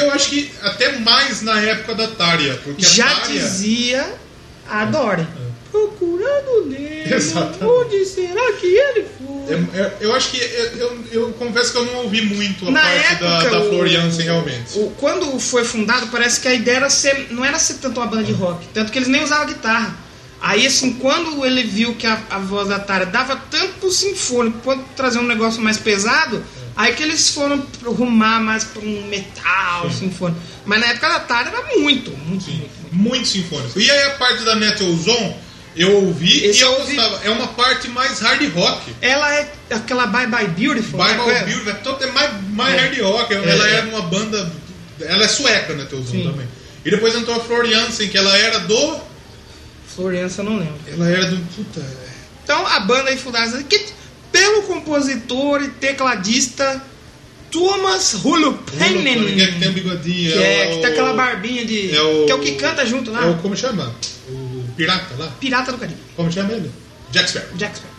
Eu 0.00 0.10
acho 0.12 0.28
que 0.28 0.50
até 0.62 0.98
mais 0.98 1.40
na 1.40 1.58
época 1.60 1.94
da 1.94 2.06
Tária. 2.08 2.60
Porque 2.62 2.84
a 2.84 2.88
Já 2.88 3.06
Tária, 3.20 3.40
dizia 3.40 4.14
a 4.68 4.84
Dory. 4.84 5.26
Procurando 5.70 6.66
Nemo, 6.66 7.14
Exatamente. 7.14 7.64
onde 7.64 8.04
será 8.04 8.52
que 8.54 8.66
ele 8.66 9.06
foi? 9.18 9.54
É- 9.54 9.80
é- 9.82 9.96
eu 10.00 10.14
acho 10.14 10.30
que 10.32 10.36
eu, 10.38 10.76
eu- 10.76 11.04
eu 11.12 11.32
confesso 11.34 11.72
que 11.72 11.78
eu 11.78 11.84
não 11.86 11.94
ouvi 12.04 12.22
muito 12.22 12.68
a 12.68 12.70
Na 12.72 12.80
parte 12.80 13.20
da, 13.20 13.38
época, 13.44 13.50
da 13.80 13.88
Jansen 13.88 14.24
realmente. 14.24 14.78
O- 14.78 14.90
quando 14.98 15.38
foi 15.40 15.64
fundado, 15.64 16.08
parece 16.08 16.40
que 16.40 16.48
a 16.48 16.54
ideia 16.54 16.76
era 16.76 16.90
ser, 16.90 17.28
não 17.30 17.44
era 17.44 17.58
ser 17.58 17.74
tanto 17.74 17.98
uma 18.00 18.06
banda 18.06 18.24
de 18.24 18.32
rock, 18.32 18.66
tanto 18.74 18.90
que 18.92 18.98
eles 18.98 19.08
nem 19.08 19.22
usavam 19.24 19.46
guitarra. 19.46 19.96
Aí, 20.40 20.66
assim, 20.66 20.94
quando 20.94 21.44
ele 21.44 21.62
viu 21.64 21.94
que 21.94 22.06
a, 22.06 22.18
a 22.30 22.38
voz 22.38 22.68
da 22.68 22.78
Tara 22.78 23.04
dava 23.04 23.36
tanto 23.50 23.74
pro 23.74 23.90
sinfônico 23.90 24.58
quanto 24.64 24.82
trazer 24.96 25.18
um 25.18 25.26
negócio 25.26 25.60
mais 25.60 25.76
pesado, 25.76 26.42
aí 26.76 26.94
que 26.94 27.02
eles 27.02 27.28
foram 27.30 27.62
rumar 27.84 28.40
mais 28.40 28.64
pra 28.64 28.80
um 28.82 29.06
metal 29.06 29.90
sinfônico. 29.90 30.40
Mas 30.64 30.80
na 30.80 30.86
época 30.86 31.08
da 31.10 31.20
Tara 31.20 31.50
era 31.50 31.78
muito, 31.78 32.10
muito, 32.26 32.44
Sim, 32.44 32.52
muito. 32.56 32.70
muito 32.94 33.28
sinfônico. 33.28 33.78
E 33.78 33.90
aí 33.90 34.02
a 34.04 34.10
parte 34.12 34.42
da 34.44 34.56
Metal 34.56 34.90
Zone 34.96 35.36
eu 35.76 35.94
ouvi 36.06 36.44
Esse 36.46 36.60
e 36.60 36.62
eu 36.62 36.72
ouvi. 36.72 36.96
gostava. 36.96 37.20
É 37.22 37.30
uma 37.30 37.48
parte 37.48 37.88
mais 37.88 38.18
hard 38.20 38.42
rock. 38.54 38.94
Ela 39.02 39.34
é 39.34 39.52
aquela 39.70 40.06
Bye 40.06 40.26
Bye 40.26 40.48
Beautiful. 40.48 40.98
né? 40.98 41.04
Bible 41.10 41.22
Qual 41.22 41.30
é? 41.30 41.44
Beautiful, 41.44 41.70
é 41.70 41.74
todo- 41.74 42.02
é 42.04 42.10
mais, 42.12 42.30
mais 42.50 42.74
É. 42.74 42.78
hard 42.78 43.00
rock. 43.02 43.34
É, 43.34 43.36
ela 43.36 43.68
é. 43.68 43.74
era 43.74 43.86
uma 43.88 44.02
banda. 44.02 44.50
Ela 45.00 45.24
é 45.24 45.28
sueca, 45.28 45.74
né, 45.74 45.82
Metal 45.84 46.00
Zone 46.02 46.22
Sim. 46.22 46.30
também. 46.30 46.48
E 46.84 46.90
depois 46.90 47.14
entrou 47.14 47.36
a 47.36 47.40
Flor 47.40 47.66
Jansen, 47.66 48.08
que 48.08 48.16
ela 48.16 48.34
era 48.38 48.58
do. 48.60 49.09
Florença, 49.94 50.42
não 50.42 50.58
lembro. 50.58 50.76
Ela 50.86 51.08
era 51.08 51.26
do. 51.26 51.36
Puta. 51.54 51.80
Então 52.44 52.66
a 52.66 52.80
banda 52.80 53.10
aí 53.10 53.16
fundada 53.16 53.62
que- 53.64 53.86
pelo 54.32 54.62
compositor 54.62 55.62
e 55.62 55.68
tecladista 55.68 56.82
Thomas 57.50 58.14
Hulupainen. 58.24 59.34
Que 59.34 59.42
é 59.42 59.46
que 59.52 59.58
tem 59.58 59.68
um 59.68 59.72
bigodinho. 59.72 60.32
Que, 60.32 60.38
é, 60.38 60.66
que 60.66 60.72
o- 60.74 60.80
tem 60.82 60.90
aquela 60.92 61.12
barbinha 61.14 61.64
de. 61.66 61.94
é 61.94 62.00
o- 62.02 62.26
que 62.26 62.32
é 62.32 62.34
o 62.34 62.38
que 62.40 62.52
canta 62.52 62.86
junto 62.86 63.10
lá. 63.10 63.24
É 63.26 63.30
o, 63.30 63.34
como 63.38 63.56
chama? 63.56 63.92
O 64.28 64.64
pirata 64.76 65.14
lá? 65.18 65.26
Pirata 65.40 65.72
do 65.72 65.78
Caribe, 65.78 65.98
Como 66.16 66.30
chama 66.30 66.52
ele? 66.52 66.70
Jack 67.10 67.28
Sparrow. 67.28 67.56
Jack 67.56 67.76
Sparrow. 67.76 67.89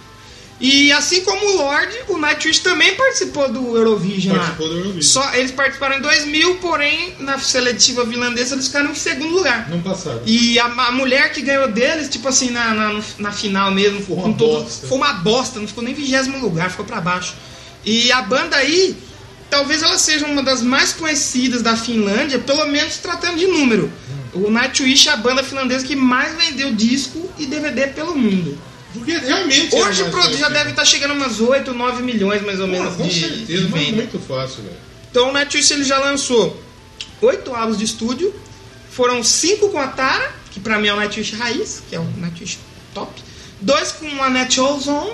E 0.64 0.92
assim 0.92 1.22
como 1.22 1.44
o 1.44 1.58
Lorde, 1.58 1.98
o 2.08 2.18
Nightwish 2.20 2.60
também 2.62 2.94
participou 2.96 3.52
do 3.52 3.76
Eurovision 3.76 4.36
Participou 4.36 4.68
do 4.70 4.74
Eurovision. 4.76 5.02
Só, 5.02 5.34
eles 5.34 5.50
participaram 5.52 5.98
em 5.98 6.02
2000, 6.02 6.56
porém 6.58 7.16
na 7.20 7.40
seletiva 7.40 8.06
finlandesa 8.06 8.54
eles 8.54 8.68
ficaram 8.68 8.92
em 8.92 8.96
segundo 8.96 9.34
lugar. 9.34 9.68
Não 9.72 9.82
passaram. 9.82 10.22
E 10.24 10.60
a, 10.60 10.66
a 10.66 10.92
mulher 10.92 11.32
que 11.34 11.42
ganhou 11.42 11.68
deles, 11.68 12.08
tipo 12.10 12.28
assim, 12.28 12.52
na, 12.52 12.74
na, 12.76 13.02
na 13.18 13.32
final 13.32 13.72
mesmo, 13.72 14.02
Foi 14.02 14.16
uma 14.16 14.34
todo- 14.36 14.62
bosta. 14.64 14.88
foi 14.88 14.98
uma 15.00 15.14
bosta, 15.14 15.60
não 15.60 15.68
ficou 15.68 15.84
nem 15.84 15.94
em 15.94 15.96
vigésimo 15.96 16.38
lugar, 16.38 16.70
ficou 16.70 16.86
pra 16.86 17.02
baixo. 17.02 17.34
E 17.84 18.12
a 18.12 18.22
banda 18.22 18.56
aí, 18.56 18.96
talvez 19.50 19.82
ela 19.82 19.98
seja 19.98 20.28
uma 20.28 20.44
das 20.44 20.62
mais 20.62 20.94
conhecidas 20.94 21.64
da 21.64 21.76
Finlândia, 21.76 22.38
pelo 22.38 22.68
menos 22.68 22.98
tratando 22.98 23.40
de 23.40 23.48
número. 23.48 23.92
O 24.32 24.52
Nightwish 24.52 25.10
é 25.10 25.12
a 25.12 25.18
banda 25.18 25.44
finlandesa 25.44 25.86
que 25.88 25.96
mais 25.96 26.36
vendeu 26.38 26.72
disco 26.76 27.28
e 27.40 27.48
DVD 27.48 27.88
pelo 27.88 28.16
mundo. 28.16 28.58
Porque 28.94 29.18
realmente. 29.18 29.76
Hoje 29.76 30.02
mais 30.04 30.14
produto 30.14 30.38
já 30.38 30.50
deve 30.50 30.72
estar 30.72 30.86
chegando 30.86 31.12
a 31.12 31.14
umas 31.14 31.40
8, 31.40 31.74
9 31.74 32.04
milhões 32.04 32.42
mais 32.44 32.60
ou 32.60 32.66
Pô, 32.68 32.72
menos 32.72 32.96
Com 32.96 33.08
de, 33.08 33.20
certeza, 33.20 33.46
de 33.46 33.58
venda. 33.68 33.96
muito 33.98 34.20
fácil, 34.20 34.64
velho. 34.64 34.76
Então 35.10 35.30
o 35.30 35.34
Nightwish 35.34 35.72
ele 35.74 35.84
já 35.84 35.98
lançou 35.98 36.62
oito 37.22 37.54
álbuns 37.54 37.78
de 37.78 37.86
estúdio, 37.86 38.34
foram 38.90 39.24
cinco 39.24 39.70
com 39.70 39.78
a 39.80 39.88
Tara, 39.88 40.34
que 40.52 40.60
pra 40.60 40.80
mim 40.80 40.88
é 40.88 40.94
o 40.94 40.98
Nightwish 40.98 41.36
raiz, 41.36 41.84
que 41.90 41.96
é 41.96 42.00
o 42.00 42.04
Nightwish 42.18 42.58
top, 42.94 43.12
dois 43.60 43.92
com 43.92 44.08
a 44.24 44.30
Natural 44.30 44.80
Zone 44.80 45.12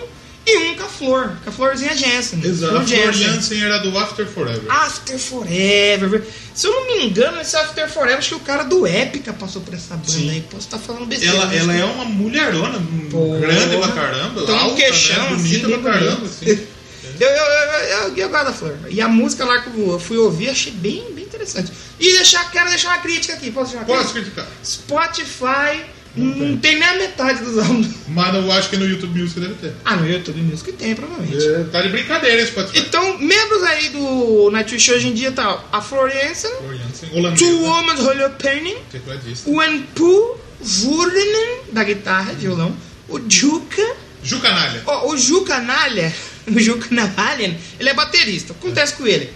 e 0.49 0.57
um 0.59 0.75
com 0.75 0.83
a 0.83 0.87
Flor, 0.87 1.31
com 1.43 1.49
a 1.49 1.53
Florzinha 1.53 1.95
Jensen. 1.95 2.39
Exato. 2.43 2.71
Flor 2.73 2.81
A 2.81 2.85
Flor 2.85 3.13
Jensen. 3.13 3.33
Jansen 3.33 3.63
era 3.63 3.77
do 3.79 3.97
After 3.97 4.25
Forever. 4.25 4.63
After 4.71 5.19
Forever. 5.19 6.23
Se 6.55 6.67
eu 6.67 6.71
não 6.71 6.87
me 6.87 7.05
engano, 7.05 7.41
esse 7.41 7.55
After 7.57 7.89
Forever, 7.89 8.17
acho 8.17 8.29
que 8.29 8.35
o 8.35 8.39
cara 8.39 8.63
do 8.63 8.87
Épica 8.87 9.33
passou 9.33 9.61
por 9.61 9.73
essa 9.73 9.95
banda 9.95 10.09
Sim. 10.11 10.29
aí. 10.29 10.41
Posso 10.41 10.65
estar 10.67 10.79
falando 10.79 11.05
besteira. 11.05 11.35
Ela, 11.35 11.53
ela 11.53 11.75
é 11.75 11.83
uma 11.83 12.05
mulherona, 12.05 12.81
Porra. 13.11 13.39
grande 13.39 13.77
pra 13.77 13.91
caramba, 13.91 14.43
um 14.43 14.55
alta, 14.55 14.75
queixão, 14.75 15.29
né? 15.31 15.35
bonita 15.35 15.67
assim, 15.67 15.81
pra 15.81 15.91
caramba, 15.91 16.25
assim. 16.25 16.67
Eu, 17.19 17.27
eu, 17.27 17.35
eu, 17.35 17.79
eu, 18.09 18.17
eu 18.17 18.29
gosto 18.29 18.45
da 18.45 18.53
Flor. 18.53 18.77
E 18.89 19.01
a 19.01 19.07
música 19.07 19.43
lá 19.43 19.59
que 19.61 19.69
eu 19.75 19.99
fui 19.99 20.17
ouvir, 20.17 20.49
achei 20.49 20.71
bem, 20.71 21.03
bem 21.13 21.23
interessante. 21.23 21.71
E 21.99 22.11
deixar, 22.11 22.51
quero 22.51 22.69
deixar 22.69 22.89
uma 22.89 22.99
crítica 22.99 23.33
aqui. 23.33 23.49
Posso 23.49 23.71
deixar 23.71 23.87
uma 23.87 23.97
Posso 23.97 24.13
crítica? 24.13 24.43
criticar. 24.43 24.63
Spotify 24.63 25.83
não, 26.17 26.57
tem. 26.57 26.79
nem 26.79 26.87
a 26.87 26.93
metade 26.95 27.43
dos 27.43 27.57
álbuns. 27.57 27.87
Mas 28.07 28.35
eu 28.35 28.51
acho 28.51 28.69
que 28.69 28.77
no 28.77 28.85
YouTube 28.87 29.19
Music 29.19 29.39
deve 29.39 29.53
ter. 29.55 29.73
Ah, 29.85 29.95
no 29.95 30.09
YouTube 30.09 30.41
Music 30.41 30.71
tem, 30.73 30.95
provavelmente. 30.95 31.45
É, 31.47 31.63
tá 31.71 31.81
de 31.81 31.89
brincadeira 31.89 32.41
esse 32.41 32.51
Spotify. 32.51 32.79
Então, 32.79 33.17
membros 33.19 33.63
aí 33.63 33.89
do 33.89 34.49
Nightwish 34.51 34.91
hoje 34.91 35.07
em 35.09 35.13
dia 35.13 35.31
tá 35.31 35.63
a 35.71 35.81
Flor 35.81 36.09
Jensen, 36.09 36.51
Flor 36.57 36.75
Jansen, 36.75 37.09
holandesa. 37.13 37.45
Two 37.45 37.61
Women 37.63 37.99
Holopainen, 37.99 38.77
tecladista. 38.91 39.49
o 39.49 39.61
Enpu 39.63 40.37
Vurlinen, 40.59 41.61
da 41.71 41.83
guitarra, 41.83 42.33
violão, 42.33 42.75
o 43.07 43.19
Juka, 43.29 43.95
Ju 44.23 44.39
Canalha. 44.39 44.81
ó, 44.85 45.09
o 45.09 45.17
Juka 45.17 45.59
Nalha, 45.59 46.13
o 46.47 46.59
Juka 46.59 46.87
Nalhalien, 46.91 47.57
ele 47.79 47.89
é 47.89 47.93
baterista. 47.93 48.53
O 48.53 48.55
que 48.55 48.67
acontece 48.67 48.93
com 48.93 49.05
ele? 49.05 49.31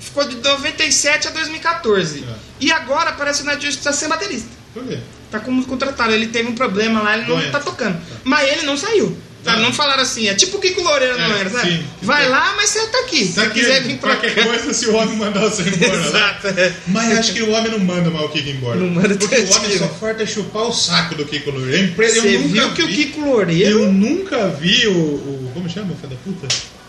Ficou 0.00 0.26
de 0.26 0.36
97 0.36 1.28
a 1.28 1.30
2014. 1.30 2.24
É. 2.26 2.34
E 2.60 2.72
agora 2.72 3.12
parece 3.12 3.40
que 3.40 3.44
o 3.44 3.46
Nightwish 3.46 3.76
precisa 3.76 3.92
ser 3.92 4.08
baterista. 4.08 4.48
Por 4.72 4.84
quê? 4.86 4.98
Tá 5.30 5.40
como 5.40 5.64
contratado. 5.66 6.12
Ele 6.12 6.26
teve 6.28 6.48
um 6.48 6.54
problema 6.54 7.00
lá, 7.02 7.16
ele 7.18 7.26
não 7.28 7.50
tá 7.50 7.60
tocando. 7.60 7.96
Mas 8.24 8.48
ele 8.50 8.62
não 8.62 8.76
saiu. 8.76 9.16
Sabe? 9.44 9.58
Não. 9.58 9.66
Não 9.66 9.72
falaram 9.72 10.02
assim, 10.02 10.28
é 10.28 10.34
tipo 10.34 10.56
o 10.56 10.60
Kiko 10.60 10.82
Loureiro, 10.82 11.16
É, 11.16 11.28
não 11.28 11.36
era, 11.36 11.48
sabe? 11.50 11.70
sim. 11.70 11.84
Vai 12.02 12.28
lá, 12.28 12.54
mas 12.56 12.68
você 12.70 12.84
tá 12.88 12.98
aqui. 12.98 13.24
Se 13.26 13.34
Tá 13.34 13.42
você 13.42 13.46
aqui, 13.46 13.60
quiser 13.60 13.82
vir 13.84 13.98
pra 13.98 14.16
qualquer 14.16 14.34
cá. 14.34 14.42
coisa, 14.44 14.74
se 14.74 14.86
o 14.88 14.94
homem 14.96 15.16
mandar 15.16 15.38
você 15.40 15.62
embora. 15.62 15.96
lá. 15.96 16.06
Exato. 16.08 16.46
é. 16.48 16.72
Mas 16.88 17.18
acho 17.18 17.32
que 17.32 17.42
o 17.42 17.50
homem 17.52 17.70
não 17.70 17.78
manda 17.78 18.10
mal 18.10 18.24
o 18.24 18.28
Kiko 18.28 18.48
embora. 18.48 18.76
Não 18.76 18.88
manda 18.88 19.14
Porque 19.14 19.36
o 19.36 19.52
homem 19.54 19.78
só 19.78 19.86
farta 19.88 20.26
chupar 20.26 20.64
o 20.64 20.72
saco 20.72 21.14
do 21.14 21.24
Kiko 21.24 21.52
Loureiro. 21.52 21.94
É 21.96 22.08
Você 22.08 22.38
viu 22.38 22.70
que 22.72 22.82
o 22.82 22.88
Kiko 22.88 23.20
Loureiro, 23.20 23.82
Eu 23.82 23.92
nunca 23.92 24.48
vi 24.48 24.88
o. 24.88 24.90
o 24.98 25.50
como 25.54 25.68
chama, 25.70 25.94
filho 25.94 26.08
da 26.08 26.16
puta? 26.24 26.48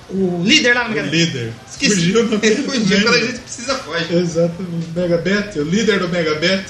O 0.10 0.42
líder 0.44 0.74
lá 0.74 0.86
no 0.86 0.92
O 0.92 0.96
Mega 0.96 1.10
líder. 1.10 1.52
Esqueci. 1.70 1.96
Fugiu 1.96 2.24
no 2.24 2.40
Ele 2.44 2.56
fugiu 2.64 3.02
quando 3.02 3.16
a 3.16 3.20
gente 3.20 3.40
precisa 3.40 3.76
foge. 3.76 4.14
Exato, 4.16 4.56
o 4.62 5.00
Megabet, 5.00 5.60
o 5.60 5.64
líder 5.64 6.00
do 6.00 6.10
Megabet, 6.10 6.66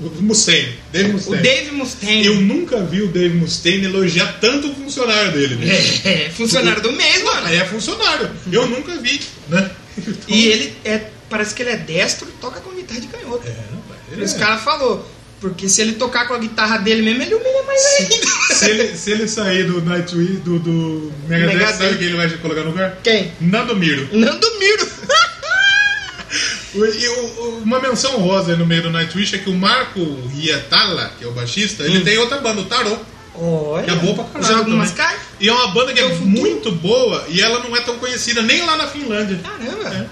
o 0.00 0.22
Mustaine, 0.22 0.74
Dave 0.92 1.10
O 1.10 1.12
Mustaine. 1.14 1.42
Dave 1.42 1.70
Mustaine. 1.72 2.26
Eu 2.26 2.34
nunca 2.40 2.80
vi 2.84 3.02
o 3.02 3.08
Dave 3.08 3.34
Mustaine 3.36 3.84
elogiar 3.86 4.38
tanto 4.40 4.68
o 4.70 4.74
funcionário 4.74 5.32
dele. 5.32 5.56
bicho. 5.56 6.06
É, 6.06 6.30
funcionário 6.30 6.82
do 6.82 6.92
mês, 6.92 7.22
mano. 7.22 7.48
É 7.48 7.64
funcionário. 7.64 8.30
Eu 8.52 8.66
nunca 8.66 8.96
vi, 8.98 9.20
né? 9.48 9.70
E 10.28 10.46
ele 10.46 10.76
é. 10.84 11.02
Parece 11.30 11.54
que 11.54 11.62
ele 11.62 11.70
é 11.70 11.76
destro 11.76 12.26
e 12.28 12.32
toca 12.40 12.60
com 12.60 12.70
guitarra 12.74 13.00
de 13.00 13.06
canhoto. 13.06 13.46
É, 13.46 13.50
rapaz, 13.50 14.22
Os 14.30 14.34
é. 14.34 14.38
caras 14.38 14.62
falou. 14.62 15.06
Porque 15.40 15.68
se 15.68 15.80
ele 15.82 15.92
tocar 15.92 16.26
com 16.26 16.34
a 16.34 16.38
guitarra 16.38 16.78
dele 16.78 17.02
mesmo, 17.02 17.22
ele 17.22 17.34
humilha 17.34 17.62
mais 17.62 17.80
ainda. 18.00 18.26
se, 18.54 18.70
ele, 18.70 18.96
se 18.96 19.10
ele 19.12 19.28
sair 19.28 19.64
do 19.64 19.80
Nightwish, 19.82 20.38
do, 20.38 20.58
do 20.58 21.12
Megadeth, 21.28 21.58
sabe 21.76 21.96
quem 21.98 22.06
ele 22.08 22.16
vai 22.16 22.28
colocar 22.38 22.62
no 22.62 22.70
lugar? 22.70 22.98
Quem? 23.04 23.32
Nando 23.40 23.76
Miro. 23.76 24.08
Nando 24.12 24.58
Miro. 24.58 24.88
O- 26.74 26.84
e 26.84 27.08
o- 27.08 27.24
o- 27.24 27.62
uma 27.64 27.80
menção 27.80 28.18
rosa 28.18 28.52
aí 28.52 28.58
no 28.58 28.66
meio 28.66 28.82
do 28.82 28.90
Nightwish 28.90 29.34
é 29.34 29.38
que 29.38 29.48
o 29.48 29.54
Marco 29.54 29.98
Riatala, 30.28 31.10
que 31.18 31.24
é 31.24 31.26
o 31.26 31.32
baixista, 31.32 31.82
ele 31.84 32.00
tem 32.02 32.18
outra 32.18 32.38
banda, 32.38 32.60
o 32.60 32.64
Tarot. 32.66 33.00
Olha. 33.34 33.84
Que 33.84 33.90
é 33.90 33.94
boa 33.94 34.14
pra 34.14 34.24
caralho. 34.24 34.42
E 35.40 35.48
é 35.48 35.52
uma 35.52 35.68
banda 35.68 35.92
que 35.94 36.00
é 36.00 36.04
É 36.04 36.08
muito 36.16 36.70
boa 36.72 37.24
e 37.28 37.40
ela 37.40 37.60
não 37.60 37.74
é 37.74 37.80
tão 37.80 37.96
conhecida 37.98 38.42
nem 38.42 38.64
lá 38.66 38.76
na 38.76 38.86
Finlândia. 38.88 39.40
Caramba. 39.42 40.10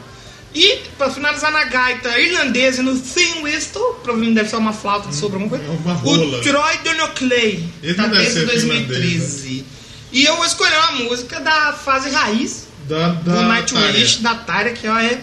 E, 0.58 0.78
pra 0.96 1.10
finalizar 1.10 1.52
na 1.52 1.64
gaita 1.64 2.18
irlandesa, 2.18 2.82
no 2.82 2.98
Thin 2.98 3.42
Whistle, 3.42 3.82
provavelmente 4.02 4.36
deve 4.36 4.48
ser 4.48 4.56
uma 4.56 4.72
flauta 4.72 5.08
de 5.10 5.14
sobre 5.14 5.36
alguma 5.42 5.50
coisa. 5.58 5.70
Uma 5.70 5.92
rola. 5.92 6.38
O 6.38 6.40
Troy 6.40 6.78
Donoclay, 6.82 7.68
tá 7.94 8.06
desde 8.06 8.32
ser 8.32 8.46
2013. 8.46 9.66
E 10.12 10.24
eu 10.24 10.34
vou 10.36 10.46
escolher 10.46 10.76
uma 10.78 10.92
música 11.04 11.40
da 11.40 11.74
fase 11.74 12.08
raiz 12.08 12.68
Da, 12.88 13.08
da 13.08 13.34
do 13.34 13.42
Nightwish, 13.42 14.22
da 14.22 14.34
Tária, 14.34 14.72
que 14.72 14.86
ela 14.86 15.04
é 15.04 15.20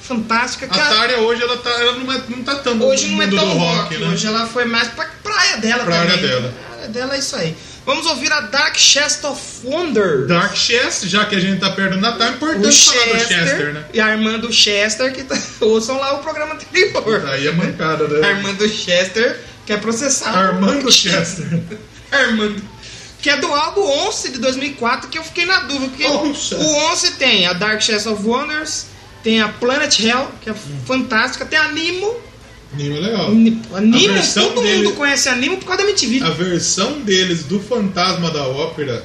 fantástica. 0.00 0.66
A 0.66 0.68
Tária 0.68 1.18
hoje 1.18 1.42
ela, 1.42 1.56
tá, 1.56 1.70
ela 1.70 1.92
não, 1.98 2.12
é, 2.12 2.22
não 2.28 2.42
tá 2.44 2.54
tanto 2.56 2.84
hoje 2.84 3.08
não 3.08 3.22
é 3.22 3.26
tão 3.26 3.58
rock, 3.58 3.76
rock, 3.94 3.96
né? 3.98 4.08
hoje 4.08 4.26
ela 4.26 4.46
foi 4.46 4.64
mais 4.66 4.88
pra 4.88 5.08
praia 5.22 5.56
dela 5.58 5.84
Pra 5.84 5.96
também. 6.06 6.18
dela. 6.22 6.54
A 6.70 6.76
área 6.76 6.88
dela 6.88 7.14
é 7.16 7.18
isso 7.18 7.34
aí. 7.36 7.56
Vamos 7.86 8.06
ouvir 8.06 8.30
a 8.32 8.42
Dark 8.42 8.76
Chest 8.76 9.24
of 9.24 9.40
Wonder. 9.64 10.26
Dark 10.26 10.54
Chest, 10.54 11.06
já 11.06 11.24
que 11.24 11.34
a 11.34 11.40
gente 11.40 11.60
tá 11.60 11.70
perto 11.70 11.94
do 11.94 12.00
Natal, 12.00 12.28
é 12.28 12.30
importante 12.32 12.84
falar 12.84 13.04
do 13.06 13.18
Chester, 13.18 13.38
Chester, 13.38 13.72
né? 13.72 13.84
e 13.92 14.00
a 14.00 14.10
irmã 14.10 14.38
do 14.38 14.52
Chester, 14.52 15.12
que 15.12 15.24
tá, 15.24 15.36
ouçam 15.60 15.98
lá 15.98 16.14
o 16.14 16.18
programa 16.18 16.54
anterior. 16.54 17.28
Aí 17.28 17.46
é 17.46 17.52
mancada, 17.52 18.06
né? 18.06 18.28
Armando 18.28 18.68
Chester 18.68 19.40
quer 19.66 19.80
processar. 19.80 20.30
Armando 20.36 20.90
Chester. 20.92 21.46
Armando. 22.12 22.62
Que 23.22 23.30
é 23.30 23.36
do 23.36 23.52
álbum 23.52 23.82
11 24.08 24.30
de 24.30 24.38
2004, 24.38 25.08
que 25.08 25.18
eu 25.18 25.24
fiquei 25.24 25.44
na 25.44 25.60
dúvida. 25.60 25.88
Porque 25.88 26.06
Onça. 26.06 26.56
o 26.56 26.92
11 26.92 27.12
tem 27.12 27.46
a 27.46 27.52
Dark 27.52 27.80
Chest 27.80 28.06
of 28.06 28.22
Wonders, 28.24 28.86
tem 29.22 29.40
a 29.40 29.48
Planet 29.48 30.00
Hell, 30.00 30.30
que 30.40 30.50
é 30.50 30.54
fantástica, 30.86 31.44
tem 31.44 31.58
a 31.58 31.68
Nimo. 31.68 32.29
Nimo 32.72 32.96
é 32.96 33.00
legal. 33.00 33.30
Versão 34.14 34.52
todo 34.52 34.62
dele- 34.62 34.84
mundo 34.84 34.94
conhece 34.94 35.28
a 35.28 35.34
por 35.34 35.64
causa 35.64 35.82
da 35.82 35.88
MTV. 35.88 36.22
A 36.24 36.30
versão 36.30 37.00
deles 37.00 37.42
do 37.44 37.58
Fantasma 37.58 38.30
da 38.30 38.44
Ópera, 38.46 39.04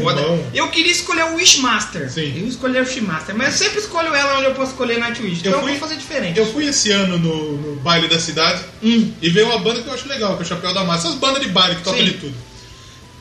Foda. 0.00 0.20
irmão. 0.20 0.46
Eu 0.54 0.68
queria 0.68 0.92
escolher 0.92 1.24
o 1.24 1.34
Wishmaster. 1.34 2.08
Sim. 2.10 2.32
Eu 2.40 2.46
escolhi 2.46 2.78
o 2.78 2.82
Wishmaster, 2.82 3.34
mas 3.34 3.54
eu 3.60 3.66
sempre 3.66 3.80
escolho 3.80 4.14
ela 4.14 4.38
onde 4.38 4.44
eu 4.46 4.54
posso 4.54 4.70
escolher 4.72 4.98
Nightwish. 5.00 5.40
Então 5.40 5.52
eu, 5.54 5.60
fui- 5.62 5.70
vou 5.72 5.80
fazer 5.80 5.96
diferente. 5.96 6.38
Eu 6.38 6.46
fui 6.52 6.66
esse 6.66 6.92
ano 6.92 7.18
no, 7.18 7.56
no 7.56 7.76
baile 7.80 8.06
da 8.06 8.20
cidade 8.20 8.62
Hum. 8.82 9.10
e 9.20 9.28
veio 9.28 9.46
uma 9.46 9.58
banda 9.58 9.82
que 9.82 9.88
eu 9.88 9.92
acho 9.94 10.06
legal, 10.08 10.36
que 10.36 10.42
é 10.42 10.46
o 10.46 10.48
Chapéu 10.48 10.72
da 10.72 10.84
Massa. 10.84 11.08
Essas 11.08 11.18
bandas 11.18 11.42
de 11.42 11.48
baile 11.48 11.76
que 11.76 11.82
tocam 11.82 12.04
de 12.04 12.12
tudo. 12.12 12.34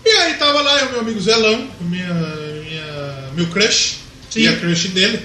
E 0.05 0.09
aí 0.09 0.35
tava 0.35 0.61
lá 0.61 0.83
o 0.85 0.91
meu 0.91 0.99
amigo 1.01 1.19
Zelão, 1.19 1.67
minha, 1.81 2.13
minha, 2.13 3.29
meu 3.35 3.47
crush 3.47 3.97
Sim. 4.29 4.41
e 4.41 4.47
a 4.47 4.55
crush 4.55 4.87
dele. 4.89 5.19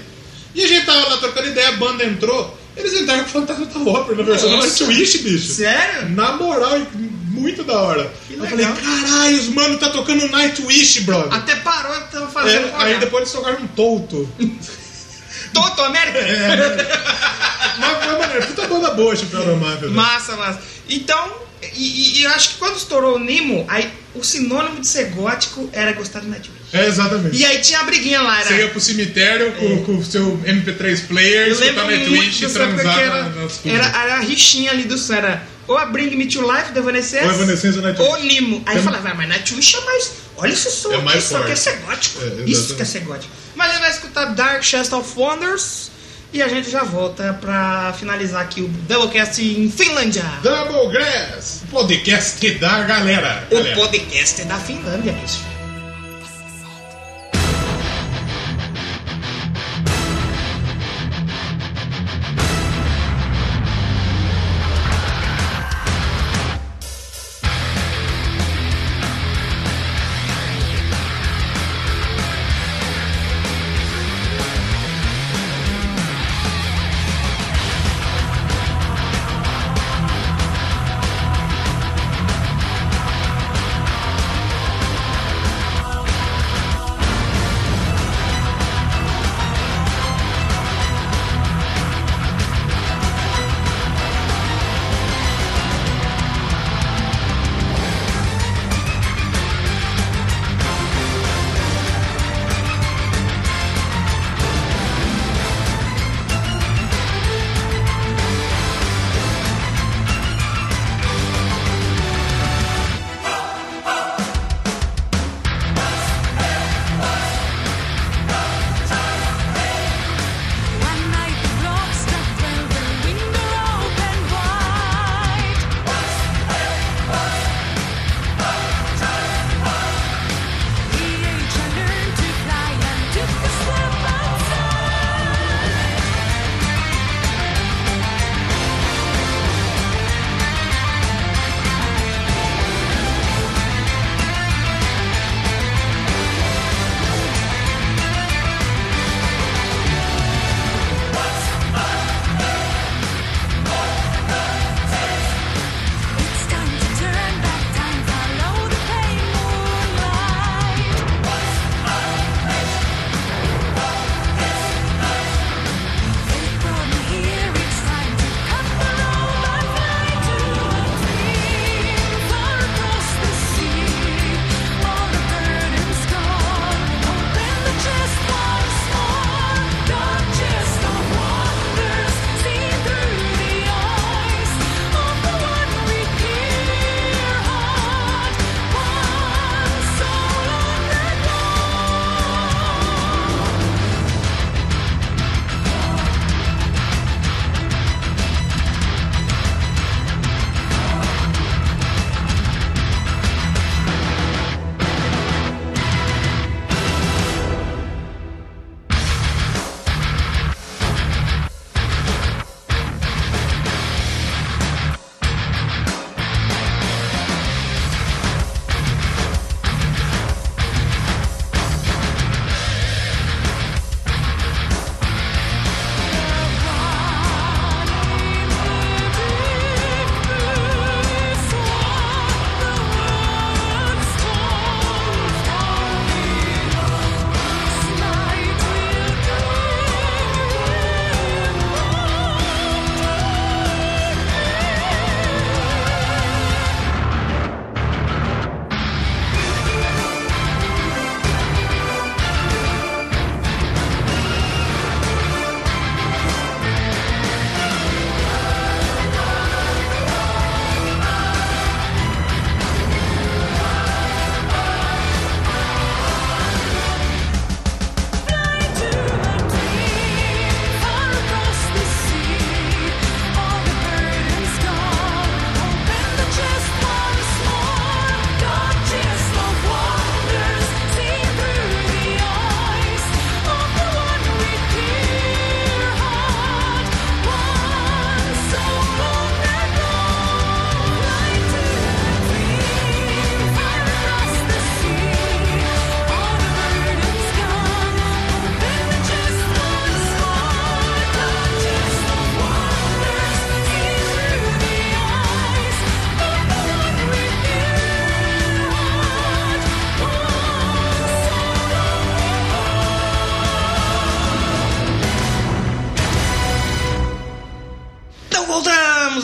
E 0.55 0.63
a 0.63 0.67
gente 0.67 0.85
tava 0.85 1.07
lá 1.07 1.17
trocando 1.17 1.47
ideia, 1.49 1.69
a 1.69 1.73
banda 1.73 2.03
entrou, 2.03 2.57
eles 2.75 2.93
entraram 2.93 3.23
com 3.23 3.29
o 3.29 3.33
Fantasma 3.33 3.65
da 3.65 3.79
Ópera 3.79 4.17
na 4.17 4.23
versão 4.23 4.49
Nossa. 4.49 4.67
Nightwish, 4.85 5.17
bicho. 5.19 5.53
Sério? 5.53 6.09
Na 6.09 6.33
moral, 6.33 6.79
muito 7.31 7.63
da 7.63 7.79
hora. 7.79 8.11
Que 8.27 8.33
eu 8.35 8.45
falei, 8.47 8.65
caralho, 8.65 9.37
os 9.37 9.47
mano 9.49 9.77
tá 9.77 9.89
tocando 9.89 10.27
Nightwish, 10.27 11.01
brother. 11.01 11.33
Até 11.33 11.55
parou, 11.57 11.93
eu 11.93 12.01
tava 12.07 12.27
fazendo. 12.27 12.67
É, 12.67 12.73
aí 12.77 12.97
depois 12.99 13.21
eles 13.23 13.33
tocaram 13.33 13.61
um 13.63 13.67
Touto. 13.67 14.29
Toto 15.53 15.81
América? 15.83 16.19
Mas 17.79 18.03
foi 18.05 18.17
maneiro, 18.19 18.47
puta 18.47 18.67
banda 18.67 18.91
boa, 18.91 19.15
Chapéu 19.15 19.45
da 19.45 19.55
Máfia. 19.55 19.77
velho. 19.81 19.91
Massa, 19.93 20.35
massa. 20.35 20.59
Então, 20.89 21.44
e, 21.73 22.19
e- 22.19 22.23
eu 22.23 22.29
acho 22.31 22.49
que 22.49 22.55
quando 22.55 22.77
estourou 22.77 23.15
o 23.15 23.19
Nemo, 23.19 23.65
aí 23.67 23.89
o 24.13 24.23
sinônimo 24.23 24.79
de 24.79 24.87
ser 24.87 25.05
gótico 25.11 25.69
era 25.73 25.91
gostar 25.93 26.19
de 26.21 26.27
Nightwish. 26.27 26.55
É, 26.73 26.87
exatamente. 26.87 27.35
E 27.37 27.45
aí 27.45 27.59
tinha 27.59 27.79
a 27.79 27.83
briguinha 27.83 28.21
lá, 28.21 28.41
Você 28.43 28.53
ia 28.55 28.59
era. 28.63 28.69
pro 28.69 28.79
cemitério 28.79 29.51
com, 29.53 29.83
com 29.83 29.97
o 29.97 30.05
seu 30.05 30.37
MP3 30.45 31.07
player, 31.07 31.47
escutar 31.51 31.85
Nightwish 31.85 32.43
e 32.45 32.49
transar 32.49 32.99
era, 32.99 33.23
nas 33.29 33.59
era, 33.65 33.85
era 33.85 34.15
a 34.15 34.19
rixinha 34.19 34.71
ali 34.71 34.83
do 34.83 34.97
som, 34.97 35.13
era 35.13 35.43
ou 35.67 35.77
a 35.77 35.85
Bring 35.87 36.15
Me 36.15 36.27
to 36.27 36.41
Life 36.41 36.71
da 36.73 36.79
Evanescence, 36.79 37.25
Ou 37.25 37.31
Evanescence 37.33 37.79
ou 37.79 38.05
ou 38.05 38.23
Nemo. 38.23 38.61
Aí 38.67 38.75
Tem- 38.75 38.83
falava, 38.83 39.09
ah, 39.09 39.13
mas 39.15 39.27
Nightwish 39.29 39.75
é 39.75 39.81
mais. 39.81 40.11
Olha 40.37 40.51
esse 40.53 40.69
som 40.71 40.91
É 40.91 40.97
mais 41.01 41.23
isso 41.23 41.33
é 41.35 41.37
forte. 41.39 41.59
ser 41.59 41.77
gótico. 41.77 42.21
É, 42.21 42.25
isso 42.25 42.35
exatamente. 42.43 42.75
que 42.75 42.81
é 42.81 42.85
ser 42.85 42.99
gótico. 43.01 43.33
Mas 43.55 43.71
gente 43.71 43.79
vai 43.81 43.89
escutar 43.91 44.25
Dark 44.25 44.63
Chest 44.63 44.93
of 44.93 45.09
Wonders 45.17 45.89
e 46.35 46.41
a 46.41 46.49
gente 46.49 46.69
já 46.69 46.83
volta 46.83 47.33
pra 47.39 47.93
finalizar 47.97 48.41
aqui 48.41 48.61
o 48.61 48.67
Doublecast 48.67 49.41
em 49.41 49.71
Finlândia. 49.71 50.25
Double 50.43 50.91
Grass, 50.91 51.63
podcast 51.71 52.49
da 52.55 52.83
galera. 52.83 53.47
O 53.49 53.55
galera. 53.55 53.75
podcast 53.77 54.43
da 54.43 54.57
Finlândia, 54.57 55.13
bicho. 55.13 55.54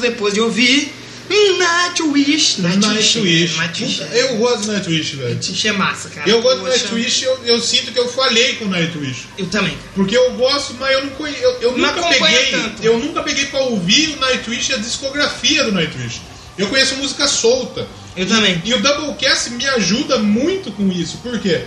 Depois 0.01 0.33
de 0.33 0.41
ouvir 0.41 0.93
Nightwish. 1.29 2.59
Nightwish. 2.61 3.55
Nightwish. 3.57 4.01
Eu 4.11 4.35
gosto 4.37 4.65
do 4.65 4.71
Nightwish, 4.73 5.15
velho. 5.15 5.29
Nightwish 5.29 5.67
é 5.67 5.71
massa, 5.71 6.09
cara. 6.09 6.29
Eu 6.29 6.41
gosto 6.41 6.57
do 6.59 6.65
Poxa, 6.65 6.77
Nightwish, 6.77 7.23
eu, 7.23 7.39
eu 7.45 7.61
sinto 7.61 7.91
que 7.93 7.99
eu 7.99 8.07
falhei 8.09 8.55
com 8.55 8.65
o 8.65 8.67
Nightwish. 8.67 9.27
Eu 9.37 9.45
também. 9.47 9.77
Porque 9.95 10.15
eu 10.17 10.31
gosto, 10.33 10.73
mas 10.79 10.91
eu 10.93 11.05
não 11.05 11.27
eu, 11.27 11.51
eu 11.61 11.77
Não 11.77 11.87
nunca 11.95 12.07
peguei. 12.09 12.51
tanto. 12.51 12.83
Eu 12.83 12.97
nunca 12.99 13.23
peguei 13.23 13.45
pra 13.45 13.61
ouvir 13.61 14.09
o 14.17 14.19
Nightwish 14.19 14.71
e 14.71 14.75
a 14.75 14.77
discografia 14.77 15.63
do 15.63 15.71
Nightwish. 15.71 16.21
Eu 16.57 16.67
conheço 16.67 16.95
música 16.95 17.27
solta. 17.27 17.87
Eu 18.17 18.27
também. 18.27 18.61
E 18.65 18.73
o 18.73 18.81
Doublecast 18.81 19.51
me 19.51 19.65
ajuda 19.67 20.17
muito 20.19 20.69
com 20.73 20.91
isso. 20.91 21.17
Por 21.19 21.39
quê? 21.39 21.61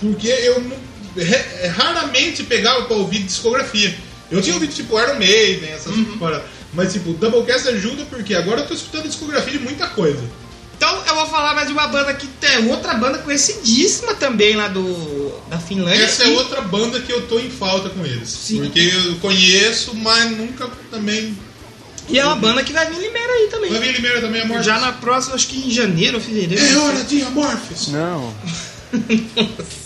Porque 0.00 0.26
eu 0.28 0.62
raramente 1.76 2.42
pegava 2.42 2.84
pra 2.86 2.96
ouvir 2.96 3.20
discografia. 3.20 3.94
Eu 4.30 4.42
tinha 4.42 4.54
ouvido 4.54 4.74
tipo 4.74 5.00
Iron 5.00 5.14
Maiden, 5.14 5.70
essas 5.70 5.94
Uhum. 5.94 6.18
paradas. 6.18 6.46
Mas 6.72 6.92
tipo, 6.92 7.10
o 7.10 7.14
Doublecast 7.14 7.68
ajuda 7.68 8.04
porque 8.10 8.34
agora 8.34 8.60
eu 8.60 8.66
tô 8.66 8.74
escutando 8.74 9.08
discografia 9.08 9.52
de 9.52 9.58
muita 9.58 9.86
coisa. 9.88 10.22
Então 10.76 11.02
eu 11.06 11.14
vou 11.14 11.26
falar 11.26 11.54
mais 11.54 11.68
de 11.68 11.72
uma 11.72 11.86
banda 11.86 12.12
que 12.12 12.26
tem 12.26 12.68
outra 12.68 12.94
banda 12.94 13.18
conhecidíssima 13.18 14.14
também 14.14 14.56
lá 14.56 14.68
do 14.68 15.32
da 15.48 15.58
Finlândia. 15.58 16.04
Essa 16.04 16.24
é 16.24 16.28
outra 16.28 16.60
banda 16.60 17.00
que 17.00 17.10
eu 17.10 17.26
tô 17.26 17.38
em 17.38 17.50
falta 17.50 17.88
com 17.88 18.04
eles. 18.04 18.28
Sim. 18.28 18.62
Porque 18.62 18.80
eu 18.80 19.16
conheço, 19.16 19.94
mas 19.94 20.30
nunca 20.32 20.68
também. 20.90 21.36
E 22.08 22.18
é 22.18 22.24
uma 22.24 22.36
banda 22.36 22.62
que 22.62 22.72
vai 22.72 22.86
vir 22.86 22.98
em 22.98 23.00
Limeira 23.00 23.32
aí 23.32 23.48
também. 23.50 23.70
Vai 23.70 23.80
vir 23.80 23.92
Limeira 23.94 24.20
também, 24.20 24.42
amor. 24.42 24.62
Já 24.62 24.78
na 24.78 24.92
próxima, 24.92 25.34
acho 25.34 25.48
que 25.48 25.66
em 25.66 25.70
janeiro 25.70 26.18
ou 26.18 26.22
fevereiro. 26.22 26.64
É 26.64 26.78
hora 26.78 27.04
de 27.04 27.22
Amorphis. 27.22 27.88
Não. 27.88 28.34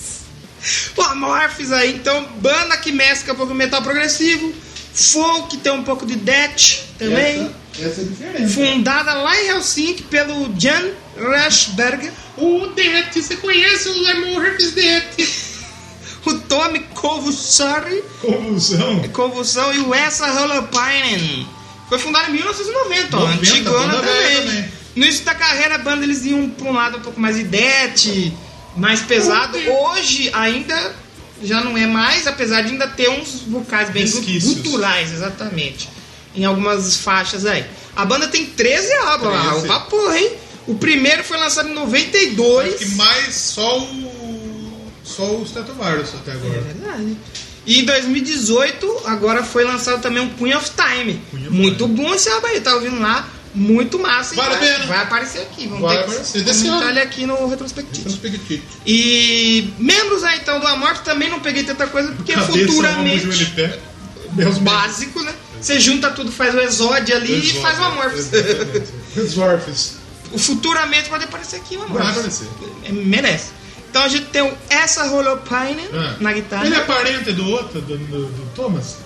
O 0.96 1.02
Amorphis 1.02 1.72
aí, 1.72 1.94
então, 1.94 2.22
banda 2.38 2.76
que 2.76 2.92
mescla 2.92 3.32
um 3.32 3.36
pouco 3.36 3.54
metal 3.54 3.80
progressivo, 3.82 4.52
folk, 4.92 5.56
tem 5.58 5.72
um 5.72 5.82
pouco 5.82 6.06
de 6.06 6.16
death 6.16 6.80
também. 6.98 7.50
Essa, 7.74 7.88
essa 7.88 8.00
é 8.00 8.04
diferente. 8.04 8.52
Fundada 8.52 9.12
lá 9.14 9.40
em 9.40 9.48
Helsinki 9.48 10.02
pelo 10.04 10.52
Jan 10.58 10.90
Rashberg, 11.16 12.10
O 12.36 12.66
Det, 12.68 13.22
você 13.22 13.36
conhece 13.36 13.88
o 13.88 14.08
Amorphis 14.08 14.72
Det? 14.72 15.04
o 16.26 16.34
Tommy 16.40 16.80
Kovusari, 16.94 18.02
Convulsão. 18.20 19.08
Convulsão 19.12 19.74
e 19.74 19.78
o 19.80 19.94
Essa 19.94 20.26
Holopainen. 20.40 21.46
Foi 21.88 21.98
fundada 21.98 22.28
em 22.28 22.34
1990, 22.34 23.16
ó, 23.16 23.20
90, 23.20 23.40
antigona 23.40 23.86
banda 23.86 24.02
velha 24.02 24.38
também. 24.38 24.46
também. 24.46 24.72
No 24.94 25.04
início 25.04 25.24
da 25.24 25.34
carreira, 25.34 25.74
a 25.76 25.78
banda 25.78 26.04
eles 26.04 26.24
iam 26.24 26.48
pra 26.50 26.68
um 26.68 26.72
lado 26.72 26.98
um 26.98 27.00
pouco 27.00 27.20
mais 27.20 27.36
de 27.36 27.44
death, 27.44 28.32
mais 28.76 29.00
pesado. 29.00 29.58
Hoje 29.58 30.30
ainda 30.32 30.94
já 31.42 31.62
não 31.62 31.76
é 31.76 31.86
mais, 31.86 32.26
apesar 32.26 32.62
de 32.62 32.72
ainda 32.72 32.86
ter 32.88 33.08
uns 33.10 33.42
vocais 33.46 33.90
bem 33.90 34.04
guturais, 34.42 35.12
exatamente. 35.12 35.88
Em 36.34 36.44
algumas 36.44 36.96
faixas 36.98 37.44
aí. 37.46 37.64
A 37.96 38.04
banda 38.04 38.28
tem 38.28 38.46
13 38.46 38.92
álbuns 38.94 39.32
lá, 39.32 39.50
13. 39.50 39.64
opa 39.66 39.80
porra, 39.80 40.18
hein? 40.18 40.32
O 40.66 40.74
primeiro 40.76 41.24
foi 41.24 41.36
lançado 41.38 41.68
em 41.68 41.74
92. 41.74 42.74
Acho 42.74 42.84
que 42.84 42.94
mais 42.94 43.34
só 43.34 43.78
o. 43.80 44.90
Só 45.02 45.24
o 45.36 45.42
Stratovarius 45.42 46.10
até 46.14 46.30
É 46.30 46.34
agora. 46.34 46.60
verdade. 46.60 47.16
E 47.66 47.80
em 47.80 47.84
2018, 47.84 49.02
agora 49.06 49.42
foi 49.42 49.64
lançado 49.64 50.00
também 50.00 50.22
um 50.22 50.28
Queen 50.30 50.54
of 50.54 50.70
Time. 50.70 51.20
Queen 51.30 51.46
of 51.48 51.50
muito 51.56 51.84
Time. 51.84 51.96
bom 51.96 52.14
esse 52.14 52.28
álbum 52.28 52.46
aí, 52.46 52.60
tá 52.60 52.74
ouvindo 52.74 53.00
lá? 53.00 53.28
Muito 53.52 53.98
massa. 53.98 54.34
Vale 54.36 54.50
vai, 54.56 54.58
pena. 54.60 54.86
vai 54.86 54.98
aparecer 54.98 55.42
aqui. 55.42 55.66
Vamos 55.66 55.82
Vai 55.82 55.96
ter 55.98 56.04
aparecer 56.04 56.42
desse 56.44 56.68
ano. 56.68 56.88
ele 56.88 57.00
aqui 57.00 57.26
no 57.26 57.48
retrospectivo. 57.48 58.08
Retrospectivo. 58.08 58.62
E 58.86 59.72
membros 59.78 60.22
aí 60.22 60.38
então 60.38 60.60
do 60.60 60.66
Amorphis 60.68 61.00
também 61.02 61.28
não 61.28 61.40
peguei 61.40 61.64
tanta 61.64 61.86
coisa, 61.88 62.12
porque 62.12 62.32
Cabeça, 62.32 62.52
futuramente. 62.52 63.24
joelho 63.24 63.42
e 63.42 63.46
pé. 63.46 63.78
Deus 64.32 64.58
Básico, 64.58 65.20
né? 65.22 65.34
Você 65.60 65.80
junta 65.80 66.10
tudo, 66.10 66.30
faz 66.30 66.54
o 66.54 66.60
exódio 66.60 67.14
ali 67.16 67.40
e 67.40 67.52
faz 67.60 67.78
o 67.80 67.82
Amorphis. 67.82 68.30
Exorphis. 69.16 69.94
O 70.32 70.38
futuramente 70.38 71.08
pode 71.08 71.24
aparecer 71.24 71.56
aqui 71.56 71.76
o 71.76 71.80
Vai 71.80 71.88
Amorphis. 71.88 72.10
aparecer. 72.16 72.48
É, 72.84 72.92
Merece. 72.92 73.48
Então 73.90 74.02
a 74.04 74.08
gente 74.08 74.26
tem 74.26 74.52
Essa 74.68 75.04
Holopainen 75.10 75.88
Ah. 75.92 76.14
na 76.20 76.32
guitarra. 76.32 76.64
Ele 76.66 76.76
é 76.76 76.80
parente 76.80 77.32
do 77.32 77.48
outro, 77.48 77.80
do, 77.80 77.98
do, 77.98 78.26
do 78.26 78.46
Thomas? 78.54 78.98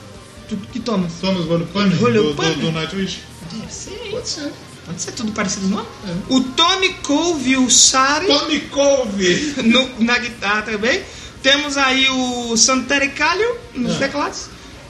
Tu- 0.47 0.59
Que 0.71 0.79
toma? 0.79 1.09
Thomas 1.23 1.45
Volupane? 1.47 1.89
Do, 1.97 2.35
do, 2.35 2.35
do 2.35 2.71
Nightwish? 2.73 3.21
Deve 3.61 3.73
ser. 3.73 4.11
Pode 4.11 4.29
ser. 4.29 4.53
Pode 4.87 5.01
ser 5.03 5.13
tudo 5.13 5.33
parecido, 5.33 5.69
não? 5.69 5.87
O 6.29 6.41
Tommy 6.41 6.91
Colville-Sari 7.03 8.27
Tommy 8.27 8.61
Colby. 8.61 9.55
no- 9.65 9.91
na 10.01 10.19
guitarra 10.19 10.63
também. 10.63 11.03
Temos 11.43 11.77
aí 11.77 12.09
o 12.11 12.57
Santeri 12.57 13.09
Calho 13.11 13.57
nos 13.75 13.97
Ah. 13.97 13.99
teclados. 13.99 14.41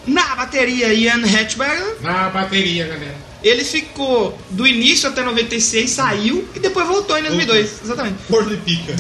Na 0.07 0.37
bateria, 0.37 0.93
Ian 0.93 1.23
Hatchberger. 1.25 1.97
Na 2.03 2.29
bateria, 2.29 2.87
galera. 2.87 3.15
Ele 3.43 3.65
ficou 3.65 4.39
do 4.51 4.67
início 4.67 5.09
até 5.09 5.23
96, 5.23 5.91
saiu 5.91 6.47
e 6.55 6.59
depois 6.61 6.87
voltou 6.87 7.17
em 7.19 7.23
2002. 7.23 7.71
Exatamente. 7.83 8.17
Cor 8.29 8.45
de 8.45 8.57
pica. 8.57 8.95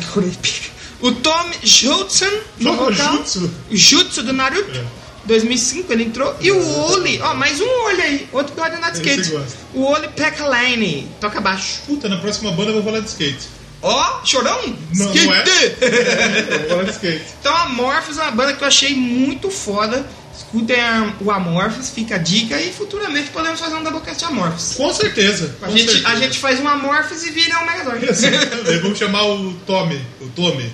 O 1.00 1.12
Tom 1.12 1.50
Judson 1.62 2.30
no 2.58 2.70
Tom 2.70 2.76
vocal. 2.90 3.16
Jutsu? 3.18 3.50
Jutsu 3.70 4.22
do 4.22 4.32
Naruto. 4.32 4.78
É. 4.78 4.84
2005 5.26 5.92
ele 5.92 6.04
entrou. 6.04 6.34
E 6.40 6.50
o 6.50 6.78
Oli, 6.92 7.20
ó, 7.22 7.34
mais 7.34 7.60
um 7.60 7.68
Oli 7.86 8.00
aí. 8.02 8.28
Outro 8.32 8.54
que 8.54 8.60
gosta 8.60 8.90
de 8.90 8.98
skate. 8.98 9.38
O 9.72 9.84
Oli 9.84 10.08
Pekalainen, 10.08 11.08
toca 11.20 11.40
baixo. 11.40 11.80
Puta, 11.86 12.08
na 12.08 12.18
próxima 12.18 12.52
banda 12.52 12.70
eu 12.70 12.74
vou 12.74 12.84
falar 12.84 13.00
de 13.00 13.08
skate. 13.08 13.54
Ó, 13.82 14.24
chorão? 14.24 14.58
Não, 14.94 15.14
Skate! 15.14 15.26
não 15.26 15.34
é? 15.34 15.44
Eu 16.54 16.58
vou 16.60 16.68
falar 16.70 16.82
de 16.84 16.90
skate. 16.92 17.22
Então, 17.38 17.54
Amorphis 17.54 18.16
é 18.16 18.22
uma 18.22 18.30
banda 18.30 18.54
que 18.54 18.62
eu 18.62 18.68
achei 18.68 18.94
muito 18.94 19.50
foda. 19.50 20.06
Escutem 20.34 20.78
o 21.20 21.30
Amorphis, 21.30 21.90
fica 21.90 22.14
a 22.14 22.18
dica. 22.18 22.58
E 22.58 22.72
futuramente 22.72 23.28
podemos 23.28 23.60
fazer 23.60 23.74
um 23.74 23.82
Doublecast 23.82 24.24
Amorphis. 24.24 24.74
Com 24.76 24.90
certeza. 24.92 25.54
A 25.60 25.66
com 25.66 25.76
gente, 25.76 25.92
certeza. 25.92 26.08
a 26.08 26.16
gente 26.16 26.38
faz 26.38 26.60
um 26.60 26.66
Amorphis 26.66 27.26
e 27.26 27.30
vira 27.30 27.60
um 27.60 27.66
Megazord. 27.66 28.06
Exatamente. 28.08 28.78
Vamos 28.78 28.98
chamar 28.98 29.26
o 29.26 29.52
Tommy. 29.66 30.00
O 30.22 30.28
Tommy. 30.30 30.72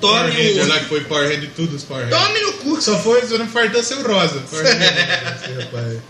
Power 0.00 0.24
Ranger 0.24 0.54
Tommy, 0.56 0.68
lá 0.68 0.76
o... 0.76 0.80
que 0.80 0.84
foi 0.86 1.00
Power 1.04 1.40
de 1.40 1.46
tudo 1.48 1.76
os 1.76 1.82
Power. 1.84 2.08
Tome 2.08 2.40
no 2.40 2.52
cu. 2.54 2.80
Só 2.82 2.98
foi, 2.98 3.22
não 3.38 3.48
fartou 3.48 3.82
ser 3.82 3.94
o 3.94 4.02
Rosa. 4.06 4.40
Power. 5.70 6.00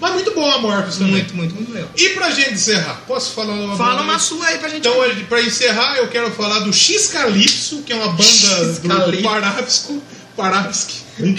Mas 0.00 0.14
muito 0.14 0.32
bom 0.34 0.50
a 0.50 0.58
Morphos 0.58 0.96
também. 0.96 1.12
Muito, 1.12 1.36
muito, 1.36 1.54
muito 1.54 1.72
legal. 1.72 1.90
E 1.94 2.08
pra 2.10 2.30
gente 2.30 2.54
encerrar, 2.54 3.02
posso 3.06 3.34
falar 3.34 3.52
uma 3.52 3.76
Fala 3.76 4.00
uma 4.00 4.18
sua 4.18 4.46
aí 4.46 4.58
pra 4.58 4.68
gente 4.70 4.78
Então, 4.88 5.04
ele- 5.04 5.24
pra 5.24 5.42
encerrar, 5.42 5.96
eu 5.98 6.08
quero 6.08 6.30
falar 6.32 6.60
do 6.60 6.72
X 6.72 7.08
Calypso, 7.08 7.82
que 7.82 7.92
é 7.92 7.96
uma 7.96 8.08
banda 8.08 8.64
do, 8.64 8.80
do 8.80 8.88
Calypso. 8.88 9.22
Parápisco. 9.28 10.02
Parápisco. 10.36 10.92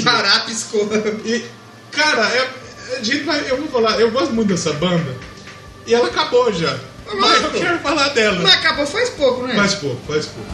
Carapisco. 0.03 0.77
E, 1.25 1.43
cara, 1.91 2.21
é, 2.29 2.49
a 2.99 3.03
gente 3.03 3.23
vai, 3.23 3.43
eu 3.49 3.57
vou 3.57 3.67
falar, 3.67 3.99
eu 3.99 4.11
gosto 4.11 4.31
muito 4.33 4.49
dessa 4.49 4.71
banda. 4.73 5.15
E 5.87 5.93
ela 5.95 6.07
acabou 6.07 6.53
já. 6.53 6.77
Mas 7.07 7.15
eu 7.15 7.19
Lógico. 7.19 7.59
quero 7.59 7.79
falar 7.79 8.09
dela. 8.09 8.39
Mas 8.43 8.53
acabou 8.53 8.85
faz 8.85 9.09
pouco, 9.09 9.47
né? 9.47 9.55
Faz 9.55 9.73
pouco, 9.73 9.99
faz 10.07 10.27
pouco. 10.27 10.49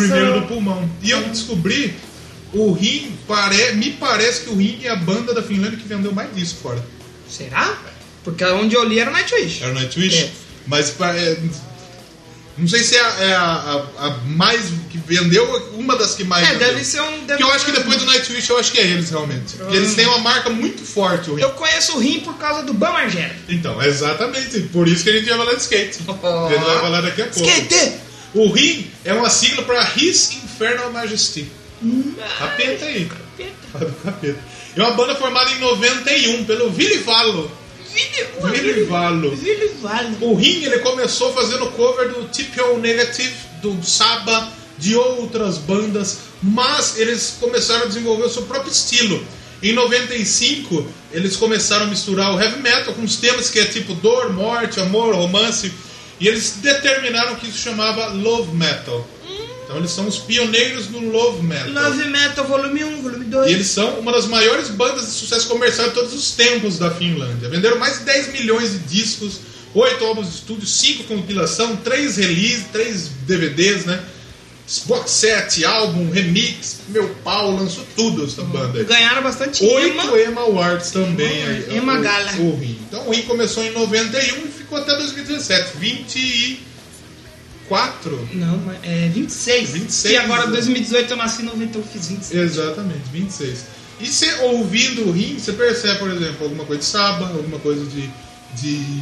Primeiro, 0.00 0.40
do 0.40 0.46
pulmão. 0.46 0.88
E 1.02 1.10
eu 1.10 1.22
descobri, 1.24 1.94
o 2.52 2.72
Rim, 2.72 3.12
pare... 3.26 3.72
me 3.72 3.90
parece 3.92 4.42
que 4.42 4.50
o 4.50 4.56
Rim 4.56 4.80
é 4.84 4.90
a 4.90 4.96
banda 4.96 5.34
da 5.34 5.42
Finlândia 5.42 5.78
que 5.78 5.86
vendeu 5.88 6.12
mais 6.12 6.34
disco 6.34 6.60
fora. 6.62 6.84
Será? 7.28 7.76
Porque 8.24 8.44
onde 8.44 8.74
eu 8.74 8.84
li 8.84 8.98
era 8.98 9.10
o 9.10 9.12
Nightwish. 9.12 9.62
Era 9.62 9.72
o 9.72 9.74
Nightwish? 9.74 10.16
É. 10.24 10.30
Mas 10.66 10.92
é, 11.00 11.38
não 12.58 12.66
sei 12.66 12.82
se 12.82 12.96
é, 12.96 13.00
a, 13.00 13.08
é 13.20 13.34
a- 13.34 13.84
a- 13.98 14.10
mais 14.26 14.62
que 14.90 14.96
vendeu, 14.98 15.44
uma 15.74 15.94
das 15.94 16.14
que 16.14 16.24
mais 16.24 16.42
É, 16.48 16.52
vendeu. 16.52 16.68
deve 16.68 16.84
ser 16.84 17.02
um... 17.02 17.10
Deve 17.10 17.26
Porque 17.26 17.42
eu 17.42 17.52
acho 17.52 17.64
que 17.66 17.72
depois 17.72 17.98
do 17.98 18.06
Nightwish, 18.06 18.48
eu 18.48 18.58
acho 18.58 18.72
que 18.72 18.78
é 18.80 18.86
eles 18.86 19.10
realmente. 19.10 19.56
Porque 19.56 19.76
eles 19.76 19.94
têm 19.94 20.06
uma 20.06 20.18
marca 20.18 20.48
muito 20.48 20.82
forte, 20.82 21.30
o 21.30 21.34
Rim. 21.34 21.42
Eu 21.42 21.50
conheço 21.50 21.96
o 21.96 22.00
Rim 22.00 22.20
por 22.20 22.34
causa 22.38 22.62
do 22.62 22.72
Bam 22.72 22.92
Margera. 22.92 23.36
Então, 23.48 23.80
exatamente. 23.82 24.60
Por 24.72 24.88
isso 24.88 25.04
que 25.04 25.10
a 25.10 25.12
gente 25.12 25.28
vai 25.28 25.36
falar 25.36 25.54
de 25.54 25.60
skate. 25.60 25.98
Oh. 26.08 26.12
A 26.46 26.48
gente 26.50 26.64
vai 26.64 26.80
falar 26.80 27.00
daqui 27.02 27.22
a 27.22 27.26
pouco. 27.26 27.46
Skate! 27.48 27.92
O 28.36 28.52
RIM 28.52 28.86
é 29.02 29.14
uma 29.14 29.30
sigla 29.30 29.62
para 29.62 29.90
His 29.96 30.30
Infernal 30.32 30.92
Majesty. 30.92 31.48
Capeta 32.38 32.84
aí. 32.84 33.04
Do 33.04 33.94
capeta. 34.04 34.38
É 34.76 34.82
uma 34.82 34.90
banda 34.90 35.16
formada 35.16 35.50
em 35.52 35.58
91 35.58 36.44
pelo 36.44 36.70
Vili 36.70 36.98
Valo. 36.98 37.50
Vili 38.52 38.84
Valo. 39.80 40.18
O 40.20 40.34
Ring 40.34 40.64
ele 40.64 40.80
começou 40.80 41.32
fazendo 41.32 41.70
cover 41.70 42.10
do 42.10 42.28
Typical 42.28 42.76
Negative, 42.76 43.32
do 43.62 43.82
Saba, 43.82 44.52
de 44.76 44.94
outras 44.94 45.56
bandas, 45.56 46.18
mas 46.42 46.98
eles 46.98 47.38
começaram 47.40 47.84
a 47.84 47.86
desenvolver 47.86 48.24
o 48.24 48.30
seu 48.30 48.42
próprio 48.42 48.70
estilo. 48.70 49.24
Em 49.62 49.72
95, 49.72 50.86
eles 51.10 51.36
começaram 51.36 51.86
a 51.86 51.88
misturar 51.88 52.34
o 52.34 52.38
heavy 52.38 52.60
metal 52.60 52.92
com 52.92 53.02
os 53.02 53.16
temas 53.16 53.48
que 53.48 53.58
é 53.58 53.64
tipo 53.64 53.94
dor, 53.94 54.30
morte, 54.34 54.78
amor, 54.78 55.14
romance, 55.14 55.72
e 56.20 56.28
eles 56.28 56.58
determinaram 56.62 57.36
que 57.36 57.48
isso 57.48 57.58
chamava 57.58 58.06
love 58.08 58.54
metal. 58.54 59.06
Então 59.64 59.78
eles 59.78 59.90
são 59.90 60.06
os 60.06 60.18
pioneiros 60.18 60.86
do 60.86 61.00
Love 61.00 61.42
Metal. 61.42 61.70
Love 61.70 62.04
Metal, 62.04 62.44
volume 62.44 62.84
1, 62.84 63.02
volume 63.02 63.24
2. 63.24 63.50
E 63.50 63.52
eles 63.52 63.66
são 63.66 63.98
uma 63.98 64.12
das 64.12 64.26
maiores 64.26 64.68
bandas 64.68 65.06
de 65.06 65.10
sucesso 65.10 65.48
comercial 65.48 65.88
de 65.88 65.94
todos 65.94 66.14
os 66.14 66.30
tempos 66.30 66.78
da 66.78 66.88
Finlândia. 66.92 67.48
Venderam 67.48 67.76
mais 67.76 67.98
de 67.98 68.04
10 68.04 68.32
milhões 68.32 68.70
de 68.70 68.78
discos, 68.78 69.40
8 69.74 70.04
álbuns 70.04 70.28
de 70.28 70.34
estúdio, 70.36 70.68
5 70.68 71.04
compilação, 71.04 71.74
3 71.74 72.16
releases, 72.16 72.66
3 72.72 73.08
DVDs, 73.26 73.84
né? 73.86 74.00
Box 74.86 75.10
set, 75.12 75.64
álbum, 75.64 76.10
remix, 76.10 76.78
meu 76.88 77.08
pau, 77.22 77.52
lançou 77.52 77.86
tudo 77.94 78.24
essa 78.24 78.42
banda 78.42 78.80
aí. 78.80 78.84
Ganharam 78.84 79.22
bastante 79.22 79.64
Oito 79.64 79.94
imã. 79.94 80.02
Emma 80.18 80.40
Awards 80.40 80.90
também. 80.90 81.40
Ema- 81.40 81.50
aí, 81.50 81.76
Ema 81.76 81.98
o- 81.98 82.02
Gala. 82.02 82.32
O 82.40 82.56
Rim. 82.56 82.76
Então 82.88 83.06
o 83.06 83.12
Rim 83.12 83.22
começou 83.22 83.62
em 83.62 83.70
91 83.70 84.44
e 84.44 84.48
ficou 84.48 84.78
até 84.78 84.96
2017. 84.96 85.76
24? 85.78 88.28
Não, 88.34 88.60
é 88.82 89.08
26. 89.08 89.70
26, 89.70 90.14
E 90.14 90.16
agora 90.16 90.46
né? 90.46 90.52
2018 90.52 91.12
eu 91.12 91.16
nasci 91.16 91.42
em 91.42 91.46
90, 91.46 91.78
eu 91.78 91.84
fiz 91.84 92.08
26. 92.08 92.42
Exatamente, 92.42 93.08
26. 93.12 93.66
E 94.00 94.06
você 94.06 94.32
ouvindo 94.42 95.08
o 95.08 95.12
Rim, 95.12 95.38
você 95.38 95.52
percebe, 95.52 95.98
por 96.00 96.10
exemplo, 96.10 96.42
alguma 96.44 96.64
coisa 96.64 96.80
de 96.82 96.88
Saba, 96.88 97.28
alguma 97.28 97.60
coisa 97.60 97.84
de. 97.86 98.10
de 98.60 99.00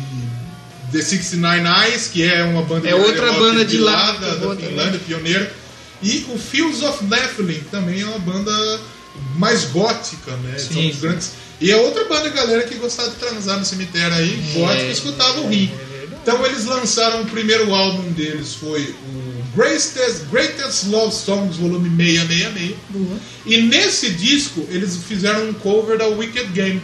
The 0.95 1.03
69 1.03 1.66
Eyes, 1.66 2.07
que 2.07 2.23
é 2.23 2.45
uma 2.45 2.62
banda 2.62 2.89
É 2.89 2.93
de 2.93 3.01
outra 3.01 3.27
rock 3.33 3.41
banda 3.41 3.65
de 3.65 3.79
lá, 3.79 4.12
da, 4.12 4.35
da. 4.37 4.57
Finlândia, 4.57 5.01
pioneira. 5.05 5.53
E 6.01 6.25
o 6.29 6.39
Fields 6.39 6.83
of 6.83 7.05
Nephilim, 7.05 7.55
que 7.55 7.65
também 7.65 8.01
é 8.01 8.07
uma 8.07 8.21
banda 8.21 8.81
mais 9.37 9.65
gótica, 9.65 10.37
né? 10.37 10.57
Sim, 10.57 10.73
São 10.73 10.83
sim. 10.83 11.01
grandes. 11.01 11.33
E 11.61 11.73
é 11.73 11.77
outra 11.77 12.05
banda, 12.05 12.29
galera, 12.29 12.62
que 12.62 12.77
gostava 12.77 13.11
de 13.11 13.16
transar 13.16 13.59
no 13.59 13.65
cemitério 13.65 14.15
aí, 14.15 14.41
gótica, 14.55 14.91
escutava 14.91 15.41
o 15.41 15.49
Rim. 15.49 15.69
Então 16.23 16.47
eles 16.47 16.65
lançaram 16.65 17.23
o 17.23 17.27
primeiro 17.27 17.75
álbum 17.75 18.12
deles, 18.12 18.55
foi 18.55 18.83
o 18.83 19.57
Greatest, 19.57 20.27
Greatest 20.31 20.87
Love 20.87 21.12
Songs, 21.12 21.57
volume 21.57 21.91
666. 21.97 22.77
E 23.47 23.62
nesse 23.62 24.11
disco 24.11 24.65
eles 24.71 24.97
fizeram 24.97 25.49
um 25.49 25.53
cover 25.55 25.99
da 25.99 26.07
Wicked 26.07 26.51
Game, 26.53 26.81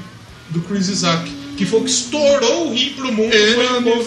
do 0.51 0.61
Chris 0.63 0.89
Isaac, 0.89 1.31
que 1.61 1.67
foi 1.67 1.81
o 1.81 1.85
que 1.85 1.91
estourou 1.91 2.69
o 2.69 2.73
Rim 2.73 2.95
pro 2.95 3.13
mundo. 3.13 3.31
Foi 3.31 3.67
o 3.67 3.83
cover, 3.83 4.05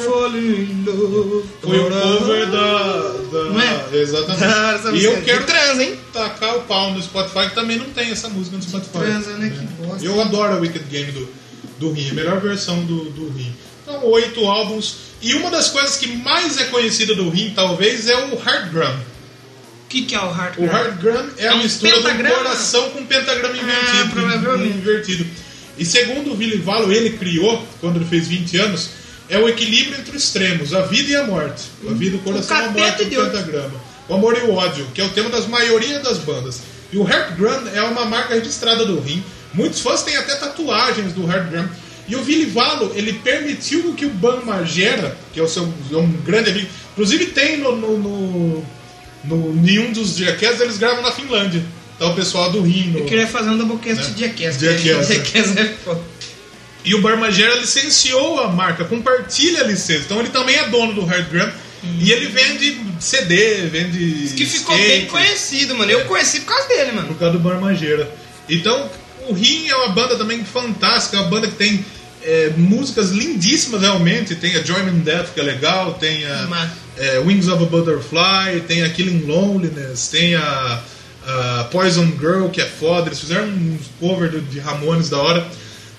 foi 1.61 1.79
o 1.79 1.91
cover 1.91 2.49
da. 2.49 2.97
da 3.31 3.43
Não 3.51 3.61
é? 3.61 3.67
Ah, 3.67 3.89
Exatamente. 3.95 4.43
essa 4.43 4.91
e 4.91 5.03
eu 5.03 5.13
é 5.17 5.21
quero 5.21 5.41
de 5.41 5.45
transa, 5.45 5.83
hein? 5.83 5.95
tacar 6.11 6.57
o 6.57 6.61
pau 6.61 6.89
no 6.93 7.03
Spotify, 7.03 7.49
que 7.49 7.53
também 7.53 7.77
não 7.77 7.85
tem 7.91 8.09
essa 8.09 8.27
música 8.27 8.57
no 8.57 8.63
Spotify. 8.63 8.97
Transa, 8.97 9.37
né? 9.37 9.51
Que 9.51 9.83
bosta. 9.83 10.03
Eu 10.03 10.19
adoro 10.19 10.53
a 10.53 10.57
Wicked 10.57 10.83
Game 10.89 11.11
do, 11.11 11.29
do 11.77 11.91
Rim, 11.91 12.09
a 12.09 12.13
melhor 12.15 12.41
versão 12.41 12.83
do, 12.85 13.11
do 13.11 13.29
Rim. 13.29 13.53
Então, 13.83 14.03
oito 14.07 14.43
álbuns. 14.47 14.95
E 15.21 15.35
uma 15.35 15.51
das 15.51 15.69
coisas 15.69 15.95
que 15.95 16.07
mais 16.07 16.59
é 16.59 16.65
conhecida 16.65 17.13
do 17.13 17.29
Rim, 17.29 17.53
talvez, 17.55 18.09
é 18.09 18.15
o 18.15 18.35
Hard 18.35 18.71
Drum. 18.71 18.95
O 18.95 19.87
que, 19.89 20.01
que 20.05 20.15
é 20.15 20.19
o 20.19 20.31
hard 20.31 20.57
O 20.57 20.65
Hard 20.65 20.97
Drum 20.99 21.29
é, 21.37 21.45
É 21.45 21.47
a 21.49 21.53
um 21.53 21.61
mistura 21.61 21.97
do 21.97 22.01
pentagrama? 22.01 22.35
coração 22.35 22.89
com 22.89 23.05
pentagrama 23.05 23.55
invertido. 23.55 24.09
provavelmente. 24.09 24.75
invertido. 24.75 25.27
E 25.77 25.85
segundo 25.85 26.31
o 26.31 26.37
Willy 26.37 26.57
Valo, 26.57 26.91
ele 26.91 27.17
criou, 27.17 27.65
quando 27.79 27.97
ele 27.97 28.05
fez 28.05 28.27
20 28.27 28.57
anos, 28.57 28.89
é 29.29 29.37
o 29.37 29.47
equilíbrio 29.49 29.99
entre 29.99 30.15
os 30.15 30.23
extremos, 30.23 30.73
a 30.73 30.81
vida 30.83 31.11
e 31.11 31.15
a 31.15 31.25
morte. 31.25 31.63
A 31.89 31.93
vida, 31.93 32.17
o 32.17 32.19
coração, 32.19 32.57
a 32.57 32.61
capeta 32.63 33.03
morte 33.03 33.03
o 33.03 33.25
pentagrama. 33.25 33.81
O 34.07 34.13
amor 34.13 34.37
e 34.37 34.41
o 34.41 34.53
ódio, 34.53 34.85
que 34.93 35.01
é 35.01 35.03
o 35.03 35.09
tema 35.09 35.29
das 35.29 35.47
maioria 35.47 35.99
das 35.99 36.17
bandas. 36.19 36.61
E 36.91 36.97
o 36.97 37.03
Drum 37.03 37.67
é 37.73 37.81
uma 37.81 38.05
marca 38.05 38.35
registrada 38.35 38.85
do 38.85 38.99
Rim. 38.99 39.23
Muitos 39.53 39.79
fãs 39.79 40.03
têm 40.03 40.15
até 40.15 40.35
tatuagens 40.35 41.13
do 41.13 41.21
Drum. 41.23 41.67
E 42.07 42.15
o 42.15 42.23
Willy 42.23 42.45
Valo, 42.45 42.91
ele 42.95 43.13
permitiu 43.13 43.93
que 43.93 44.05
o 44.05 44.09
Ban 44.09 44.41
Margera, 44.43 45.17
que 45.33 45.39
é 45.39 45.43
o 45.43 45.47
seu 45.47 45.71
é 45.91 45.95
um 45.95 46.11
grande 46.23 46.51
amigo, 46.51 46.67
inclusive 46.91 47.27
tem 47.27 47.57
no, 47.57 47.75
no, 47.75 47.97
no, 47.97 48.65
no 49.23 49.53
nenhum 49.53 49.91
dos 49.93 50.17
Jackass, 50.17 50.59
eles 50.59 50.77
gravam 50.77 51.01
na 51.01 51.11
Finlândia. 51.11 51.63
Tá 52.03 52.09
o 52.11 52.15
pessoal 52.15 52.51
do 52.51 52.61
Rim. 52.61 52.89
no- 52.91 52.99
Eu 52.99 53.05
queria 53.05 53.27
fazer 53.27 53.49
um 53.49 53.57
Doublecast 53.57 54.09
Né? 54.09 54.13
de 54.15 54.21
Jackass. 54.21 54.59
Jackass, 54.59 55.09
é. 55.09 55.13
Jackass 55.15 55.57
é 55.57 55.65
foda. 55.83 56.01
E 56.85 56.93
o 56.95 57.01
Barmagera 57.01 57.55
licenciou 57.55 58.41
a 58.41 58.49
marca, 58.49 58.83
compartilha 58.83 59.61
a 59.61 59.63
licença. 59.67 60.01
Então 60.05 60.19
ele 60.19 60.29
também 60.29 60.55
é 60.57 60.67
dono 60.67 60.93
do 60.93 61.05
Hard 61.05 61.27
Drum. 61.29 61.49
E 61.99 62.11
ele 62.11 62.27
vende 62.27 62.77
CD, 62.99 63.67
vende. 63.67 64.33
Que 64.35 64.45
ficou 64.45 64.73
skate, 64.75 64.87
bem 64.99 65.05
conhecido, 65.07 65.75
mano. 65.75 65.91
Eu 65.91 66.05
conheci 66.05 66.39
por 66.41 66.53
causa 66.55 66.67
dele, 66.69 66.91
mano. 66.93 67.07
Por 67.09 67.17
causa 67.17 67.37
do 67.37 67.43
Barmageira. 67.43 68.09
Então, 68.49 68.89
o 69.27 69.33
Rim 69.33 69.67
é 69.69 69.75
uma 69.75 69.89
banda 69.89 70.15
também 70.17 70.43
fantástica, 70.45 71.17
é 71.17 71.19
uma 71.19 71.29
banda 71.29 71.47
que 71.47 71.55
tem 71.55 71.85
é, 72.25 72.51
músicas 72.55 73.09
lindíssimas 73.11 73.81
realmente. 73.81 74.35
Tem 74.35 74.55
a 74.55 74.63
Joy 74.63 74.81
in 74.83 74.99
Death, 74.99 75.33
que 75.33 75.39
é 75.41 75.43
legal, 75.43 75.93
tem 75.95 76.25
a 76.25 76.69
é, 76.97 77.19
Wings 77.19 77.47
of 77.49 77.61
a 77.63 77.65
Butterfly, 77.67 78.61
tem 78.67 78.83
a 78.83 78.89
Killing 78.89 79.25
Loneliness, 79.25 80.07
tem 80.07 80.35
a, 80.35 80.81
a 81.25 81.63
Poison 81.65 82.05
Girl, 82.19 82.47
que 82.49 82.61
é 82.61 82.65
foda. 82.65 83.07
Eles 83.09 83.19
fizeram 83.19 83.47
um 83.47 83.79
cover 83.99 84.29
do- 84.31 84.41
de 84.41 84.59
Ramones 84.59 85.09
da 85.09 85.17
hora. 85.17 85.47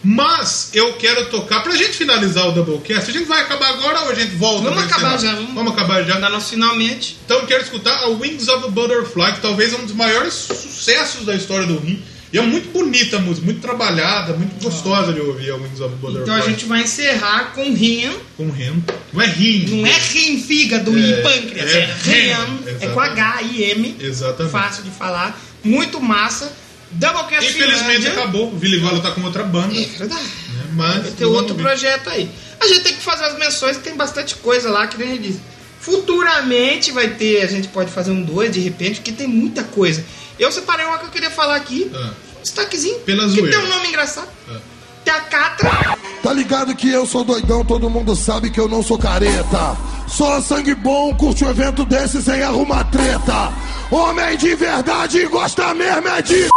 Mas 0.07 0.69
eu 0.75 0.93
quero 0.95 1.31
tocar, 1.31 1.63
pra 1.63 1.75
gente 1.75 1.93
finalizar 1.93 2.47
o 2.49 2.53
Doublecast, 2.53 3.09
a 3.11 3.13
gente 3.13 3.25
vai 3.27 3.41
acabar 3.41 3.71
agora 3.71 4.01
ou 4.03 4.11
a 4.11 4.15
gente 4.15 4.35
volta? 4.37 4.69
Vamos 4.69 4.85
acabar 4.85 5.19
já, 5.19 5.35
vamos- 5.35 5.55
Vamos 5.55 5.73
acabar 5.73 6.03
já. 6.05 6.19
Dá 6.21 6.29
nosso 6.29 6.51
finalmente. 6.51 7.17
Então 7.25 7.39
eu 7.39 7.47
quero 7.47 7.63
escutar 7.63 8.03
a 8.03 8.09
Wings 8.09 8.47
of 8.49 8.67
a 8.67 8.69
Butterfly, 8.69 9.33
que 9.33 9.41
talvez 9.41 9.73
é 9.73 9.77
um 9.77 9.87
dos 9.87 9.95
maiores 9.95 10.35
sucessos 10.35 11.25
da 11.25 11.35
história 11.35 11.67
do 11.67 11.79
Rim. 11.79 12.03
E 12.35 12.39
é 12.39 12.43
muito 12.43 12.73
bonita 12.73 13.19
a 13.19 13.21
música, 13.21 13.45
muito 13.47 13.61
trabalhada, 13.61 14.33
muito 14.33 14.61
gostosa 14.61 15.13
de 15.13 15.21
ouvir 15.21 15.53
a 15.53 15.55
Wings 15.55 15.81
of 15.81 15.95
Butterfly. 15.95 16.23
Então 16.23 16.35
a 16.35 16.41
gente 16.41 16.65
vai 16.65 16.83
encerrar 16.83 17.53
com 17.55 17.73
Rim. 17.73 18.11
Com 18.37 18.51
Rim. 18.51 18.83
Não 19.13 19.23
é 19.23 19.27
Rim. 19.27 19.67
Não 19.69 19.87
é 19.87 19.93
rim, 19.93 20.43
fígado 20.43 20.91
É, 20.99 21.01
e 21.01 21.23
pâncreas. 21.23 21.71
é 21.73 21.79
É, 21.79 21.95
rim. 22.03 22.59
É 22.81 22.89
com 22.89 22.99
H-I-M. 22.99 23.97
Exatamente. 24.01 24.51
Fácil 24.51 24.83
de 24.83 24.91
falar. 24.91 25.41
Muito 25.63 26.01
massa. 26.01 26.53
Doublecast 26.91 27.51
Infelizmente 27.53 28.09
acabou. 28.09 28.49
O 28.49 28.57
Billy 28.57 28.79
Valo 28.79 29.01
tá 29.01 29.13
com 29.13 29.23
outra 29.23 29.45
banda. 29.45 29.73
É 29.73 29.85
verdade. 29.85 30.25
né, 30.25 30.65
Mas 30.73 31.03
Vai 31.05 31.11
ter 31.13 31.27
outro 31.27 31.55
projeto 31.55 32.11
aí. 32.11 32.29
A 32.61 32.67
gente 32.67 32.81
tem 32.81 32.95
que 32.95 33.01
fazer 33.01 33.27
as 33.27 33.39
menções, 33.39 33.77
que 33.77 33.85
tem 33.85 33.95
bastante 33.97 34.35
coisa 34.35 34.71
lá, 34.71 34.89
que 34.89 34.99
nem 34.99 35.07
a 35.07 35.13
gente 35.13 35.23
disse. 35.23 35.41
Futuramente 35.81 36.91
vai 36.91 37.11
ter, 37.11 37.43
a 37.43 37.47
gente 37.47 37.69
pode 37.69 37.93
fazer 37.93 38.11
um 38.11 38.23
dois 38.23 38.53
de 38.53 38.59
repente, 38.59 38.97
porque 38.97 39.13
tem 39.13 39.29
muita 39.29 39.63
coisa. 39.63 40.05
Eu 40.39 40.51
separei 40.51 40.85
uma 40.85 40.99
que 40.99 41.05
eu 41.07 41.11
queria 41.11 41.31
falar 41.31 41.55
aqui. 41.55 41.91
Ah, 41.95 42.11
Destaquezinho. 42.45 43.01
Pela 43.01 43.29
que 43.29 43.43
tem 43.43 43.59
um 43.59 43.69
nome 43.69 43.89
engraçado. 43.89 44.29
ah. 44.51 44.57
Teacatra. 45.05 45.99
Tá 46.23 46.33
ligado 46.33 46.75
que 46.75 46.91
eu 46.91 47.05
sou 47.07 47.23
doidão, 47.25 47.63
todo 47.65 47.91
mundo 47.91 48.17
sabe 48.17 48.51
que 48.51 48.59
eu 48.59 48.67
não 48.69 48.83
sou 48.83 48.99
careta. 48.99 49.77
Só 50.09 50.41
sangue 50.41 50.75
bom, 50.75 51.15
curte 51.15 51.45
um 51.45 51.51
evento 51.51 51.85
desse 51.85 52.23
sem 52.23 52.43
arrumar 52.43 52.85
treta. 52.85 53.53
Homem 53.91 54.37
de 54.39 54.55
verdade 54.55 55.27
gosta 55.27 55.75
mesmo 55.75 56.09
é 56.09 56.23
de. 56.23 56.49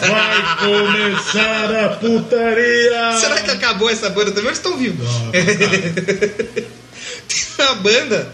Vai 0.00 0.56
começar 0.58 1.84
a 1.84 1.88
putaria! 1.96 3.16
Será 3.18 3.40
que 3.42 3.50
acabou 3.50 3.88
essa 3.90 4.08
banda 4.10 4.30
também? 4.30 4.46
Eles 4.46 4.58
estão 4.58 4.76
vivos. 4.76 5.06
Não, 5.06 5.30
Tem 6.52 6.66
uma 7.58 7.74
banda 7.76 8.32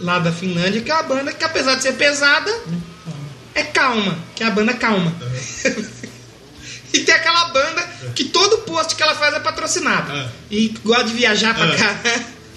lá 0.00 0.18
da 0.18 0.32
Finlândia 0.32 0.80
que 0.80 0.90
é 0.90 0.94
uma 0.94 1.02
banda 1.02 1.30
que, 1.32 1.44
apesar 1.44 1.74
de 1.76 1.82
ser 1.82 1.92
pesada, 1.94 2.50
é 3.56 3.62
calma. 3.64 4.18
Que 4.34 4.42
é 4.44 4.46
a 4.46 4.50
banda 4.50 4.74
calma. 4.74 5.12
e 6.92 7.00
tem 7.00 7.14
aquela 7.14 7.46
banda 7.46 7.82
que 8.14 8.24
todo 8.26 8.58
post 8.58 8.94
que 8.94 9.02
ela 9.02 9.14
faz 9.14 9.34
é 9.34 9.40
patrocinado. 9.40 10.12
É. 10.12 10.28
E 10.50 10.68
gosta 10.84 11.04
de 11.04 11.14
viajar 11.14 11.54
pra 11.54 11.66
É. 11.66 11.76
cá. 11.76 11.96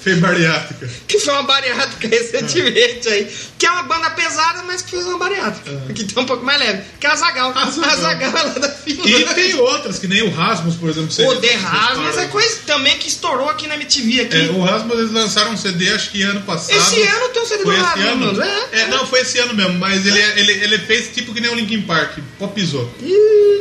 Fez 0.01 0.17
bariátrica. 0.19 0.89
que 1.07 1.19
foi 1.19 1.33
uma 1.33 1.43
bariátrica 1.43 2.07
recentemente 2.15 3.07
aí. 3.09 3.27
Que 3.57 3.65
é 3.65 3.71
uma 3.71 3.83
banda 3.83 4.09
pesada, 4.11 4.63
mas 4.63 4.81
que 4.81 4.91
fez 4.91 5.05
uma 5.05 5.17
bariátrica. 5.17 5.93
Que 5.93 6.05
tá 6.05 6.21
um 6.21 6.25
pouco 6.25 6.45
mais 6.45 6.59
leve. 6.59 6.83
Que 6.99 7.05
é 7.05 7.09
a 7.09 7.15
Zagal. 7.15 7.51
A. 7.55 7.65
Zagal 7.69 8.29
é 8.29 8.43
lá 8.43 8.53
da 8.53 8.67
E 8.87 8.93
Finlândia. 8.93 9.33
tem 9.33 9.53
outras, 9.55 9.99
que 9.99 10.07
nem 10.07 10.21
o 10.23 10.29
Rasmus, 10.29 10.75
por 10.75 10.89
exemplo. 10.89 11.09
O 11.27 11.35
The 11.35 11.53
Rasmus 11.55 12.17
é 12.17 12.25
coisa 12.27 12.57
também 12.65 12.97
que 12.97 13.09
estourou 13.09 13.49
aqui 13.49 13.67
na 13.67 13.75
MTV 13.75 14.21
aqui. 14.21 14.37
É, 14.37 14.49
o 14.51 14.61
Rasmus 14.61 14.97
eles 14.99 15.11
lançaram 15.11 15.51
um 15.51 15.57
CD 15.57 15.89
acho 15.91 16.11
que 16.11 16.21
ano 16.23 16.41
passado. 16.41 16.77
Esse 16.77 17.01
ano 17.01 17.29
tem 17.29 17.41
um 17.41 17.45
CD 17.45 17.63
foi 17.63 17.75
do 17.75 17.81
Rasmus. 17.83 18.39
É, 18.39 18.81
É, 18.81 18.87
não, 18.87 19.05
foi 19.05 19.21
esse 19.21 19.37
ano 19.39 19.53
mesmo, 19.53 19.73
mas 19.79 20.05
ele, 20.05 20.19
ele, 20.19 20.51
ele 20.63 20.77
fez 20.79 21.09
tipo 21.13 21.33
que 21.33 21.41
nem 21.41 21.51
o 21.51 21.55
Linkin 21.55 21.81
Park, 21.81 22.19
popizou. 22.37 22.89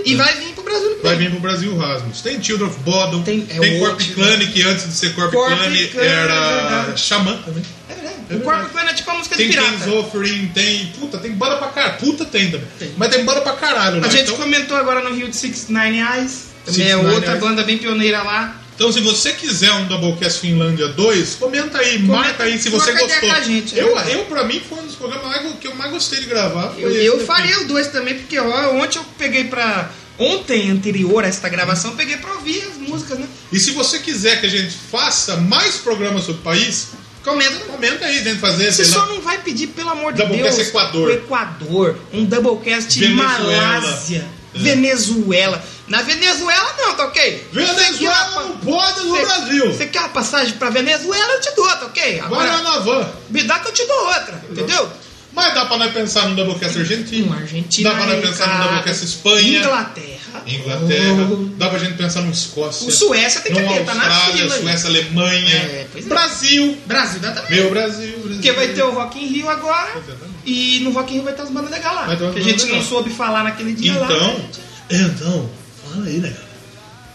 E 0.05 0.15
vai 0.15 0.35
vir 0.36 0.52
pro 0.55 0.62
Brasil 0.62 0.98
Vai 1.02 1.16
vir 1.16 1.31
pro 1.31 1.40
Brasil 1.40 1.73
o 1.73 1.78
Rasmus. 1.78 2.20
Tem 2.23 2.43
Children 2.43 2.69
of 2.70 2.78
Bodom, 2.81 3.23
Tem- 3.23 3.40
tem, 3.43 3.77
é 3.77 3.78
Corp 3.78 3.93
outro, 4.01 4.15
Clan, 4.15 4.39
que 4.47 4.62
antes 4.62 4.86
de 4.86 4.93
ser 4.94 5.15
Corp, 5.15 5.32
Corp 5.32 5.52
Clan 5.56 5.65
é 6.05 6.27
era. 6.32 6.96
Xamã 6.96 7.36
também. 7.44 7.62
É 7.88 7.94
verdade. 7.94 8.16
o 8.30 8.40
Corpo 8.40 8.68
Clan 8.70 8.82
é 8.82 8.94
tipo 8.94 9.10
a 9.10 9.14
música 9.14 9.36
Tem 9.36 9.46
de 9.48 9.56
pirata. 9.56 9.72
Kings 9.72 9.90
Offering, 9.90 10.46
tem. 10.48 10.86
Puta, 10.98 11.18
tem 11.18 11.32
banda 11.32 11.56
pra 11.56 11.68
caralho. 11.68 11.98
Puta 11.98 12.24
tem 12.24 12.50
também. 12.50 12.68
Mas 12.96 13.14
tem 13.14 13.24
banda 13.24 13.40
pra 13.40 13.52
caralho, 13.52 14.00
né? 14.00 14.06
A 14.06 14.10
gente 14.10 14.24
então, 14.24 14.36
comentou 14.36 14.76
agora 14.76 15.00
no 15.00 15.14
Rio 15.14 15.28
de 15.28 15.36
69 15.36 15.96
Eyes. 15.96 16.48
Também 16.64 16.82
é 16.82 16.90
69 16.90 17.14
outra 17.14 17.30
Eyes. 17.32 17.40
banda 17.40 17.62
bem 17.62 17.78
pioneira 17.78 18.22
lá. 18.22 18.56
então, 18.74 18.92
se 18.92 19.00
você 19.00 19.32
quiser 19.32 19.72
um 19.72 19.86
Doublecast 19.86 20.40
Finlândia 20.40 20.88
2, 20.88 21.34
comenta 21.36 21.78
aí, 21.78 21.98
marca 21.98 22.44
aí 22.44 22.59
se 22.59 22.68
você 22.68 22.92
gostou. 22.92 23.42
gente, 23.42 23.78
é 23.78 23.82
eu, 23.82 23.96
eu, 23.96 24.24
pra 24.26 24.44
mim, 24.44 24.60
foi 24.68 24.78
um 24.78 24.86
dos 24.86 24.94
programas 24.94 25.36
que 25.60 25.66
eu 25.66 25.74
mais 25.74 25.90
gostei 25.90 26.20
de 26.20 26.26
gravar. 26.26 26.74
Eu, 26.78 26.90
eu 26.90 27.16
o 27.16 27.64
dois 27.66 27.88
também, 27.88 28.14
porque 28.14 28.38
ó, 28.38 28.74
ontem 28.74 28.98
eu 28.98 29.05
peguei 29.16 29.44
pra. 29.44 29.90
Ontem, 30.19 30.70
anterior 30.70 31.24
a 31.24 31.28
esta 31.28 31.49
gravação, 31.49 31.95
peguei 31.97 32.16
pra 32.16 32.32
ouvir 32.32 32.61
as 32.62 32.77
músicas, 32.89 33.19
né? 33.19 33.27
E 33.53 33.61
se 33.61 33.70
você 33.70 34.01
quiser 34.01 34.40
que 34.40 34.47
a 34.47 34.51
gente 34.51 34.74
faça 34.90 35.36
mais 35.36 35.77
programas 35.77 36.24
sobre 36.24 36.40
o 36.40 36.45
país, 36.45 36.89
Comenta. 37.24 37.57
Comenta 37.66 38.07
aí, 38.07 38.23
gente, 38.24 38.39
fazer, 38.39 38.73
Você 38.73 38.85
só 38.86 39.01
lá. 39.01 39.07
não 39.07 39.20
vai 39.20 39.36
pedir, 39.39 39.66
pelo 39.66 39.90
amor 39.90 40.15
de 40.15 40.24
Deus, 40.24 40.59
Equador. 40.61 41.09
o 41.09 41.12
Equador, 41.12 41.99
um 42.12 42.24
Doublecast 42.24 42.99
Venezuela. 42.99 43.35
Malásia, 43.81 44.24
É. 44.55 44.59
Venezuela. 44.59 45.62
Na 45.89 46.01
Venezuela 46.03 46.74
não, 46.78 46.95
tá 46.95 47.05
ok? 47.07 47.49
Venezuela 47.53 48.31
não 48.36 48.57
pode 48.59 49.01
no 49.05 49.11
Você- 49.16 49.23
Brasil. 49.27 49.73
Você 49.73 49.86
quer 49.89 49.99
uma 50.01 50.09
passagem 50.11 50.55
pra 50.55 50.70
Venezuela, 50.70 51.32
eu 51.35 51.40
te 51.40 51.51
dou, 51.55 51.66
tá 51.66 51.86
ok? 51.86 52.20
Vai 52.31 52.47
lá 52.49 52.62
na 52.62 52.78
van. 52.78 53.12
me 53.28 53.43
dá 53.43 53.59
que 53.59 53.69
eu 53.69 53.73
te 53.73 53.85
dou 53.86 54.07
outra, 54.07 54.43
entendeu? 54.51 54.90
Mas 55.39 55.55
dá 55.55 55.66
pra 55.66 55.77
nós 55.77 55.93
pensar 55.93 56.28
no 56.28 56.35
Doublecast 56.35 56.78
Argentina. 56.78 57.28
Um 57.28 57.32
Argentina, 57.32 57.90
Dá 57.90 57.97
pra 57.97 58.06
nós 58.06 58.20
pensar 58.20 58.59
no 58.59 58.65
Doublecast 58.65 59.05
Espanha. 59.05 59.59
Inglaterra. 59.60 60.43
Inglaterra. 60.47 61.28
Oh. 61.31 61.44
Dá 61.56 61.69
pra 61.69 61.78
gente 61.78 61.94
pensar 61.94 62.23
no 62.23 62.32
Escócia. 62.32 62.89
O 62.89 62.90
Suécia 62.90 63.40
tem 63.40 63.55
que 63.55 63.62
ter, 63.62 63.85
tá 63.85 63.94
na 63.94 64.10
fila 64.10 64.55
aí. 64.55 64.60
Suécia, 64.60 64.89
Alemanha. 64.89 65.55
É, 65.55 65.86
é. 65.97 66.02
Brasil. 66.02 66.77
Brasil, 66.86 67.20
dá 67.20 67.31
também. 67.31 67.60
Meu 67.60 67.70
Brasil. 67.70 68.19
Brasil. 68.19 68.31
Porque 68.31 68.52
vai 68.52 68.69
ter 68.69 68.82
o 68.82 68.90
Rock 68.90 69.19
in 69.24 69.28
Rio 69.28 69.48
agora. 69.48 70.02
E 70.44 70.81
no 70.81 70.90
Rock 70.90 71.12
in 71.12 71.15
Rio 71.15 71.24
vai 71.24 71.35
ter 71.35 71.43
as 71.43 71.51
bandas 71.51 71.70
legais 71.70 71.94
lá. 71.94 72.16
Que 72.32 72.40
a 72.40 72.43
gente 72.43 72.65
bandas 72.65 72.77
não 72.77 72.82
soube 72.82 73.10
falar 73.10 73.44
naquele 73.44 73.74
dia 73.74 73.97
lá. 73.97 74.06
Então, 74.06 74.51
então, 74.90 75.51
fala 75.85 76.06
aí, 76.06 76.19
né, 76.19 76.31
cara? 76.31 76.48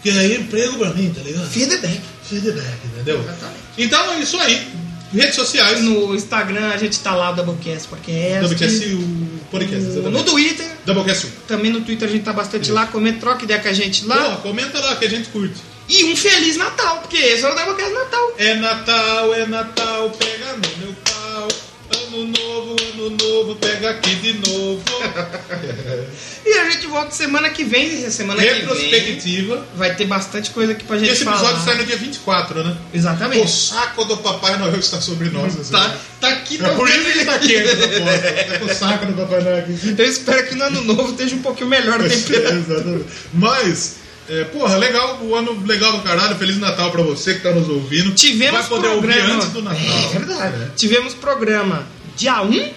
Que 0.02 0.10
aí 0.10 0.32
é 0.32 0.36
emprego 0.36 0.78
pra 0.78 0.90
mim, 0.90 1.12
tá 1.14 1.22
ligado? 1.22 1.48
Feedback. 1.50 2.00
Feedback, 2.22 2.78
entendeu? 2.86 3.20
Exatamente. 3.20 3.60
Então 3.76 4.12
é 4.12 4.20
isso 4.20 4.38
aí. 4.38 4.83
Redes 5.14 5.34
sociais. 5.34 5.80
No 5.80 6.14
Instagram 6.14 6.68
a 6.70 6.76
gente 6.76 6.98
tá 7.00 7.14
lá, 7.14 7.32
Doublecast 7.32 7.88
Podcast. 7.88 8.40
Doublecast 8.40 8.84
o 8.94 9.40
podcast, 9.50 9.84
No 9.84 9.90
exatamente. 9.92 10.24
Twitter. 10.24 10.66
Doublecast 10.84 11.26
1. 11.26 11.30
Também 11.46 11.72
no 11.72 11.80
Twitter 11.82 12.08
a 12.08 12.10
gente 12.12 12.24
tá 12.24 12.32
bastante 12.32 12.70
lá. 12.72 12.86
Comenta, 12.86 13.20
troca 13.20 13.44
ideia 13.44 13.60
com 13.60 13.68
a 13.68 13.72
gente 13.72 14.04
lá. 14.06 14.36
Pô, 14.36 14.48
comenta 14.48 14.78
lá 14.80 14.96
que 14.96 15.04
a 15.04 15.08
gente 15.10 15.28
curte. 15.28 15.54
E 15.88 16.04
um 16.04 16.16
Feliz 16.16 16.56
Natal, 16.56 16.98
porque 16.98 17.16
esse 17.16 17.44
é 17.44 17.50
o 17.50 17.54
Doublecast 17.54 17.92
Natal. 17.94 18.34
É 18.38 18.54
Natal, 18.54 19.34
é 19.34 19.46
Natal, 19.46 20.10
pega 20.10 20.52
no 20.52 20.78
meu 20.84 20.94
pau. 21.04 21.48
Ano 21.92 22.24
novo, 22.28 22.76
ano 22.94 23.10
novo, 23.10 23.56
pega 23.56 23.90
aqui 23.90 24.14
de 24.16 24.32
novo. 24.50 24.82
E 26.46 26.52
a 26.58 26.70
gente 26.70 26.86
volta 26.88 27.10
semana 27.10 27.48
que 27.48 27.64
vem. 27.64 28.04
e 28.04 28.10
Semana 28.10 28.38
que 28.42 28.46
vem 28.48 28.60
Retrospectiva. 28.60 29.66
vai 29.76 29.94
ter 29.94 30.04
bastante 30.06 30.50
coisa 30.50 30.72
aqui 30.72 30.84
pra 30.84 30.98
gente 30.98 31.10
Esse 31.10 31.24
falar. 31.24 31.38
episódio 31.38 31.64
sai 31.64 31.76
no 31.78 31.84
dia 31.86 31.96
24, 31.96 32.62
né? 32.62 32.76
O 32.92 32.96
Exatamente. 32.96 33.50
saco 33.50 34.04
do 34.04 34.18
Papai 34.18 34.58
Noel 34.58 34.78
está 34.78 35.00
sobre 35.00 35.30
nós. 35.30 35.58
assim. 35.58 35.72
Tá, 35.72 35.96
tá 36.20 36.28
aqui 36.28 36.62
É 36.62 36.68
por 36.68 36.86
isso 36.86 37.00
que 37.00 37.08
ele 37.08 37.24
tá 37.24 37.34
aqui. 37.36 37.56
essa. 37.56 38.52
Tá 38.52 38.58
com 38.58 38.64
o 38.66 38.74
saco 38.74 39.06
do 39.06 39.12
Papai 39.14 39.40
Noel 39.42 39.58
aqui. 39.60 39.94
Eu 39.98 40.04
espero 40.06 40.46
que 40.46 40.54
no 40.54 40.64
ano 40.64 40.82
novo 40.84 41.10
esteja 41.12 41.34
um 41.34 41.40
pouquinho 41.42 41.70
melhor 41.70 41.98
a 41.98 42.04
temperatura. 42.08 42.54
Exatamente. 42.58 43.04
Mas, 43.32 43.94
é, 44.28 44.44
porra, 44.44 44.76
legal, 44.76 45.18
o 45.22 45.34
ano 45.34 45.64
legal 45.66 45.92
do 45.92 46.02
caralho. 46.02 46.36
Feliz 46.36 46.58
Natal 46.58 46.90
pra 46.90 47.02
você 47.02 47.34
que 47.34 47.40
tá 47.40 47.50
nos 47.50 47.68
ouvindo. 47.68 48.14
Tivemos 48.14 48.60
Vai 48.60 48.68
poder 48.68 48.88
ouvir 48.88 49.08
programa. 49.12 49.34
antes 49.34 49.48
do 49.50 49.62
Natal. 49.62 49.82
É 49.82 50.18
verdade. 50.18 50.62
É. 50.62 50.68
Tivemos 50.76 51.14
programa 51.14 51.86
dia 52.16 52.42
1 52.42 52.70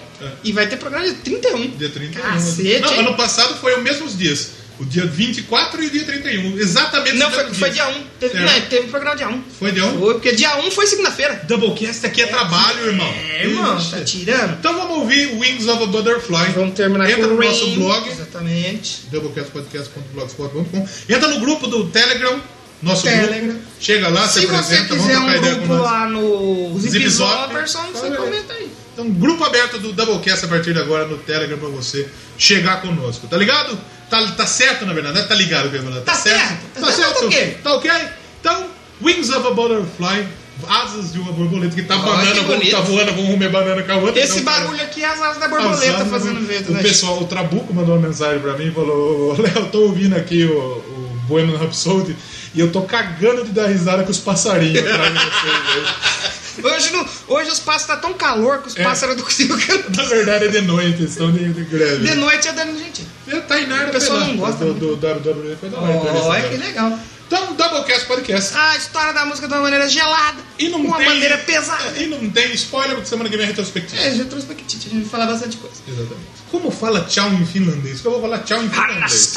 e 0.44 0.52
vai 0.52 0.68
ter 0.68 0.78
programa 0.78 1.06
dia 1.06 1.16
31. 1.24 1.68
Dia 1.78 1.90
31. 1.90 2.22
Cacete, 2.22 2.82
Não, 2.82 3.00
ano 3.00 3.14
passado 3.16 3.56
foi 3.60 3.78
os 3.78 3.84
mesmos 3.84 4.18
dias. 4.18 4.52
O 4.80 4.86
dia 4.86 5.06
24 5.08 5.84
e 5.84 5.88
o 5.88 5.90
dia 5.90 6.04
31. 6.06 6.58
Exatamente 6.60 7.18
Não, 7.18 7.32
foi, 7.32 7.52
foi 7.54 7.70
dia 7.72 7.88
1. 7.88 7.94
Teve, 8.20 8.38
Certo. 8.38 8.52
não, 8.54 8.62
teve 8.70 8.88
programa 8.90 9.16
dia 9.16 9.28
1. 9.28 9.44
Foi 9.58 9.72
dia 9.72 9.86
1? 9.86 10.00
Foi, 10.00 10.14
porque 10.14 10.32
dia 10.34 10.56
1 10.58 10.70
foi 10.72 10.86
segunda-feira. 10.86 11.42
Doublecast 11.48 12.06
aqui 12.06 12.22
é 12.22 12.28
trabalho, 12.28 12.86
irmão. 12.86 13.12
É, 13.32 13.44
irmão, 13.46 13.78
Ixi. 13.78 13.92
tá 13.92 14.02
tirando. 14.04 14.54
Então 14.60 14.76
vamos 14.78 14.98
ouvir 15.00 15.34
Wings 15.40 15.68
of 15.68 15.82
a 15.82 15.86
Butterfly. 15.88 16.52
Vamos 16.54 16.76
terminar 16.76 17.10
Entra 17.10 17.28
com 17.28 17.34
no 17.34 17.40
o 17.42 17.44
nosso 17.44 17.66
Rain. 17.66 17.76
blog, 17.80 18.10
Exatamente. 18.10 19.02
doublecastpodcast.blogspot.com. 19.12 20.88
Entra 21.10 21.28
no 21.28 21.40
grupo 21.40 21.68
do 21.68 21.88
Telegram, 21.90 22.40
nosso 22.82 23.04
Telegram. 23.04 23.48
grupo. 23.48 23.60
Chega 23.80 24.08
lá, 24.10 24.28
se, 24.28 24.42
Se 24.42 24.46
você 24.46 24.76
apresenta, 24.76 24.96
vamos 24.96 25.06
um 25.16 25.30
ideia 25.36 25.56
com 25.56 25.60
grupo 25.62 25.74
nós. 25.74 25.82
lá 25.84 26.10
no 26.10 26.80
Zip 26.80 27.10
Zip 27.10 27.10
você 27.10 28.12
comenta 28.16 28.54
aí. 28.54 28.70
Então, 28.94 29.10
grupo 29.12 29.44
aberto 29.44 29.78
do 29.80 29.92
Doublecast 29.94 30.46
a 30.46 30.48
partir 30.48 30.74
de 30.74 30.80
agora 30.80 31.06
no 31.06 31.18
Telegram 31.20 31.58
pra 31.58 31.70
você 31.70 32.08
chegar 32.38 32.82
conosco, 32.82 33.28
tá 33.28 33.38
ligado? 33.38 33.78
Tá, 34.10 34.26
tá 34.32 34.48
certo, 34.48 34.86
na 34.86 34.94
verdade, 34.94 35.16
né? 35.16 35.24
Tá 35.24 35.36
ligado, 35.36 35.70
que 35.70 35.76
eu 35.76 35.82
ia 35.84 35.90
falar. 35.90 36.02
Tá 36.02 36.14
certo. 36.16 36.80
Tá 36.80 36.92
certo? 36.92 37.14
Tá 37.20 37.26
ok. 37.26 37.58
Tá 37.64 37.74
ok? 37.76 37.92
Então, 38.40 38.68
Wings 39.02 39.30
of 39.30 39.48
a 39.48 39.52
Butterfly, 39.52 40.28
asas 40.68 41.12
de 41.12 41.20
uma 41.20 41.32
borboleta 41.34 41.76
que 41.76 41.84
tá 41.84 41.96
Olha 41.96 42.06
banana, 42.06 42.60
que 42.60 42.72
tá 42.72 42.80
voando, 42.80 43.12
vamos 43.14 43.32
comer 43.32 43.50
banana 43.50 43.84
com 43.84 43.92
a 43.92 43.96
outra. 43.98 44.22
Esse 44.22 44.40
então, 44.40 44.54
barulho 44.54 44.82
aqui 44.82 45.04
é 45.04 45.08
as 45.08 45.22
asas 45.22 45.38
da 45.38 45.48
borboleta 45.48 45.96
Asado, 45.96 46.10
fazendo 46.10 46.48
vento, 46.48 46.70
O 46.72 46.74
né? 46.74 46.82
pessoal, 46.82 47.22
o 47.22 47.28
Trabuco 47.28 47.74
mandou 47.74 47.96
uma 47.96 48.08
mensagem 48.08 48.40
pra 48.40 48.54
mim 48.54 48.68
e 48.68 48.72
falou: 48.72 49.34
"Ô, 49.38 49.42
Léo, 49.42 49.68
tô 49.68 49.82
ouvindo 49.82 50.16
aqui 50.16 50.46
o, 50.46 50.58
o 50.58 51.20
Bohemian 51.28 51.58
Rhapsody 51.58 52.16
e 52.56 52.60
eu 52.60 52.72
tô 52.72 52.82
cagando 52.84 53.44
de 53.44 53.52
dar 53.52 53.68
risada 53.68 54.04
com 54.04 54.10
os 54.10 54.20
passarinhos 54.20 54.80
atrás 54.80 55.14
de 55.14 55.20
vocês. 55.20 56.38
Hoje, 56.64 56.92
no, 56.92 57.06
hoje 57.28 57.52
os 57.52 57.60
pássaros 57.60 57.88
tá 57.88 57.98
tão 57.98 58.14
calor 58.14 58.62
que 58.62 58.68
os 58.70 58.78
É. 58.78 58.84
pássaros 58.84 59.16
não 59.18 59.24
conseguem 59.24 59.58
cantar. 59.58 59.92
Na 59.92 60.04
verdade 60.10 60.46
é 60.46 60.48
de 60.50 60.62
noite, 60.62 61.00
eles 61.00 61.12
estão 61.12 61.32
de, 61.32 61.52
de 61.54 61.64
greve. 61.66 62.08
De 62.08 62.16
noite 62.16 62.48
é 62.48 62.54
dando 62.54 62.78
gente. 62.78 63.06
É, 63.28 63.36
Tá 63.42 63.60
em 63.60 63.68
nada, 63.68 63.90
O 63.90 63.92
pessoal 63.92 64.20
não 64.22 64.38
gosta 64.38 64.66
do, 64.66 64.74
do 64.74 64.94
WWE. 64.96 65.56
Foi 65.60 65.70
da 65.70 65.80
hora, 65.80 65.92
Olha 65.94 66.40
então, 66.40 66.50
que 66.52 66.58
legal. 66.58 67.00
Então, 67.28 67.54
Doublecast 67.56 68.06
Podcast. 68.06 68.58
A 68.58 68.78
história 68.78 69.12
da 69.14 69.26
música 69.26 69.50
de 69.50 69.54
uma 69.54 69.62
maneira 69.64 69.90
gelada, 69.90 70.38
E 70.58 70.70
não 70.70 70.80
uma 70.80 70.96
tem, 70.98 71.08
bandeira 71.08 71.38
pesada. 71.40 71.98
E 72.02 72.08
não 72.08 72.30
tem 72.30 72.54
spoiler, 72.54 72.94
porque 72.96 73.10
semana 73.10 73.30
que 73.30 73.36
vem 73.36 73.46
é 73.46 73.50
retrospectiva. 73.50 74.02
É, 74.02 74.10
retrospectiva, 74.12 74.84
a 74.86 74.90
gente 74.90 75.02
vai 75.02 75.10
falar 75.10 75.26
bastante 75.34 75.58
coisa. 75.58 75.76
Exatamente. 75.86 76.28
Como 76.50 76.72
fala 76.72 77.02
tchau 77.02 77.28
em 77.34 77.46
finlandês? 77.46 78.00
Que 78.00 78.08
eu 78.08 78.12
vou 78.14 78.22
falar 78.22 78.40
tchau 78.40 78.64
em 78.64 78.70
finlandês. 78.70 79.34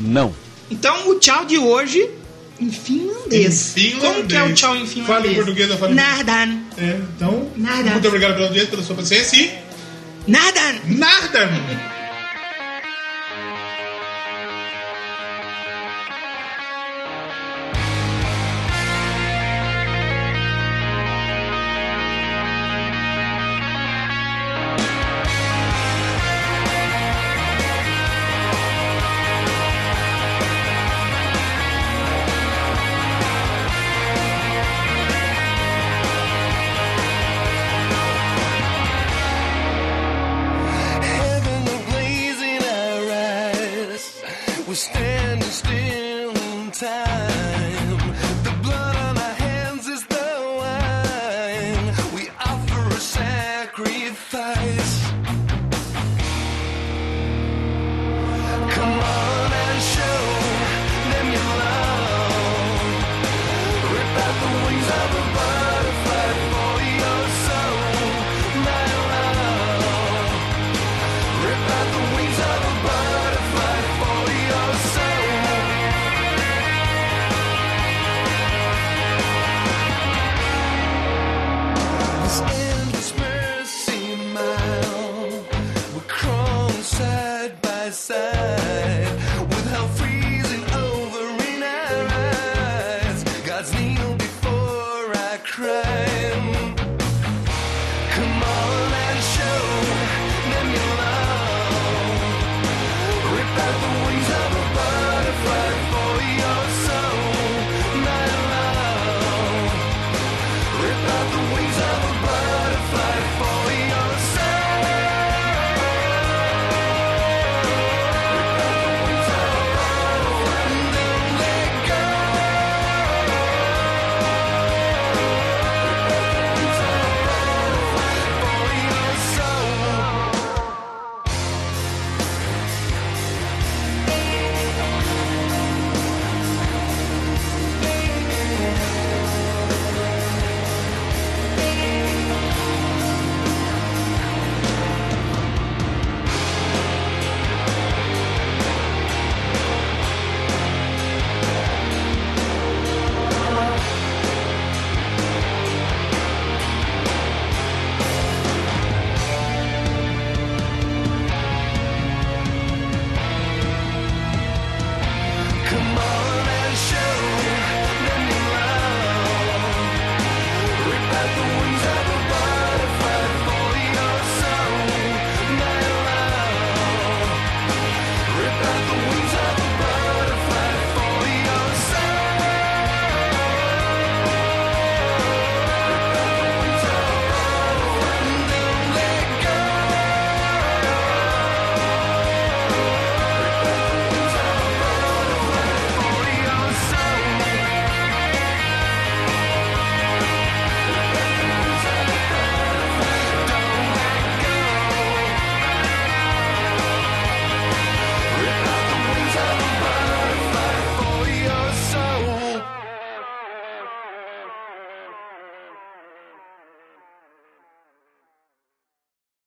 Não. 0.00 0.32
Então, 0.70 1.08
o 1.10 1.16
tchau 1.18 1.44
de 1.44 1.58
hoje 1.58 2.08
em 2.60 2.70
finlandês. 2.70 3.76
Em 3.76 3.90
finlandês. 3.90 4.14
Como 4.14 4.26
que 4.26 4.36
é 4.36 4.42
o 4.42 4.54
tchau 4.54 4.76
em 4.76 4.86
finlandês? 4.86 5.06
Fale 5.06 5.32
em 5.32 5.34
português, 5.34 5.70
eu 5.70 5.78
falo 5.78 5.92
em 5.92 5.94
Nardan. 5.94 6.58
É, 6.76 7.00
então, 7.16 7.50
Nada. 7.56 7.90
muito 7.90 8.08
obrigado 8.08 8.34
pela 8.34 8.46
audiência, 8.46 8.70
pela 8.70 8.82
sua 8.82 8.96
paciência 8.96 9.36
e... 9.36 9.50
Nardan. 10.26 10.80
Nada! 10.86 11.93